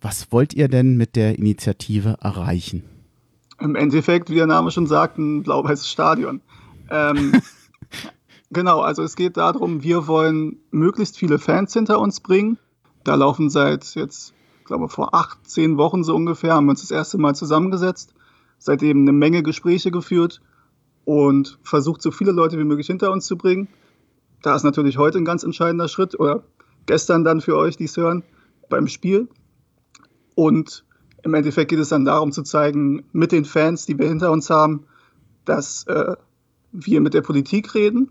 Was 0.00 0.30
wollt 0.30 0.54
ihr 0.54 0.68
denn 0.68 0.96
mit 0.96 1.16
der 1.16 1.36
Initiative 1.36 2.18
erreichen? 2.20 2.84
Im 3.60 3.76
Endeffekt, 3.76 4.30
wie 4.30 4.34
der 4.34 4.46
Name 4.46 4.70
schon 4.70 4.86
sagt, 4.86 5.18
ein 5.18 5.42
blau-weißes 5.42 5.88
Stadion. 5.88 6.40
Ähm, 6.90 7.40
genau, 8.50 8.80
also 8.80 9.02
es 9.02 9.16
geht 9.16 9.36
darum, 9.36 9.82
wir 9.82 10.06
wollen 10.06 10.58
möglichst 10.70 11.18
viele 11.18 11.38
Fans 11.38 11.72
hinter 11.72 12.00
uns 12.00 12.20
bringen. 12.20 12.58
Da 13.04 13.14
laufen 13.14 13.50
seit 13.50 13.94
jetzt, 13.94 14.34
ich 14.60 14.64
glaube, 14.64 14.88
vor 14.88 15.14
acht, 15.14 15.38
zehn 15.46 15.76
Wochen 15.76 16.02
so 16.02 16.14
ungefähr, 16.14 16.54
haben 16.54 16.66
wir 16.66 16.70
uns 16.70 16.80
das 16.80 16.90
erste 16.90 17.18
Mal 17.18 17.34
zusammengesetzt, 17.34 18.14
seitdem 18.58 19.02
eine 19.02 19.12
Menge 19.12 19.42
Gespräche 19.42 19.90
geführt 19.90 20.40
und 21.04 21.58
versucht, 21.62 22.02
so 22.02 22.10
viele 22.10 22.32
Leute 22.32 22.58
wie 22.58 22.64
möglich 22.64 22.86
hinter 22.86 23.12
uns 23.12 23.26
zu 23.26 23.36
bringen. 23.36 23.68
Da 24.42 24.56
ist 24.56 24.64
natürlich 24.64 24.98
heute 24.98 25.18
ein 25.18 25.24
ganz 25.24 25.42
entscheidender 25.42 25.88
Schritt, 25.88 26.18
oder 26.18 26.42
gestern 26.86 27.24
dann 27.24 27.40
für 27.40 27.56
euch, 27.56 27.76
die 27.76 27.84
es 27.84 27.96
hören, 27.96 28.24
beim 28.68 28.88
Spiel. 28.88 29.28
Und 30.34 30.84
im 31.24 31.34
Endeffekt 31.34 31.70
geht 31.70 31.78
es 31.78 31.88
dann 31.88 32.04
darum 32.04 32.32
zu 32.32 32.42
zeigen, 32.42 33.04
mit 33.12 33.32
den 33.32 33.44
Fans, 33.44 33.86
die 33.86 33.98
wir 33.98 34.08
hinter 34.08 34.30
uns 34.30 34.50
haben, 34.50 34.84
dass 35.44 35.84
äh, 35.86 36.16
wir 36.72 37.00
mit 37.00 37.14
der 37.14 37.22
Politik 37.22 37.74
reden 37.74 38.10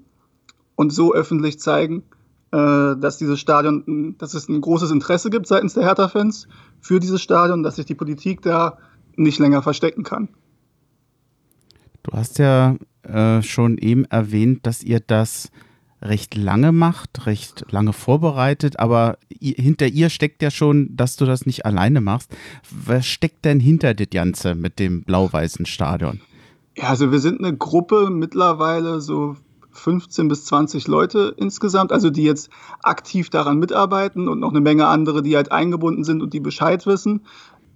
und 0.76 0.92
so 0.92 1.14
öffentlich 1.14 1.60
zeigen, 1.60 2.04
äh, 2.52 2.96
dass 2.98 3.18
dieses 3.18 3.40
Stadion, 3.40 4.16
dass 4.18 4.34
es 4.34 4.50
ein 4.50 4.62
großes 4.62 4.92
Interesse 4.92 5.30
gibt 5.30 5.48
seitens 5.48 5.76
der 5.76 5.84
Hertha-Fans 5.84 6.48
für 6.82 7.00
dieses 7.00 7.22
Stadion, 7.22 7.64
dass 7.64 7.76
sich 7.76 7.86
die 7.86 7.96
Politik 7.96 8.42
da 8.42 8.78
nicht 9.16 9.40
länger 9.40 9.62
verstecken 9.62 10.04
kann. 10.04 10.30
Du 12.02 12.12
hast 12.14 12.40
ja 12.40 12.76
äh, 13.04 13.42
schon 13.44 13.78
eben 13.78 14.06
erwähnt, 14.06 14.66
dass 14.66 14.84
ihr 14.84 15.00
das 15.00 15.52
recht 16.04 16.36
lange 16.36 16.72
macht, 16.72 17.26
recht 17.26 17.66
lange 17.72 17.94
vorbereitet, 17.94 18.80
aber 18.80 19.18
hinter 19.40 19.88
ihr 19.88 20.10
steckt 20.10 20.42
ja 20.42 20.52
schon, 20.52 20.96
dass 20.96 21.16
du 21.16 21.26
das 21.26 21.46
nicht 21.46 21.66
alleine 21.66 22.02
machst. 22.02 22.36
Was 22.70 23.06
steckt 23.06 23.46
denn 23.46 23.60
hinter 23.60 23.94
das 23.94 24.10
Ganze 24.12 24.56
mit 24.56 24.80
dem 24.80 25.04
blau-weißen 25.04 25.66
Stadion? 25.66 26.22
Ja, 26.76 26.90
also 26.90 27.12
wir 27.12 27.20
sind 27.20 27.40
eine 27.40 27.56
Gruppe 27.56 28.10
mittlerweile 28.10 29.00
so 29.00 29.38
15 29.72 30.28
bis 30.28 30.46
20 30.46 30.88
Leute 30.88 31.34
insgesamt, 31.38 31.92
also 31.92 32.10
die 32.10 32.24
jetzt 32.24 32.50
aktiv 32.82 33.30
daran 33.30 33.58
mitarbeiten 33.58 34.28
und 34.28 34.40
noch 34.40 34.52
eine 34.52 34.62
Menge 34.62 34.88
andere, 34.88 35.24
die 35.24 35.36
halt 35.36 35.52
eingebunden 35.52 36.04
sind 36.04 36.22
und 36.22 36.34
die 36.34 36.40
Bescheid 36.40 36.86
wissen. 36.86 37.22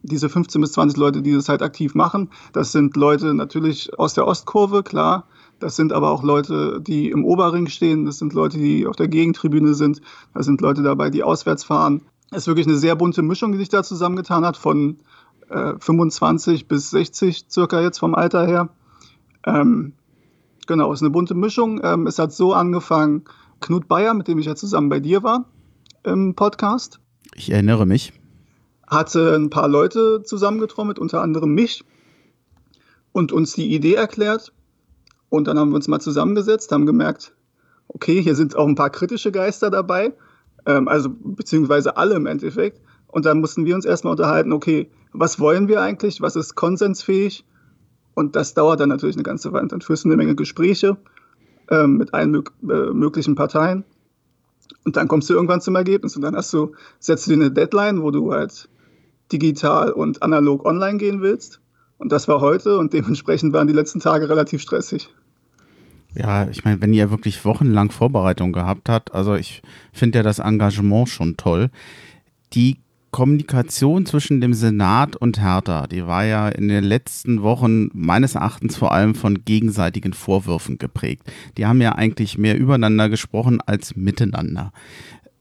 Diese 0.03 0.29
15 0.29 0.61
bis 0.61 0.73
20 0.73 0.97
Leute, 0.97 1.21
die 1.21 1.33
das 1.33 1.49
halt 1.49 1.61
aktiv 1.61 1.95
machen, 1.95 2.29
das 2.53 2.71
sind 2.71 2.95
Leute 2.95 3.33
natürlich 3.33 3.97
aus 3.97 4.13
der 4.13 4.27
Ostkurve, 4.27 4.83
klar. 4.83 5.27
Das 5.59 5.75
sind 5.75 5.91
aber 5.91 6.11
auch 6.11 6.23
Leute, 6.23 6.79
die 6.81 7.09
im 7.09 7.25
Oberring 7.25 7.67
stehen. 7.67 8.05
Das 8.05 8.19
sind 8.19 8.33
Leute, 8.33 8.57
die 8.57 8.85
auf 8.85 8.95
der 8.95 9.07
Gegentribüne 9.07 9.73
sind. 9.73 10.01
Das 10.33 10.45
sind 10.45 10.61
Leute 10.61 10.83
dabei, 10.83 11.09
die 11.09 11.23
auswärts 11.23 11.63
fahren. 11.63 12.01
Es 12.31 12.39
ist 12.39 12.47
wirklich 12.47 12.67
eine 12.67 12.77
sehr 12.77 12.95
bunte 12.95 13.21
Mischung, 13.21 13.51
die 13.53 13.57
sich 13.57 13.69
da 13.69 13.83
zusammengetan 13.83 14.45
hat, 14.45 14.57
von 14.57 14.97
äh, 15.49 15.73
25 15.79 16.67
bis 16.67 16.89
60 16.91 17.45
circa 17.49 17.81
jetzt 17.81 17.99
vom 17.99 18.13
Alter 18.13 18.45
her. 18.45 18.69
Ähm, 19.45 19.93
genau, 20.67 20.91
es 20.91 20.99
ist 20.99 21.03
eine 21.03 21.11
bunte 21.11 21.35
Mischung. 21.35 21.81
Ähm, 21.83 22.05
es 22.05 22.19
hat 22.19 22.33
so 22.33 22.53
angefangen, 22.53 23.23
Knut 23.61 23.87
Bayer, 23.87 24.13
mit 24.13 24.27
dem 24.27 24.37
ich 24.37 24.45
ja 24.45 24.55
zusammen 24.55 24.89
bei 24.89 24.99
dir 24.99 25.23
war 25.23 25.45
im 26.03 26.35
Podcast. 26.35 26.99
Ich 27.35 27.51
erinnere 27.51 27.85
mich. 27.85 28.13
Hatte 28.87 29.35
ein 29.35 29.49
paar 29.49 29.67
Leute 29.67 30.23
zusammengetrommelt, 30.23 30.99
unter 30.99 31.21
anderem 31.21 31.53
mich, 31.53 31.83
und 33.11 33.31
uns 33.31 33.53
die 33.53 33.73
Idee 33.73 33.95
erklärt. 33.95 34.53
Und 35.29 35.47
dann 35.47 35.59
haben 35.59 35.69
wir 35.69 35.75
uns 35.75 35.87
mal 35.87 35.99
zusammengesetzt, 35.99 36.71
haben 36.71 36.85
gemerkt, 36.85 37.33
okay, 37.87 38.21
hier 38.21 38.35
sind 38.35 38.55
auch 38.55 38.67
ein 38.67 38.75
paar 38.75 38.89
kritische 38.89 39.31
Geister 39.31 39.69
dabei, 39.69 40.13
ähm, 40.65 40.87
also 40.87 41.09
beziehungsweise 41.09 41.97
alle 41.97 42.15
im 42.15 42.25
Endeffekt. 42.25 42.81
Und 43.07 43.25
dann 43.25 43.39
mussten 43.39 43.65
wir 43.65 43.75
uns 43.75 43.85
erstmal 43.85 44.11
unterhalten, 44.11 44.51
okay, 44.53 44.89
was 45.13 45.39
wollen 45.39 45.67
wir 45.67 45.81
eigentlich, 45.81 46.21
was 46.21 46.35
ist 46.35 46.55
konsensfähig? 46.55 47.45
Und 48.13 48.35
das 48.35 48.53
dauert 48.53 48.79
dann 48.79 48.89
natürlich 48.89 49.15
eine 49.15 49.23
ganze 49.23 49.53
Weile. 49.53 49.67
Dann 49.67 49.81
führst 49.81 50.03
du 50.03 50.09
eine 50.09 50.17
Menge 50.17 50.35
Gespräche 50.35 50.97
ähm, 51.69 51.97
mit 51.97 52.13
allen 52.13 52.31
mög 52.31 52.51
äh, 52.63 52.91
möglichen 52.91 53.35
Parteien. 53.35 53.83
Und 54.85 54.97
dann 54.97 55.07
kommst 55.07 55.29
du 55.29 55.33
irgendwann 55.33 55.61
zum 55.61 55.75
Ergebnis. 55.75 56.15
Und 56.15 56.23
dann 56.23 56.35
hast 56.35 56.51
du, 56.53 56.73
setzt 56.99 57.27
du 57.27 57.31
dir 57.31 57.41
eine 57.41 57.51
Deadline, 57.51 58.01
wo 58.01 58.11
du 58.11 58.33
halt 58.33 58.69
digital 59.31 59.91
und 59.91 60.23
analog 60.23 60.65
online 60.65 60.97
gehen 60.97 61.21
willst. 61.21 61.61
Und 61.97 62.11
das 62.11 62.27
war 62.27 62.41
heute 62.41 62.77
und 62.77 62.93
dementsprechend 62.93 63.53
waren 63.53 63.67
die 63.67 63.73
letzten 63.73 63.99
Tage 63.99 64.29
relativ 64.29 64.61
stressig. 64.61 65.09
Ja, 66.13 66.47
ich 66.49 66.63
meine, 66.63 66.81
wenn 66.81 66.93
ihr 66.93 67.11
wirklich 67.11 67.43
wochenlang 67.45 67.91
Vorbereitung 67.91 68.51
gehabt 68.51 68.89
habt, 68.89 69.13
also 69.13 69.35
ich 69.35 69.61
finde 69.91 70.19
ja 70.19 70.23
das 70.23 70.39
Engagement 70.39 71.09
schon 71.09 71.37
toll. 71.37 71.69
Die 72.53 72.77
Kommunikation 73.11 74.05
zwischen 74.05 74.41
dem 74.41 74.53
Senat 74.53 75.15
und 75.15 75.41
Hertha, 75.41 75.87
die 75.87 76.05
war 76.05 76.25
ja 76.25 76.49
in 76.49 76.67
den 76.67 76.83
letzten 76.83 77.41
Wochen 77.41 77.89
meines 77.93 78.35
Erachtens 78.35 78.77
vor 78.77 78.91
allem 78.91 79.15
von 79.15 79.45
gegenseitigen 79.45 80.13
Vorwürfen 80.13 80.77
geprägt. 80.77 81.31
Die 81.57 81.65
haben 81.65 81.81
ja 81.81 81.93
eigentlich 81.93 82.37
mehr 82.37 82.57
übereinander 82.57 83.09
gesprochen 83.09 83.59
als 83.65 83.95
miteinander. 83.95 84.71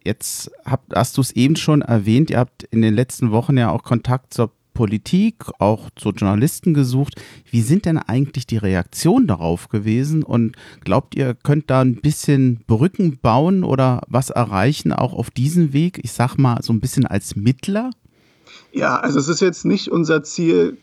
Jetzt 0.04 0.50
hast 0.64 1.16
du 1.16 1.20
es 1.20 1.32
eben 1.32 1.56
schon 1.56 1.82
erwähnt, 1.82 2.30
ihr 2.30 2.38
habt 2.38 2.62
in 2.62 2.80
den 2.82 2.94
letzten 2.94 3.32
Wochen 3.32 3.58
ja 3.58 3.70
auch 3.70 3.82
Kontakt 3.82 4.32
zur 4.32 4.52
Politik, 4.76 5.44
auch 5.58 5.88
zu 5.96 6.10
Journalisten 6.10 6.74
gesucht. 6.74 7.14
Wie 7.50 7.62
sind 7.62 7.86
denn 7.86 7.98
eigentlich 7.98 8.46
die 8.46 8.58
Reaktionen 8.58 9.26
darauf 9.26 9.68
gewesen? 9.68 10.22
Und 10.22 10.54
glaubt 10.84 11.16
ihr, 11.16 11.34
könnt 11.34 11.70
da 11.70 11.80
ein 11.80 11.96
bisschen 11.96 12.60
Brücken 12.66 13.18
bauen 13.18 13.64
oder 13.64 14.02
was 14.06 14.30
erreichen, 14.30 14.92
auch 14.92 15.14
auf 15.14 15.30
diesem 15.30 15.72
Weg? 15.72 15.98
Ich 16.02 16.12
sag 16.12 16.36
mal, 16.36 16.62
so 16.62 16.72
ein 16.72 16.80
bisschen 16.80 17.06
als 17.06 17.36
Mittler? 17.36 17.90
Ja, 18.72 18.96
also 18.96 19.18
es 19.18 19.28
ist 19.28 19.40
jetzt 19.40 19.64
nicht 19.64 19.90
unser 19.90 20.22
Ziel, 20.22 20.76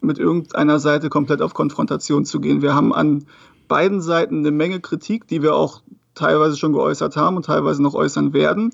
mit 0.00 0.18
irgendeiner 0.18 0.78
Seite 0.78 1.10
komplett 1.10 1.42
auf 1.42 1.52
Konfrontation 1.52 2.24
zu 2.24 2.40
gehen. 2.40 2.62
Wir 2.62 2.74
haben 2.74 2.94
an 2.94 3.26
beiden 3.68 4.00
Seiten 4.00 4.38
eine 4.38 4.50
Menge 4.50 4.80
Kritik, 4.80 5.26
die 5.28 5.42
wir 5.42 5.54
auch 5.54 5.82
teilweise 6.14 6.56
schon 6.56 6.72
geäußert 6.72 7.16
haben 7.16 7.36
und 7.36 7.44
teilweise 7.44 7.82
noch 7.82 7.94
äußern 7.94 8.32
werden. 8.32 8.70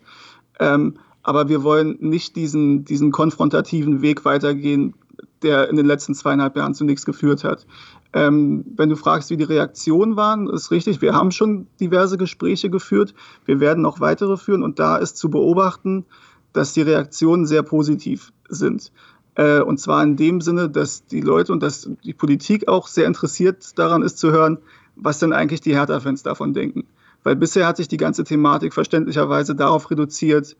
Ähm, 0.60 0.98
aber 1.26 1.48
wir 1.48 1.64
wollen 1.64 1.96
nicht 1.98 2.36
diesen, 2.36 2.84
diesen 2.84 3.10
konfrontativen 3.10 4.00
Weg 4.00 4.24
weitergehen, 4.24 4.94
der 5.42 5.68
in 5.68 5.74
den 5.74 5.84
letzten 5.84 6.14
zweieinhalb 6.14 6.56
Jahren 6.56 6.72
zu 6.72 6.84
nichts 6.84 7.04
geführt 7.04 7.42
hat. 7.42 7.66
Ähm, 8.12 8.64
wenn 8.76 8.90
du 8.90 8.94
fragst, 8.94 9.30
wie 9.30 9.36
die 9.36 9.42
Reaktionen 9.42 10.14
waren, 10.14 10.48
ist 10.48 10.70
richtig. 10.70 11.02
Wir 11.02 11.14
haben 11.14 11.32
schon 11.32 11.66
diverse 11.80 12.16
Gespräche 12.16 12.70
geführt. 12.70 13.12
Wir 13.44 13.58
werden 13.58 13.82
noch 13.82 13.98
weitere 13.98 14.36
führen. 14.36 14.62
Und 14.62 14.78
da 14.78 14.98
ist 14.98 15.16
zu 15.16 15.28
beobachten, 15.28 16.04
dass 16.52 16.74
die 16.74 16.82
Reaktionen 16.82 17.44
sehr 17.44 17.64
positiv 17.64 18.32
sind. 18.48 18.92
Äh, 19.34 19.62
und 19.62 19.80
zwar 19.80 20.04
in 20.04 20.14
dem 20.14 20.40
Sinne, 20.40 20.70
dass 20.70 21.06
die 21.06 21.22
Leute 21.22 21.52
und 21.52 21.60
dass 21.60 21.90
die 22.04 22.14
Politik 22.14 22.68
auch 22.68 22.86
sehr 22.86 23.08
interessiert 23.08 23.76
daran 23.76 24.02
ist 24.02 24.18
zu 24.18 24.30
hören, 24.30 24.58
was 24.94 25.18
denn 25.18 25.32
eigentlich 25.32 25.60
die 25.60 25.74
Hertha-Fans 25.74 26.22
davon 26.22 26.54
denken. 26.54 26.84
Weil 27.24 27.34
bisher 27.34 27.66
hat 27.66 27.78
sich 27.78 27.88
die 27.88 27.96
ganze 27.96 28.22
Thematik 28.22 28.72
verständlicherweise 28.72 29.56
darauf 29.56 29.90
reduziert, 29.90 30.56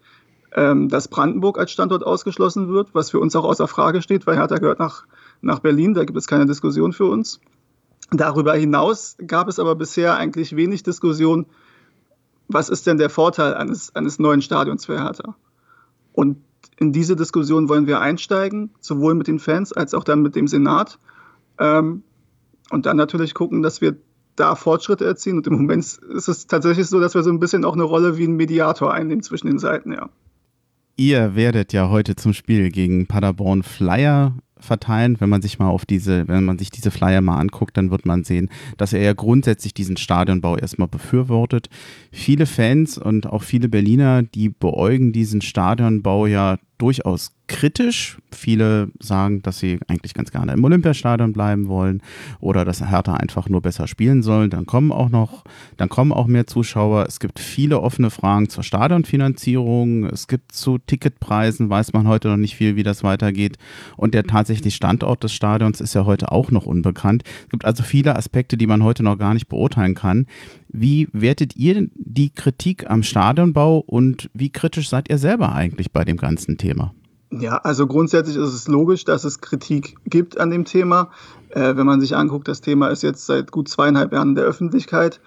dass 0.57 1.09
Brandenburg 1.09 1.59
als 1.59 1.71
Standort 1.71 2.03
ausgeschlossen 2.03 2.69
wird, 2.69 2.95
was 2.95 3.11
für 3.11 3.21
uns 3.21 3.37
auch 3.37 3.45
außer 3.45 3.69
Frage 3.69 4.01
steht, 4.01 4.27
weil 4.27 4.37
Hertha 4.37 4.57
gehört 4.57 4.79
nach, 4.79 5.05
nach 5.43 5.59
Berlin, 5.59 5.93
da 5.93 6.05
gibt 6.05 6.17
es 6.17 6.27
keine 6.27 6.47
Diskussion 6.47 6.95
für 6.95 7.05
uns. 7.05 7.41
Darüber 8.11 8.55
hinaus 8.55 9.17
gab 9.27 9.49
es 9.49 9.59
aber 9.59 9.75
bisher 9.75 10.17
eigentlich 10.17 10.57
wenig 10.57 10.83
Diskussion, 10.83 11.45
was 12.49 12.71
ist 12.71 12.87
denn 12.87 12.97
der 12.97 13.11
Vorteil 13.11 13.55
eines, 13.55 13.95
eines 13.95 14.19
neuen 14.19 14.41
Stadions 14.41 14.87
für 14.87 14.99
Hertha? 14.99 15.37
Und 16.13 16.39
in 16.79 16.93
diese 16.93 17.17
Diskussion 17.17 17.69
wollen 17.69 17.87
wir 17.87 18.01
einsteigen, 18.01 18.71
sowohl 18.81 19.15
mit 19.15 19.27
den 19.27 19.39
Fans 19.39 19.73
als 19.73 19.93
auch 19.93 20.05
dann 20.05 20.23
mit 20.23 20.37
dem 20.37 20.47
Senat. 20.47 20.99
Ähm, 21.59 22.03
und 22.71 22.87
dann 22.87 22.97
natürlich 22.97 23.35
gucken, 23.35 23.63
dass 23.63 23.81
wir 23.81 23.97
da 24.37 24.55
Fortschritte 24.55 25.05
erzielen. 25.05 25.39
Und 25.39 25.47
im 25.47 25.55
Moment 25.55 25.85
ist 25.85 26.29
es 26.29 26.47
tatsächlich 26.47 26.87
so, 26.87 27.01
dass 27.01 27.15
wir 27.15 27.23
so 27.23 27.31
ein 27.31 27.41
bisschen 27.41 27.65
auch 27.65 27.75
eine 27.75 27.83
Rolle 27.83 28.17
wie 28.17 28.27
ein 28.27 28.37
Mediator 28.37 28.93
einnehmen 28.93 29.23
zwischen 29.23 29.49
den 29.49 29.59
Seiten, 29.59 29.93
ja. 29.93 30.09
Ihr 30.99 31.37
werdet 31.37 31.75
ja 31.75 31.91
heute 31.91 32.17
zum 32.17 32.33
Spiel 32.33 32.71
gegen 32.71 33.07
Paderborn 33.07 33.63
Flyer 33.63 34.35
verteilen. 34.59 35.21
Wenn 35.21 35.29
man 35.29 35.43
sich 35.43 35.59
mal 35.59 35.69
auf 35.69 35.85
diese, 35.85 36.27
wenn 36.27 36.45
man 36.45 36.59
sich 36.59 36.71
diese 36.71 36.91
Flyer 36.91 37.21
mal 37.21 37.39
anguckt, 37.39 37.77
dann 37.77 37.91
wird 37.91 38.07
man 38.07 38.25
sehen, 38.25 38.49
dass 38.79 38.95
er 38.95 39.03
ja 39.03 39.13
grundsätzlich 39.13 39.75
diesen 39.75 39.99
Stadionbau 39.99 40.57
erstmal 40.57 40.89
befürwortet. 40.89 41.69
Viele 42.11 42.47
Fans 42.47 42.97
und 42.97 43.27
auch 43.27 43.43
viele 43.43 43.69
Berliner, 43.69 44.23
die 44.23 44.49
beäugen 44.49 45.13
diesen 45.13 45.43
Stadionbau 45.43 46.27
ja 46.27 46.57
durchaus 46.79 47.33
kritisch. 47.49 48.19
Viele 48.33 48.89
sagen, 48.99 49.41
dass 49.43 49.59
sie 49.61 49.79
eigentlich 49.87 50.15
ganz 50.15 50.31
gerne 50.31 50.53
im 50.53 50.65
Olympiastadion 50.65 51.33
bleiben 51.33 51.69
wollen 51.69 52.03
oder 52.41 52.65
dass 52.65 52.87
Hertha 52.87 53.15
einfach 53.15 53.49
nur 53.49 53.63
besser 53.63 53.87
spielen 53.87 54.23
soll. 54.23 54.49
Dann 54.49 54.67
kommen 54.67 54.93
auch 54.93 55.09
noch, 55.09 55.45
dann 55.77 55.89
kommen 55.89 56.13
auch 56.13 56.27
mehr 56.27 56.47
Zuschauer. 56.47 57.07
Es 57.07 57.21
gibt 57.21 57.39
viele 57.39 57.81
offene 57.81 58.11
Fragen 58.11 58.49
zur 58.49 58.65
Stadionfinanzierung. 58.65 60.05
Es 60.07 60.27
gibt 60.27 60.53
zu 60.53 60.79
Ticketpreisen, 60.79 61.71
weiß 61.71 61.93
man 61.93 62.09
heute 62.09 62.29
noch 62.29 62.37
nicht 62.37 62.57
viel, 62.57 62.77
wie 62.77 62.83
das 62.83 63.05
weitergeht. 63.05 63.59
Und 63.97 64.15
der 64.15 64.25
tatsächliche 64.25 64.77
Standort 64.77 65.23
des 65.23 65.33
Stadions 65.33 65.81
ist 65.81 65.95
ja 65.95 66.05
heute 66.05 66.33
auch 66.33 66.51
noch 66.51 66.67
unbekannt. 66.67 67.23
Es 67.45 67.51
gibt 67.51 67.65
also 67.65 67.83
viele 67.83 68.17
Aspekte, 68.17 68.57
die 68.57 68.67
man 68.67 68.83
heute 68.83 69.03
noch 69.03 69.19
gar 69.19 69.35
nicht 69.35 69.49
beurteilen 69.49 69.95
kann. 69.95 70.27
Wie 70.69 71.09
wertet 71.13 71.57
ihr 71.57 71.89
die 71.95 72.31
Kritik 72.31 72.91
am 72.91 73.03
Stadionbau 73.03 73.79
und 73.79 74.31
wie 74.35 74.51
kritisch 74.51 74.89
seid 74.89 75.09
ihr 75.09 75.19
selber 75.19 75.53
eigentlich 75.53 75.93
bei 75.93 76.05
dem 76.05 76.17
ganzen 76.17 76.59
Thema? 76.59 76.93
Ja, 77.31 77.59
also 77.59 77.87
grundsätzlich 77.87 78.37
ist 78.37 78.55
es 78.55 78.69
logisch, 78.69 79.05
dass 79.05 79.25
es 79.25 79.41
Kritik 79.41 79.97
gibt 80.05 80.39
an 80.39 80.51
dem 80.51 80.65
Thema. 80.65 81.11
Äh, 81.51 81.77
wenn 81.77 81.87
man 81.87 82.01
sich 82.01 82.17
anguckt, 82.17 82.49
das 82.49 82.61
Thema 82.61 82.89
ist 82.89 83.03
jetzt 83.03 83.27
seit 83.27 83.51
gut 83.51 83.69
zweieinhalb 83.69 84.13
Jahren 84.13 84.31
in 84.31 84.35
der 84.37 84.45
Öffentlichkeit 84.45 85.21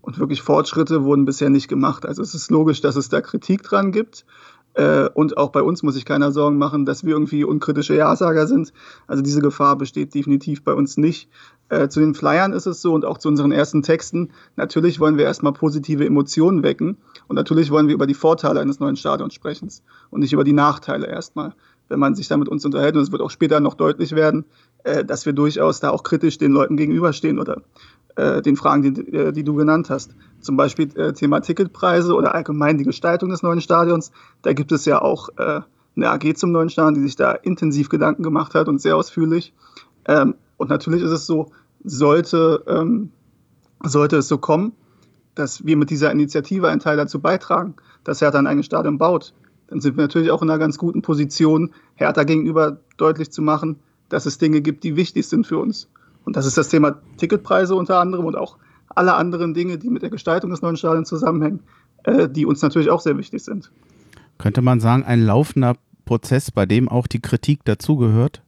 und 0.00 0.18
wirklich 0.18 0.42
Fortschritte 0.42 1.04
wurden 1.04 1.24
bisher 1.24 1.50
nicht 1.50 1.68
gemacht. 1.68 2.06
Also 2.06 2.22
es 2.22 2.34
ist 2.34 2.50
logisch, 2.50 2.80
dass 2.80 2.96
es 2.96 3.08
da 3.08 3.20
Kritik 3.20 3.62
dran 3.62 3.92
gibt. 3.92 4.26
Äh, 4.74 5.08
und 5.14 5.36
auch 5.36 5.50
bei 5.50 5.62
uns 5.62 5.82
muss 5.82 5.94
sich 5.94 6.04
keiner 6.04 6.32
Sorgen 6.32 6.58
machen, 6.58 6.84
dass 6.84 7.04
wir 7.04 7.12
irgendwie 7.12 7.44
unkritische 7.44 7.94
Ja-Sager 7.94 8.46
sind. 8.46 8.72
Also 9.06 9.22
diese 9.22 9.40
Gefahr 9.40 9.76
besteht 9.76 10.14
definitiv 10.14 10.64
bei 10.64 10.74
uns 10.74 10.96
nicht. 10.96 11.28
Äh, 11.68 11.88
zu 11.88 12.00
den 12.00 12.14
Flyern 12.14 12.52
ist 12.52 12.66
es 12.66 12.82
so 12.82 12.92
und 12.92 13.04
auch 13.04 13.18
zu 13.18 13.28
unseren 13.28 13.52
ersten 13.52 13.82
Texten. 13.82 14.30
Natürlich 14.56 15.00
wollen 15.00 15.16
wir 15.16 15.24
erstmal 15.24 15.52
positive 15.52 16.04
Emotionen 16.04 16.62
wecken 16.62 16.98
und 17.28 17.36
natürlich 17.36 17.70
wollen 17.70 17.88
wir 17.88 17.94
über 17.94 18.06
die 18.06 18.14
Vorteile 18.14 18.60
eines 18.60 18.80
neuen 18.80 18.96
Stadions 18.96 19.32
sprechen 19.32 19.68
und 20.10 20.20
nicht 20.20 20.32
über 20.32 20.44
die 20.44 20.52
Nachteile 20.52 21.06
erstmal. 21.06 21.54
Wenn 21.88 21.98
man 21.98 22.14
sich 22.14 22.28
da 22.28 22.36
mit 22.36 22.48
uns 22.48 22.64
unterhält, 22.64 22.96
und 22.96 23.02
es 23.02 23.12
wird 23.12 23.20
auch 23.20 23.30
später 23.30 23.60
noch 23.60 23.74
deutlich 23.74 24.12
werden, 24.12 24.44
äh, 24.84 25.04
dass 25.04 25.26
wir 25.26 25.32
durchaus 25.32 25.80
da 25.80 25.90
auch 25.90 26.02
kritisch 26.02 26.38
den 26.38 26.52
Leuten 26.52 26.76
gegenüberstehen 26.76 27.38
oder 27.38 27.62
äh, 28.16 28.42
den 28.42 28.56
Fragen, 28.56 28.94
die, 28.94 29.12
äh, 29.12 29.32
die, 29.32 29.44
du 29.44 29.54
genannt 29.54 29.90
hast. 29.90 30.14
Zum 30.40 30.56
Beispiel 30.56 30.88
äh, 30.98 31.12
Thema 31.12 31.40
Ticketpreise 31.40 32.14
oder 32.14 32.34
allgemein 32.34 32.78
die 32.78 32.84
Gestaltung 32.84 33.30
des 33.30 33.42
neuen 33.42 33.60
Stadions. 33.60 34.12
Da 34.42 34.52
gibt 34.52 34.72
es 34.72 34.84
ja 34.84 35.00
auch 35.00 35.28
äh, 35.36 35.60
eine 35.96 36.10
AG 36.10 36.36
zum 36.36 36.52
neuen 36.52 36.70
Stadion, 36.70 36.94
die 36.94 37.02
sich 37.02 37.16
da 37.16 37.32
intensiv 37.32 37.88
Gedanken 37.88 38.22
gemacht 38.22 38.54
hat 38.54 38.68
und 38.68 38.80
sehr 38.80 38.96
ausführlich. 38.96 39.52
Ähm, 40.06 40.34
und 40.56 40.70
natürlich 40.70 41.02
ist 41.02 41.10
es 41.10 41.26
so, 41.26 41.50
sollte, 41.82 42.64
ähm, 42.66 43.10
sollte 43.82 44.16
es 44.16 44.28
so 44.28 44.38
kommen, 44.38 44.72
dass 45.34 45.64
wir 45.66 45.76
mit 45.76 45.90
dieser 45.90 46.12
Initiative 46.12 46.68
einen 46.68 46.80
Teil 46.80 46.96
dazu 46.96 47.20
beitragen, 47.20 47.74
dass 48.04 48.20
Hertha 48.20 48.38
ein 48.38 48.46
eigenes 48.46 48.66
Stadion 48.66 48.98
baut, 48.98 49.34
dann 49.68 49.80
sind 49.80 49.96
wir 49.96 50.04
natürlich 50.04 50.30
auch 50.30 50.42
in 50.42 50.50
einer 50.50 50.58
ganz 50.58 50.78
guten 50.78 51.02
Position, 51.02 51.72
Hertha 51.94 52.24
gegenüber 52.24 52.78
deutlich 52.96 53.30
zu 53.32 53.42
machen, 53.42 53.80
dass 54.08 54.26
es 54.26 54.38
Dinge 54.38 54.60
gibt, 54.60 54.84
die 54.84 54.96
wichtig 54.96 55.26
sind 55.26 55.46
für 55.46 55.58
uns. 55.58 55.88
Und 56.24 56.36
das 56.36 56.46
ist 56.46 56.56
das 56.56 56.68
Thema 56.68 56.96
Ticketpreise 57.16 57.74
unter 57.74 57.98
anderem 57.98 58.24
und 58.26 58.36
auch 58.36 58.56
alle 58.88 59.14
anderen 59.14 59.54
Dinge, 59.54 59.78
die 59.78 59.90
mit 59.90 60.02
der 60.02 60.10
Gestaltung 60.10 60.50
des 60.50 60.62
neuen 60.62 60.76
Stadions 60.76 61.08
zusammenhängen, 61.08 61.60
äh, 62.04 62.28
die 62.28 62.46
uns 62.46 62.62
natürlich 62.62 62.90
auch 62.90 63.00
sehr 63.00 63.18
wichtig 63.18 63.42
sind. 63.42 63.70
Könnte 64.38 64.62
man 64.62 64.80
sagen, 64.80 65.04
ein 65.04 65.24
laufender 65.24 65.76
Prozess, 66.04 66.50
bei 66.50 66.66
dem 66.66 66.88
auch 66.88 67.06
die 67.06 67.20
Kritik 67.20 67.64
dazugehört? 67.64 68.42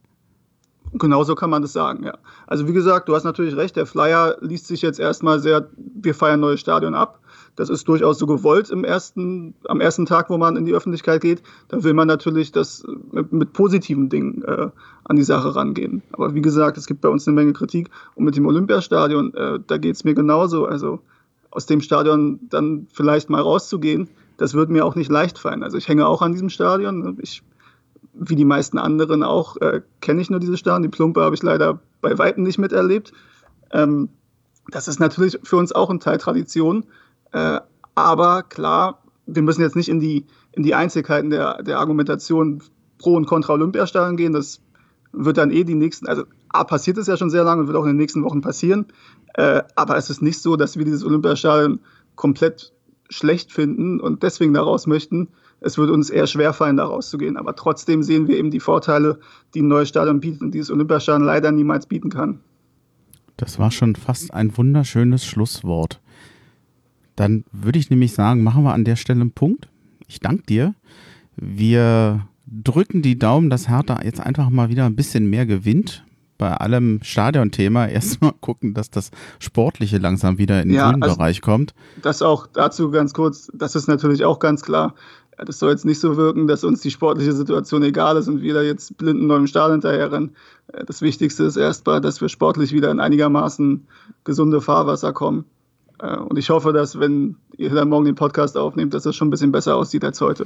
Genauso 0.97 1.35
kann 1.35 1.49
man 1.49 1.61
das 1.61 1.73
sagen, 1.73 2.03
ja. 2.03 2.17
Also 2.45 2.67
wie 2.67 2.73
gesagt, 2.73 3.09
du 3.09 3.15
hast 3.15 3.23
natürlich 3.23 3.55
recht, 3.55 3.75
der 3.75 3.85
Flyer 3.85 4.37
liest 4.41 4.67
sich 4.67 4.81
jetzt 4.81 4.99
erstmal 4.99 5.39
sehr, 5.39 5.69
wir 5.75 6.15
feiern 6.15 6.39
neues 6.39 6.59
Stadion 6.59 6.95
ab. 6.95 7.19
Das 7.55 7.69
ist 7.69 7.87
durchaus 7.87 8.19
so 8.19 8.27
gewollt 8.27 8.69
im 8.69 8.83
ersten, 8.83 9.55
am 9.67 9.81
ersten 9.81 10.05
Tag, 10.05 10.29
wo 10.29 10.37
man 10.37 10.55
in 10.55 10.65
die 10.65 10.73
Öffentlichkeit 10.73 11.21
geht. 11.21 11.41
Da 11.69 11.83
will 11.83 11.93
man 11.93 12.07
natürlich 12.07 12.51
das 12.51 12.85
mit, 13.11 13.33
mit 13.33 13.53
positiven 13.53 14.09
Dingen 14.09 14.43
äh, 14.43 14.69
an 15.05 15.15
die 15.15 15.23
Sache 15.23 15.55
rangehen. 15.55 16.03
Aber 16.11 16.35
wie 16.35 16.41
gesagt, 16.41 16.77
es 16.77 16.85
gibt 16.85 17.01
bei 17.01 17.09
uns 17.09 17.27
eine 17.27 17.35
Menge 17.35 17.53
Kritik. 17.53 17.89
Und 18.13 18.25
mit 18.25 18.35
dem 18.35 18.45
Olympiastadion, 18.45 19.33
äh, 19.33 19.59
da 19.65 19.77
geht 19.77 19.95
es 19.95 20.03
mir 20.03 20.13
genauso. 20.13 20.65
Also 20.65 20.99
aus 21.49 21.65
dem 21.65 21.81
Stadion 21.81 22.39
dann 22.49 22.87
vielleicht 22.93 23.31
mal 23.31 23.41
rauszugehen, 23.41 24.09
das 24.37 24.53
wird 24.53 24.69
mir 24.69 24.85
auch 24.85 24.93
nicht 24.93 25.09
leicht 25.09 25.39
fallen. 25.39 25.63
Also 25.63 25.77
ich 25.77 25.87
hänge 25.87 26.07
auch 26.07 26.21
an 26.21 26.33
diesem 26.33 26.49
Stadion. 26.49 27.17
Ich 27.21 27.41
wie 28.19 28.35
die 28.35 28.45
meisten 28.45 28.77
anderen 28.77 29.23
auch, 29.23 29.57
äh, 29.57 29.81
kenne 30.01 30.21
ich 30.21 30.29
nur 30.29 30.39
diese 30.39 30.57
Stadion. 30.57 30.83
Die 30.83 30.89
Plumpe 30.89 31.21
habe 31.21 31.35
ich 31.35 31.43
leider 31.43 31.79
bei 32.01 32.17
Weitem 32.17 32.43
nicht 32.43 32.57
miterlebt. 32.57 33.13
Ähm, 33.71 34.09
das 34.69 34.87
ist 34.87 34.99
natürlich 34.99 35.39
für 35.43 35.57
uns 35.57 35.71
auch 35.71 35.89
ein 35.89 35.99
Teil 35.99 36.17
Tradition. 36.17 36.85
Äh, 37.31 37.59
aber 37.95 38.43
klar, 38.43 39.03
wir 39.25 39.41
müssen 39.41 39.61
jetzt 39.61 39.75
nicht 39.75 39.89
in 39.89 39.99
die, 39.99 40.25
in 40.53 40.63
die 40.63 40.75
Einzelheiten 40.75 41.29
der, 41.29 41.63
der 41.63 41.79
Argumentation 41.79 42.61
pro 42.97 43.15
und 43.15 43.25
contra 43.25 43.53
Olympiastadion 43.53 44.17
gehen. 44.17 44.33
Das 44.33 44.61
wird 45.11 45.37
dann 45.37 45.51
eh 45.51 45.63
die 45.63 45.75
nächsten, 45.75 46.07
also 46.07 46.23
A, 46.49 46.63
passiert 46.63 46.97
es 46.97 47.07
ja 47.07 47.17
schon 47.17 47.29
sehr 47.29 47.43
lange 47.43 47.61
und 47.61 47.67
wird 47.67 47.77
auch 47.77 47.83
in 47.83 47.89
den 47.89 47.97
nächsten 47.97 48.23
Wochen 48.23 48.41
passieren. 48.41 48.87
Äh, 49.33 49.63
aber 49.75 49.97
es 49.97 50.09
ist 50.09 50.21
nicht 50.21 50.41
so, 50.41 50.55
dass 50.55 50.77
wir 50.77 50.85
dieses 50.85 51.03
Olympiastadion 51.03 51.79
komplett 52.15 52.73
schlecht 53.09 53.51
finden 53.51 53.99
und 53.99 54.23
deswegen 54.23 54.53
daraus 54.53 54.87
möchten, 54.87 55.29
es 55.59 55.77
wird 55.77 55.89
uns 55.89 56.09
eher 56.09 56.27
schwerfallen, 56.27 56.77
da 56.77 56.85
rauszugehen. 56.85 57.37
Aber 57.37 57.55
trotzdem 57.55 58.03
sehen 58.03 58.27
wir 58.27 58.37
eben 58.37 58.51
die 58.51 58.59
Vorteile, 58.59 59.19
die 59.53 59.61
ein 59.61 59.67
neues 59.67 59.89
Stadion 59.89 60.19
bietet 60.19 60.41
und 60.41 60.51
dieses 60.51 60.71
Olympiastadion 60.71 61.25
leider 61.25 61.51
niemals 61.51 61.87
bieten 61.87 62.09
kann. 62.09 62.39
Das 63.37 63.59
war 63.59 63.71
schon 63.71 63.95
fast 63.95 64.33
ein 64.33 64.55
wunderschönes 64.57 65.25
Schlusswort. 65.25 65.99
Dann 67.15 67.45
würde 67.51 67.79
ich 67.79 67.89
nämlich 67.89 68.13
sagen, 68.13 68.43
machen 68.43 68.63
wir 68.63 68.73
an 68.73 68.83
der 68.83 68.95
Stelle 68.95 69.21
einen 69.21 69.31
Punkt. 69.31 69.69
Ich 70.07 70.19
danke 70.19 70.43
dir. 70.43 70.75
Wir 71.35 72.27
drücken 72.45 73.01
die 73.01 73.19
Daumen, 73.19 73.49
dass 73.49 73.67
Hertha 73.67 74.01
jetzt 74.03 74.19
einfach 74.19 74.49
mal 74.49 74.69
wieder 74.69 74.85
ein 74.85 74.95
bisschen 74.95 75.29
mehr 75.29 75.45
gewinnt. 75.45 76.03
Bei 76.37 76.53
allem 76.53 76.99
Stadionthema 77.01 77.87
erstmal 77.87 78.33
gucken, 78.41 78.73
dass 78.73 78.91
das 78.91 79.11
Sportliche 79.39 79.97
langsam 79.97 80.37
wieder 80.37 80.61
in 80.61 80.69
den 80.69 80.77
ja, 80.77 80.89
grünen 80.89 81.03
also 81.03 81.15
Bereich 81.15 81.41
kommt. 81.41 81.73
Das 82.01 82.21
auch 82.21 82.47
dazu 82.47 82.91
ganz 82.91 83.13
kurz, 83.13 83.51
das 83.53 83.75
ist 83.75 83.87
natürlich 83.87 84.23
auch 84.23 84.39
ganz 84.39 84.61
klar 84.61 84.93
das 85.45 85.59
soll 85.59 85.71
jetzt 85.71 85.85
nicht 85.85 85.99
so 85.99 86.17
wirken, 86.17 86.47
dass 86.47 86.63
uns 86.63 86.81
die 86.81 86.91
sportliche 86.91 87.33
Situation 87.33 87.83
egal 87.83 88.17
ist 88.17 88.27
und 88.27 88.41
wir 88.41 88.53
da 88.53 88.61
jetzt 88.61 88.97
blind 88.97 89.19
einen 89.19 89.27
neuen 89.27 89.47
Stall 89.47 89.71
hinterherrennen. 89.71 90.35
Äh, 90.73 90.85
das 90.85 91.01
Wichtigste 91.01 91.43
ist 91.43 91.57
erstmal, 91.57 92.01
dass 92.01 92.21
wir 92.21 92.29
sportlich 92.29 92.73
wieder 92.73 92.91
in 92.91 92.99
einigermaßen 92.99 93.87
gesunde 94.23 94.61
Fahrwasser 94.61 95.13
kommen. 95.13 95.45
Äh, 95.99 96.17
und 96.17 96.37
ich 96.37 96.49
hoffe, 96.49 96.73
dass, 96.73 96.99
wenn 96.99 97.35
ihr 97.57 97.69
dann 97.69 97.89
morgen 97.89 98.05
den 98.05 98.15
Podcast 98.15 98.57
aufnehmt, 98.57 98.93
dass 98.93 99.03
das 99.03 99.15
schon 99.15 99.27
ein 99.27 99.31
bisschen 99.31 99.51
besser 99.51 99.75
aussieht 99.75 100.03
als 100.03 100.21
heute. 100.21 100.45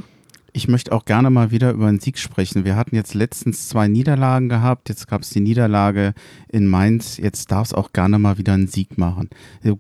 Ich 0.54 0.68
möchte 0.68 0.92
auch 0.92 1.06
gerne 1.06 1.30
mal 1.30 1.52
wieder 1.52 1.72
über 1.72 1.88
einen 1.88 2.00
Sieg 2.00 2.18
sprechen. 2.18 2.66
Wir 2.66 2.76
hatten 2.76 2.96
jetzt 2.96 3.14
letztens 3.14 3.70
zwei 3.70 3.88
Niederlagen 3.88 4.50
gehabt. 4.50 4.90
Jetzt 4.90 5.08
gab 5.08 5.22
es 5.22 5.30
die 5.30 5.40
Niederlage 5.40 6.14
in 6.50 6.68
Mainz. 6.68 7.18
Jetzt 7.18 7.52
darf 7.52 7.68
es 7.68 7.74
auch 7.74 7.94
gerne 7.94 8.20
mal 8.20 8.38
wieder 8.38 8.54
einen 8.54 8.68
Sieg 8.68 8.98
machen. 8.98 9.30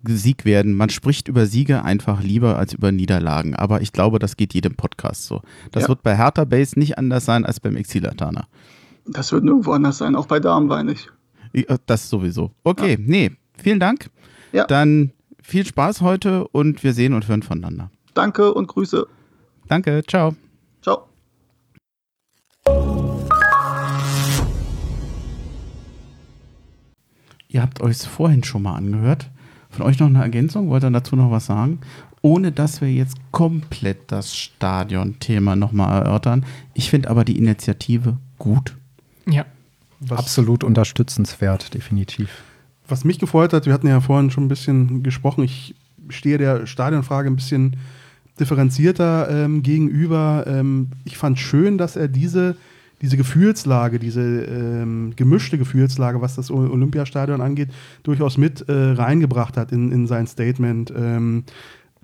Sieg 0.05 0.45
werden. 0.45 0.73
Man 0.73 0.89
spricht 0.89 1.27
über 1.27 1.45
Siege 1.45 1.83
einfach 1.83 2.23
lieber 2.23 2.57
als 2.57 2.73
über 2.73 2.91
Niederlagen. 2.91 3.55
Aber 3.55 3.81
ich 3.81 3.91
glaube, 3.91 4.19
das 4.19 4.37
geht 4.37 4.53
jedem 4.53 4.75
Podcast 4.75 5.25
so. 5.25 5.41
Das 5.71 5.83
ja. 5.83 5.89
wird 5.89 6.03
bei 6.03 6.15
Hertha 6.15 6.45
Base 6.45 6.79
nicht 6.79 6.97
anders 6.97 7.25
sein 7.25 7.45
als 7.45 7.59
beim 7.59 7.75
Exilatana. 7.75 8.47
Das 9.05 9.31
wird 9.31 9.43
nirgendwo 9.43 9.71
anders 9.71 9.97
sein, 9.97 10.15
auch 10.15 10.27
bei 10.27 10.39
Damenwein 10.39 10.85
nicht. 10.85 11.11
Äh, 11.53 11.77
das 11.85 12.09
sowieso. 12.09 12.51
Okay, 12.63 12.91
ja. 12.91 12.97
nee, 12.99 13.31
vielen 13.57 13.79
Dank. 13.79 14.09
Ja. 14.53 14.65
Dann 14.67 15.11
viel 15.41 15.65
Spaß 15.65 16.01
heute 16.01 16.47
und 16.49 16.83
wir 16.83 16.93
sehen 16.93 17.13
und 17.13 17.27
hören 17.27 17.43
voneinander. 17.43 17.91
Danke 18.13 18.53
und 18.53 18.67
Grüße. 18.67 19.07
Danke. 19.67 20.03
Ciao. 20.07 20.35
Ihr 27.51 27.61
habt 27.61 27.81
euch 27.81 27.97
vorhin 27.97 28.43
schon 28.43 28.63
mal 28.63 28.75
angehört. 28.75 29.29
Von 29.69 29.85
euch 29.85 29.99
noch 29.99 30.07
eine 30.07 30.21
Ergänzung? 30.21 30.69
Wollt 30.69 30.83
ihr 30.83 30.91
dazu 30.91 31.15
noch 31.17 31.31
was 31.31 31.47
sagen? 31.47 31.79
Ohne 32.21 32.51
dass 32.51 32.79
wir 32.81 32.91
jetzt 32.91 33.17
komplett 33.31 34.11
das 34.11 34.35
Stadion-Thema 34.35 35.55
nochmal 35.55 36.03
erörtern. 36.03 36.45
Ich 36.73 36.89
finde 36.89 37.09
aber 37.09 37.25
die 37.25 37.37
Initiative 37.37 38.17
gut. 38.37 38.77
Ja. 39.27 39.45
Was, 39.99 40.19
Absolut 40.19 40.63
unterstützenswert, 40.63 41.73
definitiv. 41.73 42.29
Was 42.87 43.03
mich 43.03 43.19
gefreut 43.19 43.53
hat, 43.53 43.65
wir 43.65 43.73
hatten 43.73 43.87
ja 43.87 43.99
vorhin 43.99 44.31
schon 44.31 44.45
ein 44.45 44.49
bisschen 44.49 45.03
gesprochen, 45.03 45.43
ich 45.43 45.75
stehe 46.09 46.37
der 46.37 46.65
Stadionfrage 46.65 47.29
ein 47.29 47.35
bisschen 47.35 47.77
differenzierter 48.41 49.29
ähm, 49.29 49.63
gegenüber. 49.63 50.43
Ähm, 50.47 50.87
ich 51.05 51.17
fand 51.17 51.39
schön, 51.39 51.77
dass 51.77 51.95
er 51.95 52.07
diese, 52.07 52.57
diese 53.01 53.15
Gefühlslage, 53.15 53.99
diese 53.99 54.21
ähm, 54.21 55.13
gemischte 55.15 55.57
Gefühlslage, 55.57 56.21
was 56.21 56.35
das 56.35 56.51
Olympiastadion 56.51 57.39
angeht, 57.39 57.69
durchaus 58.03 58.37
mit 58.37 58.67
äh, 58.67 58.73
reingebracht 58.73 59.55
hat 59.55 59.71
in, 59.71 59.91
in 59.91 60.07
sein 60.07 60.27
Statement. 60.27 60.91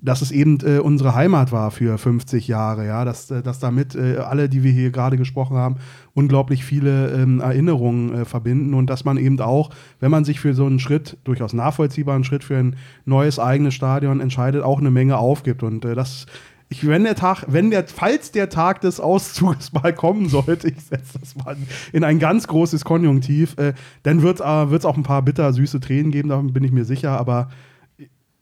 Dass 0.00 0.22
es 0.22 0.30
eben 0.30 0.58
äh, 0.64 0.78
unsere 0.78 1.14
Heimat 1.14 1.50
war 1.50 1.72
für 1.72 1.98
50 1.98 2.46
Jahre, 2.46 2.86
ja, 2.86 3.04
dass, 3.04 3.30
äh, 3.30 3.42
dass 3.42 3.58
damit 3.58 3.96
äh, 3.96 4.18
alle, 4.18 4.48
die 4.48 4.62
wir 4.62 4.70
hier 4.70 4.90
gerade 4.90 5.16
gesprochen 5.16 5.56
haben, 5.56 5.76
unglaublich 6.14 6.64
viele 6.64 7.10
ähm, 7.12 7.40
Erinnerungen 7.40 8.14
äh, 8.14 8.24
verbinden 8.24 8.74
und 8.74 8.88
dass 8.88 9.04
man 9.04 9.16
eben 9.16 9.40
auch, 9.40 9.70
wenn 9.98 10.10
man 10.10 10.24
sich 10.24 10.38
für 10.38 10.54
so 10.54 10.66
einen 10.66 10.78
Schritt, 10.78 11.16
durchaus 11.24 11.52
nachvollziehbaren 11.52 12.22
Schritt 12.22 12.44
für 12.44 12.56
ein 12.56 12.76
neues 13.06 13.38
eigenes 13.38 13.74
Stadion 13.74 14.20
entscheidet, 14.20 14.62
auch 14.62 14.78
eine 14.78 14.92
Menge 14.92 15.18
aufgibt. 15.18 15.64
Und 15.64 15.84
äh, 15.84 15.96
das 15.96 16.26
ich, 16.70 16.86
wenn 16.86 17.04
der 17.04 17.14
Tag, 17.14 17.44
wenn 17.48 17.70
der, 17.70 17.86
falls 17.86 18.30
der 18.30 18.50
Tag 18.50 18.82
des 18.82 19.00
Auszugs 19.00 19.72
mal 19.82 19.94
kommen 19.94 20.28
sollte, 20.28 20.68
ich 20.68 20.80
setze 20.80 21.18
das 21.18 21.34
mal 21.36 21.56
in 21.92 22.04
ein 22.04 22.18
ganz 22.18 22.46
großes 22.46 22.84
Konjunktiv, 22.84 23.56
äh, 23.58 23.72
dann 24.02 24.22
wird 24.22 24.40
es 24.40 24.84
auch 24.84 24.96
ein 24.96 25.02
paar 25.02 25.22
bitter 25.22 25.52
süße 25.52 25.80
Tränen 25.80 26.12
geben, 26.12 26.28
davon 26.28 26.52
bin 26.52 26.64
ich 26.64 26.72
mir 26.72 26.84
sicher, 26.84 27.18
aber 27.18 27.48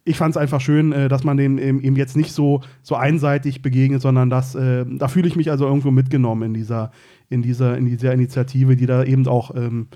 ich 0.06 0.16
fand 0.16 0.30
es 0.30 0.36
einfach 0.36 0.60
schön, 0.60 0.92
äh, 0.92 1.08
dass 1.08 1.24
man 1.24 1.36
dem 1.36 1.58
eben 1.58 1.96
jetzt 1.96 2.16
nicht 2.16 2.32
so, 2.32 2.62
so 2.82 2.94
einseitig 2.94 3.60
begegnet, 3.60 4.00
sondern 4.00 4.30
dass, 4.30 4.54
äh, 4.54 4.86
da 4.86 5.08
fühle 5.08 5.26
ich 5.28 5.36
mich 5.36 5.50
also 5.50 5.66
irgendwo 5.66 5.90
mitgenommen 5.90 6.44
in 6.44 6.54
dieser, 6.54 6.92
in 7.28 7.42
dieser, 7.42 7.76
in 7.76 7.86
dieser 7.86 8.12
Initiative, 8.12 8.76
die 8.76 8.86
da 8.86 9.02
eben 9.02 9.26
auch 9.26 9.54
ähm, 9.54 9.88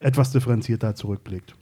etwas 0.00 0.32
differenzierter 0.32 0.94
zurückblickt. 0.94 1.54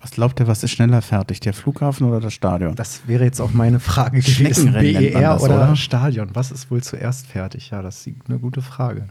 Was 0.00 0.12
glaubt 0.12 0.40
ihr, 0.40 0.46
was 0.46 0.62
ist 0.62 0.70
schneller 0.70 1.02
fertig, 1.02 1.40
der 1.40 1.52
Flughafen 1.52 2.06
oder 2.06 2.20
das 2.20 2.32
Stadion? 2.32 2.74
Das 2.74 3.06
wäre 3.06 3.24
jetzt 3.24 3.40
auch 3.40 3.52
meine 3.52 3.80
Frage 3.80 4.20
gewesen. 4.20 4.32
Schneckenrennen 4.32 4.92
nennt 4.92 5.14
man 5.14 5.22
BER 5.22 5.32
das, 5.34 5.42
oder, 5.42 5.56
oder? 5.56 5.76
Stadion? 5.76 6.30
Was 6.32 6.50
ist 6.50 6.70
wohl 6.70 6.82
zuerst 6.82 7.26
fertig? 7.26 7.70
Ja, 7.70 7.82
das 7.82 8.06
ist 8.06 8.14
eine 8.28 8.38
gute 8.38 8.62
Frage. 8.62 9.08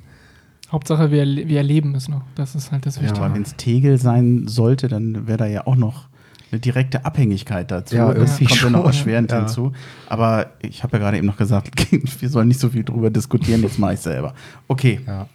Hauptsache, 0.72 1.12
wir, 1.12 1.26
wir 1.26 1.58
erleben 1.58 1.94
es 1.94 2.08
noch. 2.08 2.24
Das 2.34 2.56
ist 2.56 2.72
halt 2.72 2.88
das 2.88 3.00
Wichtige. 3.00 3.22
Aber 3.22 3.36
wenn 3.36 3.44
es 3.44 3.56
Tegel 3.56 4.00
sein 4.00 4.48
sollte, 4.48 4.88
dann 4.88 5.28
wäre 5.28 5.38
da 5.38 5.46
ja 5.46 5.68
auch 5.68 5.76
noch 5.76 6.08
eine 6.52 6.60
direkte 6.60 7.06
Abhängigkeit 7.06 7.70
dazu. 7.72 7.96
Ja, 7.96 8.14
das 8.14 8.38
kommt 8.38 8.62
ja 8.62 8.70
noch 8.70 8.80
schon, 8.80 8.86
erschwerend 8.86 9.32
ja. 9.32 9.40
hinzu. 9.40 9.74
Aber 10.08 10.52
ich 10.62 10.84
habe 10.84 10.98
ja 10.98 11.04
gerade 11.04 11.18
eben 11.18 11.28
noch 11.28 11.38
gesagt, 11.38 11.70
wir 12.22 12.30
sollen 12.30 12.48
nicht 12.48 12.60
so 12.60 12.70
viel 12.70 12.84
drüber 12.84 13.10
diskutieren, 13.10 13.62
jetzt 13.62 13.80
mache 13.80 13.94
ich 13.94 14.00
selber. 14.00 14.34
Okay. 14.68 15.02
Ja. 15.06 15.28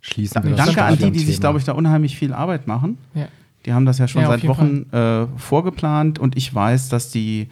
Schließen 0.00 0.42
wir 0.42 0.56
das 0.56 0.66
Danke 0.66 0.82
an 0.82 0.96
die, 0.98 1.10
die 1.10 1.20
sich, 1.20 1.38
glaube 1.38 1.58
ich, 1.58 1.64
da 1.64 1.72
unheimlich 1.72 2.16
viel 2.16 2.32
Arbeit 2.32 2.66
machen. 2.66 2.98
Ja. 3.14 3.28
Die 3.64 3.72
haben 3.72 3.86
das 3.86 3.98
ja 3.98 4.08
schon 4.08 4.22
Ja, 4.22 4.28
seit 4.28 4.46
Wochen 4.48 4.90
äh, 4.92 5.26
vorgeplant 5.36 6.18
und 6.18 6.36
ich 6.36 6.52
weiß, 6.52 6.88
dass 6.88 7.10
die 7.10 7.48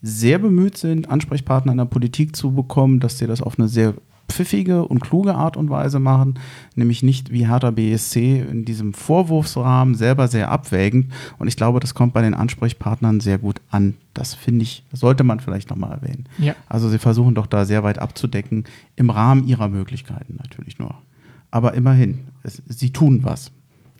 sehr 0.00 0.38
bemüht 0.38 0.78
sind, 0.78 1.10
Ansprechpartner 1.10 1.72
in 1.72 1.78
der 1.78 1.84
Politik 1.86 2.36
zu 2.36 2.52
bekommen, 2.52 3.00
dass 3.00 3.18
sie 3.18 3.26
das 3.26 3.42
auf 3.42 3.58
eine 3.58 3.66
sehr 3.66 3.94
pfiffige 4.30 4.84
und 4.84 5.00
kluge 5.00 5.34
Art 5.34 5.56
und 5.56 5.70
Weise 5.70 5.98
machen, 6.00 6.38
nämlich 6.74 7.02
nicht 7.02 7.32
wie 7.32 7.46
Hertha 7.48 7.70
BSC 7.70 8.40
in 8.40 8.64
diesem 8.64 8.92
Vorwurfsrahmen 8.92 9.94
selber 9.94 10.28
sehr 10.28 10.50
abwägend. 10.50 11.12
Und 11.38 11.48
ich 11.48 11.56
glaube, 11.56 11.80
das 11.80 11.94
kommt 11.94 12.12
bei 12.12 12.22
den 12.22 12.34
Ansprechpartnern 12.34 13.20
sehr 13.20 13.38
gut 13.38 13.60
an. 13.70 13.94
Das 14.14 14.34
finde 14.34 14.64
ich, 14.64 14.84
sollte 14.92 15.24
man 15.24 15.40
vielleicht 15.40 15.70
nochmal 15.70 15.92
erwähnen. 15.92 16.26
Ja. 16.38 16.54
Also 16.68 16.88
sie 16.88 16.98
versuchen 16.98 17.34
doch 17.34 17.46
da 17.46 17.64
sehr 17.64 17.82
weit 17.84 17.98
abzudecken, 17.98 18.64
im 18.96 19.10
Rahmen 19.10 19.46
ihrer 19.46 19.68
Möglichkeiten 19.68 20.36
natürlich 20.42 20.78
nur. 20.78 20.94
Aber 21.50 21.72
immerhin, 21.74 22.18
es, 22.42 22.62
sie 22.68 22.90
tun 22.90 23.20
was. 23.22 23.50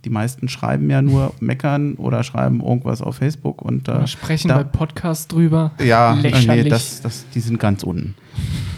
Die 0.04 0.10
meisten 0.10 0.48
schreiben 0.48 0.88
ja 0.90 1.02
nur 1.02 1.32
meckern 1.40 1.94
oder 1.94 2.22
schreiben 2.22 2.60
irgendwas 2.60 3.00
auf 3.02 3.16
Facebook 3.16 3.62
und 3.62 3.88
äh, 3.88 4.06
sprechen 4.06 4.48
da- 4.48 4.58
bei 4.58 4.64
Podcasts 4.64 5.26
drüber. 5.26 5.72
ja, 5.82 6.12
Lächerlich. 6.12 6.64
nee, 6.64 6.68
das, 6.70 7.00
das, 7.00 7.24
die 7.34 7.40
sind 7.40 7.58
ganz 7.58 7.82
unten. 7.82 8.14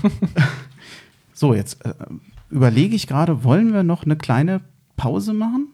so, 1.40 1.54
jetzt 1.54 1.84
äh, 1.86 1.94
überlege 2.50 2.94
ich 2.94 3.06
gerade, 3.06 3.44
wollen 3.44 3.72
wir 3.72 3.82
noch 3.82 4.04
eine 4.04 4.14
kleine 4.16 4.60
Pause 4.96 5.32
machen? 5.32 5.68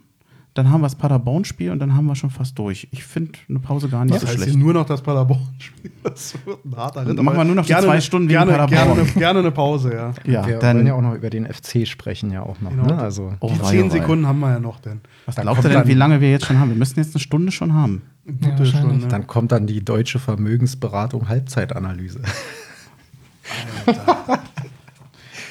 Dann 0.55 0.71
haben 0.71 0.81
wir 0.81 0.87
das 0.87 0.95
Paderborn-Spiel 0.95 1.71
und 1.73 1.81
dann 1.81 1.95
haben 1.95 2.07
wir 2.07 2.14
schon 2.14 2.31
fast 2.31 2.57
durch. 2.59 2.89
Ich 2.93 3.05
finde 3.05 3.33
eine 3.49 3.59
Pause 3.59 3.89
gar 3.91 4.05
nicht 4.05 4.14
Das 4.14 4.23
so 4.23 4.29
heißt 4.29 4.37
schlecht. 4.39 4.53
hier 4.53 4.59
nur 4.62 4.73
noch 4.73 4.87
das 4.87 5.03
Paderborn-Spiel. 5.03 5.91
Das 6.05 6.35
wird 6.47 6.64
ein 6.64 6.77
harter 6.77 7.05
Ritt. 7.07 7.19
Dann 7.19 7.25
machen 7.25 7.37
wir 7.37 7.45
nur 7.45 7.57
noch 7.57 7.64
die 7.64 7.73
gerne, 7.73 7.87
zwei 7.89 8.01
Stunden 8.01 8.29
wegen 8.29 8.39
gerne, 8.39 8.53
gerne, 8.53 8.69
Paderborn. 8.69 9.01
eine, 9.01 9.09
gerne 9.11 9.39
eine 9.41 9.51
Pause, 9.51 9.93
ja. 9.93 10.12
Ja, 10.25 10.47
wir 10.47 10.59
dann, 10.61 10.77
wollen 10.77 10.87
ja 10.87 10.95
auch 10.95 11.03
noch 11.03 11.14
über 11.14 11.29
den 11.31 11.47
FC 11.53 11.87
sprechen, 11.87 12.31
ja 12.31 12.43
auch 12.43 12.61
noch. 12.61 12.71
Genau. 12.71 12.87
Ne? 12.87 12.97
Also, 12.99 13.33
Oh, 13.41 13.49
Die 13.53 13.61
zehn 13.64 13.83
oh, 13.83 13.87
wei. 13.87 13.99
Sekunden 13.99 14.27
haben 14.29 14.39
wir 14.39 14.51
ja 14.53 14.61
noch 14.61 14.79
denn. 14.81 15.01
was 15.27 15.35
dann 15.35 15.43
glaubt 15.47 15.64
ihr 15.64 15.71
denn, 15.71 15.89
wie 15.89 15.95
lange 15.95 16.21
wir 16.21 16.31
jetzt 16.31 16.47
schon 16.47 16.59
haben? 16.61 16.71
Wir 16.71 16.77
müssen 16.77 17.01
jetzt 17.01 17.14
eine 17.14 17.21
Stunde 17.21 17.51
schon 17.53 17.75
haben. 17.75 18.03
Ja. 18.25 18.64
Stunde. 18.64 19.09
dann 19.09 19.27
kommt 19.27 19.51
dann 19.53 19.67
die 19.67 19.85
deutsche 19.85 20.19
Vermögensberatung 20.21 21.29
Halbzeitanalyse. 21.29 22.21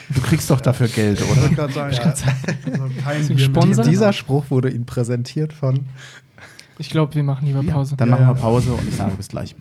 Du 0.10 0.22
kriegst 0.22 0.50
doch 0.50 0.62
dafür 0.62 0.88
Geld, 0.88 1.20
Ich 1.20 1.32
oder? 1.32 1.42
wollte 1.42 1.56
gerade 1.56 1.74
sagen, 1.74 1.94
ja. 1.96 2.02
Also 2.04 2.24
kein 3.04 3.22
Ist 3.22 3.30
ein 3.32 3.36
Bier 3.36 3.50
mit- 3.50 3.58
Sponsor? 3.64 3.84
Dieser 3.86 4.14
Spruch 4.14 4.46
wurde 4.50 4.70
Ihnen 4.70 4.86
präsentiert 4.86 5.52
von. 5.54 5.86
Ich 6.78 6.90
glaube, 6.90 7.16
wir 7.16 7.24
machen 7.24 7.48
lieber 7.48 7.64
Pause. 7.64 7.96
Dann 7.98 8.10
Ja, 8.10 8.16
machen 8.16 8.28
wir 8.28 8.36
ja. 8.36 8.42
Pause 8.42 8.74
und 8.74 8.88
ich 8.88 8.96
sage 8.96 9.16
bis 9.16 9.28
gleich. 9.30 9.56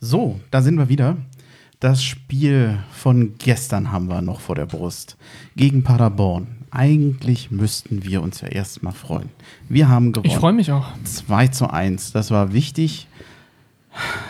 So, 0.00 0.40
da 0.50 0.62
sind 0.62 0.76
wir 0.78 0.88
wieder. 0.88 1.16
Das 1.80 2.02
Spiel 2.02 2.78
von 2.92 3.34
gestern 3.38 3.92
haben 3.92 4.06
wir 4.08 4.22
noch 4.22 4.40
vor 4.40 4.54
der 4.54 4.66
Brust. 4.66 5.16
Gegen 5.56 5.82
Paderborn. 5.82 6.61
Eigentlich 6.74 7.50
müssten 7.50 8.02
wir 8.02 8.22
uns 8.22 8.40
ja 8.40 8.48
erstmal 8.48 8.94
freuen. 8.94 9.28
Wir 9.68 9.90
haben 9.90 10.12
gewonnen. 10.12 10.30
Ich 10.30 10.36
freue 10.36 10.54
mich 10.54 10.72
auch. 10.72 10.86
2 11.04 11.48
zu 11.48 11.68
1. 11.70 12.12
Das 12.12 12.30
war 12.30 12.54
wichtig. 12.54 13.08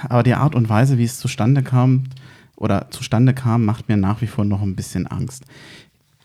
Aber 0.09 0.25
die 0.25 0.35
Art 0.35 0.57
und 0.57 0.69
Weise, 0.69 0.99
wie 0.99 1.05
es 1.05 1.21
zustande 1.21 1.63
kam 1.63 2.05
oder 2.57 2.91
zustande 2.91 3.33
kam, 3.33 3.65
macht 3.65 3.89
mir 3.89 3.97
nach 3.97 4.23
wie 4.23 4.27
vor 4.27 4.45
noch 4.45 4.61
ein 4.61 4.75
bisschen 4.75 5.07
Angst. 5.07 5.45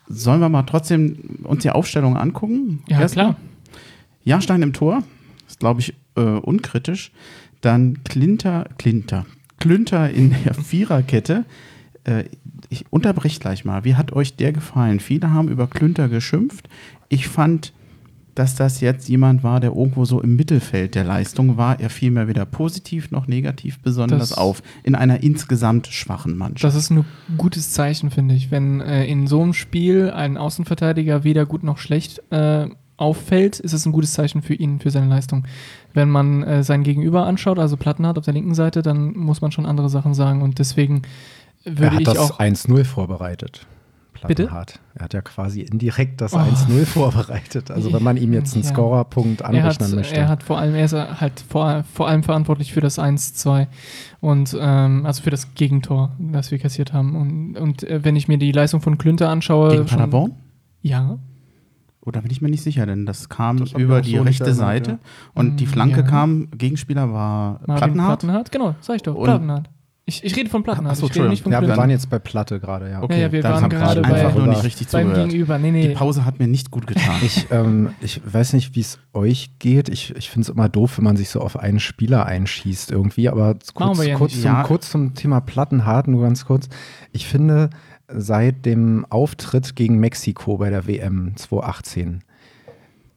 Sollen 0.08 0.42
wir 0.42 0.50
mal 0.50 0.64
trotzdem 0.64 1.40
uns 1.44 1.62
die 1.62 1.70
Aufstellung 1.70 2.18
angucken? 2.18 2.82
Ja, 2.88 3.00
Erstmal? 3.02 3.34
klar. 3.34 3.38
Jahrstein 4.24 4.64
im 4.64 4.74
Tor, 4.74 5.04
ist 5.48 5.60
glaube 5.60 5.82
ich 5.82 5.94
äh, 6.16 6.22
unkritisch. 6.22 7.12
Dann 7.62 8.04
Klinter, 8.04 8.68
Klinter, 8.80 9.28
Klünter 9.60 10.10
in 10.10 10.36
der 10.44 10.54
Viererkette. 10.64 11.46
Äh, 12.06 12.24
ich 12.70 12.86
unterbrich 12.92 13.40
gleich 13.40 13.66
mal. 13.66 13.84
Wie 13.84 13.96
hat 13.96 14.12
euch 14.14 14.36
der 14.36 14.52
gefallen? 14.54 15.00
Viele 15.00 15.32
haben 15.32 15.48
über 15.50 15.68
Klünter 15.68 16.10
geschimpft. 16.10 16.68
Ich 17.10 17.28
fand, 17.28 17.74
dass 18.36 18.54
das 18.56 18.82
jetzt 18.82 19.10
jemand 19.10 19.44
war, 19.44 19.60
der 19.60 19.72
irgendwo 19.72 20.06
so 20.06 20.22
im 20.22 20.36
Mittelfeld 20.36 20.94
der 20.94 21.04
Leistung 21.04 21.58
war. 21.58 21.80
Er 21.80 21.90
fiel 21.90 22.12
mir 22.12 22.28
weder 22.28 22.46
positiv 22.46 23.10
noch 23.10 23.28
negativ 23.28 23.80
besonders 23.80 24.30
Das- 24.30 24.38
auf 24.38 24.62
in 24.84 24.94
einer 24.96 25.24
insgesamt 25.24 25.88
schwachen 25.88 26.38
Mannschaft. 26.38 26.64
Das 26.64 26.76
ist 26.76 26.92
ein 26.92 27.04
gutes 27.38 27.72
Zeichen, 27.72 28.12
finde 28.12 28.36
ich. 28.36 28.52
Wenn 28.52 28.80
äh, 28.82 29.06
in 29.06 29.26
so 29.28 29.42
einem 29.42 29.54
Spiel 29.54 30.12
ein 30.12 30.38
Außenverteidiger 30.38 31.24
weder 31.24 31.46
gut 31.48 31.64
noch 31.64 31.80
schlecht 31.80 32.22
äh, 32.32 32.68
auffällt, 32.98 33.60
ist 33.60 33.74
es 33.74 33.86
ein 33.86 33.92
gutes 33.92 34.14
Zeichen 34.14 34.42
für 34.42 34.54
ihn, 34.56 34.80
für 34.80 34.92
seine 34.92 35.08
Leistung. 35.08 35.46
Wenn 35.94 36.10
man 36.10 36.44
äh, 36.44 36.64
sein 36.64 36.84
Gegenüber 36.84 37.26
anschaut, 37.26 37.58
also 37.60 37.78
Plattenhardt 37.78 38.18
auf 38.20 38.26
der 38.26 38.34
linken 38.34 38.54
Seite, 38.56 38.82
dann 38.84 39.16
muss 39.16 39.42
man 39.42 39.52
schon 39.52 39.66
andere 39.66 39.90
Sachen 39.90 40.14
sagen. 40.14 40.42
Und 40.42 40.60
deswegen 40.60 41.02
Er 41.68 41.78
würde 41.80 41.92
hat 41.92 42.00
ich 42.02 42.06
das 42.06 42.18
auch. 42.18 42.40
1-0 42.40 42.84
vorbereitet. 42.86 43.66
Bitte? 44.26 44.44
Plattenhardt. 44.46 44.80
Er 44.96 45.04
hat 45.06 45.14
ja 45.14 45.22
quasi 45.22 45.62
indirekt 45.62 46.22
das 46.22 46.34
Oh. 46.34 46.38
1-0 46.40 46.86
vorbereitet. 46.86 47.70
Also 47.70 47.94
wenn 47.94 48.02
man 48.02 48.18
ihm 48.18 48.34
jetzt 48.34 48.56
einen 48.56 48.64
Ja. 48.64 48.70
Scorerpunkt 48.72 49.42
Er 49.42 49.48
hat, 49.50 49.54
anrechnen 49.56 49.96
möchte. 49.96 50.16
er 50.18 50.28
hat 50.28 50.42
vor 50.42 50.58
allem, 50.58 50.74
er 50.74 50.86
ist 50.86 50.94
halt 50.94 51.40
vor, 51.48 51.84
vor 51.94 52.08
allem 52.08 52.24
verantwortlich 52.24 52.74
für 52.74 52.82
das 52.82 52.98
1-2 52.98 53.68
und 54.20 54.58
ähm, 54.60 55.06
also 55.06 55.22
für 55.22 55.30
das 55.30 55.54
Gegentor, 55.54 56.16
das 56.18 56.50
wir 56.50 56.58
kassiert 56.58 56.94
haben. 56.94 57.16
Und, 57.16 57.58
und 57.58 57.84
äh, 57.84 58.04
wenn 58.04 58.16
ich 58.16 58.28
mir 58.28 58.40
die 58.40 58.52
Leistung 58.52 58.82
von 58.82 58.98
Klünter 58.98 59.30
anschaue. 59.30 59.70
Gegen 59.70 59.88
schon- 59.88 59.98
Paderborn? 60.00 60.32
Ja, 60.82 61.20
Oder 62.02 62.22
bin 62.22 62.32
ich 62.32 62.42
mir 62.42 62.50
nicht 62.50 62.64
sicher, 62.64 62.86
denn 62.88 63.06
das 63.06 63.30
kam 63.30 63.58
Das 63.58 63.74
über 63.74 64.02
die 64.02 64.16
so 64.16 64.22
rechte 64.24 64.54
Seite 64.54 64.92
ja. 64.92 65.00
und 65.36 65.58
die 65.58 65.66
Flanke 65.68 65.98
ja. 65.98 66.02
kam, 66.08 66.48
Gegenspieler 66.58 67.12
war 67.14 67.60
Marvin 67.68 67.76
Plattenhardt. 67.76 68.20
Plattenhardt, 68.22 68.52
genau, 68.52 68.76
sag 68.80 68.96
ich 68.96 69.04
doch, 69.04 69.14
Und- 69.16 69.26
Plattenhardt. 69.26 69.70
Ich, 70.10 70.24
ich 70.24 70.38
rede 70.38 70.50
von 70.50 70.64
Plattenhardt, 70.64 70.96
Ach 70.96 71.00
so, 71.02 71.08
ich 71.08 71.16
rede 71.18 71.28
nicht 71.28 71.44
von 71.44 71.52
ja, 71.52 71.62
wir 71.62 71.76
waren 71.76 71.90
jetzt 71.90 72.10
bei 72.10 72.18
Platte 72.18 72.62
gerade, 72.62 72.90
ja. 72.90 73.04
Okay, 73.04 73.16
Ja, 73.16 73.22
ja, 73.24 73.32
wir 73.34 73.42
dann 73.42 73.62
waren 73.62 73.70
gerade 73.70 74.06
einfach 74.06 74.32
bei- 74.32 74.40
nur 74.40 74.48
nicht 74.48 74.64
richtig 74.64 74.88
Beim 74.88 75.08
zugehört. 75.10 75.30
Gegenüber, 75.30 75.60
nee, 75.60 75.72
nee. 75.72 75.88
Die 75.90 75.94
Pause 75.96 76.24
hat 76.24 76.40
mir 76.40 76.48
nicht 76.48 76.72
gut 76.72 76.88
getan. 76.88 77.18
Ich, 77.22 77.48
ähm, 77.52 77.90
ich 78.00 78.22
weiß 78.26 78.54
nicht, 78.54 78.74
wie 78.74 78.80
es 78.80 79.00
euch 79.12 79.50
geht. 79.60 79.90
Ich, 79.90 80.16
ich 80.16 80.30
finde 80.30 80.44
es 80.46 80.50
immer 80.50 80.70
doof, 80.70 80.98
wenn 80.98 81.04
man 81.04 81.18
sich 81.18 81.28
so 81.30 81.42
auf 81.42 81.60
einen 81.60 81.82
Spieler 81.82 82.26
einschießt 82.26 82.90
irgendwie. 82.90 83.28
Aber 83.28 83.58
kurz, 83.74 84.00
wir 84.00 84.08
ja 84.08 84.16
kurz, 84.18 84.32
zum, 84.36 84.44
Ja. 84.44 84.64
kurz 84.64 84.90
zum 84.92 85.14
Thema 85.14 85.42
Plattenhardt, 85.42 86.08
nur 86.08 86.22
ganz 86.22 86.46
kurz. 86.46 86.70
Ich 87.12 87.28
finde, 87.28 87.70
seit 88.08 88.66
dem 88.66 89.06
Auftritt 89.10 89.76
gegen 89.76 89.98
Mexiko 90.00 90.56
bei 90.58 90.70
der 90.70 90.88
WM 90.88 91.34
2018 91.36 92.24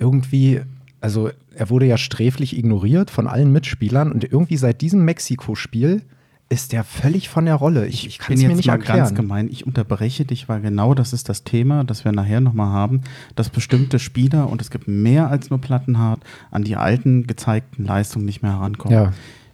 irgendwie, 0.01 0.61
also 1.01 1.31
er 1.55 1.71
wurde 1.71 1.87
ja 1.87 1.99
sträflich 1.99 2.57
ignoriert 2.59 3.11
von 3.11 3.29
allen 3.29 3.53
Mitspielern 3.53 4.11
und 4.11 4.25
irgendwie 4.25 4.57
seit 4.57 4.81
diesem 4.81 5.05
Mexiko-Spiel 5.05 6.03
ist 6.51 6.73
der 6.73 6.83
völlig 6.83 7.29
von 7.29 7.45
der 7.45 7.55
Rolle. 7.55 7.87
Ich, 7.87 8.07
ich 8.07 8.19
kann 8.19 8.29
bin 8.29 8.37
es 8.37 8.43
mir 8.43 8.49
jetzt 8.49 8.57
nicht 8.57 8.67
mal 8.67 8.75
erklären. 8.75 8.99
ganz 8.99 9.15
gemein. 9.15 9.49
Ich 9.51 9.67
unterbreche 9.67 10.25
dich, 10.25 10.49
weil 10.49 10.61
genau 10.61 10.95
das 10.95 11.13
ist 11.13 11.29
das 11.29 11.45
Thema, 11.45 11.85
das 11.85 12.05
wir 12.05 12.11
nachher 12.11 12.41
nochmal 12.41 12.73
haben, 12.73 13.03
dass 13.37 13.51
bestimmte 13.51 14.01
Spieler, 14.01 14.51
und 14.51 14.61
es 14.61 14.71
gibt 14.71 14.89
mehr 14.89 15.31
als 15.31 15.49
nur 15.49 15.61
Plattenhardt, 15.61 16.21
an 16.51 16.65
die 16.65 16.75
alten 16.75 17.29
gezeigten 17.29 17.85
Leistungen 17.85 18.25
nicht 18.25 18.43
mehr 18.43 18.55
herankommen. 18.55 18.99
Ja. 18.99 19.13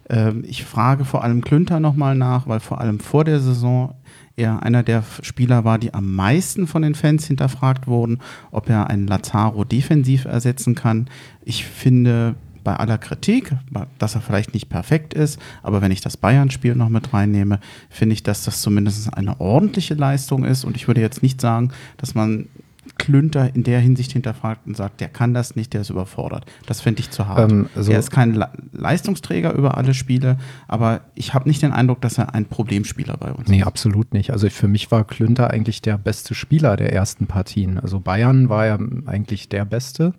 Ähm, 0.09 0.43
ich 0.47 0.65
frage 0.65 1.05
vor 1.05 1.23
allem 1.23 1.41
Klünter 1.41 1.79
nochmal 1.79 2.15
nach, 2.15 2.47
weil 2.47 2.59
vor 2.59 2.81
allem 2.81 2.99
vor 2.99 3.23
der 3.23 3.39
Saison 3.39 3.93
er 4.35 4.63
einer 4.63 4.83
der 4.83 5.03
Spieler 5.21 5.65
war, 5.65 5.79
die 5.79 5.93
am 5.93 6.15
meisten 6.15 6.67
von 6.67 6.81
den 6.81 6.95
Fans 6.95 7.25
hinterfragt 7.25 7.87
wurden, 7.87 8.19
ob 8.51 8.69
er 8.69 8.87
einen 8.87 9.07
Lazaro 9.07 9.63
defensiv 9.65 10.25
ersetzen 10.25 10.75
kann. 10.75 11.09
Ich 11.43 11.65
finde, 11.65 12.35
bei 12.67 12.75
aller 12.75 12.97
Kritik, 12.97 13.53
dass 13.97 14.15
er 14.15 14.19
vielleicht 14.19 14.53
nicht 14.53 14.67
perfekt 14.67 15.13
ist, 15.13 15.39
aber 15.63 15.81
wenn 15.81 15.89
ich 15.89 16.01
das 16.01 16.17
Bayern-Spiel 16.17 16.75
noch 16.75 16.89
mit 16.89 17.13
reinnehme, 17.13 17.61
finde 17.89 18.11
ich, 18.11 18.23
dass 18.23 18.43
das 18.43 18.61
zumindest 18.61 19.13
eine 19.13 19.39
ordentliche 19.39 19.93
Leistung 19.93 20.43
ist. 20.43 20.65
Und 20.65 20.75
ich 20.75 20.89
würde 20.89 20.99
jetzt 20.99 21.23
nicht 21.23 21.39
sagen, 21.39 21.71
dass 21.95 22.13
man 22.13 22.49
Klünter 22.97 23.55
in 23.55 23.63
der 23.63 23.79
Hinsicht 23.79 24.11
hinterfragt 24.11 24.67
und 24.67 24.75
sagt, 24.75 24.99
der 24.99 25.07
kann 25.07 25.33
das 25.33 25.55
nicht, 25.55 25.73
der 25.73 25.79
ist 25.79 25.91
überfordert. 25.91 26.45
Das 26.65 26.81
finde 26.81 26.99
ich 26.99 27.09
zu 27.09 27.25
hart. 27.25 27.49
Ähm, 27.49 27.69
also 27.73 27.93
er 27.93 27.99
ist 27.99 28.11
kein 28.11 28.33
Le 28.33 28.49
Leistungsträger 28.73 29.53
über 29.53 29.77
alle 29.77 29.93
Spiele, 29.93 30.37
aber 30.67 30.99
ich 31.15 31.33
habe 31.33 31.47
nicht 31.47 31.61
den 31.61 31.71
Eindruck, 31.71 32.01
dass 32.01 32.17
er 32.17 32.35
ein 32.35 32.47
Problemspieler 32.47 33.15
bei 33.15 33.31
uns 33.31 33.47
nee, 33.47 33.55
ist. 33.55 33.61
Nee, 33.61 33.63
absolut 33.63 34.13
nicht. 34.13 34.31
Also 34.31 34.49
für 34.49 34.67
mich 34.67 34.91
war 34.91 35.05
Klünter 35.05 35.51
eigentlich 35.51 35.81
der 35.81 35.97
beste 35.97 36.35
Spieler 36.35 36.75
der 36.75 36.91
ersten 36.91 37.27
Partien. 37.27 37.79
Also 37.79 38.01
Bayern 38.01 38.49
war 38.49 38.65
ja 38.65 38.77
eigentlich 39.05 39.47
der 39.47 39.63
Beste, 39.63 40.11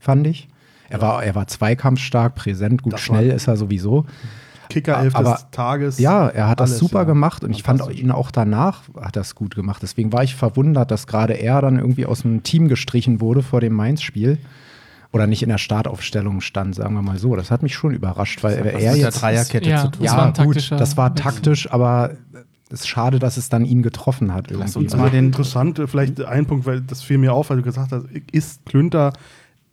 fand 0.00 0.26
ich. 0.26 0.48
Er 0.90 1.00
war, 1.00 1.24
er 1.24 1.34
war 1.34 1.46
zweikampfstark, 1.46 2.34
präsent, 2.34 2.82
gut, 2.82 2.92
das 2.92 3.00
schnell 3.00 3.30
ist 3.30 3.46
er 3.46 3.56
sowieso. 3.56 4.04
Kickerelf 4.68 5.14
aber, 5.14 5.32
des 5.32 5.46
Tages. 5.50 5.98
Ja, 5.98 6.28
er 6.28 6.48
hat 6.48 6.60
alles, 6.60 6.72
das 6.72 6.78
super 6.80 7.00
ja. 7.00 7.04
gemacht 7.04 7.44
und 7.44 7.50
ich 7.50 7.62
fand 7.62 7.88
ihn 7.90 8.10
auch 8.10 8.30
danach 8.30 8.82
hat 9.00 9.16
das 9.16 9.34
gut 9.34 9.54
gemacht. 9.54 9.82
Deswegen 9.82 10.12
war 10.12 10.22
ich 10.22 10.34
verwundert, 10.34 10.90
dass 10.90 11.06
gerade 11.06 11.34
er 11.34 11.60
dann 11.60 11.78
irgendwie 11.78 12.06
aus 12.06 12.22
dem 12.22 12.42
Team 12.42 12.68
gestrichen 12.68 13.20
wurde 13.20 13.42
vor 13.42 13.60
dem 13.60 13.74
Mainz-Spiel 13.74 14.38
oder 15.12 15.26
nicht 15.26 15.42
in 15.42 15.48
der 15.48 15.58
Startaufstellung 15.58 16.40
stand, 16.40 16.74
sagen 16.74 16.94
wir 16.94 17.02
mal 17.02 17.18
so. 17.18 17.34
Das 17.34 17.50
hat 17.50 17.62
mich 17.62 17.74
schon 17.74 17.92
überrascht, 17.92 18.42
weil 18.42 18.54
er 18.54 18.80
jetzt 18.80 19.02
der 19.02 19.10
Dreierkette 19.10 19.70
ja, 19.70 19.82
zu 19.82 19.88
tun. 19.90 20.04
Ja, 20.04 20.30
gut, 20.30 20.70
das 20.70 20.96
war 20.96 21.14
taktisch, 21.14 21.70
aber 21.70 22.12
es 22.72 22.80
ist 22.80 22.88
schade, 22.88 23.18
dass 23.18 23.36
es 23.36 23.48
dann 23.48 23.64
ihn 23.64 23.82
getroffen 23.82 24.32
hat. 24.32 24.50
Irgendwie. 24.50 24.66
Lass 24.66 24.76
uns 24.76 24.96
mal 24.96 25.10
den 25.10 25.26
interessant, 25.26 25.80
vielleicht 25.86 26.22
ein 26.24 26.46
Punkt, 26.46 26.66
weil 26.66 26.80
das 26.80 27.02
fiel 27.02 27.18
mir 27.18 27.32
auf, 27.32 27.50
weil 27.50 27.56
du 27.56 27.62
gesagt 27.64 27.90
hast, 27.90 28.04
ist 28.30 28.64
Klünter 28.64 29.12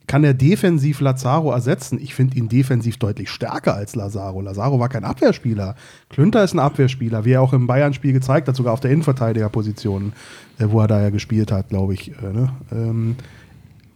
kann 0.08 0.24
er 0.24 0.34
defensiv 0.34 1.02
Lazaro 1.02 1.52
ersetzen? 1.52 2.00
Ich 2.02 2.16
finde 2.16 2.38
ihn 2.38 2.48
defensiv 2.48 2.98
deutlich 2.98 3.30
stärker 3.30 3.76
als 3.76 3.94
Lazaro. 3.96 4.42
Lazaro 4.42 4.80
war 4.80 4.88
kein 4.88 5.04
Abwehrspieler. 5.04 5.76
Klünter 6.10 6.44
ist 6.44 6.54
ein 6.54 6.60
Abwehrspieler, 6.60 7.26
wie 7.26 7.34
er 7.34 7.42
auch 7.42 7.52
im 7.52 7.68
Bayern-Spiel 7.68 8.14
gezeigt 8.14 8.48
hat, 8.48 8.56
sogar 8.56 8.74
auf 8.74 8.80
der 8.80 8.92
Innenverteidigerposition, 8.92 10.14
äh, 10.60 10.66
wo 10.70 10.80
er 10.80 10.88
da 10.88 11.02
ja 11.02 11.10
gespielt 11.10 11.52
hat, 11.52 11.70
glaube 11.70 11.94
ich. 11.94 12.14
Äh, 12.24 12.34
ne? 12.34 12.50
ähm, 12.72 13.16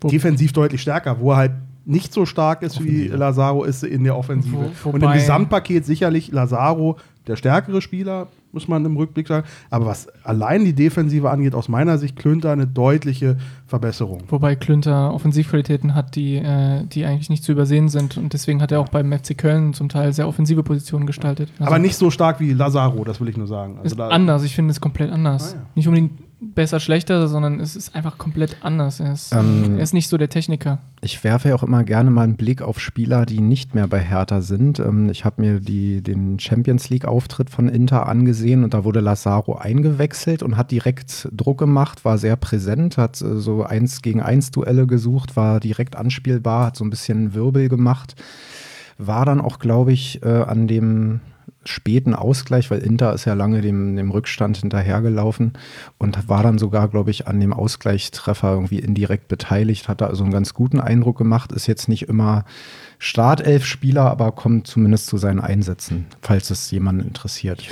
defensiv 0.04 0.52
deutlich 0.52 0.82
stärker, 0.82 1.20
wo 1.20 1.32
er 1.32 1.38
halt 1.38 1.52
nicht 1.86 2.14
so 2.14 2.26
stark 2.26 2.62
ist, 2.62 2.84
wie 2.84 3.08
Lazaro 3.08 3.64
ist 3.64 3.84
in 3.84 4.04
der 4.04 4.18
Offensive. 4.18 4.72
Wo, 4.84 4.90
Und 4.90 5.02
im 5.02 5.12
Gesamtpaket 5.14 5.86
sicherlich 5.86 6.32
Lazaro 6.32 6.98
der 7.28 7.38
stärkere 7.38 7.82
Spieler, 7.82 8.28
muss 8.54 8.68
man 8.68 8.86
im 8.86 8.98
Rückblick 8.98 9.28
sagen. 9.28 9.48
Aber 9.70 9.86
was 9.86 10.08
allein 10.24 10.66
die 10.66 10.74
Defensive 10.74 11.30
angeht, 11.30 11.56
aus 11.56 11.70
meiner 11.70 11.98
Sicht 11.98 12.16
Klünter 12.16 12.52
eine 12.52 12.68
deutliche 12.68 13.38
Verbesserung. 13.68 14.24
Wobei 14.30 14.56
Klünter 14.56 15.14
Offensivqualitäten 15.14 15.96
hat, 15.96 16.16
die, 16.16 16.36
äh, 16.36 16.86
die 16.86 17.06
eigentlich 17.06 17.30
nicht 17.30 17.44
zu 17.44 17.52
übersehen 17.52 17.90
sind. 17.90 18.18
Und 18.18 18.34
deswegen 18.34 18.62
hat 18.62 18.72
er 18.72 18.80
auch 18.80 18.90
beim 18.90 19.12
FC 19.12 19.38
Köln 19.38 19.74
zum 19.74 19.90
Teil 19.90 20.14
sehr 20.14 20.28
offensive 20.28 20.64
Positionen 20.64 21.06
gestaltet. 21.06 21.50
Also 21.60 21.66
Aber 21.66 21.80
nicht 21.80 21.96
so 21.96 22.10
stark 22.10 22.40
wie 22.40 22.54
Lazaro, 22.54 23.04
das 23.04 23.20
will 23.22 23.30
ich 23.30 23.38
nur 23.38 23.48
sagen. 23.48 23.78
Also 23.82 23.96
ist 23.96 24.02
anders, 24.02 24.44
ich 24.44 24.56
finde 24.56 24.72
es 24.72 24.82
komplett 24.82 25.12
anders. 25.12 25.54
Ah, 25.54 25.58
ja. 25.58 25.66
Nicht 25.76 25.88
unbedingt 25.88 26.31
besser, 26.42 26.80
schlechter, 26.80 27.28
sondern 27.28 27.60
es 27.60 27.76
ist 27.76 27.96
einfach 27.96 28.18
komplett 28.18 28.58
anders. 28.62 29.00
Er 29.00 29.14
ist, 29.14 29.32
ähm, 29.32 29.76
er 29.78 29.84
ist 29.84 29.94
nicht 29.94 30.10
so 30.10 30.18
der 30.18 30.30
Techniker. 30.30 30.80
Ich 31.02 31.24
werfe 31.24 31.50
ja 31.50 31.56
auch 31.56 31.62
immer 31.62 31.84
gerne 31.84 32.10
mal 32.10 32.24
einen 32.24 32.36
Blick 32.36 32.64
auf 32.64 32.80
Spieler, 32.80 33.28
die 33.28 33.42
nicht 33.42 33.76
mehr 33.76 33.88
bei 33.88 34.00
Hertha 34.00 34.42
sind. 34.42 34.80
Ähm, 34.80 35.10
ich 35.10 35.24
habe 35.24 35.40
mir 35.42 35.60
die, 35.60 36.02
den 36.02 36.40
Champions 36.40 36.90
League-Auftritt 36.90 37.52
von 37.52 37.70
Inter 37.70 38.08
angesehen 38.08 38.64
und 38.64 38.74
da 38.74 38.84
wurde 38.84 39.02
Lazaro 39.02 39.56
eingewechselt 39.56 40.42
und 40.42 40.58
hat 40.58 40.72
direkt 40.72 41.30
Druck 41.32 41.60
gemacht, 41.60 42.04
war 42.06 42.18
sehr 42.18 42.36
präsent, 42.36 42.98
hat 42.98 43.22
äh, 43.22 43.40
so 43.40 43.64
eins 43.64 44.02
gegen 44.02 44.22
eins 44.22 44.50
Duelle 44.50 44.88
gesucht, 44.88 45.36
war 45.36 45.60
direkt 45.60 45.96
anspielbar, 45.96 46.68
hat 46.68 46.76
so 46.76 46.84
ein 46.84 46.90
bisschen 46.90 47.36
Wirbel 47.36 47.70
gemacht. 47.70 48.16
War 48.98 49.26
dann 49.26 49.42
auch, 49.42 49.60
glaube 49.60 49.94
ich, 49.94 50.24
äh, 50.24 50.28
an 50.28 50.68
dem 50.68 51.22
späten 51.64 52.16
Ausgleich, 52.16 52.72
weil 52.72 52.80
Inter 52.80 53.14
ist 53.14 53.26
ja 53.26 53.34
lange 53.34 53.62
dem, 53.62 53.96
dem 53.96 54.12
Rückstand 54.12 54.58
hinterhergelaufen 54.58 55.54
und 56.00 56.28
war 56.28 56.44
dann 56.44 56.58
sogar, 56.58 56.88
glaube 56.88 57.12
ich, 57.12 57.28
an 57.28 57.40
dem 57.40 57.54
Ausgleichstreffer 57.54 58.54
irgendwie 58.54 58.80
indirekt 58.80 59.28
beteiligt, 59.28 59.88
hat 59.88 60.02
da 60.02 60.08
also 60.08 60.24
einen 60.24 60.34
ganz 60.34 60.54
guten 60.54 60.80
Eindruck 60.80 61.18
gemacht, 61.18 61.52
ist 61.52 61.68
jetzt 61.68 61.88
nicht 61.88 62.04
immer 62.04 62.46
Startelf-Spieler, 62.98 64.10
aber 64.10 64.32
kommt 64.32 64.68
zumindest 64.68 65.08
zu 65.08 65.18
seinen 65.18 65.40
Einsätzen, 65.40 66.08
falls 66.22 66.50
es 66.50 66.70
jemanden 66.72 67.08
interessiert. 67.08 67.64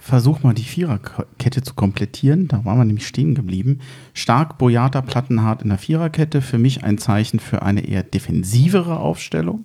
Versuch 0.00 0.42
mal 0.42 0.54
die 0.54 0.62
Viererkette 0.62 1.62
zu 1.62 1.74
komplettieren, 1.74 2.48
da 2.48 2.64
waren 2.64 2.78
wir 2.78 2.84
nämlich 2.84 3.06
stehen 3.06 3.34
geblieben. 3.34 3.80
Stark 4.14 4.56
Boyata 4.58 5.02
Plattenhart 5.02 5.62
in 5.62 5.70
der 5.70 5.78
Viererkette, 5.78 6.40
für 6.40 6.58
mich 6.58 6.84
ein 6.84 6.98
Zeichen 6.98 7.40
für 7.40 7.62
eine 7.62 7.86
eher 7.86 8.02
defensivere 8.02 8.98
Aufstellung 8.98 9.64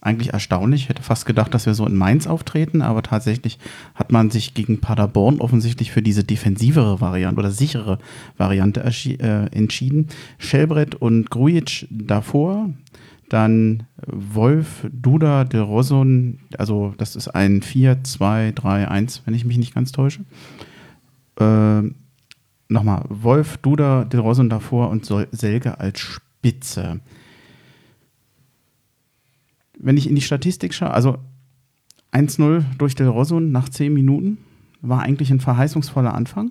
eigentlich 0.00 0.32
erstaunlich. 0.32 0.82
Ich 0.82 0.88
hätte 0.88 1.02
fast 1.02 1.26
gedacht, 1.26 1.52
dass 1.52 1.66
wir 1.66 1.74
so 1.74 1.86
in 1.86 1.94
Mainz 1.94 2.26
auftreten, 2.26 2.82
aber 2.82 3.02
tatsächlich 3.02 3.58
hat 3.94 4.12
man 4.12 4.30
sich 4.30 4.54
gegen 4.54 4.80
Paderborn 4.80 5.40
offensichtlich 5.40 5.92
für 5.92 6.02
diese 6.02 6.24
defensivere 6.24 7.00
Variante 7.00 7.38
oder 7.38 7.50
sichere 7.50 7.98
Variante 8.38 8.82
äh, 8.82 9.46
entschieden. 9.54 10.08
Schelbrett 10.38 10.94
und 10.94 11.30
Grujic 11.30 11.86
davor, 11.90 12.70
dann 13.28 13.84
Wolf, 14.06 14.86
Duda, 14.90 15.44
De 15.44 15.60
Rosun, 15.60 16.40
also 16.56 16.94
das 16.96 17.14
ist 17.14 17.28
ein 17.28 17.60
4-2-3-1, 17.60 19.20
wenn 19.24 19.34
ich 19.34 19.44
mich 19.44 19.58
nicht 19.58 19.74
ganz 19.74 19.92
täusche. 19.92 20.24
Äh, 21.38 21.82
Nochmal, 22.70 23.04
Wolf, 23.08 23.56
Duda, 23.58 24.04
De 24.04 24.20
Rosun 24.20 24.48
davor 24.48 24.90
und 24.90 25.04
Selge 25.32 25.80
als 25.80 25.98
Spitze 25.98 27.00
wenn 29.82 29.96
ich 29.96 30.08
in 30.08 30.14
die 30.14 30.22
Statistik 30.22 30.74
schaue, 30.74 30.92
also 30.92 31.18
1-0 32.12 32.64
durch 32.78 32.94
Del 32.94 33.08
Rosun 33.08 33.52
nach 33.52 33.68
10 33.68 33.92
Minuten 33.92 34.38
war 34.82 35.02
eigentlich 35.02 35.30
ein 35.30 35.40
verheißungsvoller 35.40 36.14
Anfang 36.14 36.50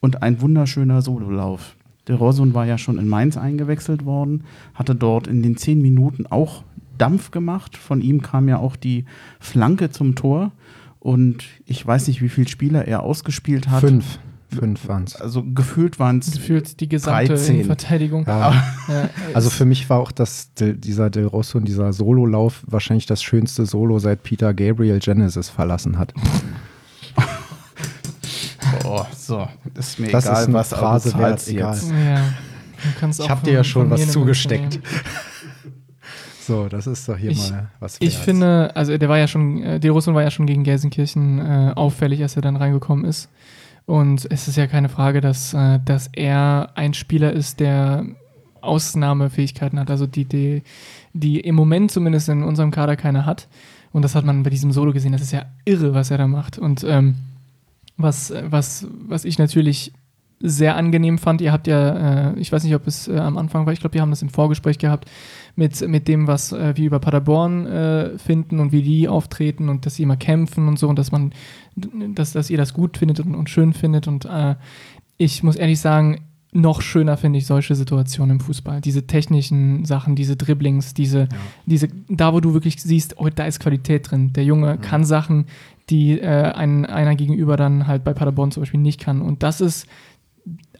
und 0.00 0.22
ein 0.22 0.40
wunderschöner 0.40 1.02
Sololauf. 1.02 1.76
Del 2.08 2.16
Rosun 2.16 2.54
war 2.54 2.66
ja 2.66 2.78
schon 2.78 2.98
in 2.98 3.08
Mainz 3.08 3.36
eingewechselt 3.36 4.04
worden, 4.04 4.44
hatte 4.74 4.94
dort 4.94 5.26
in 5.26 5.42
den 5.42 5.56
10 5.56 5.80
Minuten 5.80 6.26
auch 6.26 6.64
Dampf 6.98 7.30
gemacht. 7.30 7.76
Von 7.76 8.00
ihm 8.00 8.22
kam 8.22 8.48
ja 8.48 8.58
auch 8.58 8.76
die 8.76 9.04
Flanke 9.40 9.90
zum 9.90 10.14
Tor. 10.14 10.52
Und 10.98 11.44
ich 11.66 11.84
weiß 11.84 12.08
nicht, 12.08 12.22
wie 12.22 12.28
viele 12.28 12.48
Spieler 12.48 12.86
er 12.86 13.02
ausgespielt 13.02 13.68
hat. 13.68 13.80
Fünf. 13.80 14.18
Fünf 14.58 14.88
waren 14.88 15.04
es. 15.04 15.16
Also 15.16 15.42
gefühlt 15.42 15.98
waren 15.98 16.18
es. 16.18 16.32
Gefühlt 16.32 16.80
die 16.80 16.88
gesamte 16.88 17.34
13. 17.34 17.64
Verteidigung. 17.64 18.24
Ja. 18.26 18.62
also 19.34 19.50
für 19.50 19.64
mich 19.64 19.88
war 19.90 19.98
auch 19.98 20.12
das, 20.12 20.52
dieser 20.54 21.10
Del 21.10 21.26
Rosso 21.26 21.58
und 21.58 21.66
dieser 21.66 21.92
Sololauf 21.92 22.62
wahrscheinlich 22.66 23.06
das 23.06 23.22
schönste 23.22 23.66
Solo, 23.66 23.98
seit 23.98 24.22
Peter 24.22 24.54
Gabriel 24.54 24.98
Genesis 24.98 25.48
verlassen 25.48 25.98
hat. 25.98 26.12
oh, 28.84 29.04
so. 29.16 29.48
Das 29.74 29.88
ist 29.88 30.00
mir 30.00 30.10
das 30.10 30.26
egal, 30.26 30.42
ist 30.42 30.52
was 30.52 30.68
Phrase 30.68 31.18
wert, 31.18 31.48
egal. 31.48 31.78
Ja, 32.04 32.20
ich 33.08 33.30
habe 33.30 33.44
dir 33.44 33.52
ja 33.52 33.64
schon 33.64 33.90
was 33.90 34.10
zugesteckt. 34.10 34.80
So, 36.44 36.68
das 36.68 36.88
ist 36.88 37.08
doch 37.08 37.16
hier 37.16 37.30
ich, 37.30 37.50
mal 37.50 37.70
was. 37.78 37.98
Ich 38.00 38.18
finde, 38.18 38.74
also 38.74 38.98
der 38.98 39.08
war 39.08 39.16
ja 39.16 39.28
schon, 39.28 39.62
äh, 39.62 39.78
Del 39.78 39.92
Rosso 39.92 40.12
war 40.12 40.22
ja 40.22 40.30
schon 40.30 40.46
gegen 40.46 40.64
Gelsenkirchen 40.64 41.38
äh, 41.38 41.72
auffällig, 41.76 42.20
als 42.20 42.34
er 42.34 42.42
dann 42.42 42.56
reingekommen 42.56 43.04
ist. 43.04 43.28
Und 43.86 44.26
es 44.30 44.48
ist 44.48 44.56
ja 44.56 44.66
keine 44.66 44.88
Frage, 44.88 45.20
dass, 45.20 45.54
äh, 45.54 45.80
dass 45.84 46.08
er 46.08 46.70
ein 46.74 46.94
Spieler 46.94 47.32
ist, 47.32 47.60
der 47.60 48.06
Ausnahmefähigkeiten 48.60 49.78
hat, 49.78 49.90
also 49.90 50.06
die, 50.06 50.24
die, 50.24 50.62
die 51.12 51.40
im 51.40 51.54
Moment 51.54 51.90
zumindest 51.90 52.28
in 52.28 52.42
unserem 52.42 52.70
Kader 52.70 52.96
keine 52.96 53.26
hat. 53.26 53.48
Und 53.92 54.02
das 54.02 54.14
hat 54.14 54.24
man 54.24 54.42
bei 54.42 54.50
diesem 54.50 54.72
Solo 54.72 54.92
gesehen. 54.92 55.12
Das 55.12 55.20
ist 55.20 55.32
ja 55.32 55.46
irre, 55.64 55.94
was 55.94 56.10
er 56.10 56.18
da 56.18 56.26
macht. 56.26 56.58
Und 56.58 56.84
ähm, 56.84 57.16
was, 57.96 58.32
was, 58.44 58.86
was 59.06 59.24
ich 59.24 59.38
natürlich 59.38 59.92
sehr 60.44 60.76
angenehm 60.76 61.18
fand, 61.18 61.40
ihr 61.40 61.52
habt 61.52 61.66
ja, 61.66 62.30
äh, 62.30 62.38
ich 62.38 62.50
weiß 62.50 62.64
nicht, 62.64 62.74
ob 62.74 62.86
es 62.86 63.06
äh, 63.06 63.16
am 63.16 63.38
Anfang 63.38 63.64
war, 63.64 63.72
ich 63.72 63.80
glaube, 63.80 63.94
wir 63.94 64.00
haben 64.00 64.10
das 64.10 64.22
im 64.22 64.28
Vorgespräch 64.28 64.78
gehabt, 64.78 65.08
mit, 65.54 65.86
mit 65.86 66.08
dem, 66.08 66.26
was 66.26 66.52
äh, 66.52 66.76
wir 66.76 66.86
über 66.86 66.98
Paderborn 66.98 67.66
äh, 67.66 68.18
finden 68.18 68.58
und 68.58 68.72
wie 68.72 68.82
die 68.82 69.08
auftreten 69.08 69.68
und 69.68 69.86
dass 69.86 69.96
sie 69.96 70.02
immer 70.02 70.16
kämpfen 70.16 70.66
und 70.66 70.78
so 70.78 70.88
und 70.88 70.98
dass 70.98 71.12
man, 71.12 71.32
dass, 71.76 72.32
dass 72.32 72.50
ihr 72.50 72.58
das 72.58 72.74
gut 72.74 72.98
findet 72.98 73.20
und, 73.20 73.34
und 73.34 73.50
schön 73.50 73.72
findet. 73.72 74.08
Und 74.08 74.24
äh, 74.24 74.56
ich 75.16 75.42
muss 75.42 75.56
ehrlich 75.56 75.80
sagen, 75.80 76.20
noch 76.52 76.82
schöner 76.82 77.16
finde 77.16 77.38
ich 77.38 77.46
solche 77.46 77.74
Situationen 77.74 78.36
im 78.36 78.40
Fußball. 78.40 78.82
Diese 78.82 79.06
technischen 79.06 79.86
Sachen, 79.86 80.14
diese 80.14 80.36
Dribblings, 80.36 80.92
diese, 80.92 81.20
ja. 81.20 81.28
diese, 81.64 81.88
da 82.08 82.34
wo 82.34 82.40
du 82.40 82.52
wirklich 82.52 82.80
siehst, 82.80 83.18
oh, 83.18 83.28
da 83.34 83.46
ist 83.46 83.58
Qualität 83.58 84.10
drin. 84.10 84.34
Der 84.34 84.44
Junge 84.44 84.66
ja. 84.68 84.76
kann 84.76 85.04
Sachen, 85.04 85.46
die 85.88 86.20
äh, 86.20 86.52
ein, 86.52 86.84
einer 86.84 87.14
gegenüber 87.14 87.56
dann 87.56 87.86
halt 87.86 88.04
bei 88.04 88.12
Paderborn 88.12 88.50
zum 88.50 88.62
Beispiel 88.62 88.80
nicht 88.80 89.00
kann. 89.00 89.22
Und 89.22 89.42
das 89.42 89.62
ist 89.62 89.86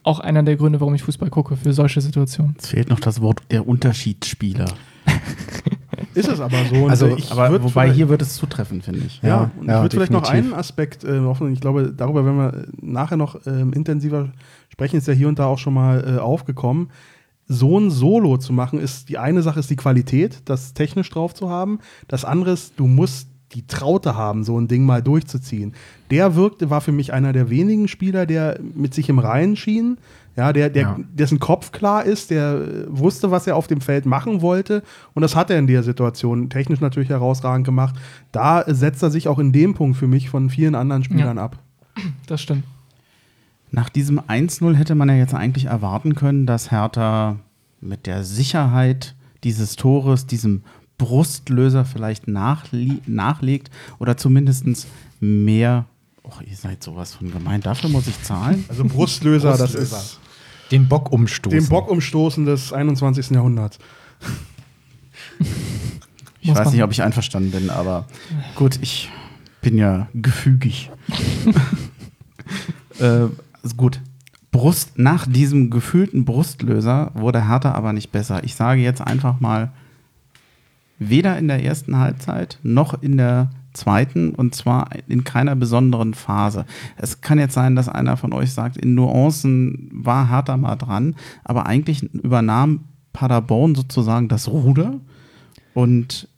auch 0.02 0.20
einer 0.20 0.42
der 0.42 0.56
Gründe, 0.56 0.80
warum 0.80 0.94
ich 0.94 1.02
Fußball 1.02 1.30
gucke, 1.30 1.56
für 1.56 1.72
solche 1.72 2.00
Situationen. 2.00 2.56
Es 2.58 2.68
fehlt 2.68 2.90
noch 2.90 3.00
das 3.00 3.22
Wort 3.22 3.40
der 3.50 3.66
Unterschiedsspieler. 3.66 4.66
Ist 6.14 6.28
es 6.28 6.40
aber 6.40 6.64
so. 6.70 6.76
Und 6.76 6.90
Also, 6.90 7.06
äh, 7.06 7.16
Aber 7.30 7.62
wobei 7.62 7.90
hier 7.90 8.08
wird 8.08 8.22
es 8.22 8.34
zutreffen, 8.34 8.82
finde 8.82 9.00
ich. 9.06 9.20
Ja, 9.22 9.28
Ja, 9.28 9.50
und 9.58 9.68
ja, 9.68 9.76
ich 9.76 9.82
würde 9.82 9.96
vielleicht 9.96 10.12
noch 10.12 10.28
einen 10.28 10.54
Aspekt 10.54 11.04
äh, 11.04 11.18
offen, 11.18 11.52
ich 11.52 11.60
glaube, 11.60 11.92
darüber 11.96 12.24
werden 12.24 12.38
wir 12.38 12.66
nachher 12.80 13.16
noch 13.16 13.46
ähm, 13.46 13.72
intensiver 13.72 14.30
sprechen, 14.68 14.96
ist 14.96 15.08
ja 15.08 15.14
hier 15.14 15.28
und 15.28 15.38
da 15.38 15.46
auch 15.46 15.58
schon 15.58 15.74
mal 15.74 16.16
äh, 16.16 16.18
aufgekommen. 16.18 16.90
So 17.48 17.78
ein 17.78 17.90
Solo 17.90 18.38
zu 18.38 18.52
machen, 18.52 18.78
ist 18.78 19.08
die 19.08 19.18
eine 19.18 19.42
Sache 19.42 19.60
ist 19.60 19.68
die 19.68 19.76
Qualität, 19.76 20.42
das 20.44 20.74
technisch 20.74 21.10
drauf 21.10 21.34
zu 21.34 21.50
haben. 21.50 21.80
Das 22.08 22.24
andere 22.24 22.52
ist, 22.52 22.74
du 22.76 22.86
musst 22.86 23.28
die 23.54 23.66
Traute 23.66 24.16
haben, 24.16 24.44
so 24.44 24.58
ein 24.58 24.68
Ding 24.68 24.84
mal 24.84 25.02
durchzuziehen. 25.02 25.74
Der 26.10 26.34
wirkte, 26.36 26.70
war 26.70 26.80
für 26.80 26.92
mich 26.92 27.12
einer 27.12 27.32
der 27.32 27.50
wenigen 27.50 27.88
Spieler, 27.88 28.26
der 28.26 28.58
mit 28.74 28.94
sich 28.94 29.08
im 29.08 29.18
Reinen 29.18 29.56
schien. 29.56 29.98
Ja, 30.36 30.52
der, 30.52 30.70
der, 30.70 30.82
Ja. 30.82 30.98
dessen 31.12 31.38
Kopf 31.38 31.72
klar 31.72 32.04
ist, 32.04 32.30
der 32.30 32.54
äh, 32.54 32.84
wusste, 32.88 33.30
was 33.30 33.46
er 33.46 33.56
auf 33.56 33.66
dem 33.66 33.80
Feld 33.80 34.06
machen 34.06 34.40
wollte. 34.40 34.82
Und 35.14 35.22
das 35.22 35.36
hat 35.36 35.50
er 35.50 35.58
in 35.58 35.66
der 35.66 35.82
Situation 35.82 36.48
technisch 36.48 36.80
natürlich 36.80 37.10
herausragend 37.10 37.66
gemacht. 37.66 37.96
Da 38.32 38.64
setzt 38.66 39.02
er 39.02 39.10
sich 39.10 39.28
auch 39.28 39.38
in 39.38 39.52
dem 39.52 39.74
Punkt 39.74 39.96
für 39.96 40.06
mich 40.06 40.30
von 40.30 40.48
vielen 40.50 40.74
anderen 40.74 41.04
Spielern 41.04 41.38
ab. 41.38 41.58
Das 42.26 42.40
stimmt. 42.40 42.64
Nach 43.70 43.90
diesem 43.90 44.18
1-0 44.18 44.74
hätte 44.74 44.94
man 44.94 45.10
ja 45.10 45.14
jetzt 45.14 45.34
eigentlich 45.34 45.66
erwarten 45.66 46.14
können, 46.14 46.46
dass 46.46 46.70
Hertha 46.70 47.36
mit 47.82 48.06
der 48.06 48.24
Sicherheit 48.24 49.14
dieses 49.44 49.76
Tores, 49.76 50.26
diesem 50.26 50.62
Brustlöser 50.96 51.84
vielleicht 51.84 52.28
nachlegt 52.28 53.70
oder 53.98 54.16
zumindest 54.16 54.86
mehr. 55.20 55.84
Och, 56.32 56.42
ihr 56.46 56.56
seid 56.56 56.82
sowas 56.82 57.14
von 57.14 57.30
gemein. 57.30 57.60
Dafür 57.60 57.90
muss 57.90 58.06
ich 58.06 58.22
zahlen. 58.22 58.64
Also 58.68 58.84
Brustlöser, 58.84 59.56
das 59.56 59.74
ist 59.74 60.18
Den 60.70 60.88
Bock 60.88 61.12
umstoßen. 61.12 61.58
den 61.58 61.68
Bock 61.68 61.90
umstoßen 61.90 62.46
des 62.46 62.72
21. 62.72 63.30
Jahrhunderts. 63.30 63.78
Ich 66.40 66.48
Muss 66.48 66.56
weiß 66.58 66.64
man- 66.66 66.74
nicht, 66.74 66.82
ob 66.82 66.90
ich 66.92 67.02
einverstanden 67.02 67.50
bin, 67.50 67.70
aber 67.70 68.06
gut, 68.54 68.78
ich 68.80 69.10
bin 69.60 69.76
ja 69.78 70.08
gefügig. 70.14 70.90
äh, 72.98 73.04
also 73.62 73.76
gut. 73.76 74.00
Brust, 74.50 74.98
nach 74.98 75.26
diesem 75.26 75.70
gefühlten 75.70 76.24
Brustlöser 76.24 77.10
wurde 77.14 77.48
Hertha 77.48 77.72
aber 77.72 77.92
nicht 77.92 78.10
besser. 78.12 78.44
Ich 78.44 78.54
sage 78.54 78.82
jetzt 78.82 79.00
einfach 79.00 79.40
mal, 79.40 79.72
weder 80.98 81.38
in 81.38 81.48
der 81.48 81.62
ersten 81.64 81.96
Halbzeit 81.98 82.58
noch 82.62 83.02
in 83.02 83.16
der 83.16 83.50
zweiten 83.72 84.34
und 84.34 84.54
zwar 84.54 84.90
in 85.08 85.24
keiner 85.24 85.56
besonderen 85.56 86.14
Phase. 86.14 86.64
Es 86.96 87.20
kann 87.20 87.38
jetzt 87.38 87.54
sein, 87.54 87.76
dass 87.76 87.88
einer 87.88 88.16
von 88.16 88.32
euch 88.32 88.52
sagt, 88.52 88.76
in 88.76 88.94
Nuancen 88.94 89.88
war 89.92 90.28
Hertha 90.28 90.56
mal 90.56 90.76
dran, 90.76 91.16
aber 91.44 91.66
eigentlich 91.66 92.02
übernahm 92.02 92.84
Paderborn 93.12 93.74
sozusagen 93.74 94.28
das 94.28 94.48
Ruder 94.48 95.00
und 95.74 96.28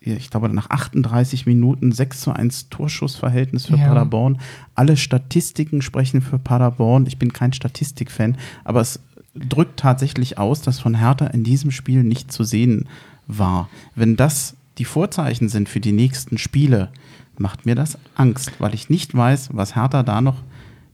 ich 0.00 0.30
glaube, 0.30 0.48
nach 0.48 0.70
38 0.70 1.46
Minuten 1.46 1.92
6 1.92 2.20
zu 2.20 2.32
1 2.32 2.70
Torschussverhältnis 2.70 3.66
für 3.66 3.76
Ja. 3.76 3.86
Paderborn. 3.86 4.40
Alle 4.74 4.96
Statistiken 4.96 5.80
sprechen 5.80 6.22
für 6.22 6.38
Paderborn. 6.40 7.06
Ich 7.06 7.18
bin 7.18 7.32
kein 7.32 7.52
Statistikfan, 7.52 8.36
aber 8.64 8.80
es 8.80 9.00
drückt 9.34 9.78
tatsächlich 9.78 10.38
aus, 10.38 10.62
dass 10.62 10.80
von 10.80 10.94
Hertha 10.94 11.26
in 11.26 11.44
diesem 11.44 11.70
Spiel 11.70 12.02
nicht 12.02 12.32
zu 12.32 12.42
sehen 12.42 12.88
war. 13.26 13.68
Wenn 13.94 14.16
das 14.16 14.55
die 14.78 14.84
Vorzeichen 14.84 15.48
sind 15.48 15.68
für 15.68 15.80
die 15.80 15.92
nächsten 15.92 16.38
Spiele, 16.38 16.90
macht 17.38 17.66
mir 17.66 17.74
das 17.74 17.98
Angst, 18.14 18.52
weil 18.58 18.74
ich 18.74 18.90
nicht 18.90 19.14
weiß, 19.14 19.50
was 19.52 19.76
Hertha 19.76 20.02
da 20.02 20.20
noch 20.20 20.42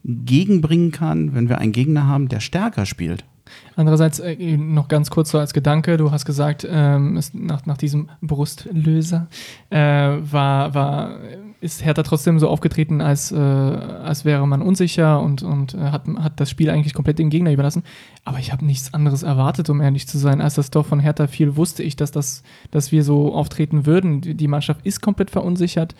gegenbringen 0.03 0.91
kann, 0.91 1.33
wenn 1.33 1.49
wir 1.49 1.59
einen 1.59 1.71
Gegner 1.71 2.07
haben, 2.07 2.27
der 2.27 2.39
stärker 2.39 2.85
spielt. 2.85 3.25
Andererseits 3.75 4.19
äh, 4.19 4.57
noch 4.57 4.87
ganz 4.87 5.09
kurz 5.09 5.31
so 5.31 5.39
als 5.39 5.53
Gedanke, 5.53 5.97
du 5.97 6.11
hast 6.11 6.25
gesagt, 6.25 6.67
ähm, 6.69 7.19
nach, 7.33 7.65
nach 7.65 7.77
diesem 7.77 8.09
Brustlöser 8.21 9.27
äh, 9.69 9.77
war, 9.77 10.73
war, 10.73 11.17
ist 11.59 11.83
Hertha 11.83 12.03
trotzdem 12.03 12.39
so 12.39 12.49
aufgetreten, 12.49 13.01
als, 13.01 13.31
äh, 13.31 13.35
als 13.35 14.25
wäre 14.25 14.47
man 14.47 14.61
unsicher 14.61 15.21
und, 15.21 15.43
und 15.43 15.73
äh, 15.73 15.79
hat, 15.79 16.07
hat 16.19 16.39
das 16.39 16.49
Spiel 16.49 16.69
eigentlich 16.69 16.93
komplett 16.93 17.19
den 17.19 17.29
Gegner 17.29 17.51
überlassen. 17.51 17.83
Aber 18.25 18.39
ich 18.39 18.51
habe 18.51 18.65
nichts 18.65 18.93
anderes 18.93 19.23
erwartet, 19.23 19.69
um 19.69 19.81
ehrlich 19.81 20.07
zu 20.07 20.17
sein. 20.17 20.41
Als 20.41 20.55
das 20.55 20.71
Tor 20.71 20.83
von 20.83 20.99
Hertha 20.99 21.27
fiel, 21.27 21.55
wusste 21.55 21.83
ich, 21.83 21.95
dass, 21.95 22.11
das, 22.11 22.43
dass 22.71 22.91
wir 22.91 23.03
so 23.03 23.33
auftreten 23.33 23.85
würden. 23.85 24.21
Die 24.21 24.47
Mannschaft 24.47 24.85
ist 24.85 25.01
komplett 25.01 25.31
verunsichert. 25.31 25.95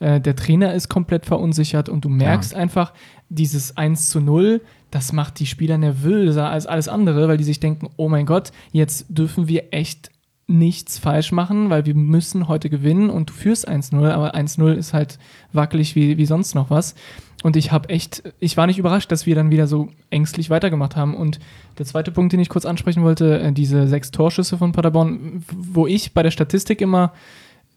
Äh, 0.00 0.20
der 0.20 0.36
Trainer 0.36 0.74
ist 0.74 0.88
komplett 0.88 1.26
verunsichert 1.26 1.88
und 1.88 2.04
du 2.04 2.08
merkst 2.08 2.54
einfach, 2.54 2.92
dieses 3.28 3.76
1 3.76 4.10
zu 4.10 4.20
0, 4.20 4.60
das 4.90 5.12
macht 5.12 5.38
die 5.38 5.46
Spieler 5.46 5.78
nervöser 5.78 6.48
als 6.48 6.66
alles 6.66 6.88
andere, 6.88 7.28
weil 7.28 7.36
die 7.36 7.44
sich 7.44 7.60
denken, 7.60 7.88
oh 7.96 8.08
mein 8.08 8.26
Gott, 8.26 8.52
jetzt 8.72 9.06
dürfen 9.08 9.48
wir 9.48 9.72
echt 9.72 10.10
nichts 10.46 10.98
falsch 10.98 11.30
machen, 11.30 11.68
weil 11.68 11.84
wir 11.84 11.94
müssen 11.94 12.48
heute 12.48 12.70
gewinnen 12.70 13.10
und 13.10 13.28
du 13.28 13.34
führst 13.34 13.68
1-0, 13.68 14.10
aber 14.10 14.34
1-0 14.34 14.72
ist 14.72 14.94
halt 14.94 15.18
wackelig 15.52 15.94
wie, 15.94 16.16
wie 16.16 16.24
sonst 16.24 16.54
noch 16.54 16.70
was. 16.70 16.94
Und 17.42 17.54
ich 17.54 17.70
habe 17.70 17.90
echt, 17.90 18.22
ich 18.40 18.56
war 18.56 18.66
nicht 18.66 18.78
überrascht, 18.78 19.12
dass 19.12 19.26
wir 19.26 19.34
dann 19.34 19.50
wieder 19.50 19.66
so 19.66 19.90
ängstlich 20.10 20.50
weitergemacht 20.50 20.96
haben. 20.96 21.14
Und 21.14 21.38
der 21.78 21.86
zweite 21.86 22.10
Punkt, 22.10 22.32
den 22.32 22.40
ich 22.40 22.48
kurz 22.48 22.64
ansprechen 22.64 23.04
wollte, 23.04 23.38
äh, 23.40 23.52
diese 23.52 23.86
sechs 23.86 24.10
Torschüsse 24.10 24.58
von 24.58 24.72
Paderborn, 24.72 25.44
wo 25.54 25.86
ich 25.86 26.14
bei 26.14 26.22
der 26.22 26.32
Statistik 26.32 26.80
immer 26.80 27.12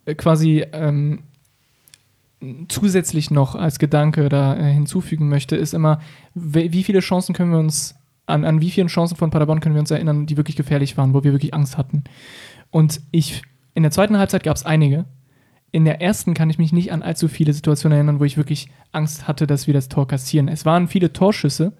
äh, 0.06 0.16
quasi 0.16 0.66
ähm, 0.72 1.20
zusätzlich 2.68 3.32
noch 3.32 3.56
als 3.56 3.80
Gedanke 3.80 4.30
da 4.30 4.56
äh, 4.56 4.74
hinzufügen 4.74 5.30
möchte, 5.30 5.56
ist 5.56 5.74
immer, 5.74 6.00
wie 6.34 6.84
viele 6.84 7.00
Chancen 7.00 7.34
können 7.34 7.52
wir 7.52 7.60
uns, 7.60 7.96
an, 8.26 8.46
an 8.46 8.62
wie 8.62 8.72
vielen 8.72 8.88
Chancen 8.88 9.18
von 9.18 9.30
Paderborn 9.30 9.60
können 9.60 9.76
wir 9.76 9.80
uns 9.82 9.92
erinnern, 9.92 10.26
die 10.26 10.38
wirklich 10.38 10.56
gefährlich 10.56 10.98
waren, 10.98 11.14
wo 11.14 11.24
wir 11.24 11.34
wirklich 11.34 11.54
Angst 11.54 11.78
hatten. 11.78 12.04
Und 12.72 13.02
ich, 13.12 13.44
in 13.74 13.84
der 13.84 13.92
zweiten 13.92 14.18
Halbzeit 14.18 14.44
gab 14.44 14.56
es 14.56 14.66
einige. 14.66 15.06
In 15.72 15.86
der 15.86 16.02
ersten 16.02 16.34
kann 16.34 16.50
ich 16.50 16.58
mich 16.58 16.74
nicht 16.74 16.92
an 16.92 17.02
allzu 17.02 17.28
viele 17.28 17.54
Situationen 17.54 17.96
erinnern, 17.96 18.20
wo 18.20 18.26
ich 18.26 18.38
wirklich 18.38 18.70
Angst 18.92 19.28
hatte, 19.28 19.48
dass 19.48 19.68
wir 19.68 19.74
das 19.74 19.90
Tor 19.90 20.08
kassieren. 20.08 20.48
Es 20.48 20.66
waren 20.66 20.88
viele 20.88 21.14
Torschüsse, 21.14 21.74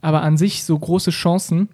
aber 0.00 0.22
an 0.22 0.36
sich 0.36 0.64
so 0.64 0.78
große 0.78 1.10
Chancen 1.10 1.68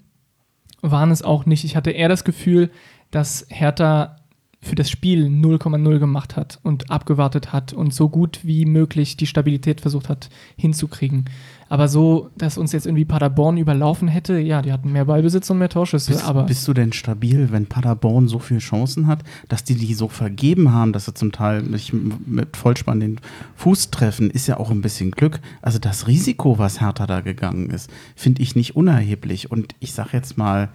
waren 0.82 1.10
es 1.10 1.22
auch 1.22 1.46
nicht. 1.46 1.64
Ich 1.64 1.76
hatte 1.76 1.90
eher 1.90 2.08
das 2.08 2.24
Gefühl, 2.24 2.70
dass 3.10 3.46
Hertha 3.48 4.16
für 4.64 4.74
das 4.74 4.90
Spiel 4.90 5.26
0,0 5.26 5.98
gemacht 5.98 6.36
hat 6.36 6.58
und 6.62 6.90
abgewartet 6.90 7.52
hat 7.52 7.72
und 7.72 7.92
so 7.92 8.08
gut 8.08 8.40
wie 8.42 8.64
möglich 8.64 9.16
die 9.16 9.26
Stabilität 9.26 9.80
versucht 9.80 10.08
hat 10.08 10.30
hinzukriegen. 10.56 11.26
Aber 11.68 11.88
so, 11.88 12.30
dass 12.36 12.58
uns 12.58 12.72
jetzt 12.72 12.86
irgendwie 12.86 13.04
Paderborn 13.04 13.56
überlaufen 13.56 14.06
hätte, 14.08 14.38
ja, 14.38 14.62
die 14.62 14.72
hatten 14.72 14.92
mehr 14.92 15.06
Ballbesitz 15.06 15.48
und 15.50 15.58
mehr 15.58 15.68
Torschüsse, 15.68 16.12
Bist, 16.12 16.24
aber 16.24 16.44
bist 16.44 16.68
du 16.68 16.72
denn 16.72 16.92
stabil, 16.92 17.48
wenn 17.50 17.66
Paderborn 17.66 18.28
so 18.28 18.38
viele 18.38 18.60
Chancen 18.60 19.06
hat, 19.06 19.22
dass 19.48 19.64
die 19.64 19.74
die 19.74 19.94
so 19.94 20.08
vergeben 20.08 20.72
haben, 20.72 20.92
dass 20.92 21.06
sie 21.06 21.14
zum 21.14 21.32
Teil 21.32 21.62
mit, 21.62 21.92
mit 22.26 22.56
Vollspann 22.56 23.00
den 23.00 23.20
Fuß 23.56 23.90
treffen, 23.90 24.30
ist 24.30 24.46
ja 24.46 24.58
auch 24.58 24.70
ein 24.70 24.82
bisschen 24.82 25.10
Glück. 25.10 25.40
Also 25.62 25.78
das 25.78 26.06
Risiko, 26.06 26.58
was 26.58 26.80
Hertha 26.80 27.06
da 27.06 27.20
gegangen 27.20 27.70
ist, 27.70 27.90
finde 28.14 28.42
ich 28.42 28.54
nicht 28.54 28.76
unerheblich. 28.76 29.50
Und 29.50 29.74
ich 29.80 29.92
sage 29.92 30.10
jetzt 30.12 30.36
mal, 30.38 30.68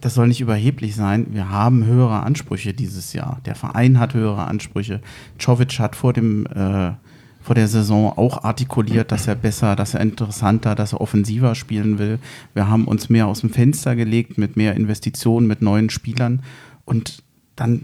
das 0.00 0.14
soll 0.14 0.28
nicht 0.28 0.40
überheblich 0.40 0.94
sein. 0.94 1.26
Wir 1.30 1.50
haben 1.50 1.84
höhere 1.84 2.22
Ansprüche 2.22 2.74
dieses 2.74 3.12
Jahr. 3.12 3.40
Der 3.46 3.54
Verein 3.54 3.98
hat 3.98 4.14
höhere 4.14 4.46
Ansprüche. 4.46 5.00
Czovic 5.38 5.78
hat 5.78 5.96
vor 5.96 6.12
dem 6.12 6.46
äh, 6.46 6.92
vor 7.46 7.54
der 7.54 7.68
Saison 7.68 8.12
auch 8.18 8.42
artikuliert, 8.42 9.12
dass 9.12 9.28
er 9.28 9.36
besser, 9.36 9.76
dass 9.76 9.94
er 9.94 10.00
interessanter, 10.00 10.74
dass 10.74 10.92
er 10.92 11.00
offensiver 11.00 11.54
spielen 11.54 12.00
will. 12.00 12.18
Wir 12.54 12.68
haben 12.68 12.86
uns 12.86 13.08
mehr 13.08 13.28
aus 13.28 13.42
dem 13.42 13.50
Fenster 13.50 13.94
gelegt 13.94 14.36
mit 14.36 14.56
mehr 14.56 14.74
Investitionen, 14.74 15.46
mit 15.46 15.62
neuen 15.62 15.88
Spielern 15.88 16.42
und 16.84 17.22
dann 17.54 17.82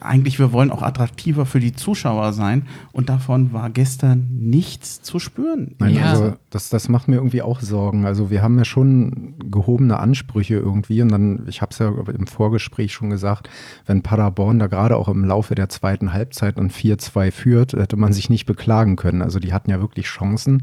eigentlich, 0.00 0.38
wir 0.38 0.52
wollen 0.52 0.70
auch 0.70 0.82
attraktiver 0.82 1.44
für 1.44 1.58
die 1.60 1.72
Zuschauer 1.72 2.32
sein 2.32 2.66
und 2.92 3.08
davon 3.08 3.52
war 3.52 3.68
gestern 3.68 4.28
nichts 4.30 5.02
zu 5.02 5.18
spüren. 5.18 5.74
Nein, 5.78 5.96
Ja. 5.96 6.04
also 6.10 6.34
das, 6.50 6.68
das 6.68 6.88
macht 6.88 7.08
mir 7.08 7.16
irgendwie 7.16 7.42
auch 7.42 7.60
Sorgen. 7.60 8.06
Also 8.06 8.30
wir 8.30 8.42
haben 8.42 8.56
ja 8.58 8.64
schon 8.64 9.34
gehobene 9.50 9.98
Ansprüche 9.98 10.54
irgendwie 10.54 11.02
und 11.02 11.10
dann, 11.10 11.46
ich 11.48 11.62
habe 11.62 11.72
es 11.72 11.78
ja 11.78 11.88
im 11.88 12.26
Vorgespräch 12.28 12.92
schon 12.92 13.10
gesagt, 13.10 13.50
wenn 13.86 14.02
Paderborn 14.02 14.58
da 14.60 14.68
gerade 14.68 14.96
auch 14.96 15.08
im 15.08 15.24
Laufe 15.24 15.54
der 15.54 15.68
zweiten 15.68 16.12
Halbzeit 16.12 16.56
und 16.56 16.72
4-2 16.72 17.30
führt, 17.32 17.72
hätte 17.72 17.96
man 17.96 18.12
sich 18.12 18.30
nicht 18.30 18.46
beklagen 18.46 18.96
können. 18.96 19.20
Also 19.20 19.40
die 19.40 19.52
hatten 19.52 19.70
ja 19.70 19.80
wirklich 19.80 20.06
Chancen. 20.06 20.62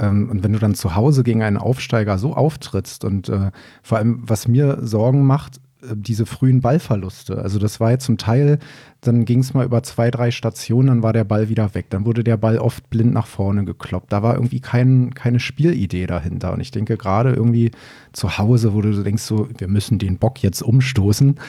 Ähm, 0.00 0.30
Und 0.30 0.42
wenn 0.42 0.52
du 0.52 0.58
dann 0.58 0.74
zu 0.74 0.96
Hause 0.96 1.22
gegen 1.22 1.42
einen 1.42 1.58
Aufsteiger 1.58 2.18
so 2.18 2.34
auftrittst 2.34 3.04
und 3.04 3.28
äh, 3.28 3.50
vor 3.82 3.98
allem, 3.98 4.22
was 4.26 4.48
mir 4.48 4.78
Sorgen 4.82 5.24
macht, 5.26 5.60
diese 5.94 6.26
frühen 6.26 6.60
Ballverluste. 6.60 7.38
Also 7.38 7.58
das 7.58 7.80
war 7.80 7.90
jetzt 7.90 8.04
zum 8.04 8.18
Teil, 8.18 8.58
dann 9.00 9.24
ging 9.24 9.40
es 9.40 9.54
mal 9.54 9.64
über 9.64 9.82
zwei, 9.82 10.10
drei 10.10 10.30
Stationen, 10.30 10.88
dann 10.88 11.02
war 11.02 11.12
der 11.12 11.24
Ball 11.24 11.48
wieder 11.48 11.74
weg. 11.74 11.86
Dann 11.90 12.04
wurde 12.04 12.22
der 12.22 12.36
Ball 12.36 12.58
oft 12.58 12.90
blind 12.90 13.12
nach 13.12 13.26
vorne 13.26 13.64
gekloppt. 13.64 14.12
Da 14.12 14.22
war 14.22 14.34
irgendwie 14.34 14.60
kein, 14.60 15.14
keine 15.14 15.40
Spielidee 15.40 16.06
dahinter. 16.06 16.52
Und 16.52 16.60
ich 16.60 16.70
denke 16.70 16.96
gerade 16.96 17.32
irgendwie 17.32 17.70
zu 18.12 18.38
Hause, 18.38 18.74
wo 18.74 18.82
du 18.82 19.02
denkst 19.02 19.22
so, 19.22 19.48
wir 19.56 19.68
müssen 19.68 19.98
den 19.98 20.18
Bock 20.18 20.42
jetzt 20.42 20.62
umstoßen. 20.62 21.40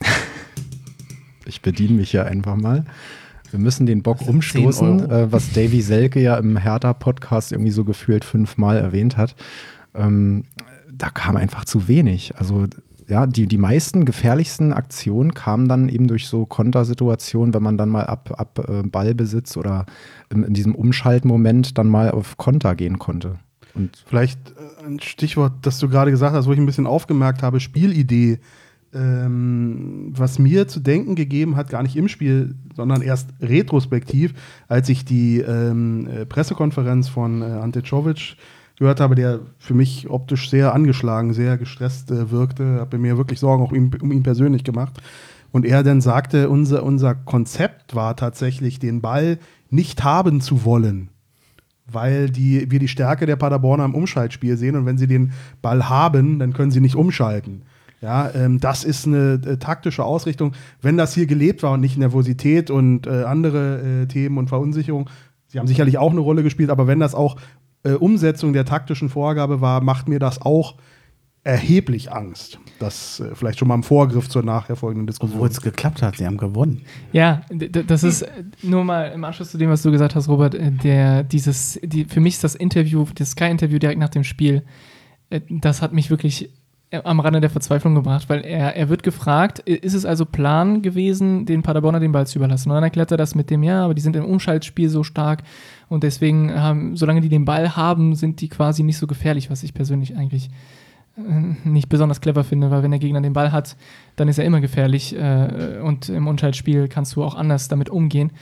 ich 1.46 1.62
bediene 1.62 1.94
mich 1.94 2.12
ja 2.12 2.24
einfach 2.24 2.56
mal. 2.56 2.84
Wir 3.50 3.60
müssen 3.60 3.86
den 3.86 4.02
Bock 4.02 4.18
sind 4.18 4.26
10 4.26 4.34
umstoßen, 4.34 5.10
äh, 5.10 5.32
was 5.32 5.52
Davy 5.52 5.80
Selke 5.80 6.20
ja 6.20 6.36
im 6.38 6.56
Hertha-Podcast 6.56 7.52
irgendwie 7.52 7.70
so 7.70 7.84
gefühlt 7.84 8.24
fünfmal 8.24 8.78
erwähnt 8.78 9.16
hat. 9.16 9.36
Ähm, 9.94 10.42
da 10.90 11.10
kam 11.10 11.36
einfach 11.36 11.64
zu 11.64 11.86
wenig. 11.86 12.34
Also 12.36 12.66
ja, 13.08 13.26
die, 13.26 13.46
die 13.46 13.58
meisten 13.58 14.04
gefährlichsten 14.04 14.72
Aktionen 14.72 15.34
kamen 15.34 15.68
dann 15.68 15.88
eben 15.88 16.08
durch 16.08 16.26
so 16.26 16.46
Kontersituationen, 16.46 17.52
wenn 17.52 17.62
man 17.62 17.76
dann 17.76 17.90
mal 17.90 18.04
ab, 18.04 18.34
ab 18.36 18.66
äh, 18.68 18.82
Ballbesitz 18.82 19.56
oder 19.56 19.86
in, 20.30 20.42
in 20.42 20.54
diesem 20.54 20.74
Umschaltmoment 20.74 21.76
dann 21.76 21.88
mal 21.88 22.10
auf 22.10 22.36
Konter 22.36 22.74
gehen 22.74 22.98
konnte. 22.98 23.38
Und 23.74 24.02
vielleicht 24.06 24.38
äh, 24.50 24.86
ein 24.86 25.00
Stichwort, 25.00 25.52
das 25.62 25.78
du 25.78 25.88
gerade 25.88 26.10
gesagt 26.10 26.34
hast, 26.34 26.46
wo 26.46 26.52
ich 26.52 26.58
ein 26.58 26.66
bisschen 26.66 26.86
aufgemerkt 26.86 27.42
habe, 27.42 27.60
Spielidee. 27.60 28.38
Ähm, 28.94 30.12
was 30.16 30.38
mir 30.38 30.68
zu 30.68 30.78
denken 30.78 31.16
gegeben 31.16 31.56
hat, 31.56 31.68
gar 31.68 31.82
nicht 31.82 31.96
im 31.96 32.06
Spiel, 32.06 32.54
sondern 32.76 33.02
erst 33.02 33.28
retrospektiv, 33.40 34.34
als 34.68 34.88
ich 34.88 35.04
die 35.04 35.40
ähm, 35.40 36.06
äh, 36.06 36.24
Pressekonferenz 36.24 37.08
von 37.08 37.42
äh, 37.42 37.46
Ante 37.46 37.82
Czovic 37.82 38.36
gehört 38.76 39.00
habe, 39.00 39.14
der 39.14 39.40
für 39.58 39.74
mich 39.74 40.10
optisch 40.10 40.50
sehr 40.50 40.74
angeschlagen, 40.74 41.32
sehr 41.32 41.56
gestresst 41.58 42.10
äh, 42.10 42.30
wirkte, 42.30 42.80
habe 42.80 42.98
mir 42.98 43.16
wirklich 43.16 43.40
Sorgen 43.40 43.64
auch 43.64 43.72
um, 43.72 43.90
um 44.00 44.12
ihn 44.12 44.22
persönlich 44.22 44.64
gemacht. 44.64 45.00
Und 45.52 45.64
er 45.64 45.82
dann 45.84 46.00
sagte, 46.00 46.50
unser, 46.50 46.82
unser 46.82 47.14
Konzept 47.14 47.94
war 47.94 48.16
tatsächlich, 48.16 48.80
den 48.80 49.00
Ball 49.00 49.38
nicht 49.70 50.02
haben 50.02 50.40
zu 50.40 50.64
wollen 50.64 51.10
weil 51.86 52.30
die, 52.30 52.70
wir 52.70 52.78
die 52.78 52.88
Stärke 52.88 53.26
der 53.26 53.36
Paderborner 53.36 53.84
im 53.84 53.94
Umschaltspiel 53.94 54.56
sehen 54.56 54.76
und 54.76 54.86
wenn 54.86 54.98
sie 54.98 55.06
den 55.06 55.32
Ball 55.60 55.88
haben, 55.88 56.38
dann 56.38 56.52
können 56.52 56.70
sie 56.70 56.80
nicht 56.80 56.96
umschalten. 56.96 57.62
Ja, 58.00 58.30
ähm, 58.34 58.60
das 58.60 58.84
ist 58.84 59.06
eine 59.06 59.40
äh, 59.46 59.56
taktische 59.56 60.04
Ausrichtung. 60.04 60.52
Wenn 60.82 60.96
das 60.96 61.14
hier 61.14 61.26
gelebt 61.26 61.62
war 61.62 61.72
und 61.72 61.80
nicht 61.80 61.96
Nervosität 61.96 62.70
und 62.70 63.06
äh, 63.06 63.24
andere 63.24 64.02
äh, 64.02 64.06
Themen 64.06 64.36
und 64.36 64.48
Verunsicherung, 64.48 65.08
sie 65.48 65.58
haben 65.58 65.66
sicherlich 65.66 65.96
auch 65.96 66.10
eine 66.10 66.20
Rolle 66.20 66.42
gespielt, 66.42 66.70
aber 66.70 66.86
wenn 66.86 67.00
das 67.00 67.14
auch 67.14 67.36
äh, 67.84 67.92
Umsetzung 67.92 68.52
der 68.52 68.64
taktischen 68.64 69.08
Vorgabe 69.08 69.60
war, 69.60 69.80
macht 69.80 70.08
mir 70.08 70.18
das 70.18 70.40
auch 70.40 70.74
erheblich 71.44 72.10
Angst. 72.10 72.58
Das 72.78 73.20
äh, 73.20 73.34
vielleicht 73.34 73.58
schon 73.58 73.68
mal 73.68 73.74
im 73.74 73.82
Vorgriff 73.82 74.28
zur 74.28 74.42
nachher 74.42 74.76
folgenden 74.76 75.06
Diskussion. 75.06 75.36
Obwohl 75.36 75.50
es 75.50 75.60
geklappt 75.60 76.02
hat, 76.02 76.16
sie 76.16 76.26
haben 76.26 76.38
gewonnen. 76.38 76.82
Ja, 77.12 77.42
das 77.50 78.02
ist 78.02 78.22
äh, 78.22 78.44
nur 78.62 78.82
mal 78.84 79.12
im 79.12 79.22
Anschluss 79.24 79.50
zu 79.50 79.58
dem, 79.58 79.68
was 79.68 79.82
du 79.82 79.90
gesagt 79.90 80.14
hast, 80.14 80.28
Robert, 80.28 80.54
äh, 80.54 80.72
der 80.72 81.22
dieses, 81.22 81.78
die, 81.82 82.06
für 82.06 82.20
mich 82.20 82.34
ist 82.34 82.44
das 82.44 82.54
Interview, 82.54 83.06
das 83.14 83.32
Sky-Interview 83.32 83.78
direkt 83.78 84.00
nach 84.00 84.08
dem 84.08 84.24
Spiel, 84.24 84.62
äh, 85.28 85.42
das 85.50 85.82
hat 85.82 85.92
mich 85.92 86.08
wirklich 86.10 86.50
am 87.02 87.18
Rande 87.20 87.40
der 87.40 87.50
Verzweiflung 87.50 87.94
gebracht, 87.94 88.28
weil 88.28 88.42
er, 88.42 88.76
er 88.76 88.88
wird 88.88 89.02
gefragt, 89.02 89.58
ist 89.58 89.94
es 89.94 90.04
also 90.04 90.24
Plan 90.24 90.80
gewesen, 90.80 91.44
den 91.44 91.62
Paderborner 91.62 91.98
den 91.98 92.12
Ball 92.12 92.26
zu 92.26 92.38
überlassen? 92.38 92.70
Und 92.70 92.76
dann 92.76 92.84
erklärt 92.84 93.10
er 93.10 93.16
das 93.16 93.34
mit 93.34 93.50
dem, 93.50 93.62
ja, 93.62 93.84
aber 93.84 93.94
die 93.94 94.02
sind 94.02 94.14
im 94.16 94.24
Umschaltspiel 94.24 94.88
so 94.88 95.02
stark 95.02 95.42
und 95.88 96.02
deswegen, 96.02 96.52
haben, 96.54 96.96
solange 96.96 97.20
die 97.20 97.28
den 97.28 97.44
Ball 97.44 97.76
haben, 97.76 98.14
sind 98.14 98.40
die 98.40 98.48
quasi 98.48 98.82
nicht 98.82 98.98
so 98.98 99.06
gefährlich, 99.06 99.50
was 99.50 99.62
ich 99.62 99.74
persönlich 99.74 100.16
eigentlich 100.16 100.50
äh, 101.16 101.68
nicht 101.68 101.88
besonders 101.88 102.20
clever 102.20 102.44
finde, 102.44 102.70
weil 102.70 102.82
wenn 102.82 102.90
der 102.90 103.00
Gegner 103.00 103.20
den 103.20 103.32
Ball 103.32 103.52
hat, 103.52 103.76
dann 104.16 104.28
ist 104.28 104.38
er 104.38 104.44
immer 104.44 104.60
gefährlich 104.60 105.16
äh, 105.16 105.80
und 105.82 106.08
im 106.08 106.26
Unschaltspiel 106.26 106.88
kannst 106.88 107.16
du 107.16 107.24
auch 107.24 107.34
anders 107.34 107.68
damit 107.68 107.90
umgehen. 107.90 108.32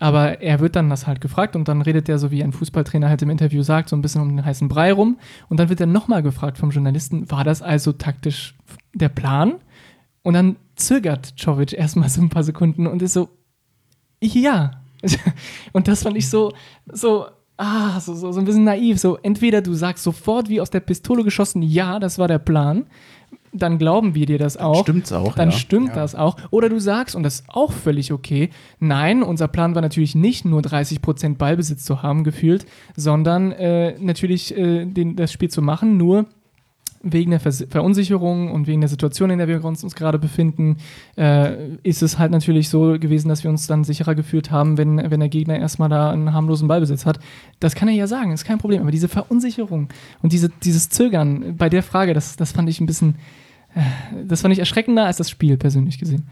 Aber 0.00 0.40
er 0.40 0.60
wird 0.60 0.76
dann 0.76 0.88
das 0.90 1.08
halt 1.08 1.20
gefragt 1.20 1.56
und 1.56 1.66
dann 1.66 1.82
redet 1.82 2.08
er 2.08 2.18
so 2.18 2.30
wie 2.30 2.44
ein 2.44 2.52
Fußballtrainer 2.52 3.08
halt 3.08 3.20
im 3.22 3.30
Interview 3.30 3.62
sagt, 3.62 3.88
so 3.88 3.96
ein 3.96 4.02
bisschen 4.02 4.22
um 4.22 4.28
den 4.28 4.44
heißen 4.44 4.68
Brei 4.68 4.92
rum. 4.92 5.18
Und 5.48 5.58
dann 5.58 5.68
wird 5.68 5.80
er 5.80 5.86
nochmal 5.86 6.22
gefragt 6.22 6.56
vom 6.56 6.70
Journalisten, 6.70 7.28
war 7.32 7.42
das 7.42 7.62
also 7.62 7.92
taktisch 7.92 8.54
der 8.94 9.08
Plan? 9.08 9.56
Und 10.22 10.34
dann 10.34 10.56
zögert 10.76 11.34
Czovic 11.36 11.72
erstmal 11.72 12.08
so 12.08 12.22
ein 12.22 12.28
paar 12.28 12.44
Sekunden 12.44 12.86
und 12.86 13.02
ist 13.02 13.14
so, 13.14 13.28
ja. 14.22 14.77
und 15.72 15.88
das 15.88 16.02
fand 16.02 16.16
ich 16.16 16.28
so, 16.28 16.52
so, 16.86 17.26
ah, 17.56 18.00
so, 18.00 18.14
so, 18.14 18.32
so 18.32 18.40
ein 18.40 18.44
bisschen 18.44 18.64
naiv. 18.64 18.98
So, 18.98 19.18
entweder 19.22 19.62
du 19.62 19.74
sagst 19.74 20.04
sofort 20.04 20.48
wie 20.48 20.60
aus 20.60 20.70
der 20.70 20.80
Pistole 20.80 21.24
geschossen, 21.24 21.62
ja, 21.62 21.98
das 21.98 22.18
war 22.18 22.28
der 22.28 22.38
Plan, 22.38 22.86
dann 23.52 23.78
glauben 23.78 24.14
wir 24.14 24.26
dir 24.26 24.38
das 24.38 24.56
auch. 24.56 24.84
Dann 24.84 24.84
stimmt's 24.84 25.12
auch. 25.12 25.34
Dann 25.34 25.50
ja. 25.50 25.56
stimmt 25.56 25.88
ja. 25.88 25.94
das 25.94 26.14
auch. 26.14 26.36
Oder 26.50 26.68
du 26.68 26.78
sagst, 26.78 27.14
und 27.14 27.22
das 27.22 27.40
ist 27.40 27.44
auch 27.48 27.72
völlig 27.72 28.12
okay, 28.12 28.50
nein, 28.78 29.22
unser 29.22 29.48
Plan 29.48 29.74
war 29.74 29.82
natürlich 29.82 30.14
nicht 30.14 30.44
nur 30.44 30.60
30% 30.60 31.36
Ballbesitz 31.36 31.84
zu 31.84 32.02
haben, 32.02 32.24
gefühlt, 32.24 32.66
sondern 32.96 33.52
äh, 33.52 33.98
natürlich 33.98 34.56
äh, 34.56 34.84
den, 34.84 35.16
das 35.16 35.32
Spiel 35.32 35.50
zu 35.50 35.62
machen, 35.62 35.96
nur 35.96 36.26
wegen 37.02 37.30
der 37.30 37.40
Verunsicherung 37.40 38.50
und 38.50 38.66
wegen 38.66 38.80
der 38.80 38.88
Situation, 38.88 39.30
in 39.30 39.38
der 39.38 39.48
wir 39.48 39.64
uns, 39.64 39.84
uns 39.84 39.94
gerade 39.94 40.18
befinden, 40.18 40.78
äh, 41.16 41.76
ist 41.82 42.02
es 42.02 42.18
halt 42.18 42.32
natürlich 42.32 42.68
so 42.68 42.98
gewesen, 42.98 43.28
dass 43.28 43.44
wir 43.44 43.50
uns 43.50 43.66
dann 43.66 43.84
sicherer 43.84 44.14
gefühlt 44.14 44.50
haben, 44.50 44.78
wenn, 44.78 45.10
wenn 45.10 45.20
der 45.20 45.28
Gegner 45.28 45.58
erstmal 45.58 45.88
da 45.88 46.10
einen 46.10 46.32
harmlosen 46.32 46.68
Ballbesitz 46.68 47.06
hat. 47.06 47.20
Das 47.60 47.74
kann 47.74 47.88
er 47.88 47.94
ja 47.94 48.06
sagen, 48.06 48.32
ist 48.32 48.44
kein 48.44 48.58
Problem. 48.58 48.82
Aber 48.82 48.90
diese 48.90 49.08
Verunsicherung 49.08 49.88
und 50.22 50.32
diese, 50.32 50.48
dieses 50.48 50.88
Zögern 50.88 51.56
bei 51.56 51.68
der 51.68 51.82
Frage, 51.82 52.14
das, 52.14 52.36
das 52.36 52.52
fand 52.52 52.68
ich 52.68 52.80
ein 52.80 52.86
bisschen, 52.86 53.16
äh, 53.74 53.80
das 54.26 54.42
fand 54.42 54.52
ich 54.52 54.58
erschreckender 54.58 55.06
als 55.06 55.18
das 55.18 55.30
Spiel 55.30 55.56
persönlich 55.56 55.98
gesehen. 55.98 56.26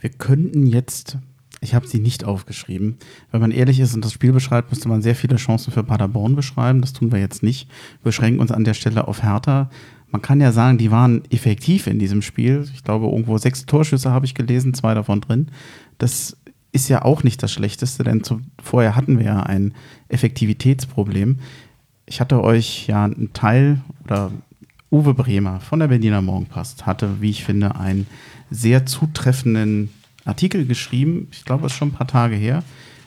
Wir 0.00 0.10
könnten 0.10 0.66
jetzt 0.66 1.18
ich 1.60 1.74
habe 1.74 1.86
sie 1.86 1.98
nicht 1.98 2.24
aufgeschrieben. 2.24 2.96
Wenn 3.30 3.40
man 3.40 3.50
ehrlich 3.50 3.80
ist 3.80 3.94
und 3.94 4.04
das 4.04 4.12
Spiel 4.12 4.32
beschreibt, 4.32 4.70
müsste 4.70 4.88
man 4.88 5.02
sehr 5.02 5.14
viele 5.14 5.36
Chancen 5.36 5.72
für 5.72 5.82
Paderborn 5.82 6.36
beschreiben. 6.36 6.80
Das 6.80 6.92
tun 6.92 7.12
wir 7.12 7.18
jetzt 7.18 7.42
nicht. 7.42 7.68
Wir 8.02 8.10
beschränken 8.10 8.40
uns 8.40 8.52
an 8.52 8.64
der 8.64 8.74
Stelle 8.74 9.08
auf 9.08 9.22
Hertha. 9.22 9.70
Man 10.10 10.22
kann 10.22 10.40
ja 10.40 10.52
sagen, 10.52 10.78
die 10.78 10.90
waren 10.90 11.22
effektiv 11.30 11.86
in 11.86 11.98
diesem 11.98 12.22
Spiel. 12.22 12.68
Ich 12.74 12.84
glaube, 12.84 13.06
irgendwo 13.06 13.38
sechs 13.38 13.66
Torschüsse 13.66 14.10
habe 14.10 14.26
ich 14.26 14.34
gelesen, 14.34 14.74
zwei 14.74 14.94
davon 14.94 15.20
drin. 15.20 15.48
Das 15.98 16.36
ist 16.72 16.88
ja 16.88 17.02
auch 17.02 17.24
nicht 17.24 17.42
das 17.42 17.52
Schlechteste, 17.52 18.04
denn 18.04 18.22
zu, 18.22 18.40
vorher 18.62 18.94
hatten 18.94 19.18
wir 19.18 19.26
ja 19.26 19.42
ein 19.42 19.74
Effektivitätsproblem. 20.08 21.38
Ich 22.04 22.20
hatte 22.20 22.44
euch 22.44 22.86
ja 22.86 23.04
einen 23.04 23.32
Teil 23.32 23.80
oder 24.04 24.30
Uwe 24.92 25.14
Bremer 25.14 25.60
von 25.60 25.80
der 25.80 25.88
Berliner 25.88 26.22
Morgenpost 26.22 26.86
hatte, 26.86 27.20
wie 27.20 27.30
ich 27.30 27.44
finde, 27.44 27.76
einen 27.76 28.06
sehr 28.50 28.86
zutreffenden 28.86 29.90
Artikel 30.26 30.66
geschrieben, 30.66 31.28
ich 31.30 31.44
glaube, 31.44 31.66
es 31.66 31.72
ist 31.72 31.78
schon 31.78 31.88
ein 31.88 31.92
paar 31.92 32.06
Tage 32.06 32.36
her, 32.36 32.62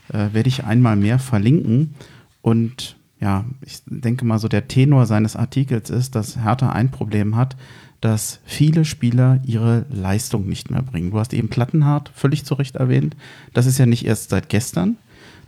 äh, 0.09 0.29
werde 0.33 0.49
ich 0.49 0.63
einmal 0.63 0.95
mehr 0.95 1.19
verlinken. 1.19 1.95
Und 2.41 2.97
ja, 3.19 3.45
ich 3.65 3.81
denke 3.85 4.25
mal, 4.25 4.39
so 4.39 4.47
der 4.47 4.67
Tenor 4.67 5.05
seines 5.05 5.35
Artikels 5.35 5.89
ist, 5.89 6.15
dass 6.15 6.43
Hertha 6.43 6.69
ein 6.69 6.91
Problem 6.91 7.35
hat, 7.35 7.55
dass 8.01 8.39
viele 8.45 8.85
Spieler 8.85 9.41
ihre 9.45 9.85
Leistung 9.91 10.47
nicht 10.47 10.71
mehr 10.71 10.81
bringen. 10.81 11.11
Du 11.11 11.19
hast 11.19 11.33
eben 11.33 11.49
Plattenhardt 11.49 12.11
völlig 12.15 12.45
zu 12.45 12.53
Recht 12.53 12.77
erwähnt. 12.77 13.15
Das 13.53 13.65
ist 13.65 13.77
ja 13.77 13.85
nicht 13.85 14.05
erst 14.05 14.29
seit 14.29 14.47
gestern, 14.47 14.97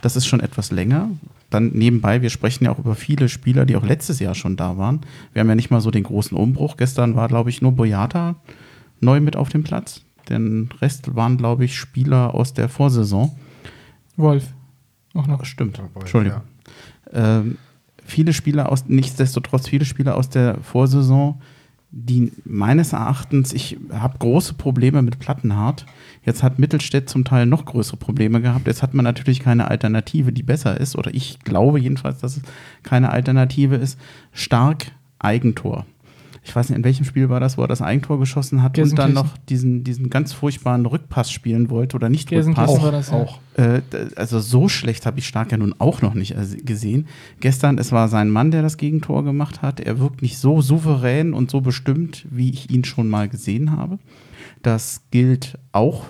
das 0.02 0.16
ist 0.16 0.26
schon 0.26 0.40
etwas 0.40 0.70
länger. 0.70 1.10
Dann 1.48 1.70
nebenbei, 1.72 2.22
wir 2.22 2.30
sprechen 2.30 2.64
ja 2.64 2.72
auch 2.72 2.78
über 2.78 2.94
viele 2.94 3.28
Spieler, 3.28 3.64
die 3.64 3.76
auch 3.76 3.84
letztes 3.84 4.18
Jahr 4.18 4.34
schon 4.34 4.56
da 4.56 4.76
waren. 4.76 5.00
Wir 5.32 5.40
haben 5.40 5.48
ja 5.48 5.54
nicht 5.54 5.70
mal 5.70 5.80
so 5.80 5.90
den 5.90 6.02
großen 6.02 6.36
Umbruch. 6.36 6.76
Gestern 6.76 7.14
war, 7.14 7.28
glaube 7.28 7.50
ich, 7.50 7.62
nur 7.62 7.72
Boyata 7.72 8.36
neu 9.00 9.20
mit 9.20 9.36
auf 9.36 9.48
dem 9.48 9.62
Platz. 9.62 10.02
Den 10.32 10.68
Rest 10.80 11.14
waren, 11.14 11.36
glaube 11.36 11.64
ich, 11.64 11.76
Spieler 11.76 12.34
aus 12.34 12.54
der 12.54 12.68
Vorsaison. 12.68 13.32
Wolf. 14.16 14.52
Auch 15.14 15.26
noch. 15.26 15.44
Stimmt. 15.44 15.78
Wolf, 15.78 15.90
Entschuldigung. 15.96 16.40
Ja. 17.12 17.40
Ähm, 17.40 17.58
viele 18.04 18.32
Spieler 18.32 18.70
aus, 18.70 18.86
nichtsdestotrotz 18.88 19.68
viele 19.68 19.84
Spieler 19.84 20.16
aus 20.16 20.28
der 20.28 20.58
Vorsaison, 20.60 21.40
die 21.90 22.32
meines 22.44 22.94
Erachtens, 22.94 23.52
ich 23.52 23.76
habe 23.92 24.18
große 24.18 24.54
Probleme 24.54 25.02
mit 25.02 25.18
Plattenhardt. 25.18 25.84
Jetzt 26.24 26.42
hat 26.42 26.58
Mittelstädt 26.58 27.10
zum 27.10 27.24
Teil 27.24 27.44
noch 27.44 27.66
größere 27.66 27.98
Probleme 27.98 28.40
gehabt. 28.40 28.66
Jetzt 28.66 28.82
hat 28.82 28.94
man 28.94 29.04
natürlich 29.04 29.40
keine 29.40 29.68
Alternative, 29.68 30.32
die 30.32 30.42
besser 30.42 30.80
ist. 30.80 30.96
Oder 30.96 31.12
ich 31.12 31.40
glaube 31.40 31.78
jedenfalls, 31.78 32.20
dass 32.20 32.38
es 32.38 32.42
keine 32.82 33.10
Alternative 33.10 33.76
ist. 33.76 33.98
Stark 34.32 34.86
Eigentor 35.18 35.84
ich 36.44 36.54
weiß 36.54 36.68
nicht, 36.68 36.78
in 36.78 36.84
welchem 36.84 37.04
Spiel 37.04 37.28
war 37.28 37.38
das, 37.38 37.56
wo 37.56 37.62
er 37.62 37.68
das 37.68 37.82
Eigentor 37.82 38.18
geschossen 38.18 38.62
hat 38.64 38.76
und 38.76 38.98
dann 38.98 39.12
noch 39.12 39.36
diesen, 39.48 39.84
diesen 39.84 40.10
ganz 40.10 40.32
furchtbaren 40.32 40.86
Rückpass 40.86 41.30
spielen 41.30 41.70
wollte 41.70 41.94
oder 41.94 42.08
nicht 42.08 42.32
Rückpass. 42.32 42.68
Auch, 42.68 42.82
war 42.82 42.90
das, 42.90 43.10
ja. 43.10 43.16
auch. 43.16 43.38
Äh, 43.56 43.82
also 44.16 44.40
so 44.40 44.68
schlecht 44.68 45.06
habe 45.06 45.20
ich 45.20 45.28
Stark 45.28 45.52
ja 45.52 45.58
nun 45.58 45.74
auch 45.78 46.02
noch 46.02 46.14
nicht 46.14 46.32
äh, 46.32 46.56
gesehen. 46.56 47.06
Gestern, 47.38 47.78
es 47.78 47.92
war 47.92 48.08
sein 48.08 48.28
Mann, 48.28 48.50
der 48.50 48.62
das 48.62 48.76
Gegentor 48.76 49.22
gemacht 49.24 49.62
hat. 49.62 49.78
Er 49.78 50.00
wirkt 50.00 50.20
nicht 50.20 50.38
so 50.38 50.60
souverän 50.60 51.32
und 51.32 51.48
so 51.48 51.60
bestimmt, 51.60 52.26
wie 52.30 52.50
ich 52.50 52.70
ihn 52.70 52.84
schon 52.84 53.08
mal 53.08 53.28
gesehen 53.28 53.70
habe. 53.70 54.00
Das 54.62 55.02
gilt 55.12 55.58
auch 55.70 56.06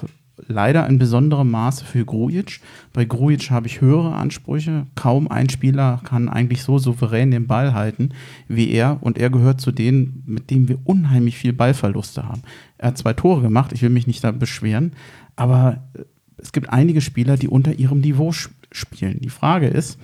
leider 0.46 0.86
in 0.88 0.98
besonderem 0.98 1.50
Maße 1.50 1.84
für 1.84 2.04
Grujic. 2.04 2.60
Bei 2.92 3.04
Grujic 3.04 3.50
habe 3.50 3.66
ich 3.66 3.80
höhere 3.80 4.14
Ansprüche. 4.14 4.86
Kaum 4.94 5.28
ein 5.28 5.48
Spieler 5.48 6.00
kann 6.04 6.28
eigentlich 6.28 6.62
so 6.62 6.78
souverän 6.78 7.30
den 7.30 7.46
Ball 7.46 7.74
halten 7.74 8.10
wie 8.48 8.70
er. 8.70 8.98
Und 9.00 9.18
er 9.18 9.30
gehört 9.30 9.60
zu 9.60 9.72
denen, 9.72 10.22
mit 10.26 10.50
denen 10.50 10.68
wir 10.68 10.78
unheimlich 10.84 11.36
viel 11.36 11.52
Ballverluste 11.52 12.28
haben. 12.28 12.42
Er 12.78 12.88
hat 12.88 12.98
zwei 12.98 13.12
Tore 13.12 13.42
gemacht, 13.42 13.72
ich 13.72 13.82
will 13.82 13.90
mich 13.90 14.06
nicht 14.06 14.22
da 14.24 14.32
beschweren. 14.32 14.92
Aber 15.36 15.82
äh, 15.94 16.02
es 16.36 16.52
gibt 16.52 16.70
einige 16.70 17.00
Spieler, 17.00 17.36
die 17.36 17.48
unter 17.48 17.74
ihrem 17.74 18.00
Niveau 18.00 18.32
spielen. 18.32 19.20
Die 19.20 19.30
Frage 19.30 19.68
ist, 19.68 19.98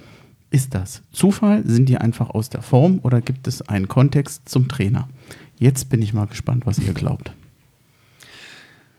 ist 0.51 0.75
das 0.75 1.03
Zufall? 1.13 1.67
Sind 1.67 1.89
die 1.89 1.99
einfach 1.99 2.31
aus 2.31 2.49
der 2.49 2.63
Form 2.63 3.01
oder 3.03 3.21
gibt 3.21 3.47
es 3.49 3.63
einen 3.69 3.89
Kontext 3.89 4.49
zum 4.49 4.69
Trainer? 4.69 5.09
Jetzt 5.59 5.91
bin 5.91 6.01
ich 6.01 6.15
mal 6.15 6.27
gespannt, 6.27 6.65
was 6.65 6.79
ihr 6.79 6.95
glaubt. 6.95 7.33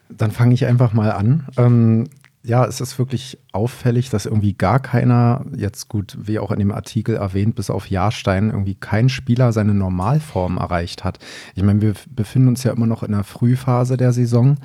Dann 0.09 0.31
fange 0.31 0.53
ich 0.53 0.65
einfach 0.65 0.93
mal 0.93 1.11
an. 1.11 1.47
Ähm, 1.57 2.07
ja, 2.41 2.65
es 2.65 2.79
ist 2.79 2.97
wirklich 2.97 3.37
auffällig, 3.51 4.09
dass 4.09 4.25
irgendwie 4.25 4.53
gar 4.53 4.79
keiner, 4.79 5.45
jetzt 5.55 5.89
gut, 5.89 6.17
wie 6.21 6.39
auch 6.39 6.51
in 6.51 6.59
dem 6.59 6.71
Artikel 6.71 7.15
erwähnt, 7.15 7.55
bis 7.55 7.69
auf 7.69 7.89
Jahrstein, 7.89 8.49
irgendwie 8.49 8.75
kein 8.75 9.09
Spieler 9.09 9.51
seine 9.51 9.73
Normalform 9.73 10.57
erreicht 10.57 11.03
hat. 11.03 11.19
Ich 11.55 11.63
meine, 11.63 11.81
wir 11.81 11.93
befinden 12.09 12.47
uns 12.47 12.63
ja 12.63 12.71
immer 12.71 12.87
noch 12.87 13.03
in 13.03 13.11
der 13.11 13.25
Frühphase 13.25 13.97
der 13.97 14.13
Saison. 14.13 14.55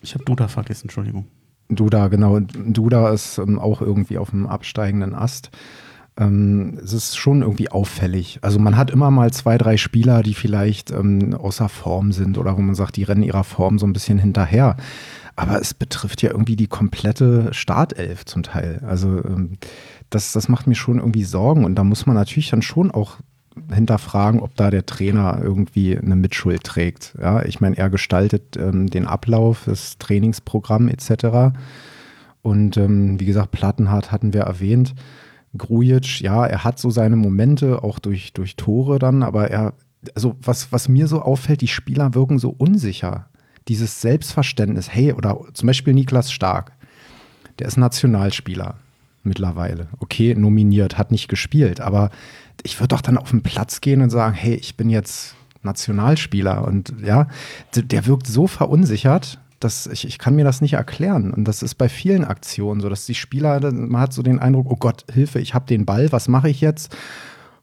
Ich 0.00 0.14
habe 0.14 0.24
Duda 0.24 0.48
vergessen, 0.48 0.84
Entschuldigung. 0.84 1.26
Duda, 1.68 2.08
genau. 2.08 2.40
Duda 2.40 3.10
ist 3.10 3.36
ähm, 3.38 3.58
auch 3.58 3.82
irgendwie 3.82 4.16
auf 4.16 4.30
dem 4.30 4.46
absteigenden 4.46 5.14
Ast. 5.14 5.50
Ähm, 6.18 6.78
es 6.82 6.92
ist 6.92 7.16
schon 7.16 7.42
irgendwie 7.42 7.70
auffällig. 7.70 8.38
Also 8.42 8.58
man 8.58 8.76
hat 8.76 8.90
immer 8.90 9.10
mal 9.10 9.32
zwei, 9.32 9.56
drei 9.56 9.76
Spieler, 9.76 10.22
die 10.22 10.34
vielleicht 10.34 10.90
ähm, 10.90 11.34
außer 11.34 11.68
Form 11.68 12.12
sind 12.12 12.38
oder 12.38 12.56
wo 12.56 12.60
man 12.60 12.74
sagt, 12.74 12.96
die 12.96 13.04
rennen 13.04 13.22
ihrer 13.22 13.44
Form 13.44 13.78
so 13.78 13.86
ein 13.86 13.92
bisschen 13.92 14.18
hinterher. 14.18 14.76
Aber 15.36 15.60
es 15.60 15.72
betrifft 15.72 16.22
ja 16.22 16.30
irgendwie 16.30 16.56
die 16.56 16.66
komplette 16.66 17.54
Startelf 17.54 18.24
zum 18.24 18.42
Teil. 18.42 18.82
Also 18.84 19.24
ähm, 19.24 19.58
das, 20.10 20.32
das 20.32 20.48
macht 20.48 20.66
mir 20.66 20.74
schon 20.74 20.98
irgendwie 20.98 21.22
Sorgen. 21.22 21.64
Und 21.64 21.76
da 21.76 21.84
muss 21.84 22.06
man 22.06 22.16
natürlich 22.16 22.50
dann 22.50 22.62
schon 22.62 22.90
auch 22.90 23.18
hinterfragen, 23.72 24.40
ob 24.40 24.54
da 24.56 24.70
der 24.70 24.86
Trainer 24.86 25.38
irgendwie 25.40 25.96
eine 25.96 26.16
Mitschuld 26.16 26.64
trägt. 26.64 27.14
Ja, 27.20 27.44
ich 27.44 27.60
meine, 27.60 27.76
er 27.76 27.90
gestaltet 27.90 28.56
ähm, 28.56 28.88
den 28.88 29.06
Ablauf, 29.06 29.62
das 29.66 29.98
Trainingsprogramm 29.98 30.88
etc. 30.88 31.56
Und 32.42 32.76
ähm, 32.76 33.20
wie 33.20 33.26
gesagt, 33.26 33.52
Plattenhardt 33.52 34.10
hatten 34.10 34.32
wir 34.32 34.42
erwähnt. 34.42 34.94
Grujic, 35.56 36.20
ja, 36.20 36.46
er 36.46 36.64
hat 36.64 36.78
so 36.78 36.90
seine 36.90 37.16
Momente, 37.16 37.82
auch 37.82 37.98
durch, 37.98 38.32
durch 38.32 38.56
Tore 38.56 38.98
dann, 38.98 39.22
aber 39.22 39.50
er, 39.50 39.74
also 40.14 40.36
was, 40.42 40.72
was 40.72 40.88
mir 40.88 41.06
so 41.06 41.22
auffällt, 41.22 41.60
die 41.60 41.68
Spieler 41.68 42.14
wirken 42.14 42.38
so 42.38 42.50
unsicher 42.50 43.28
dieses 43.68 44.00
Selbstverständnis, 44.00 44.88
hey, 44.90 45.12
oder 45.12 45.38
zum 45.52 45.66
Beispiel 45.66 45.94
Niklas 45.94 46.32
Stark, 46.32 46.72
der 47.58 47.68
ist 47.68 47.76
Nationalspieler 47.76 48.76
mittlerweile. 49.22 49.88
Okay, 49.98 50.34
nominiert, 50.34 50.96
hat 50.96 51.10
nicht 51.10 51.28
gespielt, 51.28 51.80
aber 51.80 52.10
ich 52.62 52.80
würde 52.80 52.88
doch 52.88 53.02
dann 53.02 53.18
auf 53.18 53.30
den 53.30 53.42
Platz 53.42 53.80
gehen 53.80 54.00
und 54.00 54.10
sagen, 54.10 54.34
hey, 54.34 54.54
ich 54.54 54.76
bin 54.76 54.90
jetzt 54.90 55.34
Nationalspieler 55.62 56.66
und 56.66 56.94
ja, 57.04 57.28
der 57.74 58.06
wirkt 58.06 58.26
so 58.26 58.46
verunsichert, 58.46 59.38
dass 59.60 59.86
ich, 59.86 60.06
ich 60.06 60.18
kann 60.18 60.36
mir 60.36 60.44
das 60.44 60.60
nicht 60.60 60.74
erklären. 60.74 61.32
Und 61.32 61.44
das 61.44 61.62
ist 61.62 61.74
bei 61.74 61.88
vielen 61.88 62.24
Aktionen 62.24 62.80
so, 62.80 62.88
dass 62.88 63.06
die 63.06 63.14
Spieler, 63.14 63.72
man 63.72 64.00
hat 64.00 64.12
so 64.12 64.22
den 64.22 64.38
Eindruck, 64.38 64.66
oh 64.70 64.76
Gott, 64.76 65.04
Hilfe, 65.12 65.40
ich 65.40 65.54
habe 65.54 65.66
den 65.66 65.86
Ball, 65.86 66.12
was 66.12 66.28
mache 66.28 66.48
ich 66.48 66.60
jetzt? 66.60 66.96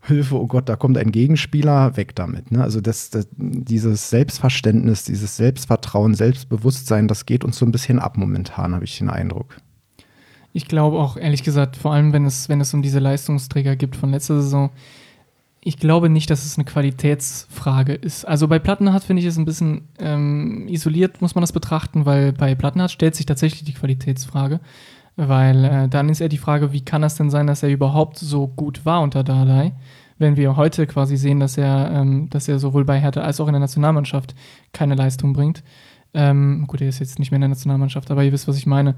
Hilfe, 0.01 0.39
oh 0.39 0.45
Gott, 0.45 0.69
da 0.69 0.75
kommt 0.75 0.97
ein 0.97 1.11
Gegenspieler, 1.11 1.97
weg 1.97 2.15
damit. 2.15 2.51
Ne? 2.51 2.61
Also 2.61 2.79
das, 2.79 3.09
das, 3.09 3.27
dieses 3.31 4.09
Selbstverständnis, 4.09 5.03
dieses 5.03 5.35
Selbstvertrauen, 5.37 6.13
Selbstbewusstsein, 6.13 7.07
das 7.07 7.25
geht 7.25 7.43
uns 7.43 7.57
so 7.57 7.65
ein 7.65 7.71
bisschen 7.71 7.99
ab 7.99 8.17
momentan, 8.17 8.75
habe 8.75 8.85
ich 8.85 8.97
den 8.97 9.09
Eindruck. 9.09 9.57
Ich 10.53 10.67
glaube 10.67 10.99
auch, 10.99 11.17
ehrlich 11.17 11.43
gesagt, 11.43 11.75
vor 11.75 11.93
allem 11.93 12.13
wenn 12.13 12.25
es, 12.25 12.49
wenn 12.49 12.61
es 12.61 12.73
um 12.73 12.81
diese 12.81 12.99
Leistungsträger 12.99 13.75
gibt 13.75 13.95
von 13.95 14.11
letzter 14.11 14.41
Saison, 14.41 14.69
ich 15.67 15.79
glaube 15.79 16.09
nicht, 16.09 16.29
dass 16.29 16.45
es 16.45 16.57
eine 16.57 16.63
Qualitätsfrage 16.63 17.93
ist. 17.93 18.23
Also 18.23 18.47
bei 18.47 18.59
Plattenhardt 18.59 19.03
finde 19.03 19.23
ich 19.23 19.27
es 19.27 19.35
ein 19.35 19.45
bisschen 19.45 19.87
ähm, 19.97 20.67
isoliert, 20.67 21.21
muss 21.21 21.33
man 21.33 21.41
das 21.41 21.53
betrachten, 21.53 22.05
weil 22.05 22.33
bei 22.33 22.53
Plattenhardt 22.53 22.91
stellt 22.91 23.15
sich 23.15 23.25
tatsächlich 23.25 23.63
die 23.63 23.73
Qualitätsfrage. 23.73 24.59
Weil 25.15 25.65
äh, 25.65 25.87
dann 25.89 26.09
ist 26.09 26.21
eher 26.21 26.29
die 26.29 26.37
Frage, 26.37 26.71
wie 26.71 26.85
kann 26.85 27.01
das 27.01 27.15
denn 27.15 27.31
sein, 27.31 27.47
dass 27.47 27.63
er 27.63 27.69
überhaupt 27.69 28.19
so 28.19 28.47
gut 28.47 28.85
war 28.85 29.01
unter 29.01 29.23
Dardai? 29.23 29.73
Wenn 30.19 30.37
wir 30.37 30.55
heute 30.55 30.85
quasi 30.85 31.17
sehen, 31.17 31.39
dass 31.39 31.57
er, 31.57 31.89
ähm, 31.91 32.29
dass 32.29 32.47
er 32.47 32.59
sowohl 32.59 32.85
bei 32.85 33.01
Hertha 33.01 33.21
als 33.21 33.39
auch 33.39 33.47
in 33.47 33.53
der 33.53 33.59
Nationalmannschaft 33.59 34.35
keine 34.71 34.93
Leistung 34.93 35.33
bringt. 35.33 35.63
Ähm, 36.13 36.65
gut, 36.67 36.81
er 36.81 36.89
ist 36.89 36.99
jetzt 36.99 37.17
nicht 37.17 37.31
mehr 37.31 37.37
in 37.37 37.41
der 37.41 37.49
Nationalmannschaft, 37.49 38.11
aber 38.11 38.23
ihr 38.23 38.31
wisst, 38.31 38.47
was 38.47 38.57
ich 38.57 38.67
meine. 38.67 38.95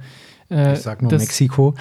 Äh, 0.51 0.73
ich 0.73 0.79
sag 0.79 1.01
nur 1.01 1.09
das, 1.09 1.21
Mexiko. 1.21 1.75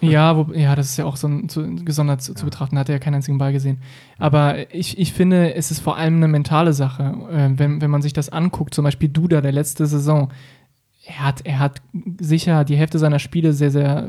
Ja, 0.00 0.36
wo, 0.36 0.52
ja, 0.52 0.76
das 0.76 0.90
ist 0.90 0.96
ja 0.96 1.04
auch 1.06 1.16
so 1.16 1.26
ein, 1.26 1.48
zu, 1.48 1.74
gesondert 1.84 2.22
zu, 2.22 2.32
ja. 2.32 2.36
zu, 2.36 2.44
betrachten. 2.44 2.76
Da 2.76 2.80
hat 2.80 2.88
er 2.88 2.96
ja 2.96 2.98
keinen 2.98 3.16
einzigen 3.16 3.38
Ball 3.38 3.52
gesehen. 3.52 3.78
Aber 4.18 4.74
ich, 4.74 4.98
ich 4.98 5.12
finde, 5.12 5.54
es 5.54 5.70
ist 5.70 5.80
vor 5.80 5.96
allem 5.96 6.16
eine 6.16 6.28
mentale 6.28 6.72
Sache. 6.72 7.14
Äh, 7.30 7.58
wenn, 7.58 7.80
wenn 7.80 7.90
man 7.90 8.02
sich 8.02 8.12
das 8.12 8.28
anguckt, 8.28 8.74
zum 8.74 8.84
Beispiel 8.84 9.08
Duda, 9.08 9.40
der 9.40 9.52
letzte 9.52 9.86
Saison, 9.86 10.30
er 11.06 11.24
hat, 11.24 11.40
er 11.44 11.58
hat 11.58 11.80
sicher 12.20 12.64
die 12.64 12.76
Hälfte 12.76 12.98
seiner 12.98 13.18
Spiele 13.18 13.52
sehr, 13.52 13.70
sehr, 13.70 14.08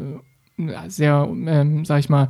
sehr, 0.88 1.28
ähm, 1.30 1.86
sag 1.86 2.00
ich 2.00 2.10
mal, 2.10 2.30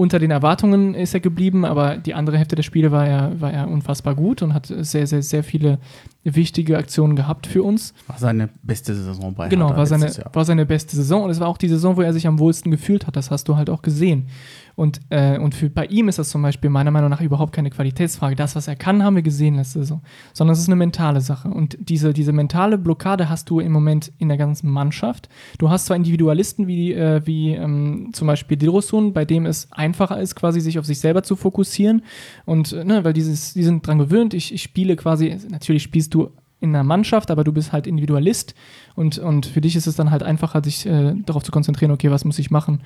unter 0.00 0.18
den 0.18 0.30
Erwartungen 0.30 0.94
ist 0.94 1.12
er 1.12 1.20
geblieben, 1.20 1.66
aber 1.66 1.98
die 1.98 2.14
andere 2.14 2.38
Hälfte 2.38 2.56
der 2.56 2.62
Spiele 2.62 2.90
war 2.90 3.06
er, 3.06 3.38
war 3.38 3.52
er 3.52 3.68
unfassbar 3.68 4.14
gut 4.14 4.40
und 4.40 4.54
hat 4.54 4.64
sehr, 4.66 5.06
sehr, 5.06 5.22
sehr 5.22 5.44
viele 5.44 5.78
wichtige 6.24 6.78
Aktionen 6.78 7.16
gehabt 7.16 7.46
für 7.46 7.62
uns. 7.62 7.92
War 8.06 8.16
seine 8.16 8.48
beste 8.62 8.94
Saison 8.94 9.34
bei 9.34 9.48
Genau, 9.48 9.76
war 9.76 9.84
seine, 9.84 10.10
war 10.32 10.46
seine 10.46 10.64
beste 10.64 10.96
Saison 10.96 11.24
und 11.24 11.30
es 11.30 11.38
war 11.38 11.48
auch 11.48 11.58
die 11.58 11.68
Saison, 11.68 11.98
wo 11.98 12.00
er 12.00 12.14
sich 12.14 12.26
am 12.26 12.38
wohlsten 12.38 12.70
gefühlt 12.70 13.06
hat. 13.06 13.14
Das 13.14 13.30
hast 13.30 13.46
du 13.48 13.56
halt 13.56 13.68
auch 13.68 13.82
gesehen. 13.82 14.28
Und, 14.76 15.00
äh, 15.10 15.38
und 15.38 15.54
für, 15.54 15.70
bei 15.70 15.86
ihm 15.86 16.08
ist 16.08 16.18
das 16.18 16.30
zum 16.30 16.42
Beispiel 16.42 16.70
meiner 16.70 16.90
Meinung 16.90 17.10
nach 17.10 17.20
überhaupt 17.20 17.52
keine 17.52 17.70
Qualitätsfrage. 17.70 18.36
Das, 18.36 18.56
was 18.56 18.68
er 18.68 18.76
kann, 18.76 19.02
haben 19.02 19.16
wir 19.16 19.22
gesehen 19.22 19.56
letzte 19.56 19.80
Saison. 19.80 20.02
Sondern 20.32 20.52
es 20.52 20.60
ist 20.60 20.68
eine 20.68 20.76
mentale 20.76 21.20
Sache. 21.20 21.48
Und 21.48 21.76
diese, 21.80 22.12
diese 22.12 22.32
mentale 22.32 22.78
Blockade 22.78 23.28
hast 23.28 23.50
du 23.50 23.60
im 23.60 23.72
Moment 23.72 24.12
in 24.18 24.28
der 24.28 24.36
ganzen 24.36 24.70
Mannschaft. 24.70 25.28
Du 25.58 25.70
hast 25.70 25.86
zwar 25.86 25.96
Individualisten 25.96 26.66
wie, 26.66 26.92
äh, 26.92 27.20
wie 27.26 27.52
ähm, 27.52 28.10
zum 28.12 28.26
Beispiel 28.26 28.56
Dilrosun, 28.56 29.12
bei 29.12 29.24
dem 29.24 29.46
es 29.46 29.70
einfacher 29.72 30.20
ist, 30.20 30.34
quasi 30.34 30.60
sich 30.60 30.78
auf 30.78 30.86
sich 30.86 31.00
selber 31.00 31.22
zu 31.22 31.36
fokussieren. 31.36 32.02
Und 32.44 32.72
äh, 32.72 32.84
ne, 32.84 33.04
weil 33.04 33.12
dieses, 33.12 33.54
die 33.54 33.64
sind 33.64 33.86
dran 33.86 33.98
gewöhnt, 33.98 34.34
ich, 34.34 34.52
ich 34.52 34.62
spiele 34.62 34.96
quasi, 34.96 35.36
natürlich 35.50 35.82
spielst 35.82 36.14
du 36.14 36.30
in 36.60 36.74
einer 36.74 36.84
Mannschaft, 36.84 37.30
aber 37.30 37.42
du 37.42 37.52
bist 37.52 37.72
halt 37.72 37.86
Individualist 37.86 38.54
und, 38.94 39.18
und 39.18 39.46
für 39.46 39.60
dich 39.60 39.76
ist 39.76 39.86
es 39.86 39.96
dann 39.96 40.10
halt 40.10 40.22
einfacher, 40.22 40.62
sich 40.62 40.84
äh, 40.86 41.14
darauf 41.24 41.42
zu 41.42 41.52
konzentrieren, 41.52 41.90
okay, 41.90 42.10
was 42.10 42.24
muss 42.24 42.38
ich 42.38 42.50
machen? 42.50 42.82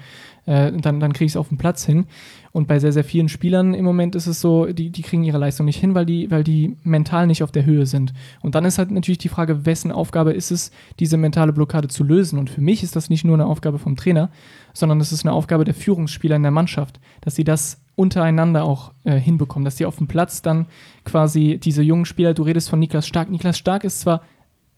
Äh, 0.47 0.73
dann 0.73 1.01
dann 1.01 1.13
kriege 1.13 1.27
ich 1.27 1.33
es 1.33 1.37
auf 1.37 1.49
den 1.49 1.59
Platz 1.59 1.85
hin. 1.85 2.07
Und 2.53 2.69
bei 2.69 2.79
sehr, 2.79 2.93
sehr 2.93 3.03
vielen 3.03 3.29
Spielern 3.29 3.75
im 3.75 3.85
Moment 3.85 4.15
ist 4.15 4.27
es 4.27 4.41
so, 4.41 4.67
die, 4.67 4.91
die 4.91 5.03
kriegen 5.03 5.25
ihre 5.25 5.39
Leistung 5.39 5.67
nicht 5.67 5.81
hin, 5.81 5.95
weil 5.95 6.07
die, 6.07 6.31
weil 6.31 6.45
die 6.45 6.77
mental 6.85 7.27
nicht 7.27 7.43
auf 7.43 7.51
der 7.51 7.65
Höhe 7.65 7.87
sind. 7.87 8.13
Und 8.43 8.55
dann 8.55 8.65
ist 8.65 8.79
halt 8.79 8.91
natürlich 8.91 9.19
die 9.19 9.29
Frage, 9.29 9.67
wessen 9.67 9.91
Aufgabe 9.91 10.33
ist 10.33 10.53
es, 10.53 10.71
diese 11.01 11.17
mentale 11.17 11.53
Blockade 11.53 11.89
zu 11.89 12.05
lösen? 12.05 12.39
Und 12.39 12.51
für 12.51 12.61
mich 12.61 12.83
ist 12.83 12.95
das 12.95 13.11
nicht 13.11 13.25
nur 13.25 13.35
eine 13.35 13.47
Aufgabe 13.47 13.79
vom 13.79 13.97
Trainer, 13.97 14.31
sondern 14.73 14.99
das 14.99 15.13
ist 15.13 15.25
eine 15.25 15.33
Aufgabe 15.33 15.65
der 15.65 15.75
Führungsspieler 15.75 16.37
in 16.37 16.43
der 16.43 16.53
Mannschaft, 16.53 17.01
dass 17.23 17.35
sie 17.35 17.45
das 17.45 17.81
untereinander 17.97 18.65
auch 18.65 18.93
äh, 19.05 19.19
hinbekommen, 19.19 19.65
dass 19.65 19.77
die 19.77 19.87
auf 19.87 19.97
dem 19.97 20.07
Platz 20.09 20.43
dann 20.43 20.67
quasi 21.05 21.59
diese 21.63 21.83
jungen 21.83 22.05
Spieler, 22.05 22.35
du 22.35 22.43
redest 22.43 22.71
von 22.71 22.79
Niklas 22.79 23.07
Stark, 23.07 23.31
Niklas 23.31 23.59
Stark 23.59 23.85
ist 23.85 24.01
zwar 24.01 24.23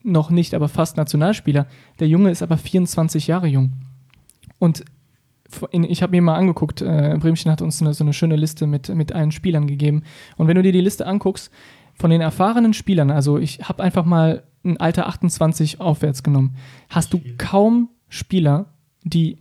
noch 0.02 0.30
nicht, 0.30 0.55
aber 0.55 0.68
fast 0.68 0.97
Nationalspieler, 0.97 1.66
der 1.98 2.09
Junge 2.09 2.30
ist 2.30 2.43
aber 2.43 2.56
24 2.56 3.26
Jahre 3.26 3.48
jung. 3.48 3.72
Und 4.59 4.84
in, 5.70 5.85
ich 5.85 6.02
habe 6.02 6.12
mir 6.12 6.23
mal 6.23 6.36
angeguckt, 6.36 6.82
äh, 6.82 7.16
Bremchen 7.18 7.51
hat 7.51 7.62
uns 7.62 7.81
eine, 7.81 7.94
so 7.94 8.05
eine 8.05 8.12
schöne 8.12 8.36
Liste 8.36 8.66
mit, 8.66 8.89
mit 8.89 9.12
allen 9.12 9.32
Spielern 9.32 9.66
gegeben. 9.66 10.02
Und 10.36 10.48
wenn 10.48 10.56
du 10.56 10.62
dir 10.62 10.73
die 10.73 10.81
Liste 10.81 11.06
anguckst, 11.06 11.51
von 11.94 12.10
den 12.10 12.20
erfahrenen 12.20 12.74
Spielern, 12.74 13.10
also 13.10 13.39
ich 13.39 13.60
habe 13.60 13.82
einfach 13.82 14.05
mal 14.05 14.43
ein 14.64 14.77
Alter 14.78 15.06
28 15.06 15.81
aufwärts 15.81 16.23
genommen, 16.23 16.56
hast 16.90 17.12
du 17.12 17.20
kaum 17.39 17.89
Spieler, 18.09 18.66
die 19.02 19.39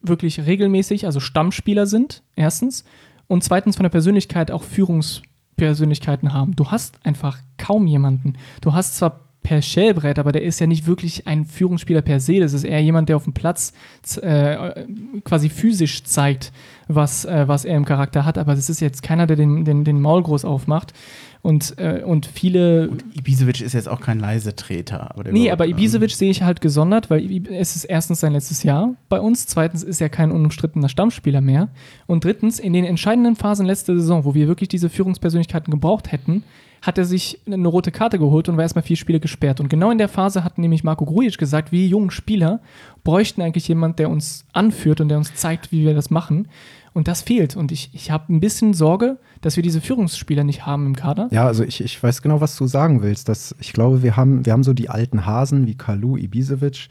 wirklich 0.00 0.46
regelmäßig, 0.46 1.06
also 1.06 1.20
Stammspieler 1.20 1.86
sind, 1.86 2.22
erstens, 2.36 2.84
und 3.26 3.44
zweitens 3.44 3.76
von 3.76 3.84
der 3.84 3.90
Persönlichkeit 3.90 4.50
auch 4.50 4.62
Führungspersönlichkeiten 4.62 6.32
haben. 6.32 6.56
Du 6.56 6.70
hast 6.70 7.04
einfach 7.04 7.38
kaum 7.58 7.86
jemanden. 7.86 8.34
Du 8.62 8.72
hast 8.72 8.96
zwar 8.96 9.27
Per 9.42 9.62
Schellbrett, 9.62 10.18
aber 10.18 10.32
der 10.32 10.42
ist 10.42 10.60
ja 10.60 10.66
nicht 10.66 10.86
wirklich 10.86 11.26
ein 11.26 11.46
Führungsspieler 11.46 12.02
per 12.02 12.20
se. 12.20 12.40
Das 12.40 12.52
ist 12.52 12.64
eher 12.64 12.82
jemand, 12.82 13.08
der 13.08 13.16
auf 13.16 13.24
dem 13.24 13.32
Platz 13.32 13.72
äh, 14.20 14.84
quasi 15.24 15.48
physisch 15.48 16.04
zeigt, 16.04 16.52
was, 16.86 17.24
äh, 17.24 17.48
was 17.48 17.64
er 17.64 17.76
im 17.76 17.84
Charakter 17.84 18.24
hat. 18.24 18.36
Aber 18.36 18.54
das 18.54 18.68
ist 18.68 18.80
jetzt 18.80 19.02
keiner, 19.02 19.26
der 19.26 19.36
den, 19.36 19.64
den, 19.64 19.84
den 19.84 20.00
Maul 20.02 20.22
groß 20.22 20.44
aufmacht. 20.44 20.92
Und, 21.40 21.78
äh, 21.78 22.02
und 22.04 22.26
viele. 22.26 22.90
Und 22.90 23.04
Ibisevic 23.16 23.60
ist 23.60 23.72
jetzt 23.72 23.88
auch 23.88 24.00
kein 24.00 24.18
Leisetreter. 24.18 25.12
Aber 25.12 25.30
nee, 25.30 25.50
aber 25.50 25.66
Ibisevic 25.66 26.10
sehe 26.10 26.30
ich 26.30 26.42
halt 26.42 26.60
gesondert, 26.60 27.10
weil 27.10 27.46
es 27.52 27.76
ist 27.76 27.84
erstens 27.84 28.20
sein 28.20 28.32
letztes 28.32 28.64
Jahr 28.64 28.94
bei 29.08 29.20
uns, 29.20 29.46
zweitens 29.46 29.82
ist 29.82 30.00
er 30.00 30.08
kein 30.08 30.32
unumstrittener 30.32 30.88
Stammspieler 30.88 31.40
mehr. 31.40 31.68
Und 32.06 32.24
drittens, 32.24 32.58
in 32.58 32.72
den 32.72 32.84
entscheidenden 32.84 33.36
Phasen 33.36 33.66
letzter 33.66 33.94
Saison, 33.94 34.24
wo 34.24 34.34
wir 34.34 34.48
wirklich 34.48 34.68
diese 34.68 34.90
Führungspersönlichkeiten 34.90 35.70
gebraucht 35.70 36.10
hätten, 36.10 36.42
hat 36.82 36.98
er 36.98 37.04
sich 37.04 37.40
eine 37.46 37.68
rote 37.68 37.90
Karte 37.90 38.18
geholt 38.18 38.48
und 38.48 38.56
war 38.56 38.62
erstmal 38.62 38.82
vier 38.82 38.96
Spiele 38.96 39.20
gesperrt. 39.20 39.60
Und 39.60 39.68
genau 39.68 39.90
in 39.90 39.98
der 39.98 40.08
Phase 40.08 40.44
hat 40.44 40.58
nämlich 40.58 40.84
Marco 40.84 41.04
Grujic 41.04 41.38
gesagt, 41.38 41.72
wir 41.72 41.86
jungen 41.86 42.10
Spieler 42.10 42.60
bräuchten 43.04 43.42
eigentlich 43.42 43.68
jemand, 43.68 43.98
der 43.98 44.10
uns 44.10 44.44
anführt 44.52 45.00
und 45.00 45.08
der 45.08 45.18
uns 45.18 45.34
zeigt, 45.34 45.72
wie 45.72 45.84
wir 45.84 45.94
das 45.94 46.10
machen. 46.10 46.48
Und 46.94 47.06
das 47.06 47.22
fehlt. 47.22 47.56
Und 47.56 47.70
ich, 47.70 47.90
ich 47.92 48.10
habe 48.10 48.32
ein 48.32 48.40
bisschen 48.40 48.74
Sorge, 48.74 49.18
dass 49.40 49.56
wir 49.56 49.62
diese 49.62 49.80
Führungsspieler 49.80 50.42
nicht 50.42 50.66
haben 50.66 50.86
im 50.86 50.96
Kader. 50.96 51.28
Ja, 51.30 51.46
also 51.46 51.62
ich, 51.62 51.80
ich 51.80 52.02
weiß 52.02 52.22
genau, 52.22 52.40
was 52.40 52.56
du 52.56 52.66
sagen 52.66 53.02
willst. 53.02 53.28
Dass 53.28 53.54
ich 53.60 53.72
glaube, 53.72 54.02
wir 54.02 54.16
haben, 54.16 54.44
wir 54.44 54.52
haben 54.52 54.64
so 54.64 54.72
die 54.72 54.88
alten 54.88 55.24
Hasen 55.24 55.66
wie 55.66 55.76
Kalu, 55.76 56.16
Ibisevic, 56.16 56.88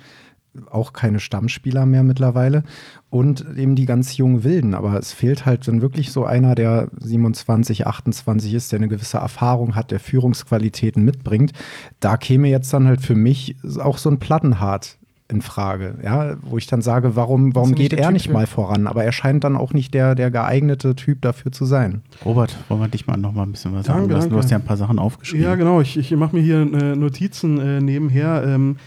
auch 0.71 0.93
keine 0.93 1.19
Stammspieler 1.19 1.85
mehr 1.85 2.03
mittlerweile 2.03 2.63
und 3.09 3.45
eben 3.57 3.75
die 3.75 3.85
ganz 3.85 4.17
jungen 4.17 4.43
Wilden. 4.43 4.73
Aber 4.73 4.97
es 4.97 5.13
fehlt 5.13 5.45
halt 5.45 5.67
dann 5.67 5.81
wirklich 5.81 6.11
so 6.11 6.25
einer, 6.25 6.55
der 6.55 6.89
27, 6.99 7.87
28 7.87 8.53
ist, 8.53 8.71
der 8.71 8.79
eine 8.79 8.87
gewisse 8.87 9.17
Erfahrung 9.17 9.75
hat, 9.75 9.91
der 9.91 9.99
Führungsqualitäten 9.99 11.03
mitbringt. 11.03 11.51
Da 11.99 12.17
käme 12.17 12.49
jetzt 12.49 12.73
dann 12.73 12.87
halt 12.87 13.01
für 13.01 13.15
mich 13.15 13.55
auch 13.79 13.97
so 13.97 14.09
ein 14.09 14.19
Plattenhart 14.19 14.97
in 15.29 15.41
Frage, 15.41 15.95
ja, 16.03 16.37
wo 16.41 16.57
ich 16.57 16.67
dann 16.67 16.81
sage, 16.81 17.17
warum, 17.17 17.53
warum 17.53 17.75
geht 17.75 17.91
er 17.91 18.11
nicht 18.11 18.29
mal 18.29 18.47
voran? 18.47 18.87
Aber 18.87 19.03
er 19.03 19.11
scheint 19.11 19.43
dann 19.43 19.57
auch 19.57 19.73
nicht 19.73 19.93
der, 19.93 20.15
der 20.15 20.31
geeignete 20.31 20.95
Typ 20.95 21.21
dafür 21.21 21.51
zu 21.51 21.65
sein. 21.65 22.01
Robert, 22.23 22.55
wollen 22.69 22.79
wir 22.79 22.87
dich 22.87 23.07
mal 23.07 23.17
noch 23.17 23.33
mal 23.33 23.43
ein 23.43 23.51
bisschen 23.51 23.73
was 23.73 23.87
danke, 23.87 24.03
sagen 24.03 24.11
lassen? 24.11 24.29
Du 24.29 24.37
hast 24.37 24.51
ja 24.51 24.57
ein 24.57 24.63
paar 24.63 24.77
Sachen 24.77 24.99
aufgeschrieben. 24.99 25.43
Ja, 25.43 25.55
genau. 25.55 25.81
Ich, 25.81 25.97
ich 25.97 26.11
mache 26.15 26.33
mir 26.33 26.41
hier 26.41 26.61
äh, 26.61 26.95
Notizen 26.95 27.59
äh, 27.59 27.81
nebenher. 27.81 28.43
Ähm, 28.47 28.77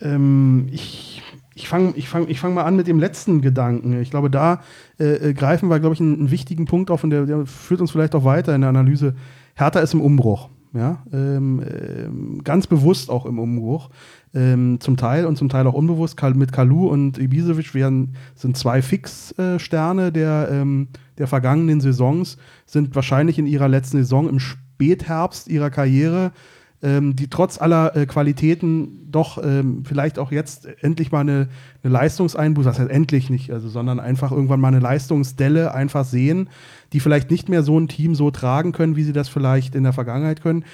ähm, 0.00 0.68
ich 0.70 1.22
ich 1.58 1.68
fange 1.68 1.92
ich 1.96 2.08
fang, 2.08 2.28
ich 2.28 2.38
fang 2.38 2.54
mal 2.54 2.64
an 2.64 2.76
mit 2.76 2.86
dem 2.86 3.00
letzten 3.00 3.40
Gedanken. 3.40 4.00
Ich 4.00 4.10
glaube, 4.10 4.30
da 4.30 4.60
äh, 5.00 5.30
äh 5.30 5.34
greifen 5.34 5.68
wir, 5.68 5.80
glaube 5.80 5.94
ich, 5.94 6.00
einen, 6.00 6.14
einen, 6.14 6.30
wichtigen 6.30 6.66
Punkt 6.66 6.90
auf 6.90 7.02
und 7.02 7.10
der, 7.10 7.26
der, 7.26 7.46
führt 7.46 7.80
uns 7.80 7.90
vielleicht 7.90 8.14
auch 8.14 8.24
weiter 8.24 8.54
in 8.54 8.60
der 8.60 8.70
Analyse. 8.70 9.14
Hertha 9.56 9.80
ist 9.80 9.94
im 9.94 10.00
Umbruch. 10.00 10.50
Ja, 10.74 11.02
ähm, 11.12 11.62
ähm, 11.62 12.44
ganz 12.44 12.66
bewusst 12.66 13.10
auch 13.10 13.26
im 13.26 13.38
Umbruch. 13.38 13.90
Ähm, 14.34 14.78
zum 14.80 14.96
Teil 14.96 15.24
und 15.24 15.36
zum 15.36 15.48
Teil 15.48 15.66
auch 15.66 15.74
unbewusst. 15.74 16.22
Mit 16.34 16.52
Kalu 16.52 16.88
und 16.88 17.18
Ibisevic 17.18 17.74
werden, 17.74 18.14
sind 18.34 18.56
zwei 18.56 18.82
Fixsterne 18.82 20.12
der, 20.12 20.48
ähm, 20.52 20.88
der 21.16 21.26
vergangenen 21.26 21.80
Saisons, 21.80 22.36
sind 22.66 22.94
wahrscheinlich 22.94 23.38
in 23.38 23.46
ihrer 23.46 23.66
letzten 23.66 23.96
Saison 23.96 24.28
im 24.28 24.38
Spätherbst 24.38 25.48
ihrer 25.48 25.70
Karriere 25.70 26.32
ähm, 26.82 27.16
die 27.16 27.28
trotz 27.28 27.60
aller 27.60 27.96
äh, 27.96 28.06
Qualitäten 28.06 29.10
doch 29.10 29.42
ähm, 29.42 29.84
vielleicht 29.84 30.18
auch 30.18 30.30
jetzt 30.30 30.68
endlich 30.82 31.10
mal 31.10 31.20
eine, 31.20 31.48
eine 31.82 31.92
Leistungseinbuße, 31.92 32.68
das 32.68 32.78
heißt 32.78 32.90
endlich 32.90 33.30
nicht, 33.30 33.50
also, 33.50 33.68
sondern 33.68 33.98
einfach 34.00 34.30
irgendwann 34.30 34.60
mal 34.60 34.68
eine 34.68 34.78
Leistungsdelle 34.78 35.74
einfach 35.74 36.04
sehen, 36.04 36.48
die 36.92 37.00
vielleicht 37.00 37.30
nicht 37.30 37.48
mehr 37.48 37.62
so 37.62 37.78
ein 37.78 37.88
Team 37.88 38.14
so 38.14 38.30
tragen 38.30 38.72
können, 38.72 38.96
wie 38.96 39.02
sie 39.02 39.12
das 39.12 39.28
vielleicht 39.28 39.74
in 39.74 39.82
der 39.82 39.92
Vergangenheit 39.92 40.40
können. 40.40 40.64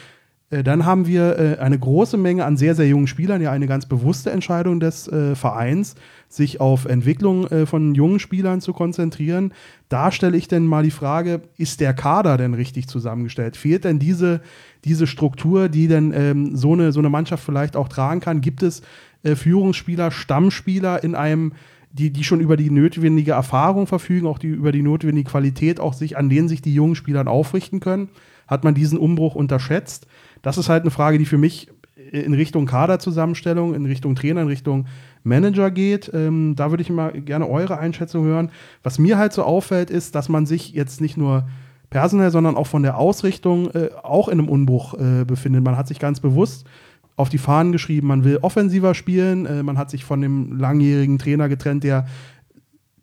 Äh, 0.51 0.63
dann 0.63 0.85
haben 0.85 1.07
wir 1.07 1.39
äh, 1.39 1.59
eine 1.59 1.79
große 1.79 2.17
Menge 2.17 2.45
an 2.45 2.57
sehr, 2.57 2.75
sehr 2.75 2.87
jungen 2.87 3.07
Spielern, 3.07 3.41
ja 3.41 3.51
eine 3.51 3.67
ganz 3.67 3.87
bewusste 3.87 4.31
Entscheidung 4.31 4.81
des 4.81 5.09
äh, 5.09 5.35
Vereins, 5.35 5.95
sich 6.35 6.61
auf 6.61 6.85
Entwicklung 6.85 7.47
äh, 7.47 7.67
von 7.67 7.95
jungen 7.95 8.19
Spielern 8.19 8.61
zu 8.61 8.73
konzentrieren. 8.73 9.53
Da 9.89 10.11
stelle 10.11 10.37
ich 10.37 10.49
denn 10.49 10.67
mal 10.67 10.83
die 10.83 10.91
Frage, 10.91 11.43
ist 11.57 11.81
der 11.81 11.95
Kader 11.95 12.37
denn 12.37 12.55
richtig 12.55 12.89
zusammengestellt? 12.89 13.57
Fehlt 13.57 13.85
denn 13.85 13.99
diese, 13.99 14.41
diese 14.85 15.07
Struktur, 15.07 15.69
die 15.69 15.89
denn 15.89 16.13
ähm, 16.15 16.57
so, 16.57 16.73
eine, 16.73 16.93
so 16.93 17.01
eine 17.01 17.11
Mannschaft 17.11 17.45
vielleicht 17.45 17.77
auch 17.77 17.89
tragen 17.89 18.21
kann? 18.21 18.41
Gibt 18.41 18.63
es 18.63 18.83
äh, 19.23 19.37
Führungsspieler, 19.37 20.11
Stammspieler 20.11 21.03
in 21.05 21.15
einem 21.15 21.53
die, 21.95 22.11
die 22.11 22.25
schon 22.25 22.41
über 22.41 22.57
die 22.57 22.71
notwendige 22.71 23.33
Erfahrung 23.33 23.87
verfügen, 23.87 24.27
auch 24.27 24.41
die 24.41 24.49
über 24.49 24.73
die 24.73 24.83
notwendige 24.83 25.31
Qualität, 25.31 25.79
auch 25.79 25.93
sich, 25.93 26.17
an 26.17 26.29
denen 26.29 26.49
sich 26.49 26.61
die 26.61 26.75
jungen 26.75 26.97
Spieler 26.97 27.25
aufrichten 27.29 27.79
können. 27.79 28.09
Hat 28.49 28.65
man 28.65 28.75
diesen 28.75 28.99
Umbruch 28.99 29.37
unterschätzt? 29.37 30.09
Das 30.43 30.59
ist 30.59 30.69
halt 30.69 30.83
eine 30.83 30.91
Frage, 30.91 31.19
die 31.19 31.25
für 31.25 31.39
mich 31.39 31.69
in 32.13 32.35
Richtung 32.35 32.67
Kaderzusammenstellung, 32.67 33.75
in 33.75 33.87
Richtung 33.87 34.15
Trainer, 34.15 34.43
in 34.43 34.49
Richtung 34.49 34.87
Manager 35.23 35.71
geht. 35.71 36.11
Ähm, 36.15 36.55
da 36.57 36.71
würde 36.71 36.83
ich 36.83 36.91
mal 36.91 37.13
gerne 37.13 37.49
eure 37.49 37.79
Einschätzung 37.79 38.25
hören. 38.25 38.51
Was 38.83 38.99
mir 38.99 39.19
halt 39.19 39.33
so 39.33 39.43
auffällt, 39.43 39.91
ist, 39.91 40.15
dass 40.15 40.29
man 40.29 40.47
sich 40.47 40.73
jetzt 40.73 41.01
nicht 41.01 41.17
nur 41.17 41.47
personell, 41.91 42.31
sondern 42.31 42.57
auch 42.57 42.67
von 42.67 42.83
der 42.83 42.99
Ausrichtung 42.99 43.71
äh, 43.71 43.91
auch 44.03 44.29
in 44.29 44.39
einem 44.39 44.49
Unbruch 44.49 44.95
äh, 44.95 45.25
befindet. 45.25 45.65
Man 45.65 45.77
hat 45.77 45.89
sich 45.89 45.99
ganz 45.99 46.21
bewusst 46.21 46.67
auf 47.17 47.29
die 47.29 47.39
Fahnen 47.39 47.71
geschrieben, 47.71 48.09
man 48.09 48.25
will 48.25 48.39
offensiver 48.43 48.95
spielen, 48.95 49.47
äh, 49.47 49.63
man 49.63 49.79
hat 49.79 49.91
sich 49.91 50.05
von 50.05 50.21
dem 50.21 50.59
langjährigen 50.59 51.19
Trainer 51.19 51.49
getrennt, 51.49 51.85
der 51.85 52.07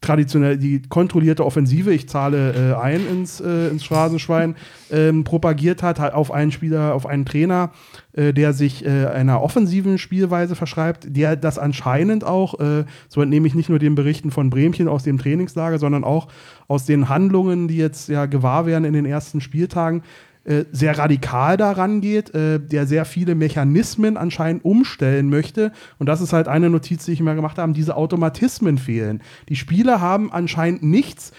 traditionell 0.02 0.58
die 0.58 0.82
kontrollierte 0.82 1.46
Offensive, 1.46 1.94
ich 1.94 2.10
zahle 2.10 2.74
äh, 2.74 2.76
ein 2.76 3.08
ins, 3.08 3.40
äh, 3.40 3.68
ins 3.70 3.86
Straßenschwein, 3.86 4.56
ähm, 4.92 5.24
propagiert 5.24 5.84
hat, 5.84 6.00
auf 6.00 6.32
einen 6.32 6.52
Spieler, 6.52 6.96
auf 6.96 7.06
einen 7.06 7.24
Trainer, 7.24 7.72
äh, 8.14 8.34
der 8.34 8.54
sich 8.54 8.84
äh, 8.84 9.06
einer 9.06 9.44
offensiven 9.44 10.00
Spielweise 10.00 10.56
verschreibt, 10.56 11.16
der 11.16 11.36
das 11.36 11.60
anscheinend 11.60 12.24
auch, 12.24 12.60
äh, 12.60 12.86
so 13.10 13.22
entnehme 13.22 13.48
ich 13.48 13.54
nicht 13.54 13.70
nur 13.70 13.78
den 13.78 13.94
Berichten 13.94 14.32
von 14.32 14.50
Bremchen 14.50 14.88
aus 14.88 15.04
dem 15.04 15.20
Trainingslager, 15.20 15.78
sondern 15.78 16.04
auch 16.04 16.28
aus 16.68 16.86
den 16.86 17.08
Handlungen, 17.08 17.68
die 17.68 17.78
jetzt 17.78 18.10
ja 18.10 18.26
gewahr 18.26 18.66
werden 18.66 18.86
in 18.86 18.94
den 18.94 19.06
ersten 19.06 19.40
Spieltagen, 19.40 20.02
äh, 20.44 20.66
sehr 20.72 20.98
radikal 20.98 21.56
daran 21.56 22.02
geht, 22.02 22.34
äh, 22.34 22.60
der 22.60 22.88
sehr 22.88 23.06
viele 23.06 23.36
Mechanismen 23.36 24.18
anscheinend 24.18 24.66
umstellen 24.66 25.30
möchte. 25.30 25.72
Und 26.00 26.08
das 26.08 26.20
ist 26.20 26.34
halt 26.34 26.48
eine 26.48 26.70
Notiz, 26.70 27.06
die 27.06 27.12
ich 27.12 27.22
mir 27.22 27.36
gemacht 27.36 27.60
habe, 27.60 27.74
diese 27.74 27.96
Automatismen 27.96 28.80
fehlen. 28.80 29.22
Die 29.50 29.56
Spieler 29.56 30.02
haben 30.02 30.32
anscheinend 30.32 30.82
nichts, 30.82 31.32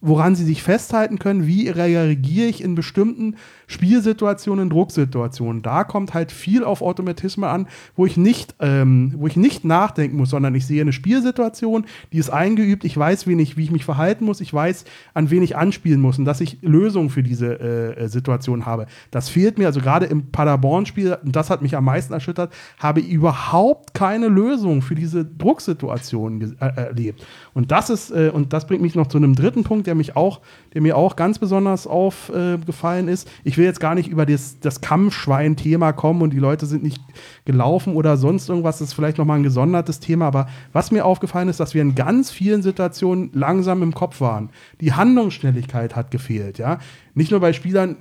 woran 0.00 0.34
sie 0.34 0.44
sich 0.44 0.62
festhalten 0.64 1.20
können, 1.20 1.46
wie 1.46 1.68
reagiere 1.68 2.48
ich 2.48 2.64
in 2.64 2.74
bestimmten 2.74 3.36
Spielsituationen, 3.72 4.70
Drucksituationen. 4.70 5.62
Da 5.62 5.84
kommt 5.84 6.14
halt 6.14 6.30
viel 6.32 6.64
auf 6.64 6.82
Automatismen 6.82 7.48
an, 7.48 7.66
wo 7.96 8.06
ich 8.06 8.16
nicht, 8.16 8.54
ähm, 8.60 9.14
wo 9.16 9.26
ich 9.26 9.36
nicht 9.36 9.64
nachdenken 9.64 10.16
muss, 10.16 10.30
sondern 10.30 10.54
ich 10.54 10.66
sehe 10.66 10.82
eine 10.82 10.92
Spielsituation, 10.92 11.86
die 12.12 12.18
ist 12.18 12.30
eingeübt, 12.30 12.84
ich 12.84 12.96
weiß, 12.96 13.26
wen 13.26 13.38
ich, 13.38 13.56
wie 13.56 13.64
ich 13.64 13.70
mich 13.70 13.84
verhalten 13.84 14.24
muss, 14.24 14.40
ich 14.40 14.52
weiß, 14.52 14.84
an 15.14 15.30
wen 15.30 15.42
ich 15.42 15.56
anspielen 15.56 16.00
muss 16.00 16.18
und 16.18 16.24
dass 16.24 16.40
ich 16.40 16.58
Lösungen 16.62 17.10
für 17.10 17.22
diese 17.22 17.60
äh, 17.60 18.08
Situation 18.08 18.66
habe. 18.66 18.86
Das 19.10 19.28
fehlt 19.28 19.58
mir, 19.58 19.66
also 19.66 19.80
gerade 19.80 20.06
im 20.06 20.30
Paderborn-Spiel, 20.30 21.18
das 21.24 21.50
hat 21.50 21.62
mich 21.62 21.76
am 21.76 21.84
meisten 21.84 22.12
erschüttert, 22.12 22.52
habe 22.78 23.00
ich 23.00 23.08
überhaupt 23.08 23.94
keine 23.94 24.28
Lösung 24.28 24.82
für 24.82 24.94
diese 24.94 25.24
Drucksituation 25.24 26.56
äh, 26.60 26.66
erlebt. 26.76 27.26
Und 27.54 27.70
das 27.70 27.90
ist, 27.90 28.10
äh, 28.10 28.30
und 28.32 28.52
das 28.52 28.66
bringt 28.66 28.82
mich 28.82 28.94
noch 28.94 29.06
zu 29.06 29.18
einem 29.18 29.34
dritten 29.34 29.64
Punkt, 29.64 29.86
der 29.86 29.94
mich 29.94 30.16
auch, 30.16 30.40
der 30.74 30.82
mir 30.82 30.96
auch 30.96 31.16
ganz 31.16 31.38
besonders 31.38 31.86
aufgefallen 31.86 33.08
ist. 33.08 33.28
Ich 33.44 33.56
will 33.58 33.61
jetzt 33.64 33.80
gar 33.80 33.94
nicht 33.94 34.08
über 34.08 34.26
das, 34.26 34.60
das 34.60 34.80
Kampfschwein-Thema 34.80 35.92
kommen 35.92 36.22
und 36.22 36.32
die 36.32 36.38
Leute 36.38 36.66
sind 36.66 36.82
nicht 36.82 37.00
gelaufen 37.44 37.94
oder 37.94 38.16
sonst 38.16 38.48
irgendwas. 38.48 38.78
Das 38.78 38.88
ist 38.88 38.94
vielleicht 38.94 39.18
nochmal 39.18 39.38
ein 39.38 39.42
gesondertes 39.42 40.00
Thema. 40.00 40.26
Aber 40.26 40.48
was 40.72 40.90
mir 40.90 41.04
aufgefallen 41.04 41.48
ist, 41.48 41.60
dass 41.60 41.74
wir 41.74 41.82
in 41.82 41.94
ganz 41.94 42.30
vielen 42.30 42.62
Situationen 42.62 43.30
langsam 43.32 43.82
im 43.82 43.94
Kopf 43.94 44.20
waren. 44.20 44.50
Die 44.80 44.92
Handlungsschnelligkeit 44.92 45.96
hat 45.96 46.10
gefehlt. 46.10 46.58
Ja? 46.58 46.78
Nicht 47.14 47.30
nur 47.30 47.40
bei 47.40 47.52
Spielern, 47.52 47.96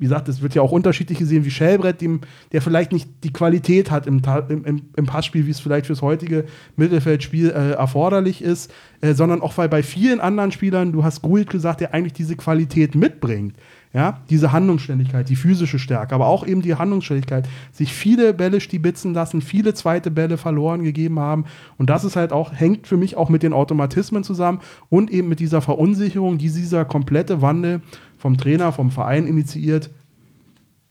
wie 0.00 0.06
gesagt, 0.06 0.30
es 0.30 0.40
wird 0.40 0.54
ja 0.54 0.62
auch 0.62 0.72
unterschiedlich 0.72 1.18
gesehen, 1.18 1.44
wie 1.44 1.50
Schellbrett, 1.50 2.00
dem, 2.00 2.22
der 2.52 2.62
vielleicht 2.62 2.90
nicht 2.90 3.22
die 3.22 3.34
Qualität 3.34 3.90
hat 3.90 4.06
im, 4.06 4.22
im, 4.48 4.82
im 4.96 5.06
Passspiel, 5.06 5.46
wie 5.46 5.50
es 5.50 5.60
vielleicht 5.60 5.86
fürs 5.86 6.00
heutige 6.00 6.46
Mittelfeldspiel 6.76 7.50
äh, 7.50 7.72
erforderlich 7.72 8.40
ist, 8.40 8.72
äh, 9.02 9.12
sondern 9.12 9.42
auch 9.42 9.58
weil 9.58 9.68
bei 9.68 9.82
vielen 9.82 10.18
anderen 10.18 10.52
Spielern, 10.52 10.92
du 10.92 11.04
hast 11.04 11.20
Guld 11.20 11.50
gesagt, 11.50 11.82
der 11.82 11.92
eigentlich 11.92 12.14
diese 12.14 12.34
Qualität 12.34 12.94
mitbringt. 12.94 13.54
Ja, 13.92 14.20
diese 14.30 14.52
Handlungsständigkeit, 14.52 15.28
die 15.28 15.34
physische 15.34 15.80
Stärke, 15.80 16.14
aber 16.14 16.28
auch 16.28 16.46
eben 16.46 16.62
die 16.62 16.76
Handlungsständigkeit, 16.76 17.48
sich 17.72 17.92
viele 17.92 18.32
Bälle 18.32 18.60
stibitzen 18.60 19.14
lassen, 19.14 19.42
viele 19.42 19.74
zweite 19.74 20.12
Bälle 20.12 20.36
verloren 20.36 20.84
gegeben 20.84 21.18
haben. 21.18 21.44
Und 21.76 21.90
das 21.90 22.04
ist 22.04 22.14
halt 22.14 22.32
auch, 22.32 22.52
hängt 22.52 22.86
für 22.86 22.96
mich 22.96 23.16
auch 23.16 23.28
mit 23.28 23.42
den 23.42 23.52
Automatismen 23.52 24.22
zusammen 24.22 24.60
und 24.90 25.10
eben 25.10 25.28
mit 25.28 25.40
dieser 25.40 25.60
Verunsicherung, 25.60 26.38
die 26.38 26.50
dieser 26.50 26.84
komplette 26.84 27.42
Wandel 27.42 27.80
vom 28.16 28.36
Trainer, 28.36 28.70
vom 28.70 28.92
Verein 28.92 29.26
initiiert, 29.26 29.90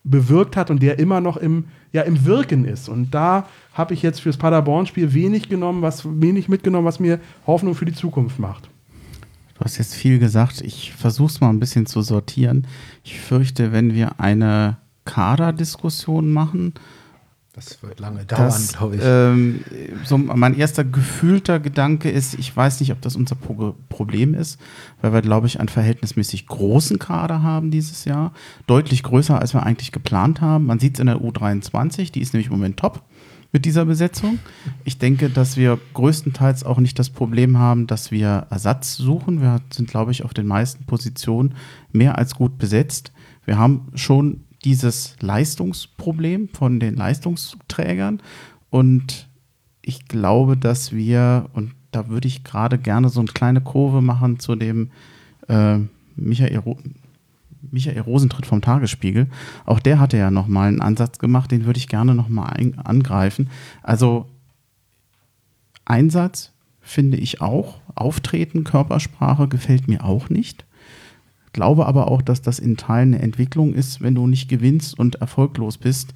bewirkt 0.04 0.58
hat 0.58 0.70
und 0.70 0.82
der 0.82 1.00
immer 1.00 1.22
noch 1.22 1.38
im, 1.38 1.66
ja, 1.94 2.02
im 2.02 2.26
Wirken 2.26 2.66
ist. 2.66 2.90
Und 2.90 3.12
da 3.12 3.48
habe 3.74 3.94
ich 3.94 4.02
jetzt 4.02 4.20
fürs 4.20 4.36
Paderborn-Spiel 4.36 5.14
wenig 5.14 5.48
genommen, 5.48 5.82
was 5.82 6.06
wenig 6.20 6.50
mitgenommen, 6.50 6.86
was 6.86 7.00
mir 7.00 7.22
Hoffnung 7.48 7.76
für 7.76 7.86
die 7.86 7.94
Zukunft 7.94 8.40
macht. 8.40 8.70
Du 9.60 9.65
hast 9.65 9.77
jetzt 9.77 9.94
viel 9.94 10.19
gesagt. 10.19 10.61
Ich 10.61 10.94
versuche 10.94 11.30
es 11.30 11.41
mal 11.41 11.49
ein 11.49 11.60
bisschen 11.60 11.86
zu 11.86 12.02
sortieren. 12.02 12.65
Ich 13.03 13.19
fürchte, 13.19 13.73
wenn 13.73 13.94
wir 13.94 14.22
eine 14.22 14.77
Kaderdiskussion 15.03 16.31
machen, 16.31 16.73
das 17.60 17.84
wird 17.84 17.99
lange 17.99 18.23
dauern, 18.23 18.68
glaube 18.72 18.95
ich. 18.95 19.02
Ähm, 19.03 19.65
so 20.06 20.18
mein 20.18 20.56
erster 20.56 20.86
gefühlter 20.86 21.60
Gedanke 21.60 22.10
ist, 22.10 22.36
ich 22.36 22.56
weiß 22.56 22.80
nicht, 22.80 22.94
ob 22.94 23.02
das 23.02 23.18
unser 23.18 23.36
Pro 23.36 23.76
Problem 23.90 24.34
ist, 24.34 24.57
weil 25.02 25.11
wir, 25.11 25.22
glaube 25.22 25.48
ich, 25.48 25.60
einen 25.60 25.68
verhältnismäßig 25.68 26.48
großen 26.48 26.99
Kader 26.99 27.44
haben 27.44 27.69
dieses 27.69 28.06
Jahr. 28.06 28.31
Deutlich 28.65 29.03
größer, 29.03 29.38
als 29.38 29.53
wir 29.53 29.64
eigentlich 29.64 29.91
geplant 29.91 30.40
haben. 30.40 30.68
Man 30.68 30.80
sieht 30.80 30.94
es 30.94 30.99
in 31.02 31.07
der 31.07 31.18
U23, 31.18 32.14
die 32.14 32.22
ist 32.22 32.34
nämlich 32.34 32.48
im 32.48 32.53
Moment 32.53 32.77
top 32.77 33.03
mit 33.52 33.66
dieser 33.66 33.86
Besetzung. 33.86 34.40
Ich 34.84 35.00
denke, 35.00 35.30
dass 35.30 35.58
wir 35.58 35.80
größtenteils 35.94 36.64
auch 36.64 36.80
nicht 36.80 37.00
das 37.00 37.10
Problem 37.10 37.58
haben, 37.58 37.88
dass 37.88 38.12
wir 38.12 38.48
Ersatz 38.50 38.96
suchen. 38.96 39.42
Wir 39.42 39.62
sind, 39.72 39.90
glaube 39.90 40.12
ich, 40.12 40.24
auf 40.24 40.34
den 40.34 40.48
meisten 40.48 40.86
Positionen 40.86 41.56
mehr 41.92 42.18
als 42.18 42.36
gut 42.36 42.58
besetzt. 42.58 43.12
Wir 43.46 43.58
haben 43.58 43.88
schon 43.96 44.44
dieses 44.64 45.16
Leistungsproblem 45.22 46.50
von 46.50 46.80
den 46.80 46.96
Leistungsträgern 46.96 48.22
und 48.70 49.28
ich 49.82 50.08
glaube, 50.08 50.58
dass 50.58 50.92
wir, 50.92 51.50
und 51.54 51.74
da 51.92 52.10
würde 52.10 52.28
ich 52.28 52.44
gerade 52.44 52.78
gerne 52.78 53.10
so 53.10 53.22
eine 53.22 53.32
kleine 53.32 53.62
Kurve 53.62 54.02
machen 54.02 54.40
zu 54.40 54.56
dem 54.56 54.92
äh, 55.48 55.80
Michael 56.16 56.62
Michael 57.72 58.02
Rosentritt 58.02 58.45
vom 58.45 58.61
Tagesspiegel. 58.61 59.27
Auch 59.65 59.80
der 59.80 59.99
hatte 59.99 60.18
ja 60.18 60.31
nochmal 60.31 60.69
einen 60.69 60.81
Ansatz 60.81 61.19
gemacht, 61.19 61.52
den 61.52 61.65
würde 61.65 61.77
ich 61.77 61.88
gerne 61.88 62.15
nochmal 62.15 62.73
angreifen. 62.84 63.49
Also 63.84 64.27
Einsatz 65.86 66.52
finde 66.81 67.18
ich 67.18 67.41
auch. 67.41 67.81
Auftreten, 67.95 68.64
Körpersprache 68.64 69.48
gefällt 69.48 69.88
mir 69.88 70.06
auch 70.06 70.30
nicht. 70.30 70.65
Glaube 71.53 71.88
aber 71.88 72.10
auch, 72.10 72.22
dass 72.22 72.41
das 72.41 72.60
in 72.60 72.77
Teilen 72.77 73.14
eine 73.14 73.23
Entwicklung 73.23 73.73
ist, 73.73 74.02
wenn 74.02 74.15
du 74.15 74.27
nicht 74.27 74.49
gewinnst 74.49 74.98
und 74.98 75.15
erfolglos 75.15 75.77
bist, 75.77 76.14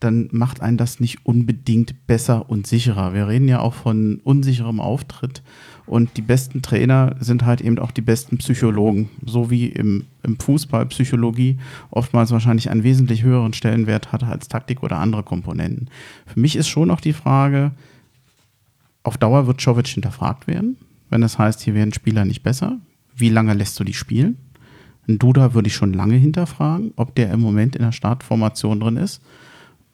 dann 0.00 0.28
macht 0.30 0.60
einen 0.60 0.76
das 0.76 1.00
nicht 1.00 1.26
unbedingt 1.26 2.06
besser 2.06 2.48
und 2.48 2.66
sicherer. 2.66 3.14
Wir 3.14 3.26
reden 3.26 3.48
ja 3.48 3.60
auch 3.60 3.74
von 3.74 4.20
unsicherem 4.22 4.80
Auftritt 4.80 5.42
und 5.88 6.16
die 6.16 6.22
besten 6.22 6.60
Trainer 6.60 7.16
sind 7.18 7.44
halt 7.44 7.60
eben 7.60 7.78
auch 7.78 7.90
die 7.90 8.02
besten 8.02 8.38
Psychologen, 8.38 9.08
so 9.24 9.50
wie 9.50 9.66
im, 9.66 10.04
im 10.22 10.38
Fußball 10.38 10.86
Psychologie 10.86 11.58
oftmals 11.90 12.30
wahrscheinlich 12.30 12.70
einen 12.70 12.82
wesentlich 12.82 13.22
höheren 13.22 13.54
Stellenwert 13.54 14.12
hat 14.12 14.22
als 14.22 14.48
Taktik 14.48 14.82
oder 14.82 14.98
andere 14.98 15.22
Komponenten. 15.22 15.88
Für 16.26 16.38
mich 16.38 16.56
ist 16.56 16.68
schon 16.68 16.88
noch 16.88 17.00
die 17.00 17.14
Frage, 17.14 17.72
auf 19.02 19.16
Dauer 19.16 19.46
wird 19.46 19.60
Czovic 19.60 19.86
hinterfragt 19.86 20.46
werden, 20.46 20.76
wenn 21.08 21.22
das 21.22 21.38
heißt, 21.38 21.62
hier 21.62 21.74
werden 21.74 21.94
Spieler 21.94 22.26
nicht 22.26 22.42
besser. 22.42 22.78
Wie 23.16 23.30
lange 23.30 23.54
lässt 23.54 23.80
du 23.80 23.84
die 23.84 23.94
spielen? 23.94 24.36
Ein 25.08 25.18
Duda 25.18 25.54
würde 25.54 25.68
ich 25.68 25.74
schon 25.74 25.94
lange 25.94 26.16
hinterfragen, 26.16 26.92
ob 26.96 27.14
der 27.14 27.32
im 27.32 27.40
Moment 27.40 27.74
in 27.74 27.82
der 27.82 27.92
Startformation 27.92 28.78
drin 28.78 28.98
ist. 28.98 29.22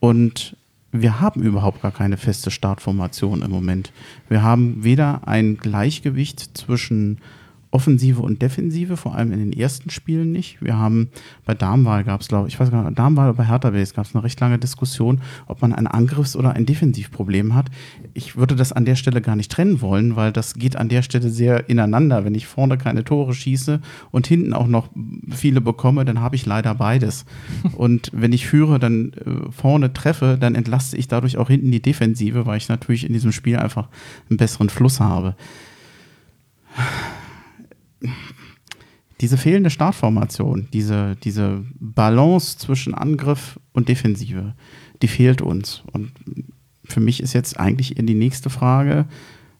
Und 0.01 0.57
wir 1.01 1.21
haben 1.21 1.41
überhaupt 1.41 1.81
gar 1.81 1.91
keine 1.91 2.17
feste 2.17 2.51
Startformation 2.51 3.41
im 3.41 3.51
Moment. 3.51 3.91
Wir 4.29 4.43
haben 4.43 4.83
weder 4.83 5.27
ein 5.27 5.57
Gleichgewicht 5.57 6.57
zwischen 6.57 7.19
Offensive 7.75 8.21
und 8.21 8.41
Defensive, 8.41 8.95
vor 8.95 9.15
allem 9.15 9.33
in 9.33 9.39
den 9.39 9.51
ersten 9.51 9.89
Spielen 9.89 10.31
nicht. 10.31 10.61
Wir 10.61 10.77
haben 10.77 11.09
bei 11.45 11.53
Darmwahl 11.53 12.05
gab 12.05 12.21
es, 12.21 12.29
glaube 12.29 12.47
ich, 12.47 12.53
ich 12.53 12.59
weiß 12.59 12.71
gar 12.71 12.85
nicht, 12.85 12.97
Darmwahl 12.97 13.27
oder 13.27 13.37
bei 13.37 13.45
Hertha 13.45 13.69
Base 13.71 13.93
gab 13.93 14.05
es 14.05 14.15
eine 14.15 14.23
recht 14.23 14.39
lange 14.39 14.57
Diskussion, 14.57 15.19
ob 15.47 15.61
man 15.61 15.73
ein 15.73 15.85
Angriffs- 15.85 16.37
oder 16.37 16.53
ein 16.53 16.65
Defensivproblem 16.65 17.53
hat. 17.53 17.65
Ich 18.13 18.37
würde 18.37 18.55
das 18.55 18.71
an 18.71 18.85
der 18.85 18.95
Stelle 18.95 19.19
gar 19.19 19.35
nicht 19.35 19.51
trennen 19.51 19.81
wollen, 19.81 20.15
weil 20.15 20.31
das 20.31 20.53
geht 20.53 20.77
an 20.77 20.87
der 20.87 21.01
Stelle 21.01 21.29
sehr 21.29 21.69
ineinander. 21.69 22.23
Wenn 22.23 22.33
ich 22.33 22.47
vorne 22.47 22.77
keine 22.77 23.03
Tore 23.03 23.33
schieße 23.33 23.81
und 24.09 24.25
hinten 24.25 24.53
auch 24.53 24.67
noch 24.67 24.87
viele 25.29 25.59
bekomme, 25.59 26.05
dann 26.05 26.21
habe 26.21 26.37
ich 26.37 26.45
leider 26.45 26.75
beides. 26.75 27.25
Und 27.75 28.09
wenn 28.13 28.31
ich 28.31 28.47
führe, 28.47 28.79
dann 28.79 29.11
äh, 29.13 29.51
vorne 29.51 29.91
treffe, 29.91 30.37
dann 30.39 30.55
entlaste 30.55 30.95
ich 30.95 31.09
dadurch 31.09 31.37
auch 31.37 31.49
hinten 31.49 31.71
die 31.71 31.81
Defensive, 31.81 32.45
weil 32.45 32.55
ich 32.57 32.69
natürlich 32.69 33.05
in 33.05 33.11
diesem 33.11 33.33
Spiel 33.33 33.57
einfach 33.57 33.89
einen 34.29 34.37
besseren 34.37 34.69
Fluss 34.69 35.01
habe 35.01 35.35
diese 39.21 39.37
fehlende 39.37 39.69
Startformation, 39.69 40.67
diese, 40.73 41.15
diese 41.23 41.63
Balance 41.79 42.57
zwischen 42.57 42.93
Angriff 42.93 43.59
und 43.73 43.89
Defensive, 43.89 44.53
die 45.01 45.07
fehlt 45.07 45.41
uns. 45.41 45.83
Und 45.91 46.11
für 46.83 46.99
mich 46.99 47.21
ist 47.21 47.33
jetzt 47.33 47.59
eigentlich 47.59 47.97
in 47.97 48.07
die 48.07 48.13
nächste 48.13 48.49
Frage, 48.49 49.05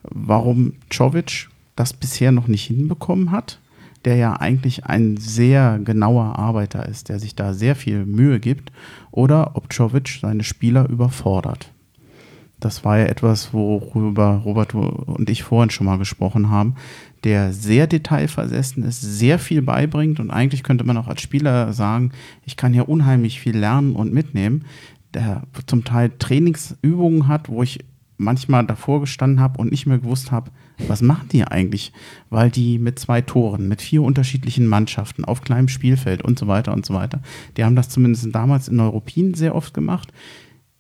warum 0.04 0.74
Czovic 0.90 1.50
das 1.76 1.94
bisher 1.94 2.32
noch 2.32 2.48
nicht 2.48 2.66
hinbekommen 2.66 3.32
hat, 3.32 3.60
der 4.04 4.18
ja 4.18 4.34
eigentlich 4.34 4.86
ein 4.86 5.18
sehr 5.18 5.80
genauer 5.84 6.38
Arbeiter 6.38 6.88
ist, 6.88 7.10
der 7.10 7.20
sich 7.20 7.36
da 7.36 7.54
sehr 7.54 7.76
viel 7.76 8.06
Mühe 8.06 8.40
gibt, 8.40 8.72
oder 9.12 9.56
ob 9.56 9.74
Czovic 9.74 10.20
seine 10.22 10.44
Spieler 10.44 10.88
überfordert. 10.90 11.72
Das 12.60 12.86
war 12.86 12.98
ja 12.98 13.06
etwas, 13.06 13.54
worüber 13.54 14.42
Robert 14.46 14.74
und 14.74 15.30
ich 15.30 15.44
vorhin 15.44 15.70
schon 15.70 15.86
mal 15.86 15.98
gesprochen 15.98 16.50
haben, 16.50 16.76
der 17.24 17.54
sehr 17.54 17.86
detailversessen 17.88 18.84
ist, 18.84 19.02
sehr 19.02 19.40
viel 19.40 19.62
beibringt 19.62 20.20
und 20.20 20.32
eigentlich 20.32 20.64
könnte 20.64 20.84
man 20.84 20.98
auch 20.98 21.08
als 21.08 21.22
Spieler 21.22 21.74
sagen, 21.74 22.12
ich 22.46 22.56
kann 22.56 22.74
hier 22.74 22.88
unheimlich 22.88 23.40
viel 23.40 23.58
lernen 23.58 23.96
und 23.96 24.14
mitnehmen, 24.14 24.66
der 25.14 25.44
zum 25.66 25.84
Teil 25.84 26.12
Trainingsübungen 26.18 27.28
hat, 27.28 27.50
wo 27.50 27.64
ich 27.64 27.80
manchmal 28.18 28.66
davor 28.66 29.02
gestanden 29.02 29.40
habe 29.40 29.60
und 29.60 29.72
nicht 29.72 29.86
mehr 29.86 30.00
gewusst 30.00 30.32
habe, 30.32 30.52
was 30.88 31.02
machen 31.02 31.30
die 31.32 31.44
eigentlich? 31.44 31.92
Weil 32.30 32.50
die 32.50 32.80
mit 32.80 33.00
zwei 33.00 33.22
Toren, 33.22 33.68
mit 33.68 33.82
vier 33.82 34.04
unterschiedlichen 34.04 34.68
Mannschaften 34.68 35.26
auf 35.26 35.42
kleinem 35.42 35.68
Spielfeld 35.68 36.22
und 36.22 36.40
so 36.40 36.48
weiter 36.48 36.74
und 36.74 36.86
so 36.86 36.94
weiter, 36.94 37.22
die 37.58 37.64
haben 37.64 37.76
das 37.76 37.90
zumindest 37.90 38.34
damals 38.34 38.68
in 38.68 38.80
Europien 38.80 39.34
sehr 39.34 39.56
oft 39.56 39.74
gemacht. 39.74 40.14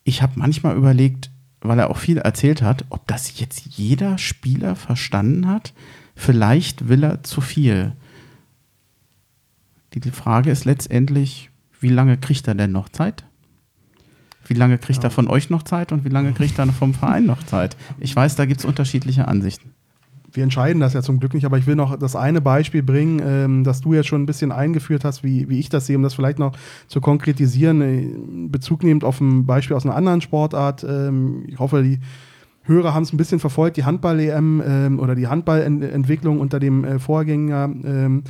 Ich 0.03 0.21
habe 0.21 0.33
manchmal 0.35 0.75
überlegt, 0.77 1.31
weil 1.67 1.79
er 1.79 1.89
auch 1.89 1.97
viel 1.97 2.17
erzählt 2.17 2.61
hat, 2.61 2.85
ob 2.89 3.07
das 3.07 3.39
jetzt 3.39 3.77
jeder 3.77 4.17
Spieler 4.17 4.75
verstanden 4.75 5.47
hat. 5.47 5.73
Vielleicht 6.15 6.87
will 6.87 7.03
er 7.03 7.23
zu 7.23 7.41
viel. 7.41 7.93
Die 9.93 10.11
Frage 10.11 10.51
ist 10.51 10.65
letztendlich, 10.65 11.49
wie 11.79 11.89
lange 11.89 12.17
kriegt 12.17 12.47
er 12.47 12.55
denn 12.55 12.71
noch 12.71 12.89
Zeit? 12.89 13.25
Wie 14.47 14.53
lange 14.53 14.77
kriegt 14.77 14.99
ja. 14.99 15.05
er 15.05 15.11
von 15.11 15.27
euch 15.27 15.49
noch 15.49 15.63
Zeit 15.63 15.91
und 15.91 16.05
wie 16.05 16.09
lange 16.09 16.33
kriegt 16.33 16.59
er 16.59 16.67
vom 16.67 16.93
Verein 16.93 17.25
noch 17.25 17.43
Zeit? 17.43 17.77
Ich 17.99 18.15
weiß, 18.15 18.35
da 18.35 18.45
gibt 18.45 18.59
es 18.59 18.65
unterschiedliche 18.65 19.27
Ansichten 19.27 19.74
wir 20.35 20.43
entscheiden 20.43 20.79
das 20.79 20.93
ja 20.93 21.01
zum 21.01 21.19
Glück 21.19 21.33
nicht, 21.33 21.45
aber 21.45 21.57
ich 21.57 21.67
will 21.67 21.75
noch 21.75 21.97
das 21.97 22.15
eine 22.15 22.41
Beispiel 22.41 22.83
bringen, 22.83 23.21
ähm, 23.23 23.63
das 23.63 23.81
du 23.81 23.93
jetzt 23.93 24.07
schon 24.07 24.23
ein 24.23 24.25
bisschen 24.25 24.51
eingeführt 24.51 25.05
hast, 25.05 25.23
wie, 25.23 25.49
wie 25.49 25.59
ich 25.59 25.69
das 25.69 25.87
sehe, 25.87 25.95
um 25.97 26.03
das 26.03 26.13
vielleicht 26.13 26.39
noch 26.39 26.53
zu 26.87 27.01
konkretisieren. 27.01 27.81
Äh, 27.81 28.47
Bezug 28.49 28.83
nehmend 28.83 29.03
auf 29.03 29.21
ein 29.21 29.45
Beispiel 29.45 29.75
aus 29.75 29.85
einer 29.85 29.95
anderen 29.95 30.21
Sportart. 30.21 30.83
Ähm, 30.83 31.43
ich 31.47 31.59
hoffe, 31.59 31.83
die 31.83 31.99
Hörer 32.67 32.95
haben 32.95 33.03
es 33.03 33.13
ein 33.13 33.17
bisschen 33.17 33.39
verfolgt, 33.39 33.77
die 33.77 33.85
Handball-EM 33.85 34.63
ähm, 34.65 34.99
oder 34.99 35.13
die 35.13 35.27
Handballentwicklung 35.27 36.39
unter 36.39 36.59
dem 36.59 36.83
äh, 36.83 36.99
Vorgängertrainer. 36.99 38.05
Ähm, 38.05 38.23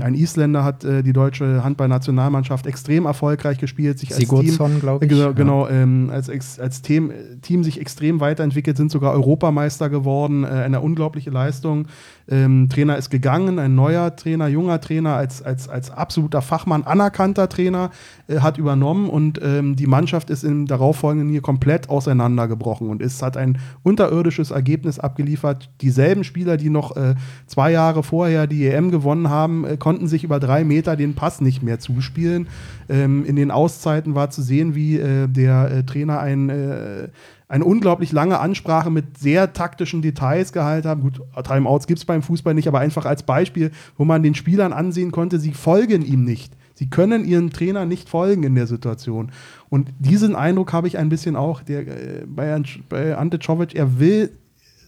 ein 0.00 0.14
Isländer 0.14 0.62
hat 0.62 0.84
äh, 0.84 1.02
die 1.02 1.12
deutsche 1.12 1.64
Handballnationalmannschaft 1.64 2.66
extrem 2.66 3.06
erfolgreich 3.06 3.58
gespielt, 3.58 3.98
sich 3.98 4.10
als 4.10 4.18
Sigurdsson, 4.18 4.72
Team, 4.72 4.80
glaube 4.80 5.06
ich. 5.06 5.12
Äh, 5.12 5.32
genau, 5.34 5.66
ja. 5.66 5.82
ähm, 5.82 6.10
als, 6.12 6.28
als 6.60 6.82
Team, 6.82 7.12
Team 7.42 7.64
sich 7.64 7.80
extrem 7.80 8.20
weiterentwickelt, 8.20 8.76
sind 8.76 8.90
sogar 8.90 9.12
Europameister 9.12 9.88
geworden, 9.88 10.44
äh, 10.44 10.48
eine 10.48 10.80
unglaubliche 10.80 11.30
Leistung. 11.30 11.86
Ähm, 12.28 12.68
Trainer 12.68 12.96
ist 12.96 13.10
gegangen, 13.10 13.58
ein 13.58 13.74
neuer 13.74 14.14
Trainer, 14.16 14.48
junger 14.48 14.80
Trainer, 14.80 15.14
als, 15.14 15.42
als, 15.42 15.68
als 15.68 15.90
absoluter 15.90 16.42
Fachmann, 16.42 16.82
anerkannter 16.82 17.48
Trainer, 17.48 17.90
äh, 18.28 18.40
hat 18.40 18.58
übernommen 18.58 19.08
und 19.08 19.40
ähm, 19.42 19.76
die 19.76 19.86
Mannschaft 19.86 20.30
ist 20.30 20.44
im 20.44 20.66
darauffolgenden 20.66 21.32
Jahr 21.32 21.42
komplett 21.42 21.88
auseinandergebrochen 21.88 22.90
und 22.90 23.00
ist, 23.00 23.22
hat 23.22 23.36
ein 23.36 23.58
unterirdisches 23.82 24.50
Ergebnis 24.50 24.98
abgeliefert. 24.98 25.70
Dieselben 25.80 26.24
Spieler, 26.24 26.56
die 26.56 26.70
noch 26.70 26.96
äh, 26.96 27.14
zwei 27.46 27.70
Jahre 27.70 28.02
vorher 28.02 28.46
die 28.46 28.66
EM 28.66 28.90
gewonnen 28.90 29.05
haben, 29.14 29.64
äh, 29.64 29.76
konnten 29.76 30.08
sich 30.08 30.24
über 30.24 30.40
drei 30.40 30.64
Meter 30.64 30.96
den 30.96 31.14
Pass 31.14 31.40
nicht 31.40 31.62
mehr 31.62 31.78
zuspielen. 31.78 32.48
Ähm, 32.88 33.24
in 33.24 33.36
den 33.36 33.50
Auszeiten 33.50 34.14
war 34.14 34.30
zu 34.30 34.42
sehen, 34.42 34.74
wie 34.74 34.98
äh, 34.98 35.28
der 35.28 35.70
äh, 35.70 35.82
Trainer 35.84 36.20
ein 36.20 36.48
äh, 36.48 37.08
eine 37.48 37.64
unglaublich 37.64 38.10
lange 38.10 38.40
Ansprache 38.40 38.90
mit 38.90 39.18
sehr 39.18 39.52
taktischen 39.52 40.02
Details 40.02 40.52
gehalten 40.52 40.88
haben. 40.88 41.02
Gut, 41.02 41.20
Timeouts 41.44 41.86
gibt 41.86 42.00
es 42.00 42.04
beim 42.04 42.22
Fußball 42.22 42.54
nicht, 42.54 42.66
aber 42.66 42.80
einfach 42.80 43.06
als 43.06 43.22
Beispiel, 43.22 43.70
wo 43.96 44.04
man 44.04 44.22
den 44.22 44.34
Spielern 44.34 44.72
ansehen 44.72 45.12
konnte, 45.12 45.38
sie 45.38 45.52
folgen 45.52 46.04
ihm 46.04 46.24
nicht. 46.24 46.52
Sie 46.74 46.90
können 46.90 47.24
ihren 47.24 47.50
Trainer 47.50 47.86
nicht 47.86 48.08
folgen 48.08 48.42
in 48.42 48.54
der 48.54 48.66
Situation. 48.66 49.30
Und 49.70 49.90
diesen 49.98 50.36
Eindruck 50.36 50.72
habe 50.72 50.88
ich 50.88 50.98
ein 50.98 51.08
bisschen 51.08 51.36
auch 51.36 51.62
der, 51.62 51.84
bei, 52.26 52.62
bei 52.88 53.16
Ante 53.16 53.38
Czovic. 53.38 53.74
Er 53.74 53.98
will 53.98 54.30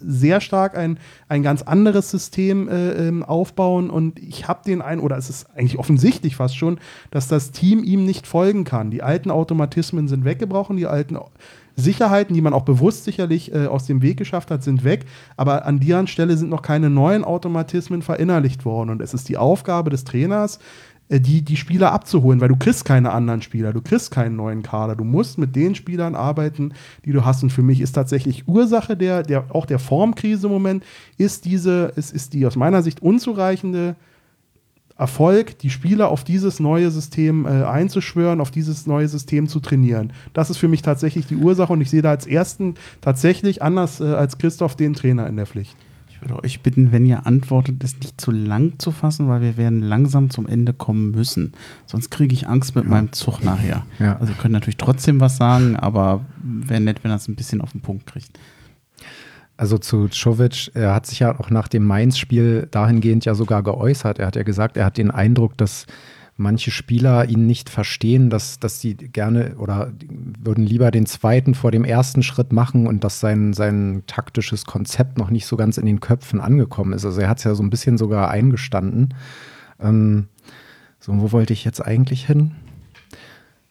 sehr 0.01 0.41
stark 0.41 0.77
ein, 0.77 0.99
ein 1.29 1.43
ganz 1.43 1.63
anderes 1.63 2.11
System 2.11 2.69
äh, 2.69 3.09
ähm, 3.09 3.23
aufbauen 3.23 3.91
und 3.91 4.19
ich 4.19 4.49
habe 4.49 4.61
den 4.65 4.83
einen, 4.83 5.01
oder 5.01 5.17
es 5.17 5.31
ist 5.31 5.47
eigentlich 5.55 5.79
offensichtlich 5.79 6.37
fast 6.37 6.57
schon, 6.57 6.79
dass 7.11 7.29
das 7.29 7.51
Team 7.51 7.83
ihm 7.85 8.05
nicht 8.05 8.27
folgen 8.27 8.65
kann. 8.65 8.91
Die 8.91 9.03
alten 9.03 9.31
Automatismen 9.31 10.09
sind 10.09 10.25
weggebrochen, 10.25 10.77
die 10.77 10.87
alten 10.87 11.19
Sicherheiten, 11.79 12.35
die 12.35 12.41
man 12.41 12.55
auch 12.55 12.65
bewusst 12.65 13.05
sicherlich 13.05 13.55
äh, 13.55 13.67
aus 13.67 13.87
dem 13.87 14.03
Weg 14.03 14.17
geschafft 14.17 14.51
hat, 14.51 14.65
sind 14.65 14.83
weg. 14.83 15.05
Aber 15.37 15.65
an 15.65 15.79
deren 15.79 16.09
Stelle 16.09 16.37
sind 16.37 16.51
noch 16.51 16.63
keine 16.63 16.91
neuen 16.91 17.23
Automatismen 17.23 18.03
verinnerlicht 18.03 18.65
worden. 18.65 18.91
Und 18.91 19.01
es 19.01 19.15
ist 19.15 19.29
die 19.29 19.37
Aufgabe 19.37 19.89
des 19.89 20.03
Trainers, 20.03 20.59
die, 21.11 21.43
die 21.43 21.57
Spieler 21.57 21.93
abzuholen, 21.93 22.41
weil 22.41 22.49
du 22.49 22.57
kriegst 22.57 22.85
keine 22.85 23.13
anderen 23.13 23.41
Spieler, 23.41 23.73
du 23.73 23.81
kriegst 23.81 24.11
keinen 24.11 24.37
neuen 24.37 24.63
Kader. 24.63 24.95
Du 24.95 25.05
musst 25.05 25.39
mit 25.39 25.57
den 25.57 25.75
Spielern 25.75 26.15
arbeiten, 26.15 26.75
die 27.05 27.13
du 27.13 27.25
hast. 27.25 27.43
Und 27.43 27.51
für 27.51 27.63
mich 27.63 27.81
ist 27.81 27.93
tatsächlich 27.93 28.47
Ursache 28.47 28.97
der, 28.97 29.23
der 29.23 29.55
auch 29.55 29.67
der 29.67 29.79
Formkrise 29.79 30.47
im 30.47 30.53
Moment, 30.53 30.85
ist 31.17 31.47
diese, 31.47 31.93
ist, 31.97 32.13
ist 32.13 32.35
die 32.35 32.45
aus 32.47 32.57
meiner 32.57 32.83
Sicht 32.83 33.01
unzureichende 33.01 33.97
Erfolg, 34.99 35.59
die 35.61 35.71
Spieler 35.71 36.09
auf 36.09 36.25
dieses 36.25 36.59
neue 36.59 36.91
System 36.91 37.47
äh, 37.47 37.63
einzuschwören, 37.63 38.41
auf 38.41 38.51
dieses 38.51 38.87
neue 38.87 39.09
System 39.09 39.47
zu 39.49 39.61
trainieren. 39.61 40.13
Das 40.35 40.51
ist 40.51 40.57
für 40.57 40.67
mich 40.67 40.83
tatsächlich 40.83 41.27
die 41.27 41.37
Ursache 41.37 41.73
und 41.73 41.81
ich 41.81 41.89
sehe 41.89 42.03
da 42.03 42.11
als 42.11 42.27
ersten 42.27 42.75
tatsächlich 43.01 43.63
anders 43.63 44.01
äh, 44.01 44.05
als 44.05 44.39
Christoph 44.39 44.75
den 44.75 44.95
Trainer 44.95 45.29
in 45.29 45.37
der 45.37 45.47
Pflicht. 45.47 45.77
Ich 46.21 46.29
würde 46.29 46.43
euch 46.43 46.63
bitten, 46.63 46.91
wenn 46.91 47.07
ihr 47.07 47.27
antwortet, 47.27 47.83
es 47.85 47.97
nicht 47.99 48.21
zu 48.21 48.33
lang 48.33 48.79
zu 48.79 48.91
fassen, 48.91 49.29
weil 49.29 49.41
wir 49.41 49.57
werden 49.57 49.81
langsam 49.81 50.31
zum 50.31 50.49
Ende 50.49 50.73
kommen 50.73 51.13
müssen. 51.13 51.53
Sonst 51.87 52.11
kriege 52.11 52.35
ich 52.35 52.49
Angst 52.49 52.75
mit 52.75 52.85
ja. 52.85 52.91
meinem 52.91 53.13
Zug 53.13 53.45
nachher. 53.45 53.87
Ja. 54.01 54.17
Also 54.17 54.33
ihr 54.33 54.39
könnt 54.39 54.53
natürlich 54.53 54.79
trotzdem 54.79 55.21
was 55.21 55.37
sagen, 55.37 55.77
aber 55.77 56.25
wäre 56.43 56.81
nett, 56.81 57.05
wenn 57.05 57.13
er 57.13 57.17
es 57.17 57.29
ein 57.29 57.37
bisschen 57.37 57.61
auf 57.61 57.73
den 57.73 57.83
Punkt 57.83 58.07
kriegt. 58.07 58.39
Also 59.57 59.79
zu 59.79 60.09
Czovic, 60.09 60.71
er 60.75 60.95
hat 60.95 61.07
sich 61.07 61.21
ja 61.21 61.39
auch 61.39 61.51
nach 61.51 61.69
dem 61.69 61.85
Mainz-Spiel 61.85 62.69
dahingehend 62.71 63.25
ja 63.25 63.35
sogar 63.35 63.63
geäußert. 63.63 64.19
Er 64.19 64.27
hat 64.27 64.37
ja 64.37 64.43
gesagt, 64.43 64.77
er 64.77 64.87
hat 64.87 64.99
den 64.99 65.11
Eindruck, 65.11 65.57
dass 65.57 65.87
manche 66.39 66.71
Spieler 66.71 67.29
ihn 67.29 67.47
nicht 67.47 67.69
verstehen, 67.69 68.31
dass, 68.31 68.61
dass 68.61 68.81
sie 68.81 68.95
gerne 68.95 69.57
oder 69.59 69.93
würden 70.41 70.65
lieber 70.65 70.93
den 70.93 71.05
zweiten 71.05 71.55
vor 71.55 71.73
dem 71.73 71.85
ersten 71.85 72.23
Schritt 72.23 72.53
machen 72.53 72.87
und 72.87 73.03
dass 73.03 73.19
sein, 73.19 73.53
sein 73.53 74.05
taktisches 74.07 74.65
Konzept 74.65 75.19
noch 75.19 75.31
nicht 75.31 75.47
so 75.47 75.57
ganz 75.57 75.79
in 75.79 75.85
den 75.85 75.99
Köpfen 75.99 76.41
angekommen 76.41 76.93
ist. 76.93 77.05
Also 77.05 77.21
er 77.21 77.29
hat 77.29 77.39
es 77.39 77.45
ja 77.45 77.55
so 77.57 77.63
ein 77.65 77.71
bisschen 77.71 77.99
sogar 77.99 78.31
eingestanden. 78.31 79.15
Ähm, 79.81 80.29
so, 81.01 81.21
wo 81.21 81.33
wollte 81.33 81.53
ich 81.53 81.65
jetzt 81.65 81.85
eigentlich 81.85 82.27
hin? 82.27 82.53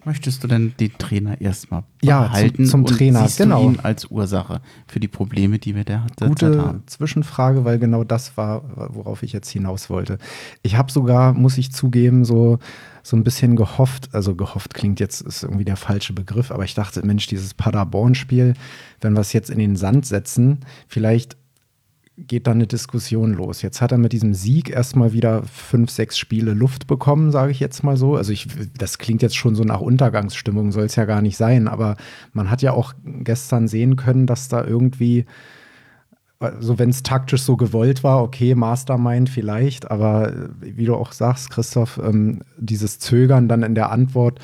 Möchtest 0.07 0.41
du 0.41 0.47
denn 0.47 0.73
den 0.79 0.97
Trainer 0.97 1.39
erstmal 1.41 1.83
Ja, 2.01 2.21
behalten 2.21 2.63
zum- 2.65 2.65
zum 2.65 2.79
und 2.85 2.97
Trainer, 2.97 3.23
siehst 3.27 3.39
genau. 3.39 3.61
du 3.61 3.71
ihn 3.73 3.79
als 3.83 4.05
Ursache 4.05 4.61
für 4.87 5.01
die 5.01 5.09
Probleme, 5.09 5.59
die 5.59 5.75
wir 5.75 5.83
der 5.83 6.05
derzeit 6.17 6.29
Gute 6.29 6.61
haben? 6.61 6.83
Zwischenfrage, 6.85 7.65
weil 7.65 7.77
genau 7.77 8.05
das 8.05 8.37
war, 8.37 8.63
worauf 8.95 9.21
ich 9.21 9.33
jetzt 9.33 9.49
hinaus 9.49 9.89
wollte. 9.89 10.17
Ich 10.63 10.77
habe 10.77 10.89
sogar, 10.91 11.33
muss 11.33 11.57
ich 11.57 11.73
zugeben, 11.73 12.23
so, 12.23 12.57
so 13.03 13.17
ein 13.17 13.25
bisschen 13.25 13.57
gehofft, 13.57 14.15
also 14.15 14.33
gehofft 14.33 14.73
klingt 14.73 15.01
jetzt, 15.01 15.19
ist 15.21 15.43
irgendwie 15.43 15.65
der 15.65 15.75
falsche 15.75 16.13
Begriff, 16.13 16.51
aber 16.51 16.63
ich 16.63 16.73
dachte, 16.73 17.05
Mensch, 17.05 17.27
dieses 17.27 17.53
Paderborn-Spiel, 17.53 18.53
wenn 19.01 19.13
wir 19.13 19.19
es 19.21 19.33
jetzt 19.33 19.49
in 19.49 19.59
den 19.59 19.75
Sand 19.75 20.05
setzen, 20.05 20.59
vielleicht 20.87 21.35
geht 22.17 22.47
da 22.47 22.51
eine 22.51 22.65
Diskussion 22.65 23.33
los. 23.33 23.61
Jetzt 23.61 23.79
hat 23.79 23.91
er 23.91 23.99
mit 23.99 24.11
diesem 24.11 24.33
Sieg 24.33 24.71
erstmal 24.71 25.13
wieder 25.13 25.43
fünf, 25.43 25.91
sechs 25.91 26.17
Spiele 26.17 26.53
Luft 26.53 26.87
bekommen, 26.87 27.31
sage 27.31 27.51
ich 27.51 27.59
jetzt 27.59 27.83
mal 27.83 27.95
so. 27.95 28.15
Also 28.15 28.33
ich, 28.33 28.47
das 28.77 28.97
klingt 28.97 29.21
jetzt 29.21 29.37
schon 29.37 29.53
so 29.53 29.63
nach 29.63 29.81
Untergangsstimmung, 29.81 30.71
soll 30.71 30.85
es 30.85 30.95
ja 30.95 31.05
gar 31.05 31.21
nicht 31.21 31.37
sein, 31.37 31.67
aber 31.67 31.95
man 32.33 32.49
hat 32.49 32.63
ja 32.63 32.71
auch 32.71 32.93
gestern 33.03 33.67
sehen 33.67 33.97
können, 33.97 34.25
dass 34.25 34.47
da 34.47 34.65
irgendwie, 34.65 35.25
also 36.39 36.79
wenn 36.79 36.89
es 36.89 37.03
taktisch 37.03 37.43
so 37.43 37.55
gewollt 37.55 38.03
war, 38.03 38.23
okay, 38.23 38.55
Mastermind 38.55 39.29
vielleicht, 39.29 39.91
aber 39.91 40.33
wie 40.59 40.85
du 40.85 40.95
auch 40.95 41.11
sagst, 41.11 41.51
Christoph, 41.51 41.99
ähm, 42.03 42.41
dieses 42.57 42.97
Zögern 42.97 43.47
dann 43.47 43.61
in 43.61 43.75
der 43.75 43.91
Antwort, 43.91 44.39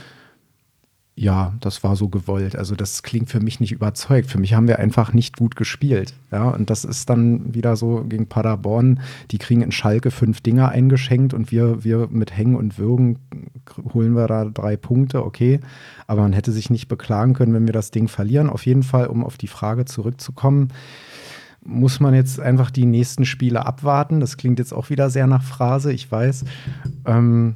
ja, 1.15 1.53
das 1.59 1.83
war 1.83 1.95
so 1.95 2.09
gewollt. 2.09 2.55
Also 2.55 2.75
das 2.75 3.03
klingt 3.03 3.29
für 3.29 3.39
mich 3.39 3.59
nicht 3.59 3.71
überzeugt. 3.71 4.31
Für 4.31 4.39
mich 4.39 4.55
haben 4.55 4.67
wir 4.67 4.79
einfach 4.79 5.13
nicht 5.13 5.37
gut 5.37 5.55
gespielt. 5.55 6.15
Ja, 6.31 6.49
und 6.49 6.71
das 6.71 6.85
ist 6.85 7.07
dann 7.07 7.53
wieder 7.53 7.75
so 7.75 8.03
gegen 8.03 8.27
Paderborn. 8.27 8.99
Die 9.29 9.37
kriegen 9.37 9.61
in 9.61 9.71
Schalke 9.71 10.09
fünf 10.09 10.41
Dinger 10.41 10.69
eingeschenkt 10.69 11.35
und 11.35 11.51
wir, 11.51 11.83
wir 11.83 12.07
mit 12.09 12.35
Hängen 12.35 12.55
und 12.55 12.79
Würgen 12.79 13.19
holen 13.93 14.15
wir 14.15 14.27
da 14.27 14.45
drei 14.45 14.75
Punkte, 14.75 15.23
okay. 15.23 15.59
Aber 16.07 16.23
man 16.23 16.33
hätte 16.33 16.51
sich 16.51 16.71
nicht 16.71 16.87
beklagen 16.87 17.33
können, 17.33 17.53
wenn 17.53 17.67
wir 17.67 17.73
das 17.73 17.91
Ding 17.91 18.07
verlieren. 18.07 18.49
Auf 18.49 18.65
jeden 18.65 18.83
Fall, 18.83 19.05
um 19.05 19.23
auf 19.23 19.37
die 19.37 19.47
Frage 19.47 19.85
zurückzukommen, 19.85 20.69
muss 21.63 21.99
man 21.99 22.15
jetzt 22.15 22.39
einfach 22.39 22.71
die 22.71 22.85
nächsten 22.85 23.25
Spiele 23.25 23.67
abwarten. 23.67 24.19
Das 24.19 24.35
klingt 24.35 24.57
jetzt 24.57 24.73
auch 24.73 24.89
wieder 24.89 25.11
sehr 25.11 25.27
nach 25.27 25.43
Phrase, 25.43 25.93
ich 25.93 26.11
weiß. 26.11 26.43
Ähm, 27.05 27.55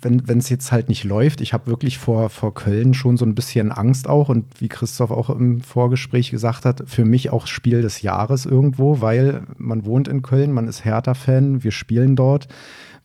wenn 0.00 0.38
es 0.38 0.48
jetzt 0.48 0.70
halt 0.70 0.88
nicht 0.88 1.02
läuft, 1.02 1.40
ich 1.40 1.52
habe 1.52 1.66
wirklich 1.66 1.98
vor, 1.98 2.30
vor 2.30 2.54
Köln 2.54 2.94
schon 2.94 3.16
so 3.16 3.24
ein 3.24 3.34
bisschen 3.34 3.72
Angst 3.72 4.08
auch 4.08 4.28
und 4.28 4.44
wie 4.60 4.68
Christoph 4.68 5.10
auch 5.10 5.28
im 5.28 5.60
Vorgespräch 5.60 6.30
gesagt 6.30 6.64
hat, 6.64 6.84
für 6.86 7.04
mich 7.04 7.30
auch 7.30 7.48
Spiel 7.48 7.82
des 7.82 8.02
Jahres 8.02 8.46
irgendwo, 8.46 9.00
weil 9.00 9.42
man 9.58 9.84
wohnt 9.84 10.06
in 10.06 10.22
Köln, 10.22 10.52
man 10.52 10.68
ist 10.68 10.84
Hertha-Fan, 10.84 11.64
wir 11.64 11.72
spielen 11.72 12.14
dort. 12.14 12.46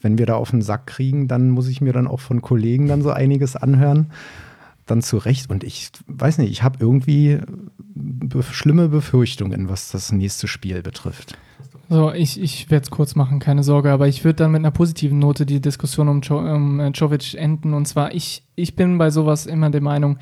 Wenn 0.01 0.17
wir 0.17 0.25
da 0.25 0.35
auf 0.35 0.51
den 0.51 0.61
Sack 0.61 0.87
kriegen, 0.87 1.27
dann 1.27 1.49
muss 1.49 1.67
ich 1.67 1.81
mir 1.81 1.93
dann 1.93 2.07
auch 2.07 2.19
von 2.19 2.41
Kollegen 2.41 2.87
dann 2.87 3.01
so 3.01 3.11
einiges 3.11 3.55
anhören. 3.55 4.11
Dann 4.87 5.01
zu 5.01 5.17
Recht. 5.17 5.49
Und 5.49 5.63
ich 5.63 5.91
weiß 6.07 6.39
nicht, 6.39 6.51
ich 6.51 6.63
habe 6.63 6.77
irgendwie 6.79 7.39
schlimme 8.51 8.89
Befürchtungen, 8.89 9.69
was 9.69 9.91
das 9.91 10.11
nächste 10.11 10.47
Spiel 10.47 10.81
betrifft. 10.81 11.37
So, 11.91 12.13
ich, 12.13 12.39
ich 12.39 12.71
werde 12.71 12.83
es 12.83 12.89
kurz 12.89 13.15
machen, 13.15 13.39
keine 13.39 13.63
Sorge, 13.63 13.91
aber 13.91 14.07
ich 14.07 14.23
würde 14.23 14.37
dann 14.37 14.51
mit 14.53 14.59
einer 14.59 14.71
positiven 14.71 15.19
Note 15.19 15.45
die 15.45 15.59
Diskussion 15.59 16.07
um, 16.07 16.21
jo 16.21 16.37
um 16.37 16.79
äh, 16.79 16.87
Jovic 16.87 17.33
enden. 17.33 17.73
Und 17.73 17.85
zwar, 17.85 18.15
ich, 18.15 18.43
ich 18.55 18.77
bin 18.77 18.97
bei 18.97 19.09
sowas 19.09 19.45
immer 19.45 19.69
der 19.69 19.81
Meinung, 19.81 20.17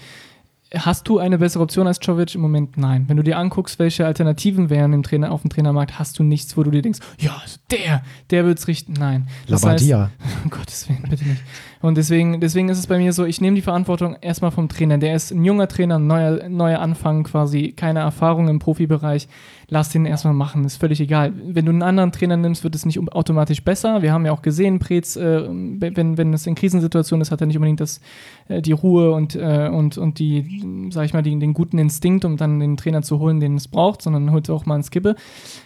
hast 0.73 1.07
du 1.07 1.19
eine 1.19 1.37
bessere 1.37 1.61
Option 1.61 1.85
als 1.85 1.99
Jovic? 2.01 2.33
Im 2.33 2.41
Moment 2.41 2.77
nein. 2.77 3.05
Wenn 3.07 3.17
du 3.17 3.23
dir 3.23 3.37
anguckst, 3.37 3.77
welche 3.77 4.07
Alternativen 4.07 4.71
wären 4.71 4.93
im 4.93 5.03
Trainer, 5.03 5.31
auf 5.31 5.41
dem 5.41 5.51
Trainermarkt, 5.51 5.99
hast 5.99 6.17
du 6.17 6.23
nichts, 6.23 6.57
wo 6.57 6.63
du 6.63 6.71
dir 6.71 6.81
denkst, 6.81 7.01
ja, 7.19 7.37
also 7.39 7.59
der, 7.69 8.01
der 8.31 8.45
wird's 8.45 8.67
richten. 8.67 8.93
Nein. 8.93 9.27
Das 9.47 9.63
heißt, 9.63 9.87
um 10.43 10.49
Gottes 10.49 10.89
Willen, 10.89 11.05
bitte 11.07 11.23
nicht. 11.23 11.43
Und 11.81 11.97
deswegen, 11.97 12.41
deswegen 12.41 12.67
ist 12.67 12.77
es 12.77 12.87
bei 12.87 12.97
mir 12.97 13.13
so, 13.13 13.23
ich 13.23 13.39
nehme 13.39 13.55
die 13.55 13.61
Verantwortung 13.61 14.17
erstmal 14.19 14.51
vom 14.51 14.67
Trainer. 14.67 14.97
Der 14.97 15.15
ist 15.15 15.31
ein 15.31 15.45
junger 15.45 15.67
Trainer, 15.69 15.97
neuer, 15.97 16.49
neuer 16.49 16.79
Anfang 16.79 17.23
quasi, 17.23 17.71
keine 17.71 17.99
Erfahrung 17.99 18.49
im 18.49 18.59
Profibereich. 18.59 19.29
Lass 19.69 19.89
den 19.89 20.05
erstmal 20.05 20.33
machen, 20.33 20.65
ist 20.65 20.77
völlig 20.77 20.99
egal. 20.99 21.31
Wenn 21.45 21.65
du 21.65 21.71
einen 21.71 21.83
anderen 21.83 22.11
Trainer 22.11 22.35
nimmst, 22.35 22.63
wird 22.63 22.75
es 22.75 22.85
nicht 22.85 22.99
automatisch 23.13 23.63
besser. 23.63 24.01
Wir 24.01 24.11
haben 24.11 24.25
ja 24.25 24.31
auch 24.33 24.41
gesehen, 24.41 24.79
Preetz, 24.79 25.15
äh, 25.15 25.47
wenn, 25.47 26.17
wenn 26.17 26.33
es 26.33 26.47
in 26.47 26.55
Krisensituationen 26.55 27.21
ist, 27.21 27.31
hat 27.31 27.39
er 27.39 27.47
nicht 27.47 27.57
unbedingt 27.57 27.79
das, 27.79 28.01
äh, 28.49 28.61
die 28.61 28.71
Ruhe 28.71 29.11
und, 29.11 29.35
äh, 29.35 29.69
und, 29.71 29.97
und 29.97 30.19
die, 30.19 30.89
sag 30.89 31.05
ich 31.05 31.13
mal, 31.13 31.21
die, 31.21 31.37
den 31.37 31.53
guten 31.53 31.77
Instinkt, 31.77 32.25
um 32.25 32.35
dann 32.35 32.59
den 32.59 32.77
Trainer 32.77 33.03
zu 33.03 33.19
holen, 33.19 33.39
den 33.39 33.55
es 33.55 33.67
braucht, 33.67 34.01
sondern 34.01 34.31
holt 34.31 34.49
auch 34.49 34.65
mal 34.65 34.73
einen 34.73 34.83
Skippe. 34.83 35.15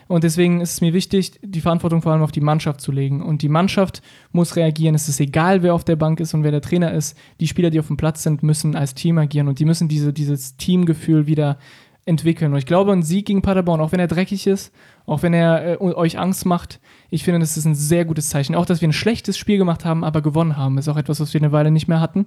Und 0.07 0.23
deswegen 0.23 0.61
ist 0.61 0.73
es 0.73 0.81
mir 0.81 0.93
wichtig, 0.93 1.39
die 1.41 1.61
Verantwortung 1.61 2.01
vor 2.01 2.11
allem 2.11 2.21
auf 2.21 2.31
die 2.31 2.41
Mannschaft 2.41 2.81
zu 2.81 2.91
legen. 2.91 3.23
Und 3.23 3.41
die 3.41 3.49
Mannschaft 3.49 4.03
muss 4.31 4.57
reagieren. 4.57 4.95
Es 4.95 5.07
ist 5.07 5.19
egal, 5.21 5.63
wer 5.63 5.73
auf 5.73 5.85
der 5.85 5.95
Bank 6.03 6.19
ist 6.19 6.33
und 6.33 6.43
wer 6.43 6.51
der 6.51 6.59
Trainer 6.59 6.91
ist. 6.91 7.17
Die 7.39 7.47
Spieler, 7.47 7.69
die 7.69 7.79
auf 7.79 7.87
dem 7.87 7.95
Platz 7.95 8.23
sind, 8.23 8.43
müssen 8.43 8.75
als 8.75 8.93
Team 8.93 9.17
agieren 9.17 9.47
und 9.47 9.59
die 9.59 9.63
müssen 9.63 9.87
diese, 9.87 10.11
dieses 10.11 10.57
Teamgefühl 10.57 11.27
wieder 11.27 11.57
entwickeln. 12.05 12.51
Und 12.51 12.57
ich 12.57 12.65
glaube, 12.65 12.91
ein 12.91 13.03
Sieg 13.03 13.27
gegen 13.27 13.41
Paderborn, 13.41 13.79
auch 13.79 13.93
wenn 13.93 14.01
er 14.01 14.09
dreckig 14.09 14.45
ist, 14.45 14.73
auch 15.05 15.23
wenn 15.23 15.33
er 15.33 15.75
äh, 15.75 15.77
euch 15.77 16.19
Angst 16.19 16.45
macht, 16.45 16.81
ich 17.09 17.23
finde, 17.23 17.39
das 17.39 17.55
ist 17.55 17.63
ein 17.63 17.73
sehr 17.73 18.03
gutes 18.03 18.27
Zeichen. 18.27 18.53
Auch, 18.53 18.65
dass 18.65 18.81
wir 18.81 18.89
ein 18.89 18.93
schlechtes 18.93 19.37
Spiel 19.37 19.57
gemacht 19.57 19.85
haben, 19.85 20.03
aber 20.03 20.21
gewonnen 20.21 20.57
haben, 20.57 20.77
ist 20.77 20.89
auch 20.89 20.97
etwas, 20.97 21.21
was 21.21 21.33
wir 21.33 21.39
eine 21.39 21.53
Weile 21.53 21.71
nicht 21.71 21.87
mehr 21.87 22.01
hatten. 22.01 22.25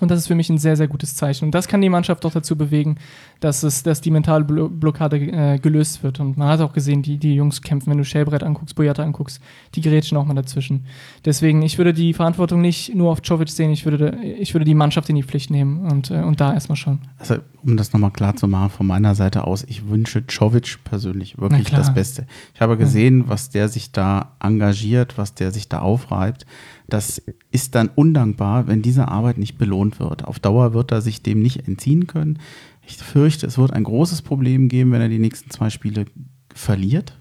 Und 0.00 0.10
das 0.10 0.20
ist 0.20 0.28
für 0.28 0.36
mich 0.36 0.48
ein 0.48 0.58
sehr, 0.58 0.76
sehr 0.76 0.88
gutes 0.88 1.16
Zeichen. 1.16 1.46
Und 1.46 1.54
das 1.54 1.66
kann 1.66 1.82
die 1.82 1.88
Mannschaft 1.88 2.24
auch 2.24 2.32
dazu 2.32 2.56
bewegen, 2.56 2.98
dass, 3.42 3.62
es, 3.62 3.82
dass 3.82 4.00
die 4.00 4.10
mentale 4.10 4.44
Blo- 4.44 4.68
Blockade 4.68 5.16
äh, 5.16 5.58
gelöst 5.58 6.02
wird. 6.02 6.20
Und 6.20 6.36
man 6.36 6.48
hat 6.48 6.60
auch 6.60 6.72
gesehen, 6.72 7.02
die, 7.02 7.18
die 7.18 7.34
Jungs 7.34 7.60
kämpfen, 7.60 7.90
wenn 7.90 7.98
du 7.98 8.04
Schellbrett 8.04 8.42
anguckst, 8.42 8.74
Boyata 8.76 9.02
anguckst, 9.02 9.40
die 9.74 9.80
gerätschen 9.80 10.16
auch 10.16 10.24
mal 10.24 10.34
dazwischen. 10.34 10.86
Deswegen, 11.24 11.62
ich 11.62 11.76
würde 11.76 11.92
die 11.92 12.12
Verantwortung 12.12 12.60
nicht 12.60 12.94
nur 12.94 13.10
auf 13.10 13.20
Jovic 13.24 13.48
sehen, 13.48 13.70
ich 13.70 13.84
würde, 13.84 14.16
ich 14.38 14.54
würde 14.54 14.64
die 14.64 14.74
Mannschaft 14.74 15.08
in 15.08 15.16
die 15.16 15.22
Pflicht 15.22 15.50
nehmen 15.50 15.90
und, 15.90 16.10
äh, 16.10 16.22
und 16.22 16.40
da 16.40 16.54
erstmal 16.54 16.76
schauen. 16.76 17.00
Also, 17.18 17.36
um 17.64 17.76
das 17.76 17.92
nochmal 17.92 18.10
klar 18.12 18.36
zu 18.36 18.46
machen, 18.48 18.70
von 18.70 18.86
meiner 18.86 19.14
Seite 19.14 19.46
aus, 19.46 19.64
ich 19.64 19.88
wünsche 19.88 20.24
Jovic 20.28 20.78
persönlich 20.84 21.38
wirklich 21.38 21.70
das 21.70 21.92
Beste. 21.94 22.26
Ich 22.54 22.60
habe 22.60 22.76
gesehen, 22.76 23.24
was 23.28 23.50
der 23.50 23.68
sich 23.68 23.92
da 23.92 24.32
engagiert, 24.40 25.18
was 25.18 25.34
der 25.34 25.50
sich 25.50 25.68
da 25.68 25.80
aufreibt. 25.80 26.46
Das 26.88 27.22
ist 27.50 27.74
dann 27.74 27.88
undankbar, 27.94 28.66
wenn 28.66 28.82
diese 28.82 29.08
Arbeit 29.08 29.38
nicht 29.38 29.56
belohnt 29.56 29.98
wird. 29.98 30.24
Auf 30.24 30.38
Dauer 30.38 30.74
wird 30.74 30.92
er 30.92 31.00
sich 31.00 31.22
dem 31.22 31.40
nicht 31.40 31.66
entziehen 31.66 32.06
können. 32.06 32.38
Ich 32.86 32.96
fürchte, 32.96 33.46
es 33.46 33.58
wird 33.58 33.72
ein 33.72 33.84
großes 33.84 34.22
Problem 34.22 34.68
geben, 34.68 34.92
wenn 34.92 35.00
er 35.00 35.08
die 35.08 35.18
nächsten 35.18 35.50
zwei 35.50 35.70
Spiele 35.70 36.06
verliert. 36.54 37.18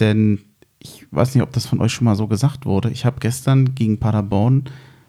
Denn 0.00 0.40
ich 0.78 1.06
weiß 1.10 1.34
nicht, 1.34 1.42
ob 1.42 1.52
das 1.52 1.66
von 1.66 1.80
euch 1.80 1.92
schon 1.92 2.04
mal 2.04 2.16
so 2.16 2.26
gesagt 2.26 2.66
wurde. 2.66 2.90
Ich 2.90 3.04
habe 3.04 3.20
gestern 3.20 3.74
gegen 3.74 3.98
Paderborn 3.98 4.64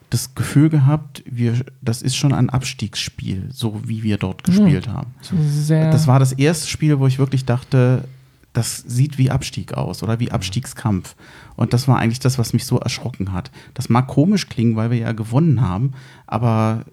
das 0.10 0.36
Gefühl 0.36 0.69
gehabt, 0.69 1.23
wir, 1.26 1.65
das 1.82 2.02
ist 2.02 2.15
schon 2.15 2.34
ein 2.34 2.49
Abstiegsspiel, 2.49 3.49
so 3.52 3.82
wie 3.86 4.03
wir 4.03 4.18
dort 4.18 4.44
gespielt 4.44 4.88
haben. 4.88 5.14
So 5.22 5.36
sehr, 5.40 5.91
Das 5.91 6.07
war 6.07 6.19
das 6.19 6.32
erste 6.32 6.69
Spiel, 6.69 6.99
wo 6.99 7.07
ich 7.07 7.19
wirklich 7.19 7.45
dachte, 7.45 8.06
das 8.53 8.77
sieht 8.77 9.18
wie 9.18 9.32
Abstieg 9.32 9.73
aus 9.73 10.02
oder 10.03 10.19
wie 10.19 10.32
Abstiegskampf. 10.32 11.15
Und 11.57 11.73
das 11.73 11.88
war 11.88 11.98
eigentlich 11.98 12.19
das, 12.19 12.38
was 12.40 12.53
mich 12.53 12.65
so 12.65 12.80
erschrocken 12.80 13.34
hat. 13.34 13.52
Das 13.73 13.90
mag 13.90 14.07
komisch 14.07 14.48
klingen, 14.48 14.77
weil 14.77 14.91
wir 14.91 14.98
ja 14.98 15.11
gewonnen 15.11 15.60
haben, 15.60 15.94
aber 16.26 16.86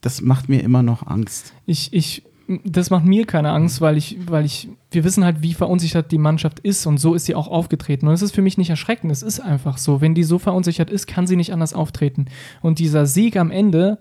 das 0.00 0.20
macht 0.20 0.48
mir 0.48 0.62
immer 0.62 0.82
noch 0.82 1.06
Angst. 1.06 1.52
ich, 1.66 1.92
ich, 1.92 2.22
das 2.64 2.88
macht 2.88 3.04
mir 3.04 3.26
keine 3.26 3.50
Angst, 3.50 3.80
weil 3.80 3.98
ich, 3.98 4.16
weil 4.26 4.44
ich, 4.44 4.68
wir 4.90 5.04
wissen 5.04 5.24
halt, 5.24 5.42
wie 5.42 5.52
verunsichert 5.52 6.10
die 6.10 6.18
Mannschaft 6.18 6.60
ist 6.60 6.86
und 6.86 6.98
so 6.98 7.14
ist 7.14 7.26
sie 7.26 7.34
auch 7.34 7.48
aufgetreten. 7.48 8.08
Und 8.08 8.14
es 8.14 8.22
ist 8.22 8.34
für 8.34 8.42
mich 8.42 8.56
nicht 8.56 8.70
erschreckend, 8.70 9.12
es 9.12 9.22
ist 9.22 9.40
einfach 9.40 9.76
so. 9.76 10.00
Wenn 10.00 10.14
die 10.14 10.24
so 10.24 10.38
verunsichert 10.38 10.90
ist, 10.90 11.06
kann 11.06 11.26
sie 11.26 11.36
nicht 11.36 11.52
anders 11.52 11.74
auftreten. 11.74 12.26
Und 12.62 12.78
dieser 12.78 13.04
Sieg 13.04 13.36
am 13.36 13.50
Ende 13.50 13.98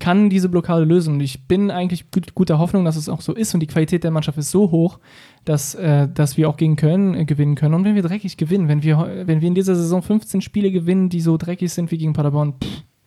kann 0.00 0.28
diese 0.28 0.48
Blockade 0.48 0.84
lösen. 0.84 1.14
Und 1.14 1.20
ich 1.20 1.46
bin 1.46 1.70
eigentlich 1.70 2.10
gut, 2.10 2.34
guter 2.34 2.58
Hoffnung, 2.58 2.84
dass 2.84 2.96
es 2.96 3.08
auch 3.08 3.20
so 3.20 3.32
ist. 3.32 3.54
Und 3.54 3.60
die 3.60 3.66
Qualität 3.68 4.02
der 4.02 4.10
Mannschaft 4.10 4.38
ist 4.38 4.50
so 4.50 4.72
hoch, 4.72 4.98
dass, 5.44 5.76
äh, 5.76 6.08
dass 6.08 6.36
wir 6.36 6.48
auch 6.48 6.56
gegen 6.56 6.74
Köln 6.74 7.14
äh, 7.14 7.24
gewinnen 7.24 7.54
können. 7.54 7.74
Und 7.74 7.84
wenn 7.84 7.94
wir 7.94 8.02
dreckig 8.02 8.36
gewinnen, 8.36 8.66
wenn 8.66 8.82
wir, 8.82 9.22
wenn 9.26 9.40
wir 9.40 9.48
in 9.48 9.54
dieser 9.54 9.76
Saison 9.76 10.02
15 10.02 10.40
Spiele 10.40 10.72
gewinnen, 10.72 11.10
die 11.10 11.20
so 11.20 11.36
dreckig 11.36 11.72
sind 11.72 11.92
wie 11.92 11.98
gegen 11.98 12.12
Paderborn, 12.12 12.54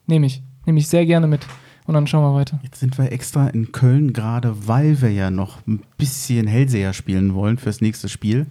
nehme 0.06 0.26
ich. 0.26 0.42
Nehme 0.64 0.78
ich 0.78 0.88
sehr 0.88 1.04
gerne 1.04 1.26
mit. 1.26 1.40
Und 1.86 1.94
dann 1.94 2.06
schauen 2.06 2.22
wir 2.22 2.38
weiter. 2.38 2.58
Jetzt 2.62 2.80
sind 2.80 2.98
wir 2.98 3.12
extra 3.12 3.48
in 3.48 3.70
Köln, 3.70 4.12
gerade 4.12 4.66
weil 4.66 5.00
wir 5.00 5.12
ja 5.12 5.30
noch 5.30 5.64
ein 5.66 5.82
bisschen 5.98 6.46
Hellseher 6.46 6.92
spielen 6.92 7.34
wollen 7.34 7.58
fürs 7.58 7.80
nächste 7.80 8.08
Spiel. 8.08 8.46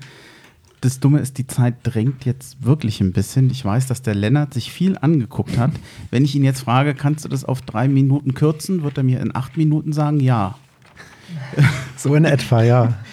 Das 0.82 1.00
Dumme 1.00 1.20
ist, 1.20 1.38
die 1.38 1.48
Zeit 1.48 1.76
drängt 1.84 2.26
jetzt 2.26 2.64
wirklich 2.64 3.02
ein 3.02 3.12
bisschen. 3.12 3.50
Ich 3.50 3.66
weiß, 3.66 3.88
dass 3.88 4.02
der 4.02 4.16
Lennart 4.16 4.54
sich 4.54 4.72
viel 4.72 4.98
angeguckt 4.98 5.58
hat. 5.58 5.72
Wenn 6.12 6.24
ich 6.24 6.36
ihn 6.36 6.44
jetzt 6.44 6.62
frage, 6.62 6.94
kannst 6.94 7.26
du 7.26 7.30
das 7.30 7.44
auf 7.44 7.62
drei 7.62 7.88
Minuten 7.88 8.34
kürzen, 8.36 8.84
wird 8.84 8.98
er 8.98 9.04
mir 9.04 9.20
in 9.20 9.36
acht 9.36 9.58
Minuten 9.58 9.94
sagen, 9.94 10.20
ja. 10.20 10.56
So 11.98 12.16
in 12.16 12.26
etwa, 12.26 12.64
ja. 12.64 12.94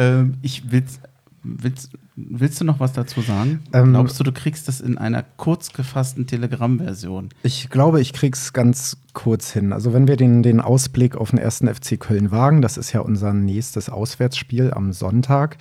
Ähm, 0.00 0.34
ich 0.42 0.70
will's, 0.70 1.00
willst, 1.42 1.90
willst 2.28 2.60
du 2.60 2.64
noch 2.64 2.80
was 2.80 2.92
dazu 2.92 3.20
sagen? 3.20 3.60
Ähm, 3.72 3.92
Glaubst 3.92 4.18
du, 4.18 4.24
du 4.24 4.32
kriegst 4.32 4.68
das 4.68 4.80
in 4.80 4.98
einer 4.98 5.22
kurz 5.22 5.72
gefassten 5.72 6.26
Telegram-Version? 6.26 7.30
Ich 7.42 7.70
glaube, 7.70 8.00
ich 8.00 8.12
krieg's 8.12 8.52
ganz 8.52 8.96
kurz 9.12 9.52
hin. 9.52 9.72
Also 9.72 9.92
wenn 9.92 10.08
wir 10.08 10.16
den, 10.16 10.42
den 10.42 10.60
Ausblick 10.60 11.16
auf 11.16 11.30
den 11.30 11.38
ersten 11.38 11.72
FC 11.72 11.98
Köln 11.98 12.30
wagen, 12.30 12.62
das 12.62 12.76
ist 12.76 12.92
ja 12.92 13.00
unser 13.00 13.32
nächstes 13.32 13.88
Auswärtsspiel 13.88 14.72
am 14.72 14.92
Sonntag. 14.92 15.58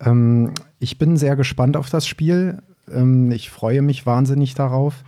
Ähm, 0.00 0.52
ich 0.78 0.98
bin 0.98 1.16
sehr 1.16 1.36
gespannt 1.36 1.76
auf 1.76 1.90
das 1.90 2.06
Spiel. 2.06 2.62
Ähm, 2.92 3.30
ich 3.30 3.50
freue 3.50 3.82
mich 3.82 4.06
wahnsinnig 4.06 4.54
darauf. 4.54 5.04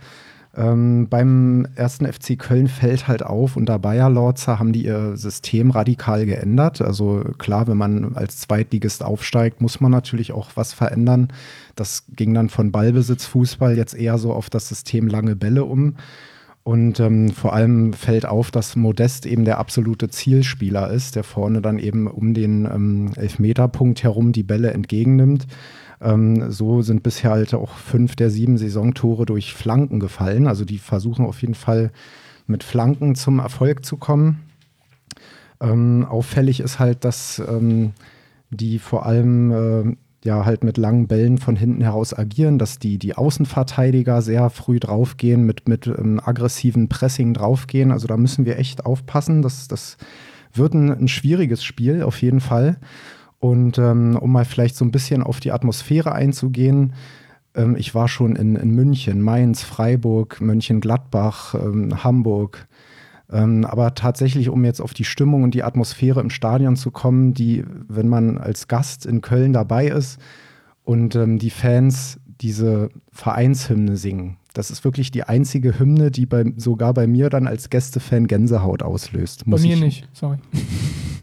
Ähm, 0.57 1.07
beim 1.07 1.67
ersten 1.75 2.11
FC 2.11 2.37
Köln 2.37 2.67
fällt 2.67 3.07
halt 3.07 3.23
auf, 3.23 3.55
unter 3.55 3.77
Bayer 3.77 4.09
Lorzer 4.09 4.57
haben 4.57 4.73
die 4.73 4.85
ihr 4.85 5.15
System 5.15 5.69
radikal 5.69 6.25
geändert. 6.25 6.81
Also 6.81 7.23
klar, 7.37 7.67
wenn 7.67 7.77
man 7.77 8.15
als 8.15 8.39
Zweitligist 8.39 9.03
aufsteigt, 9.03 9.61
muss 9.61 9.79
man 9.79 9.91
natürlich 9.91 10.31
auch 10.31 10.49
was 10.55 10.73
verändern. 10.73 11.27
Das 11.75 12.05
ging 12.15 12.33
dann 12.33 12.49
von 12.49 12.71
Ballbesitzfußball 12.71 13.77
jetzt 13.77 13.93
eher 13.93 14.17
so 14.17 14.33
auf 14.33 14.49
das 14.49 14.67
System 14.67 15.07
lange 15.07 15.35
Bälle 15.35 15.63
um. 15.63 15.95
Und 16.63 16.99
ähm, 16.99 17.29
vor 17.29 17.53
allem 17.53 17.93
fällt 17.93 18.25
auf, 18.25 18.51
dass 18.51 18.75
Modest 18.75 19.25
eben 19.25 19.45
der 19.45 19.59
absolute 19.59 20.09
Zielspieler 20.09 20.89
ist, 20.89 21.15
der 21.15 21.23
vorne 21.23 21.61
dann 21.61 21.77
eben 21.77 22.07
um 22.07 22.33
den 22.33 22.65
ähm, 22.65 23.11
Elfmeterpunkt 23.15 24.03
herum 24.03 24.33
die 24.33 24.43
Bälle 24.43 24.71
entgegennimmt. 24.71 25.47
Ähm, 26.01 26.51
so 26.51 26.81
sind 26.81 27.03
bisher 27.03 27.31
halt 27.31 27.53
auch 27.53 27.75
fünf 27.77 28.15
der 28.15 28.29
sieben 28.29 28.57
Saisontore 28.57 29.25
durch 29.25 29.53
Flanken 29.53 29.99
gefallen. 29.99 30.47
Also 30.47 30.65
die 30.65 30.77
versuchen 30.77 31.25
auf 31.25 31.41
jeden 31.41 31.55
Fall 31.55 31.91
mit 32.45 32.63
Flanken 32.63 33.15
zum 33.15 33.39
Erfolg 33.39 33.85
zu 33.85 33.97
kommen. 33.97 34.43
Ähm, 35.59 36.05
auffällig 36.07 36.59
ist 36.59 36.79
halt, 36.79 37.03
dass 37.03 37.39
ähm, 37.39 37.93
die 38.51 38.79
vor 38.79 39.05
allem 39.05 39.51
äh, 39.51 39.95
ja 40.23 40.45
halt 40.45 40.63
mit 40.63 40.77
langen 40.77 41.07
Bällen 41.07 41.37
von 41.37 41.55
hinten 41.55 41.81
heraus 41.81 42.17
agieren, 42.17 42.59
dass 42.59 42.79
die, 42.79 42.99
die 42.99 43.15
Außenverteidiger 43.15 44.21
sehr 44.21 44.49
früh 44.49 44.79
draufgehen, 44.79 45.45
mit, 45.45 45.67
mit 45.67 45.87
ähm, 45.87 46.21
aggressiven 46.23 46.89
Pressing 46.89 47.33
draufgehen. 47.33 47.91
Also 47.91 48.07
da 48.07 48.17
müssen 48.17 48.45
wir 48.45 48.57
echt 48.59 48.85
aufpassen. 48.85 49.41
Das, 49.41 49.67
das 49.67 49.97
wird 50.53 50.73
ein, 50.73 50.91
ein 50.91 51.07
schwieriges 51.07 51.63
Spiel, 51.63 52.03
auf 52.03 52.21
jeden 52.21 52.39
Fall. 52.39 52.77
Und 53.39 53.77
ähm, 53.77 54.17
um 54.19 54.31
mal 54.31 54.45
vielleicht 54.45 54.75
so 54.75 54.85
ein 54.85 54.91
bisschen 54.91 55.21
auf 55.21 55.39
die 55.39 55.51
Atmosphäre 55.51 56.11
einzugehen, 56.11 56.93
ähm, 57.55 57.75
ich 57.77 57.93
war 57.93 58.07
schon 58.07 58.35
in, 58.35 58.55
in 58.55 58.71
München, 58.71 59.21
Mainz, 59.21 59.63
Freiburg, 59.63 60.41
Mönchengladbach, 60.41 61.55
ähm, 61.55 62.03
Hamburg, 62.03 62.67
ähm, 63.31 63.65
aber 63.65 63.93
tatsächlich, 63.93 64.49
um 64.49 64.63
jetzt 64.63 64.79
auf 64.79 64.93
die 64.93 65.03
Stimmung 65.03 65.43
und 65.43 65.53
die 65.53 65.63
Atmosphäre 65.63 66.21
im 66.21 66.29
Stadion 66.29 66.75
zu 66.75 66.91
kommen, 66.91 67.33
die, 67.33 67.65
wenn 67.87 68.07
man 68.07 68.37
als 68.37 68.67
Gast 68.67 69.05
in 69.05 69.21
Köln 69.21 69.53
dabei 69.53 69.87
ist 69.87 70.19
und 70.83 71.15
ähm, 71.15 71.37
die 71.37 71.49
Fans 71.49 72.19
diese 72.39 72.89
Vereinshymne 73.11 73.97
singen, 73.97 74.37
das 74.57 74.71
ist 74.71 74.83
wirklich 74.83 75.11
die 75.11 75.23
einzige 75.23 75.77
Hymne, 75.77 76.09
die 76.09 76.25
bei, 76.25 76.45
sogar 76.55 76.93
bei 76.93 77.05
mir 77.05 77.29
dann 77.29 77.45
als 77.45 77.69
Gästefan 77.69 78.25
Gänsehaut 78.25 78.81
auslöst. 78.81 79.43
Bei 79.45 79.59
mir 79.59 79.75
ich, 79.75 79.81
nicht, 79.81 80.07
sorry. 80.13 80.37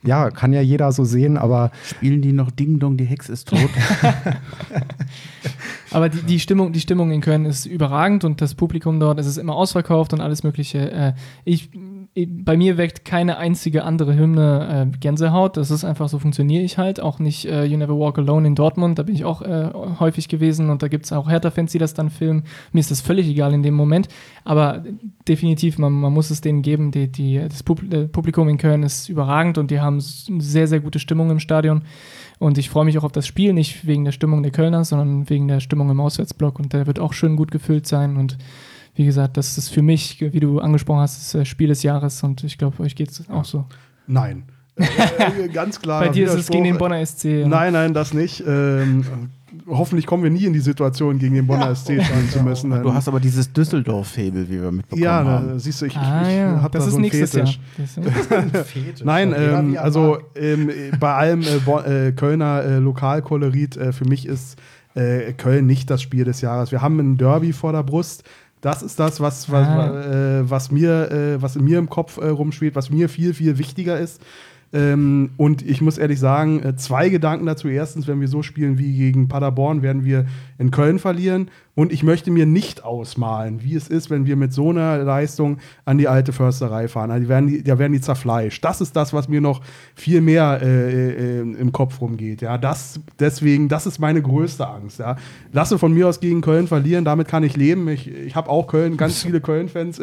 Ja, 0.07 0.31
kann 0.31 0.53
ja 0.53 0.61
jeder 0.61 0.93
so 0.93 1.05
sehen, 1.05 1.39
aber. 1.39 1.71
Spielen 1.83 2.21
die 2.21 2.33
noch 2.33 2.51
Ding 2.51 2.79
Dong, 2.79 2.99
die 2.99 3.07
Hex 3.07 3.31
ist 3.31 3.49
tot? 3.49 3.71
Aber 5.93 6.11
die, 6.11 6.21
die, 6.23 6.41
Stimmung, 6.41 6.73
die 6.73 6.81
Stimmung 6.81 7.11
in 7.11 7.23
Köln 7.23 7.47
ist 7.47 7.65
überragend 7.65 8.25
und 8.25 8.43
das 8.43 8.55
Publikum 8.55 9.01
dort, 9.01 9.19
es 9.19 9.27
ist 9.27 9.39
immer 9.39 9.55
ausverkauft 9.55 10.13
und 10.13 10.21
alles 10.21 10.43
Mögliche. 10.43 10.91
Äh, 10.91 11.13
ich, 11.45 11.71
bei 12.15 12.57
mir 12.57 12.77
weckt 12.77 13.05
keine 13.05 13.39
einzige 13.39 13.83
andere 13.83 14.15
Hymne 14.15 14.89
äh, 14.93 14.99
Gänsehaut. 14.99 15.57
Das 15.57 15.73
ist 15.73 15.85
einfach 15.85 16.09
so, 16.09 16.21
funktioniere 16.21 16.63
ich 16.63 16.79
halt. 16.79 17.01
Auch 17.01 17.19
nicht 17.19 17.45
äh, 17.47 17.65
You 17.65 17.77
Never 17.77 17.99
Walk 17.99 18.19
Alone 18.19 18.47
in 18.47 18.55
Dortmund, 18.55 19.01
da 19.01 19.03
bin 19.03 19.17
ich 19.17 19.25
auch 19.25 19.43
äh, 19.43 19.71
häufig 19.99 20.29
gewesen 20.29 20.71
und 20.71 20.83
da 20.85 20.89
gibt 20.89 21.07
es 21.07 21.13
auch 21.13 21.29
Hertha-Fans, 21.29 21.73
die 21.73 21.79
das 21.79 21.93
dann 21.93 22.11
filmen. 22.11 22.45
Mir 22.73 22.81
ist 22.81 22.93
das 22.93 23.01
völlig 23.01 23.27
egal 23.27 23.53
in 23.53 23.65
dem 23.65 23.75
Moment. 23.75 24.09
Aber 24.45 24.85
definitiv, 25.27 25.79
man, 25.79 25.93
man 25.93 26.13
muss 26.13 26.31
es 26.31 26.41
denen 26.41 26.63
geben. 26.63 26.93
Die, 26.93 27.11
die, 27.11 27.41
das 27.41 27.65
Publikum 27.65 28.49
in 28.49 28.59
Köln 28.59 28.85
ist 28.85 29.09
überragend 29.09 29.59
und 29.59 29.73
die 29.73 29.81
haben 29.81 29.99
sehr, 30.01 30.69
sehr 30.69 30.81
gute 30.81 31.01
Stimmung 31.01 31.31
im 31.31 31.41
Stadion. 31.41 31.83
Und 32.39 32.59
ich 32.59 32.71
freue 32.71 32.85
mich 32.85 32.97
auch 32.97 33.05
auf 33.05 33.13
das 33.13 33.27
Spiel, 33.27 33.53
nicht 33.53 33.89
wegen 33.89 34.05
der 34.05 34.13
Stimmung 34.13 34.45
der 34.45 34.53
Kölner, 34.53 34.85
sondern 34.85 35.29
wegen 35.31 35.49
der 35.49 35.59
Stimmung 35.59 35.91
im 35.91 36.01
Auswärtsblock. 36.01 36.61
Und 36.61 36.73
der 36.73 36.87
wird 36.87 37.01
auch 37.01 37.13
schön 37.13 37.35
gut 37.35 37.51
gefüllt 37.51 37.89
sein. 37.89 38.17
Und 38.17 38.39
wie 38.95 39.05
gesagt, 39.05 39.37
das 39.37 39.59
ist 39.59 39.69
für 39.69 39.83
mich, 39.83 40.21
wie 40.21 40.41
du 40.41 40.61
angesprochen 40.61 41.01
hast, 41.01 41.35
das 41.35 41.49
Spiel 41.49 41.69
des 41.69 41.83
Jahres. 41.83 42.23
Und 42.23 42.45
ich 42.45 42.59
glaube, 42.59 42.83
euch 42.83 42.95
geht 42.95 43.11
es 43.11 43.29
auch 43.29 43.45
so. 43.45 43.67
Nein. 44.07 44.45
Äh, 44.77 45.49
ganz 45.49 45.81
klar. 45.81 46.01
Bei 46.01 46.09
dir 46.09 46.27
ist 46.27 46.35
es 46.35 46.49
gegen 46.49 46.65
den 46.65 46.79
Bonner 46.79 47.05
SC. 47.05 47.47
Nein, 47.47 47.73
nein, 47.73 47.95
das 47.95 48.13
nicht. 48.13 48.43
Ähm, 48.45 49.05
hoffentlich 49.69 50.07
kommen 50.07 50.25
wir 50.25 50.31
nie 50.31 50.45
in 50.45 50.53
die 50.53 50.61
Situation, 50.61 51.19
gegen 51.19 51.35
den 51.35 51.47
Bonner 51.47 51.67
ja. 51.67 51.75
SC 51.75 52.03
spielen 52.03 52.29
zu 52.29 52.43
müssen. 52.43 52.71
Du 52.71 52.93
hast 52.93 53.07
aber 53.09 53.21
dieses 53.21 53.53
Düsseldorf-Fabel, 53.53 54.49
wie 54.49 54.61
wir 54.61 54.73
mitbekommen 54.73 55.03
ja, 55.03 55.25
haben. 55.25 55.49
Ja, 55.49 55.59
siehst 55.59 55.81
du, 55.81 55.87
ich, 55.87 55.97
ah, 55.97 56.23
ich, 56.29 56.37
ja. 56.37 56.61
habe 56.61 56.77
das 56.77 56.85
da 56.85 56.89
ist 56.89 56.93
so 56.93 56.97
einen 56.97 57.03
nächstes 57.03 57.31
Fetisch. 57.31 57.61
Jahr. 58.31 58.65
Nein, 59.05 59.35
ähm, 59.37 59.79
also 59.81 60.19
ähm, 60.35 60.71
bei 60.99 61.15
allem 61.15 61.43
äh, 61.43 62.09
äh, 62.09 62.13
Kölner 62.13 62.65
äh, 62.65 62.79
Lokalkolorit, 62.79 63.77
äh, 63.77 63.93
für 63.93 64.07
mich 64.07 64.27
ist 64.27 64.59
äh, 64.95 65.33
Köln 65.33 65.67
nicht 65.67 65.91
das 65.91 66.03
Spiel 66.03 66.25
des 66.25 66.41
Jahres. 66.41 66.73
Wir 66.73 66.83
haben 66.83 66.99
ein 66.99 67.17
Derby 67.17 67.53
vor 67.53 67.73
der 67.73 67.83
Brust. 67.83 68.25
Das 68.65 68.83
ist 68.83 68.99
das, 68.99 69.21
was, 69.21 69.51
was, 69.51 69.69
Ah. 69.69 70.39
äh, 70.41 70.51
was, 70.51 70.71
mir, 70.71 71.11
äh, 71.11 71.43
was 71.43 71.55
in 71.55 71.65
mir 71.65 71.79
im 71.79 71.91
Kopf 71.91 72.17
äh, 72.17 72.29
rumspielt, 72.29 72.75
was 72.75 72.89
mir 72.89 73.11
viel, 73.11 73.35
viel 73.35 73.59
wichtiger 73.59 73.99
ist. 73.99 74.23
Ähm, 74.73 75.31
und 75.37 75.61
ich 75.61 75.83
muss 75.83 75.99
ehrlich 75.99 76.19
sagen, 76.19 76.63
äh, 76.63 76.75
zwei 76.75 77.11
Gedanken 77.11 77.45
dazu. 77.45 77.69
Erstens, 77.69 78.09
wenn 78.09 78.21
wir 78.23 78.29
so 78.29 78.43
spielen 78.43 78.79
wie 78.79 78.97
gegen 78.97 79.29
Paderborn, 79.29 79.83
werden 79.83 80.05
wir 80.05 80.25
in 80.59 80.71
Köln 80.71 80.99
verlieren. 80.99 81.51
Und 81.77 81.91
ich 81.93 82.05
möchte 82.05 82.31
mir 82.31 82.47
nicht 82.47 82.85
ausmalen, 82.85 83.65
wie 83.65 83.75
es 83.75 83.89
ist, 83.89 84.09
wenn 84.09 84.27
wir 84.27 84.37
mit 84.37 84.53
so 84.53 84.71
einer 84.71 84.99
Leistung 84.99 85.59
an 85.85 85.99
die 85.99 86.07
alte 86.07 86.33
Försterei 86.33 86.87
fahren. 86.87 87.11
Also 87.11 87.25
die 87.25 87.29
werden 87.29 87.49
die, 87.49 87.65
da 87.65 87.81
werden 87.81 87.93
die 87.93 88.01
zerfleischt. 88.01 88.65
Das 88.65 88.81
ist 88.81 88.95
das, 88.95 89.13
was 89.13 89.29
mir 89.29 89.41
noch 89.41 89.61
viel 89.97 90.21
mehr 90.21 90.61
äh, 90.63 91.39
äh, 91.39 91.41
im 91.41 91.73
Kopf 91.73 92.01
rumgeht. 92.01 92.43
Ja, 92.43 92.59
das, 92.59 93.01
deswegen, 93.19 93.69
das 93.69 93.87
ist 93.87 93.99
meine 93.99 94.23
größte 94.23 94.69
Angst. 94.69 95.01
Ja. 95.01 95.17
Lasse 95.51 95.77
von 95.77 95.93
mir 95.93 96.07
aus 96.07 96.21
gegen 96.21 96.43
Köln 96.43 96.69
verlieren, 96.69 97.05
damit 97.05 97.27
kann 97.27 97.43
ich 97.43 97.57
leben. 97.57 97.89
Ich, 97.89 98.09
ich 98.09 98.37
habe 98.37 98.51
auch 98.51 98.69
Köln, 98.69 98.97
ganz 98.97 99.25
viele 99.25 99.41
Köln-Fans 99.41 100.01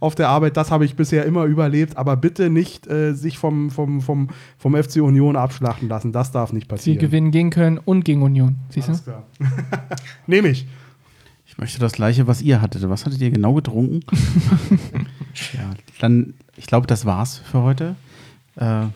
auf 0.00 0.16
der 0.16 0.28
Arbeit. 0.28 0.56
Das 0.56 0.72
habe 0.72 0.84
ich 0.84 0.96
bisher 0.96 1.24
immer 1.24 1.44
überlebt. 1.44 1.96
Aber 1.96 2.16
bitte 2.16 2.50
nicht 2.50 2.88
äh, 2.88 3.12
sich 3.12 3.38
vom, 3.38 3.70
vom, 3.70 4.00
vom, 4.00 4.28
vom 4.58 4.74
FC 4.74 4.96
Union 4.96 5.36
abschlachten 5.36 5.88
lassen. 5.88 6.10
Das 6.10 6.32
darf 6.32 6.52
nicht 6.52 6.64
Sie 6.64 6.68
passieren. 6.68 6.98
gewinnen 6.98 7.30
gegen 7.30 7.50
Köln 7.50 7.78
und 7.78 8.04
gegen 8.04 8.22
Union. 8.22 8.56
Siehst 8.70 8.88
du? 8.88 8.92
Alles 8.92 9.04
klar. 9.04 9.22
Nehme 10.26 10.48
ich. 10.48 10.66
Ich 11.46 11.58
möchte 11.58 11.78
das 11.78 11.92
gleiche, 11.92 12.26
was 12.26 12.40
ihr 12.40 12.62
hattet. 12.62 12.88
Was 12.88 13.04
hattet 13.04 13.20
ihr 13.20 13.30
genau 13.30 13.52
getrunken? 13.54 14.00
ja, 15.52 15.70
dann, 16.00 16.34
ich 16.56 16.66
glaube, 16.66 16.86
das 16.86 17.04
war's 17.04 17.38
für 17.38 17.62
heute. 17.62 17.94
Äh, 18.56 18.86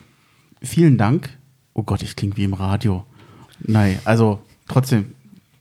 vielen 0.61 0.97
Dank. 0.97 1.29
Oh 1.73 1.83
Gott, 1.83 2.01
ich 2.01 2.15
klinge 2.15 2.35
wie 2.37 2.45
im 2.45 2.53
Radio. 2.53 3.05
Nein, 3.59 3.99
also 4.05 4.41
trotzdem, 4.67 5.13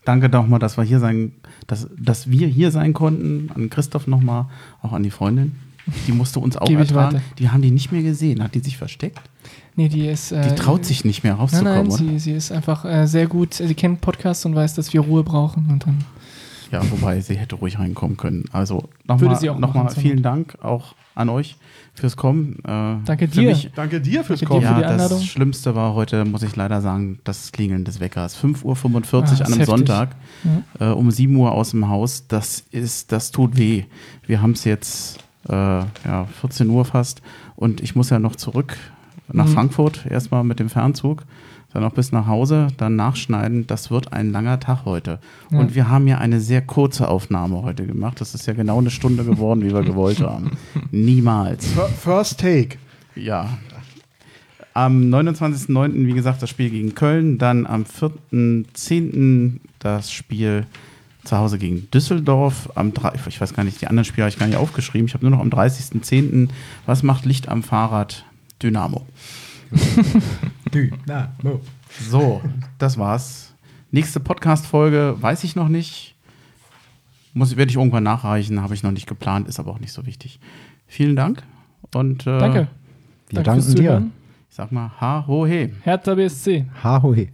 danke 0.05 0.29
nochmal, 0.29 0.59
dass 0.59 0.79
wir 0.79 0.85
hier 0.85 1.01
sein, 1.01 1.33
dass, 1.67 1.89
dass 1.99 2.31
wir 2.31 2.47
hier 2.47 2.71
sein 2.71 2.95
konnten. 2.95 3.51
An 3.55 3.69
Christoph 3.69 4.07
nochmal, 4.07 4.47
auch 4.81 4.93
an 4.93 5.03
die 5.03 5.11
Freundin. 5.11 5.57
Die 6.07 6.13
musste 6.13 6.41
uns 6.41 6.57
auch 6.57 6.69
ertragen. 6.69 7.23
Die 7.39 7.51
haben 7.51 7.63
die 7.63 7.71
nicht 7.71 7.93
mehr 7.93 8.03
gesehen. 8.03 8.43
Hat 8.43 8.55
die 8.55 8.61
sich 8.61 8.77
versteckt? 8.77 9.21
Nee, 9.77 9.89
die 9.89 10.07
ist. 10.07 10.31
Die 10.31 10.35
äh, 10.37 10.55
traut 10.55 10.85
sich 10.85 11.05
nicht 11.05 11.23
mehr 11.23 11.35
Nein, 11.35 11.41
rauszukommen, 11.43 11.75
nein, 11.75 11.87
oder? 11.87 11.97
sie, 11.97 12.19
sie 12.19 12.33
ist 12.33 12.51
einfach 12.51 12.85
äh, 12.85 13.07
sehr 13.07 13.27
gut. 13.27 13.55
Sie 13.55 13.75
kennt 13.75 14.01
Podcasts 14.01 14.45
und 14.47 14.55
weiß, 14.55 14.75
dass 14.75 14.93
wir 14.93 15.01
Ruhe 15.03 15.23
brauchen. 15.23 15.67
Und 15.71 15.87
dann 15.87 15.99
Ja, 16.73 16.81
wobei 16.91 17.21
sie 17.21 17.37
hätte 17.37 17.57
ruhig 17.57 17.79
reinkommen 17.79 18.17
können. 18.17 18.45
Also 18.53 18.89
Würde 19.07 19.25
nochmal 19.25 19.37
sie 19.41 19.51
auch 19.51 19.59
noch 19.59 19.91
vielen 19.93 20.23
Dank 20.23 20.57
auch 20.63 20.95
an 21.15 21.29
euch 21.29 21.57
fürs 21.95 22.17
Kommen. 22.17 22.59
Äh, 22.65 22.97
Danke 23.05 23.29
dir. 23.29 23.51
Mich, 23.51 23.71
Danke 23.75 24.01
dir 24.01 24.25
fürs 24.25 24.41
Danke 24.41 24.61
dir 24.61 24.67
Kommen. 24.69 24.77
für 24.77 24.83
ja, 24.83 24.93
die 24.93 24.99
das. 24.99 25.25
Schlimmste 25.27 25.75
war 25.75 25.95
heute, 25.95 26.25
muss 26.25 26.43
ich 26.43 26.57
leider 26.57 26.81
sagen, 26.81 27.19
das 27.25 27.53
Klingeln 27.53 27.85
des 27.85 28.01
Weckers. 28.01 28.37
5.45 28.43 28.65
Uhr 28.65 28.75
Ah, 28.75 28.77
an 28.77 29.31
einem 29.31 29.49
heftig. 29.49 29.67
Sonntag, 29.67 30.17
Ja. 30.79 30.91
äh, 30.91 30.95
um 30.95 31.11
7 31.11 31.35
Uhr 31.37 31.53
aus 31.53 31.71
dem 31.71 31.89
Haus. 31.89 32.27
Das 32.29 32.65
ist, 32.71 33.13
das 33.13 33.31
tut 33.31 33.57
weh. 33.59 33.85
Wir 34.27 34.41
haben 34.43 34.53
es 34.53 34.65
jetzt 34.65 35.19
äh, 35.49 35.53
ja, 35.53 36.27
14 36.41 36.69
Uhr 36.71 36.85
fast 36.87 37.21
und 37.57 37.81
ich 37.83 37.95
muss 37.95 38.09
ja 38.11 38.19
noch 38.19 38.37
zurück 38.37 38.77
nach 39.33 39.47
Mhm. 39.47 39.53
Frankfurt, 39.53 40.07
erstmal 40.09 40.45
mit 40.45 40.59
dem 40.61 40.69
Fernzug, 40.69 41.25
dann 41.73 41.83
noch 41.83 41.93
bis 41.93 42.13
nach 42.13 42.27
Hause, 42.27 42.69
dann 42.79 42.97
nachschneiden. 42.97 43.67
Das 43.67 43.91
wird 43.91 44.13
ein 44.13 44.33
langer 44.33 44.61
Tag 44.61 44.85
heute. 44.85 45.19
Ja. 45.51 45.59
Und 45.59 45.75
wir 45.75 45.89
haben 45.89 46.07
ja 46.07 46.19
eine 46.19 46.41
sehr 46.41 46.63
kurze 46.63 47.09
Aufnahme 47.09 47.63
heute 47.63 47.87
gemacht. 47.87 48.21
Das 48.21 48.35
ist 48.35 48.47
ja 48.47 48.53
genau 48.55 48.79
eine 48.79 48.91
Stunde 48.91 49.25
geworden, 49.25 49.63
wie 49.63 49.75
wir 49.75 49.83
gewollt 49.83 50.21
haben. 50.21 50.53
Niemals. 50.91 51.67
Fir- 51.67 51.89
First 51.89 52.41
Take. 52.41 52.79
Ja. 53.15 53.49
Am 54.75 55.03
29.09. 55.13 56.07
wie 56.07 56.13
gesagt 56.13 56.43
das 56.43 56.51
Spiel 56.51 56.71
gegen 56.71 56.95
Köln, 56.95 57.39
dann 57.39 57.67
am 57.67 57.85
4.10. 57.85 59.61
das 59.79 60.13
Spiel 60.13 60.67
zu 61.25 61.37
Hause 61.39 61.59
gegen 61.59 61.89
Düsseldorf. 61.91 62.71
Am 62.75 62.93
drei- 62.95 63.13
ich 63.29 63.41
weiß 63.41 63.55
gar 63.55 63.65
nicht, 63.65 63.81
die 63.81 63.89
anderen 63.89 64.05
Spiele 64.05 64.25
habe 64.25 64.31
ich 64.31 64.39
gar 64.39 64.47
nicht 64.47 64.57
aufgeschrieben. 64.59 65.07
Ich 65.09 65.15
habe 65.15 65.25
nur 65.27 65.31
noch 65.37 65.41
am 65.43 65.51
30.10. 65.51 66.49
Was 66.87 67.03
macht 67.03 67.25
Licht 67.25 67.49
am 67.49 67.63
Fahrrad? 67.63 68.25
Dynamo. 68.63 69.05
Dynamo. 70.75 71.61
So, 72.09 72.41
das 72.79 72.99
war's. 72.99 73.55
Nächste 73.91 74.21
Podcast-Folge 74.21 75.17
weiß 75.19 75.45
ich 75.45 75.57
noch 75.57 75.69
nicht. 75.69 76.15
Muss, 77.33 77.57
werde 77.57 77.71
ich 77.71 77.77
irgendwann 77.77 78.03
nachreichen, 78.05 78.63
habe 78.63 78.75
ich 78.75 78.83
noch 78.83 78.93
nicht 78.93 79.07
geplant, 79.07 79.49
ist 79.49 79.61
aber 79.61 79.71
auch 79.73 79.79
nicht 79.79 79.93
so 79.93 80.07
wichtig. 80.07 80.41
Vielen 80.87 81.17
Dank 81.17 81.43
und 81.95 82.27
äh, 82.27 82.39
Danke. 82.39 82.69
Wir 83.29 83.43
Danke 83.43 83.61
danken 83.63 83.75
dir. 83.75 84.11
Ich 84.49 84.57
sag 84.57 84.73
mal, 84.73 84.91
ha, 85.01 85.25
ho, 85.27 85.47
he. 85.47 85.73
Hertha 85.83 86.15
BSC. 86.15 86.67
Ha, 86.83 87.03
ho, 87.03 87.15
he. 87.15 87.31